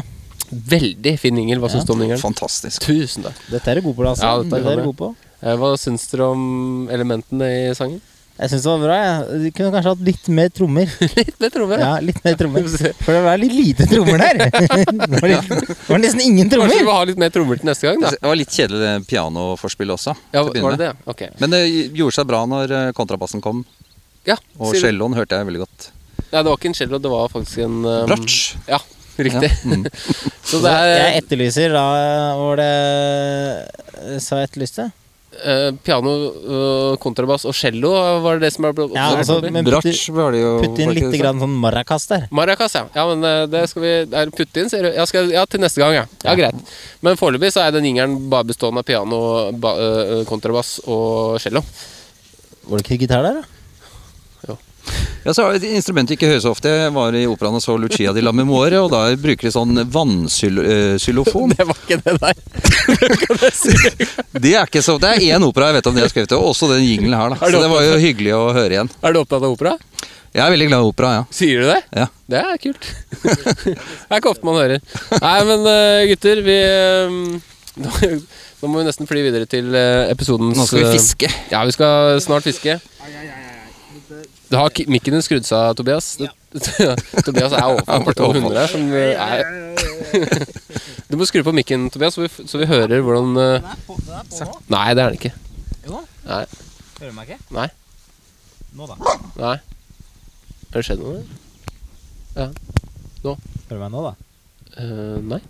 Veldig 0.51 1.15
fin 1.19 1.37
Ingel. 1.39 1.59
Hva 1.63 1.69
syns 1.71 1.85
du 1.87 1.93
om 1.95 2.01
Ingelen? 2.03 2.21
Fantastisk. 2.21 2.83
Tusen 2.83 3.23
takk. 3.27 3.37
Dette 3.51 3.71
er 3.71 3.79
du 3.79 3.85
god 3.89 3.95
på, 3.97 4.07
altså. 4.11 4.23
Ja, 4.27 4.37
dette 4.43 4.57
dette 4.61 4.71
er 4.75 4.81
du 4.81 4.87
god 4.91 4.97
på. 4.99 5.11
Eh, 5.41 5.55
Hva 5.57 5.73
syns 5.79 6.07
dere 6.11 6.27
om 6.35 6.89
elementene 6.91 7.47
i 7.71 7.75
sangen? 7.77 8.01
Jeg 8.41 8.49
syns 8.49 8.63
det 8.65 8.71
var 8.71 8.79
bra. 8.81 8.95
Jeg. 8.97 9.39
De 9.43 9.49
kunne 9.53 9.71
kanskje 9.75 9.91
hatt 9.93 10.03
litt 10.07 10.27
mer 10.33 10.47
trommer. 10.49 10.93
Litt, 11.19 11.35
mer 11.43 11.51
trommer? 11.53 11.81
Ja, 11.83 11.89
Ja, 11.91 11.99
litt 12.01 12.21
mer 12.25 12.37
trommer. 12.39 12.65
For 13.05 13.13
det 13.13 13.21
var 13.27 13.37
litt 13.41 13.53
lite 13.53 13.85
trommer 13.91 14.23
der. 14.23 14.39
Det 14.51 15.19
var, 15.21 15.27
litt, 15.29 15.51
det 15.51 15.89
var 15.91 16.01
nesten 16.01 16.23
ingen 16.25 16.49
Kanskje 16.49 16.67
vi 16.67 16.73
trommer. 16.79 16.87
må 16.87 16.95
ha 16.97 17.03
litt 17.11 17.19
mer 17.21 17.33
trommer 17.35 17.59
til 17.61 17.69
neste 17.69 17.85
gang, 17.89 18.01
da. 18.01 18.11
Det 18.15 18.31
var 18.31 18.39
litt 18.39 18.55
kjedelig 18.55 18.81
det 18.81 18.93
pianoforspillet 19.11 19.93
også. 19.99 20.15
Ja, 20.33 20.43
til 20.47 20.65
var 20.65 20.77
det 20.79 20.87
det? 20.87 20.91
Ok. 21.13 21.23
Men 21.43 21.53
det 21.53 21.61
gjorde 21.99 22.15
seg 22.17 22.29
bra 22.31 22.41
når 22.49 22.73
eh, 22.79 22.91
kontrabassen 22.97 23.43
kom. 23.45 23.61
Ja, 24.25 24.39
Og 24.57 24.73
celloen 24.79 25.13
hørte 25.17 25.37
jeg 25.37 25.47
veldig 25.51 25.61
godt. 25.67 25.91
Ja, 26.31 26.39
det 26.41 26.47
var 26.47 26.57
ikke 26.57 26.69
en 26.71 26.77
cello, 26.77 26.97
det 27.03 27.09
var 27.11 27.29
faktisk 27.33 27.57
en 27.65 27.79
um, 27.83 28.07
Bratsj. 28.07 28.55
Ja, 28.71 28.77
riktig. 29.29 29.51
Ja, 29.51 29.75
mm. 29.75 29.85
Så 30.51 30.63
det 30.63 30.71
er 30.71 30.89
Jeg 30.91 31.05
er 31.05 31.19
etterlyser 31.21 31.75
da 31.75 31.85
Var 32.39 32.59
det 32.59 34.19
Sa 34.23 34.41
jeg 34.41 34.49
etterlyste? 34.49 34.89
eh, 35.43 35.71
piano, 35.83 36.13
eh, 36.27 36.97
kontrabass 37.01 37.45
og 37.49 37.55
cello 37.55 37.91
var 38.23 38.39
det 38.39 38.47
det 38.47 38.53
som 38.55 38.67
ble 38.67 38.87
Ja, 38.95 39.09
altså, 39.15 39.39
men 39.51 39.65
Bratsj 39.65 40.09
var 40.15 40.35
det 40.35 40.41
jo 40.43 40.51
putt 40.63 40.81
inn 40.83 40.93
litt 40.97 41.15
grann 41.19 41.41
sånn 41.41 41.55
maracas 41.63 42.07
der. 42.09 42.27
Maracas, 42.31 42.75
ja. 42.77 42.85
ja 42.95 43.05
men 43.09 43.23
eh, 43.27 43.45
det 43.51 43.63
skal 43.71 43.85
vi 43.85 43.93
det 44.11 44.19
er 44.23 44.33
putte 44.35 44.63
inn, 44.63 44.71
sier 44.71 44.87
du? 44.87 44.91
Ja, 44.95 45.07
skal, 45.09 45.31
ja, 45.33 45.45
til 45.49 45.63
neste 45.63 45.83
gang, 45.83 45.95
ja. 46.01 46.05
Ja, 46.25 46.35
Greit. 46.37 46.75
Men 47.05 47.17
foreløpig 47.19 47.53
så 47.55 47.63
er 47.65 47.73
den 47.75 47.87
jingeren 47.89 48.17
bare 48.31 48.49
bestående 48.51 48.83
av 48.83 48.87
piano, 48.87 49.23
ba, 49.63 49.75
eh, 49.79 50.13
kontrabass 50.29 50.79
og 50.85 51.39
cello. 51.43 51.63
Var 52.67 52.77
det 52.77 52.85
ikke 52.87 53.01
gitar 53.05 53.25
der, 53.25 53.41
da? 53.41 53.60
Ja, 55.21 55.33
så 55.33 55.39
er 55.45 55.49
det 55.53 55.59
et 55.61 55.75
instrument 55.77 56.09
vi 56.09 56.15
ikke 56.17 56.29
hører 56.31 56.41
så 56.41 56.51
ofte. 56.55 56.69
Jeg 56.73 56.93
var 56.95 57.11
i 57.17 57.27
operaen 57.29 57.57
og 57.59 57.63
så 57.63 57.75
Lucia 57.77 58.09
di 58.15 58.21
la 58.25 58.31
Memoire, 58.33 58.79
og 58.81 58.89
da 58.93 59.01
bruker 59.21 59.45
de 59.47 59.53
sånn 59.53 59.73
vannxylofon. 59.93 61.53
Det 61.57 61.65
var 61.69 61.77
ikke 61.83 61.97
det 62.01 62.15
der. 62.23 62.35
Det 64.41 64.53
er 64.57 64.65
ikke 64.65 64.81
så 64.83 64.95
Det 65.01 65.09
er 65.11 65.19
én 65.35 65.43
opera 65.45 65.67
jeg 65.69 65.75
vet 65.79 65.87
om 65.91 65.95
de 65.97 66.01
har 66.03 66.11
skrevet, 66.11 66.33
og 66.37 66.43
også 66.53 66.65
den 66.73 66.83
jinglen 66.87 67.15
her, 67.17 67.27
da. 67.35 67.39
Så 67.43 67.57
det 67.61 67.69
var 67.69 67.81
jo 67.85 67.93
hyggelig 68.01 68.33
å 68.37 68.41
høre 68.55 68.71
igjen. 68.77 68.89
Er 69.03 69.09
du 69.13 69.17
opptatt 69.21 69.43
av 69.43 69.51
opera? 69.53 69.73
Jeg 70.31 70.41
er 70.45 70.51
veldig 70.53 70.67
glad 70.69 70.79
i 70.79 70.87
opera, 70.87 71.09
ja. 71.19 71.23
Sier 71.35 71.55
du 71.61 71.65
det? 71.67 71.81
Ja. 71.91 72.07
Det 72.31 72.39
er 72.39 72.55
kult. 72.63 72.83
det 73.67 73.75
er 73.75 74.17
ikke 74.21 74.31
ofte 74.31 74.47
man 74.47 74.55
hører. 74.61 74.79
Nei, 75.19 75.39
men 75.49 75.59
eh, 75.73 76.05
gutter, 76.13 76.37
vi 76.45 76.57
eh, 76.63 77.07
nå, 77.83 77.89
nå 78.61 78.65
må 78.71 78.75
vi 78.79 78.87
nesten 78.87 79.05
fly 79.11 79.19
videre 79.27 79.45
til 79.51 79.67
eh, 79.75 80.07
episodens 80.11 80.57
Nå 80.57 80.63
skal 80.69 80.79
vi 80.85 80.89
eh, 80.89 80.95
fiske. 80.95 81.27
Ja, 81.51 81.59
vi 81.67 81.73
skal 81.75 82.23
snart 82.23 82.47
fiske. 82.47 82.73
Du 84.51 84.57
har 84.59 84.73
mikken 84.91 85.15
din 85.15 85.23
skrudd 85.23 85.45
seg 85.47 85.77
Tobias. 85.79 86.17
Tobias. 86.19 86.33
Tobias 87.25 87.53
er 87.55 87.67
overfor 87.69 88.15
to 88.19 88.31
hunder 88.35 88.57
her 88.59 88.67
som 88.67 88.89
eh, 88.91 89.15
er 89.15 89.45
Du 91.11 91.15
må 91.19 91.27
skru 91.27 91.39
på 91.47 91.53
mikken, 91.55 91.87
Tobias, 91.91 92.17
så 92.17 92.25
vi, 92.25 92.31
så 92.47 92.59
vi 92.59 92.67
hører 92.67 92.99
hvordan 93.03 93.31
nå 93.31 93.45
Nei, 94.71 94.89
det 94.95 95.03
er 95.03 95.05
den 95.05 95.19
ikke. 95.19 95.31
Jo. 95.87 96.01
da. 96.27 96.41
Hører 96.99 97.13
du 97.13 97.15
meg 97.15 97.31
ikke? 97.31 97.39
Nei. 97.55 97.69
Nå, 98.75 98.87
da. 98.91 99.15
Nei. 99.39 99.55
Har 100.71 100.77
det 100.77 100.85
skjedd 100.87 101.01
noe? 101.03 101.23
Ja. 102.35 102.49
Nå. 103.23 103.37
Hører 103.69 103.79
du 103.79 103.81
meg 103.81 103.95
nå, 103.95 104.03
da? 104.09 104.13
Uh, 104.75 105.17
nei. 105.31 105.41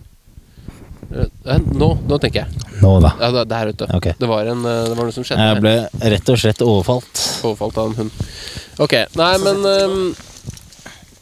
Eh, 1.12 1.62
nå, 1.76 1.89
nå 2.07 2.18
tenker 2.24 2.45
jeg. 2.45 2.66
Nå, 2.82 2.95
da. 3.03 3.14
Ja, 3.20 3.32
det, 3.36 3.45
der 3.51 3.72
ute. 3.74 3.88
Okay. 3.97 4.16
Det, 4.20 4.30
var 4.30 4.47
en, 4.47 4.66
eh, 4.66 4.84
det 4.89 4.97
var 4.97 5.07
noe 5.07 5.16
som 5.16 5.26
skjedde 5.28 5.47
Jeg 5.49 5.64
ble 5.64 5.76
rett 6.16 6.32
og 6.34 6.41
slett 6.41 6.64
overfalt. 6.66 7.24
Overfalt 7.43 7.80
av 7.82 7.91
en 7.91 7.97
hund. 8.03 8.22
Ok, 8.82 8.95
nei, 9.20 9.32
men 9.43 9.66
um, 9.68 9.97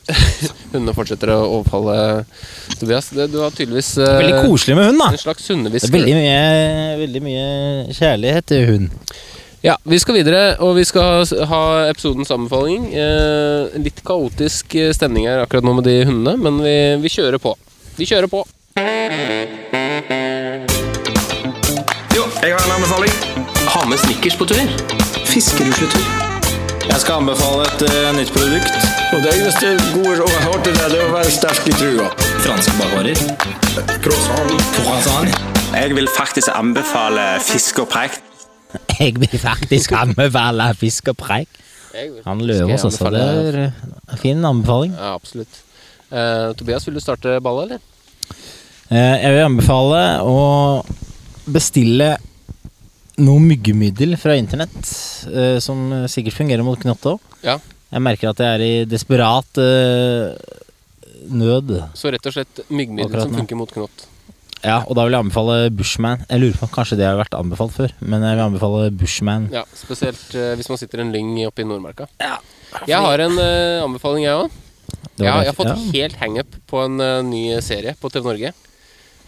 Hundene 0.74 0.94
fortsetter 0.98 1.34
å 1.34 1.40
overfalle 1.58 1.98
Tobias. 2.80 3.10
Det, 3.16 3.28
du 3.34 3.42
har 3.44 3.54
tydeligvis 3.56 3.96
uh, 4.02 4.16
Veldig 4.22 4.46
koselig 4.46 4.78
med 4.80 4.90
hund, 4.92 5.02
da. 5.02 5.10
en 5.14 5.22
slags 5.22 5.46
Det 5.48 5.58
hundehvisker. 5.58 5.90
er 5.90 5.98
veldig 6.00 6.16
mye, 6.20 6.96
veldig 7.04 7.26
mye 7.26 7.98
kjærlighet 7.98 8.50
til 8.54 8.66
hund. 8.70 9.14
Ja, 9.66 9.76
vi 9.84 10.00
skal 10.00 10.16
videre, 10.16 10.44
og 10.64 10.78
vi 10.78 10.86
skal 10.88 11.26
ha 11.50 11.64
episodens 11.90 12.32
anbefaling. 12.32 12.86
Eh, 12.96 13.76
litt 13.84 14.00
kaotisk 14.08 14.78
eh, 14.80 14.94
stemning 14.96 15.28
her 15.28 15.44
akkurat 15.44 15.68
nå 15.68 15.76
med 15.76 15.90
de 15.90 15.98
hundene, 16.08 16.38
men 16.40 16.64
vi, 16.64 16.78
vi 17.04 17.12
kjører 17.18 17.44
på. 17.44 17.58
Vi 18.00 18.08
kjører 18.08 18.32
på. 18.32 18.46
Jeg 22.40 22.56
har 22.56 22.62
en 22.66 22.72
anbefaling. 22.72 23.12
Ha 23.74 23.80
med 23.90 24.00
snickers 24.00 24.36
på 24.40 24.46
tur. 24.48 24.68
Fiskerusletur. 25.28 26.04
Jeg 26.88 27.00
skal 27.04 27.18
anbefale 27.20 27.66
et 27.68 27.82
uh, 27.84 28.12
nytt 28.16 28.30
produkt. 28.32 28.78
Og 29.12 29.26
det 29.26 29.34
eneste 29.36 29.74
gode 29.92 30.14
rådet 30.22 30.38
jeg 30.46 30.62
til 30.64 30.78
der, 30.78 30.94
det 30.94 31.02
er 31.02 31.10
å 31.10 31.16
være 31.18 31.34
sterk 31.36 31.68
i 31.68 31.74
trua. 31.76 32.06
Franske 32.46 32.76
bakvarer. 32.80 33.20
Croissant. 34.06 34.54
Croissant. 34.78 35.36
Jeg 35.74 35.98
vil 35.98 36.08
faktisk 36.16 36.54
anbefale 36.56 37.26
fisk 37.44 37.84
og 37.84 37.90
preik. 37.92 38.16
Jeg 39.02 39.20
vil 39.20 39.36
faktisk 39.44 39.98
anbefale 40.00 40.70
fisk 40.80 41.12
og 41.12 41.20
preik. 41.20 41.60
Han 42.24 42.46
Løvaas 42.48 42.88
også. 42.88 43.12
Det 43.18 43.26
er 43.26 43.60
en 43.68 44.24
fin 44.24 44.48
anbefaling. 44.48 44.96
Ja, 44.96 45.12
absolutt. 45.20 45.60
Uh, 46.08 46.56
Tobias, 46.56 46.88
vil 46.88 46.96
du 46.96 47.04
starte 47.04 47.36
ballet, 47.44 47.68
eller? 47.68 47.84
Uh, 48.88 49.16
Jeg 49.26 49.36
vil 49.36 49.46
anbefale 49.50 50.02
å 50.24 50.40
bestille 51.50 52.14
noe 53.24 53.42
myggemiddel 53.44 54.16
fra 54.20 54.36
internett, 54.40 54.80
uh, 55.30 55.58
som 55.64 55.90
sikkert 56.12 56.38
fungerer 56.38 56.66
mot 56.66 56.80
knott 56.80 57.08
òg. 57.14 57.36
Ja. 57.46 57.60
Jeg 57.90 58.06
merker 58.06 58.32
at 58.32 58.42
jeg 58.44 58.58
er 58.58 58.64
i 58.64 58.74
desperat 58.90 59.60
uh, 59.62 60.36
nød. 61.30 61.74
Så 61.98 62.14
rett 62.14 62.30
og 62.30 62.36
slett 62.36 62.64
myggmiddel 62.70 63.26
som 63.26 63.36
funker 63.40 63.60
mot 63.60 63.74
knott. 63.74 64.06
Ja, 64.60 64.82
og 64.84 64.98
da 64.98 65.06
vil 65.08 65.16
jeg 65.16 65.24
anbefale 65.24 65.70
Bushman. 65.72 66.26
Jeg 66.28 66.42
lurer 66.42 66.58
på 66.60 66.68
om 66.68 66.72
Kanskje 66.74 66.98
det 67.00 67.06
har 67.08 67.16
vært 67.16 67.38
anbefalt 67.38 67.72
før, 67.78 67.94
men 68.04 68.26
jeg 68.28 68.36
vil 68.36 68.44
anbefale 68.44 68.90
Bushman. 68.92 69.48
Ja, 69.56 69.64
Spesielt 69.78 70.26
uh, 70.36 70.54
hvis 70.60 70.72
man 70.72 70.82
sitter 70.82 71.04
en 71.04 71.14
lyng 71.16 71.38
oppe 71.48 71.64
i 71.64 71.68
Nordmarka. 71.68 72.10
Jeg 72.86 73.00
har 73.02 73.24
en 73.24 73.40
anbefaling, 73.86 74.28
jeg 74.28 74.44
òg. 74.46 74.58
Ja, 75.20 75.40
jeg 75.42 75.50
har 75.52 75.56
fått 75.56 75.72
ja. 75.72 75.78
helt 75.96 76.20
hangup 76.22 76.54
på 76.70 76.84
en 76.86 77.00
ny 77.28 77.44
serie 77.66 77.96
på 78.00 78.12
TV 78.12 78.28
Norge. 78.28 78.52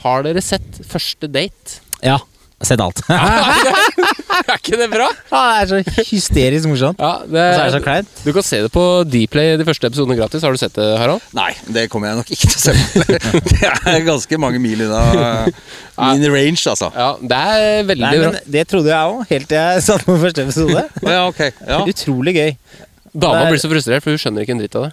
Har 0.02 0.24
dere 0.26 0.42
sett 0.44 0.82
Første 0.88 1.28
date? 1.30 1.82
Ja. 2.02 2.20
Sett 2.62 2.82
alt. 2.84 3.00
er 3.10 4.58
ikke 4.58 4.78
det 4.78 4.88
bra? 4.92 5.08
Ja, 5.32 5.42
det 5.66 5.80
er 5.82 5.86
så 5.96 6.06
hysterisk 6.12 6.70
morsomt. 6.70 7.02
Ja, 7.02 7.14
det, 7.26 7.42
Og 7.42 7.56
så 7.56 7.62
er 7.62 7.66
det 7.66 7.74
så 7.76 7.82
kleint. 7.86 8.12
Du 8.22 8.30
kan 8.36 8.46
se 8.46 8.60
det 8.66 8.72
på 8.74 8.84
Dplay 9.10 9.56
de 9.60 9.66
første 9.68 9.90
episodene 9.90 10.18
gratis. 10.20 10.46
Har 10.46 10.54
du 10.54 10.62
sett 10.62 10.76
det, 10.78 10.86
Harald? 11.02 11.26
Nei, 11.38 11.50
det 11.74 11.88
kommer 11.92 12.12
jeg 12.12 12.22
nok 12.22 12.32
ikke 12.36 12.52
til 12.52 12.60
å 12.60 12.64
se 12.68 12.76
på. 12.78 13.18
Det 13.52 13.96
er 13.96 14.06
ganske 14.06 14.38
mange 14.42 14.62
mil 14.62 14.86
unna 14.86 15.02
min 16.02 16.26
range, 16.34 16.62
altså. 16.70 16.92
Ja, 16.96 17.10
det 17.22 17.38
er 17.38 17.84
veldig 17.90 18.06
Nei, 18.06 18.14
bra. 18.22 18.44
Det 18.56 18.64
trodde 18.70 18.92
jeg 18.92 19.12
òg, 19.16 19.26
helt 19.30 19.50
til 19.52 19.60
jeg 19.60 19.84
satt 19.86 20.06
på 20.08 20.18
første 20.22 20.46
episode. 20.48 20.86
Ja, 21.12 21.26
okay. 21.28 21.52
Ja. 21.68 21.82
Utrolig 21.90 22.34
gøy. 22.38 22.54
Dama 23.12 23.48
blir 23.50 23.60
så 23.60 23.70
frustrert, 23.72 24.04
for 24.06 24.14
hun 24.14 24.22
skjønner 24.22 24.46
ikke 24.46 24.56
en 24.56 24.62
dritt 24.62 24.78
av 24.80 24.88
det. 24.88 24.92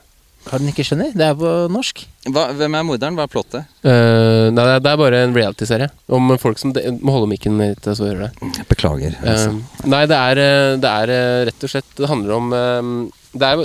Har 0.48 0.62
den 0.62 0.70
ikke 0.70 0.84
skjønner? 0.86 1.10
Det 1.16 1.26
er 1.26 1.34
på 1.38 1.50
norsk. 1.72 2.02
Hva, 2.32 2.46
hvem 2.56 2.76
er 2.78 2.86
morderen? 2.88 3.16
Hva 3.18 3.26
er 3.28 3.32
plottet? 3.32 3.68
Uh, 3.84 4.48
nei, 4.54 4.64
det 4.78 4.90
er- 4.92 5.00
bare 5.00 5.22
en 5.26 5.34
reality-serie 5.36 5.90
om 6.08 6.32
folk 6.40 6.58
som 6.58 6.72
de, 6.74 6.82
Må 7.00 7.14
holde 7.14 7.28
mikken 7.30 7.58
litt, 7.60 7.84
så 7.84 8.08
hører 8.08 8.26
det. 8.28 8.64
Beklager. 8.70 9.14
altså. 9.22 9.52
Uh, 9.54 9.86
nei, 9.92 10.02
det 10.10 10.18
er, 10.18 10.40
eh, 10.42 10.72
det 10.82 10.90
er 11.04 11.12
eh, 11.14 11.44
rett 11.50 11.64
og 11.68 11.72
slett 11.72 11.94
Det 11.98 12.10
handler 12.10 12.34
om 12.38 12.52
uh, 12.52 12.90
Det 13.38 13.52
er 13.52 13.62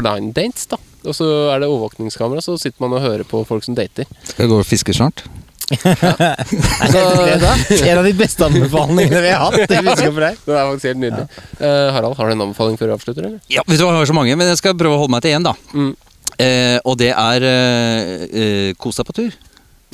blind 0.00 0.34
dates, 0.36 0.66
da. 0.72 0.80
Og 1.04 1.14
så 1.16 1.28
er 1.52 1.60
det 1.60 1.68
overvåkningskamera, 1.68 2.40
så 2.44 2.56
sitter 2.58 2.80
man 2.80 2.96
og 2.96 3.04
hører 3.04 3.24
på 3.28 3.44
folk 3.46 3.64
som 3.66 3.76
dater. 3.76 4.08
Skal 4.24 4.46
jeg 4.46 4.52
gå 4.54 4.60
og 4.62 4.68
fiske 4.68 4.94
snart? 4.96 5.26
Det 5.74 7.36
da? 7.40 7.52
En 7.88 7.98
av 7.98 8.04
de 8.04 8.12
beste 8.16 8.44
anbefalingene 8.44 9.20
vi 9.24 9.30
har 9.32 9.44
hatt. 9.46 9.68
Det 9.68 9.80
for 9.84 10.20
deg. 10.24 10.40
Det 10.44 10.52
er 10.54 10.66
faktisk 10.70 10.88
helt 10.90 11.00
nydelig. 11.00 11.26
Uh, 11.60 11.92
Harald, 11.94 12.16
har 12.18 12.28
du 12.28 12.34
en 12.34 12.44
anbefaling 12.48 12.76
før 12.80 12.90
vi 12.92 12.96
avslutter, 12.98 13.28
eller? 13.28 13.40
Ja, 13.52 13.64
vet 13.66 13.80
du 13.80 13.84
hva, 13.86 13.94
jeg 13.94 14.02
har 14.04 14.10
så 14.12 14.16
mange, 14.16 14.36
men 14.40 14.50
jeg 14.52 14.60
skal 14.60 14.76
prøve 14.78 14.98
å 14.98 15.04
holde 15.04 15.14
meg 15.16 15.24
til 15.24 15.36
én, 15.36 15.46
da. 15.46 15.54
Mm. 15.72 15.92
Eh, 16.40 16.78
og 16.84 16.96
det 16.98 17.12
er 17.14 17.44
eh, 17.46 18.24
eh, 18.26 18.70
Kos 18.80 18.98
deg 18.98 19.06
på 19.08 19.16
tur. 19.16 19.36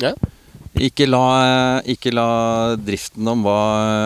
Ja. 0.01 0.13
Ikke 0.81 1.05
la, 1.09 1.81
ikke 1.83 2.13
la 2.15 2.27
driften 2.79 3.27
om 3.27 3.41
hva 3.43 3.57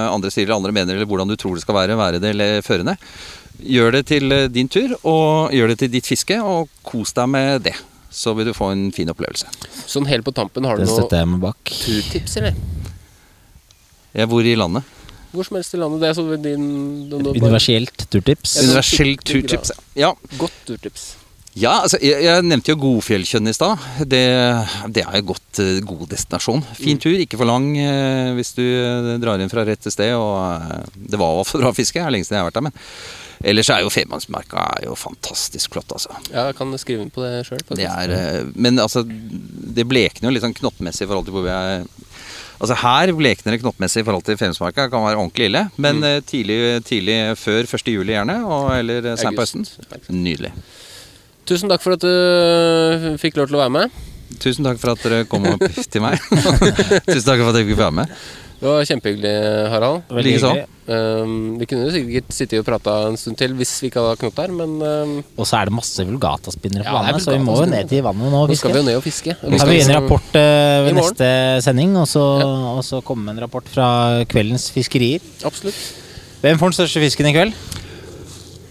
andre 0.09 0.31
sier 0.33 0.47
eller 0.47 0.57
andre 0.57 0.73
mener, 0.75 0.97
eller 0.97 1.07
hvordan 1.07 1.29
du 1.29 1.35
tror 1.37 1.55
det 1.55 1.61
skal 1.63 1.77
være, 1.77 1.97
være 1.99 2.21
det 2.23 2.31
eller 2.33 2.63
førende. 2.65 2.97
Gjør 3.61 3.99
det 3.99 4.05
til 4.09 4.33
eh, 4.35 4.47
din 4.51 4.67
tur, 4.71 4.95
og 5.07 5.53
gjør 5.55 5.71
det 5.71 5.77
til 5.83 5.93
ditt 5.93 6.09
fiske, 6.09 6.39
og 6.41 6.71
kos 6.83 7.13
deg 7.15 7.29
med 7.31 7.67
det. 7.69 7.75
Så 8.15 8.33
vil 8.35 8.47
du 8.49 8.53
få 8.55 8.71
en 8.71 8.89
fin 8.95 9.09
opplevelse. 9.11 9.47
Sånn 9.91 10.07
helt 10.07 10.25
på 10.25 10.33
tampen, 10.35 10.65
har 10.67 10.79
du 10.79 10.85
noen 10.87 11.55
turtips, 11.69 12.37
eller? 12.39 12.55
Jeg 14.15 14.31
bor 14.31 14.47
i 14.47 14.55
landet. 14.55 14.93
Hvor 15.35 15.43
som 15.43 15.57
helst 15.59 15.75
i 15.75 15.79
landet. 15.81 15.99
Det 15.99 16.07
er 16.09 16.15
sånn 16.15 16.31
din 16.39 16.61
din, 17.11 17.25
din 17.27 17.43
Universelt 17.43 18.05
turtips. 18.07 18.55
Skikkelig 18.87 19.43
turtips. 19.43 19.73
Ja, 19.99 20.13
Godt 20.39 20.55
turtips. 20.67 21.09
Ja, 21.55 21.77
altså, 21.85 21.95
jeg, 22.03 22.19
jeg 22.25 22.43
nevnte 22.43 22.73
jo 22.73 22.79
Godfjellkjønn 22.81 23.47
i 23.47 23.53
stad. 23.55 23.83
Det, 24.11 24.23
det 24.91 25.05
er 25.05 25.21
jo 25.21 25.29
godt, 25.29 25.59
eh, 25.63 25.77
god 25.87 26.03
destinasjon. 26.11 26.63
Fin 26.75 26.99
tur, 26.99 27.15
ikke 27.15 27.39
for 27.39 27.47
lang 27.47 27.69
eh, 27.79 28.33
hvis 28.35 28.51
du 28.57 28.63
eh, 28.63 29.13
drar 29.23 29.39
inn 29.39 29.51
fra 29.51 29.63
rette 29.63 29.93
sted. 29.93 30.11
Og 30.19 30.35
eh, 30.43 30.83
det 31.13 31.19
var 31.21 31.39
for 31.47 31.63
bra 31.63 31.71
fiske, 31.75 32.01
det 32.01 32.03
er 32.03 32.11
lenge 32.17 32.27
siden 32.27 32.41
jeg 32.41 32.43
har 32.43 32.49
vært 32.49 32.59
der. 32.59 32.67
Men 32.67 33.47
ellers 33.53 33.71
er 33.71 33.85
jo 33.85 33.93
Femundsmarka 33.93 34.67
er 34.81 34.99
fantastisk 34.99 35.77
flott, 35.77 35.95
altså. 35.95 36.11
Ja, 36.27 36.49
jeg 36.49 36.59
kan 36.59 36.75
skrive 36.81 37.07
inn 37.07 37.15
på 37.15 37.23
det 37.23 37.45
sjøl. 37.47 37.63
Det 37.71 37.87
men 38.59 38.83
altså, 38.83 39.05
det 39.07 39.87
blekner 39.87 40.27
jo 40.27 40.35
litt 40.35 40.43
sånn 40.43 40.59
knottmessig 40.59 41.07
i 41.07 41.11
forhold 41.11 41.29
til 41.29 41.37
hvor 41.37 41.47
vi 41.47 41.55
er 41.55 41.87
Altså 42.55 42.75
Her 42.79 43.11
blekner 43.11 43.51
det 43.51 43.59
knottmessig 43.59 43.99
i 43.99 44.05
forhold 44.07 44.23
til 44.27 44.37
Femundsmarka. 44.39 44.89
Kan 44.91 45.03
være 45.03 45.19
ordentlig 45.19 45.49
ille. 45.49 45.65
Men 45.75 45.99
mm. 45.99 46.23
tidlig, 46.27 46.59
tidlig 46.87 47.17
før 47.39 47.67
1. 47.67 47.91
juli 47.91 48.15
gjerne, 48.15 48.41
og, 48.47 48.71
eller 48.75 49.13
seint 49.19 49.35
på 49.35 49.43
høsten. 49.43 49.67
Nydelig. 50.11 50.53
Tusen 51.45 51.69
takk 51.69 51.83
for 51.83 51.93
at 51.97 52.01
du 52.01 52.09
øh, 52.09 53.11
fikk 53.21 53.37
lov 53.37 53.47
til 53.51 53.59
å 53.59 53.63
være 53.65 53.73
med. 53.75 53.99
Tusen 54.41 54.65
takk 54.65 54.79
for 54.81 54.95
at 54.95 55.03
dere 55.05 55.27
kom 55.29 55.45
opp 55.51 55.61
til 55.93 56.01
meg. 56.03 56.17
Tusen 57.11 57.27
takk 57.27 57.43
for 57.43 57.51
at 57.53 57.59
jeg 57.61 57.69
fikk 57.69 57.77
være 57.83 57.93
med. 58.01 58.15
Det 58.55 58.71
var 58.71 58.85
kjempehyggelig, 58.87 59.31
Harald. 59.69 59.99
Veldig 60.09 60.31
Likeså. 60.31 60.49
hyggelig. 60.55 60.71
Um, 60.85 61.33
vi 61.59 61.65
kunne 61.69 61.89
sikkert 61.93 62.27
sittet 62.33 62.61
og 62.61 62.65
prata 62.67 62.93
en 63.09 63.17
stund 63.19 63.37
til 63.37 63.53
hvis 63.57 63.71
vi 63.83 63.89
ikke 63.89 64.01
hadde 64.01 64.19
knott 64.21 64.37
her, 64.41 64.51
men 64.55 64.75
um, 64.79 65.13
Og 65.41 65.47
så 65.49 65.57
er 65.59 65.69
det 65.69 65.73
masse 65.75 66.05
vulgataspinnere 66.07 66.85
på 66.85 66.93
Ja, 66.93 67.01
vannet, 67.03 67.23
så 67.25 67.33
vi 67.35 67.41
må 67.45 67.55
jo 67.59 67.65
ned 67.69 67.89
til 67.91 68.03
vannet 68.05 68.31
nå 68.33 68.41
og 68.45 68.49
fiske. 68.53 68.69
nå 68.69 68.71
skal 68.71 68.73
vi 68.73 68.81
jo 68.81 68.87
ned 68.87 68.99
og 69.01 69.05
fiske. 69.05 69.35
Vi 69.41 69.51
Vi 69.51 69.59
skal 69.59 69.61
skal 69.61 69.73
begynne 69.73 69.97
også- 69.97 70.01
rapport 70.01 70.39
uh, 70.39 70.85
ved 70.87 70.97
neste 71.01 71.29
sending, 71.67 71.95
og 72.01 72.07
så, 72.09 72.25
og 72.79 72.81
så 72.87 73.01
komme 73.05 73.27
med 73.27 73.35
en 73.37 73.43
rapport 73.45 73.69
fra 73.75 73.87
kveldens 74.31 74.69
fiskerier. 74.73 75.21
Absolutt. 75.45 75.81
Hvem 76.41 76.61
får 76.63 76.71
den 76.73 76.79
største 76.79 77.03
fisken 77.05 77.29
i 77.29 77.35
kveld? 77.35 77.53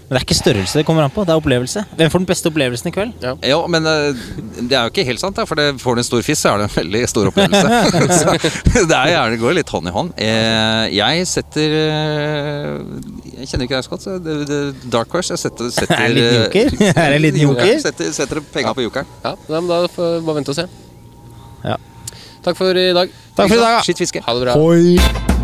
Men 0.05 0.19
det 0.19 0.21
er 0.21 0.25
ikke 0.27 0.37
størrelse 0.37 0.77
det 0.77 0.85
kommer 0.85 1.07
an 1.07 1.13
på, 1.13 1.23
det 1.25 1.33
er 1.33 1.41
opplevelse. 1.41 1.83
Hvem 1.97 2.11
får 2.13 2.21
den 2.21 2.29
beste 2.29 2.51
opplevelsen 2.51 2.91
i 2.91 2.93
kveld? 2.93 3.23
Ja, 3.25 3.57
men 3.73 3.87
eh, 3.89 4.19
det 4.61 4.77
er 4.77 4.85
jo 4.85 4.93
ikke 4.93 5.05
helt 5.09 5.23
sant, 5.23 5.39
da, 5.39 5.47
for 5.49 5.57
det, 5.57 5.79
får 5.81 5.97
du 5.97 6.03
en 6.03 6.07
stor 6.11 6.25
fisk, 6.27 6.43
så 6.43 6.53
er 6.53 6.61
det 6.61 6.67
en 6.69 6.75
veldig 6.75 7.01
stor 7.09 7.31
opplevelse. 7.31 8.11
så 8.21 8.85
det 8.91 8.99
er 8.99 9.13
gjerne 9.15 9.41
går 9.41 9.57
litt 9.57 9.73
hånd 9.73 9.89
i 9.89 9.95
hånd. 9.95 10.13
Eh, 10.21 10.85
jeg 10.99 11.25
setter 11.31 11.77
eh, 11.81 12.69
Jeg 13.33 13.49
kjenner 13.49 13.65
ikke 13.65 13.79
deg 13.79 13.87
så 13.87 13.95
godt, 13.95 14.05
så 14.05 14.19
det, 14.21 14.37
det, 14.51 14.61
Dark 14.93 15.17
Horse 15.17 15.33
Jeg 15.33 15.45
setter, 15.47 15.73
setter 15.79 15.97
Er 15.97 16.13
det 16.13 16.21
litt 16.21 16.37
joker? 16.37 16.79
Er 17.07 17.17
det 17.17 17.23
litt 17.25 17.41
joker? 17.41 17.71
Ja, 17.73 17.81
setter, 17.89 18.13
setter 18.17 18.45
penga 18.53 18.77
på 18.77 18.85
jokeren. 18.85 19.09
Ja, 19.25 19.37
nei, 19.49 19.57
men 19.57 19.73
Da 19.73 19.81
får 19.89 20.19
vi 20.19 20.25
bare 20.29 20.43
vente 20.43 20.53
og 20.53 20.61
se. 20.61 20.69
Ja. 21.65 21.81
Takk 22.45 22.61
for 22.61 22.77
i 22.77 22.91
dag. 22.93 23.21
Takk 23.33 23.49
for 23.49 23.57
i 23.57 23.63
dag, 23.63 23.79
da. 23.79 23.85
Skitt 23.89 24.05
fiske. 24.05 24.21
Ha 24.21 24.37
det 24.37 24.45
bra. 24.45 24.61
Hoi! 24.61 25.44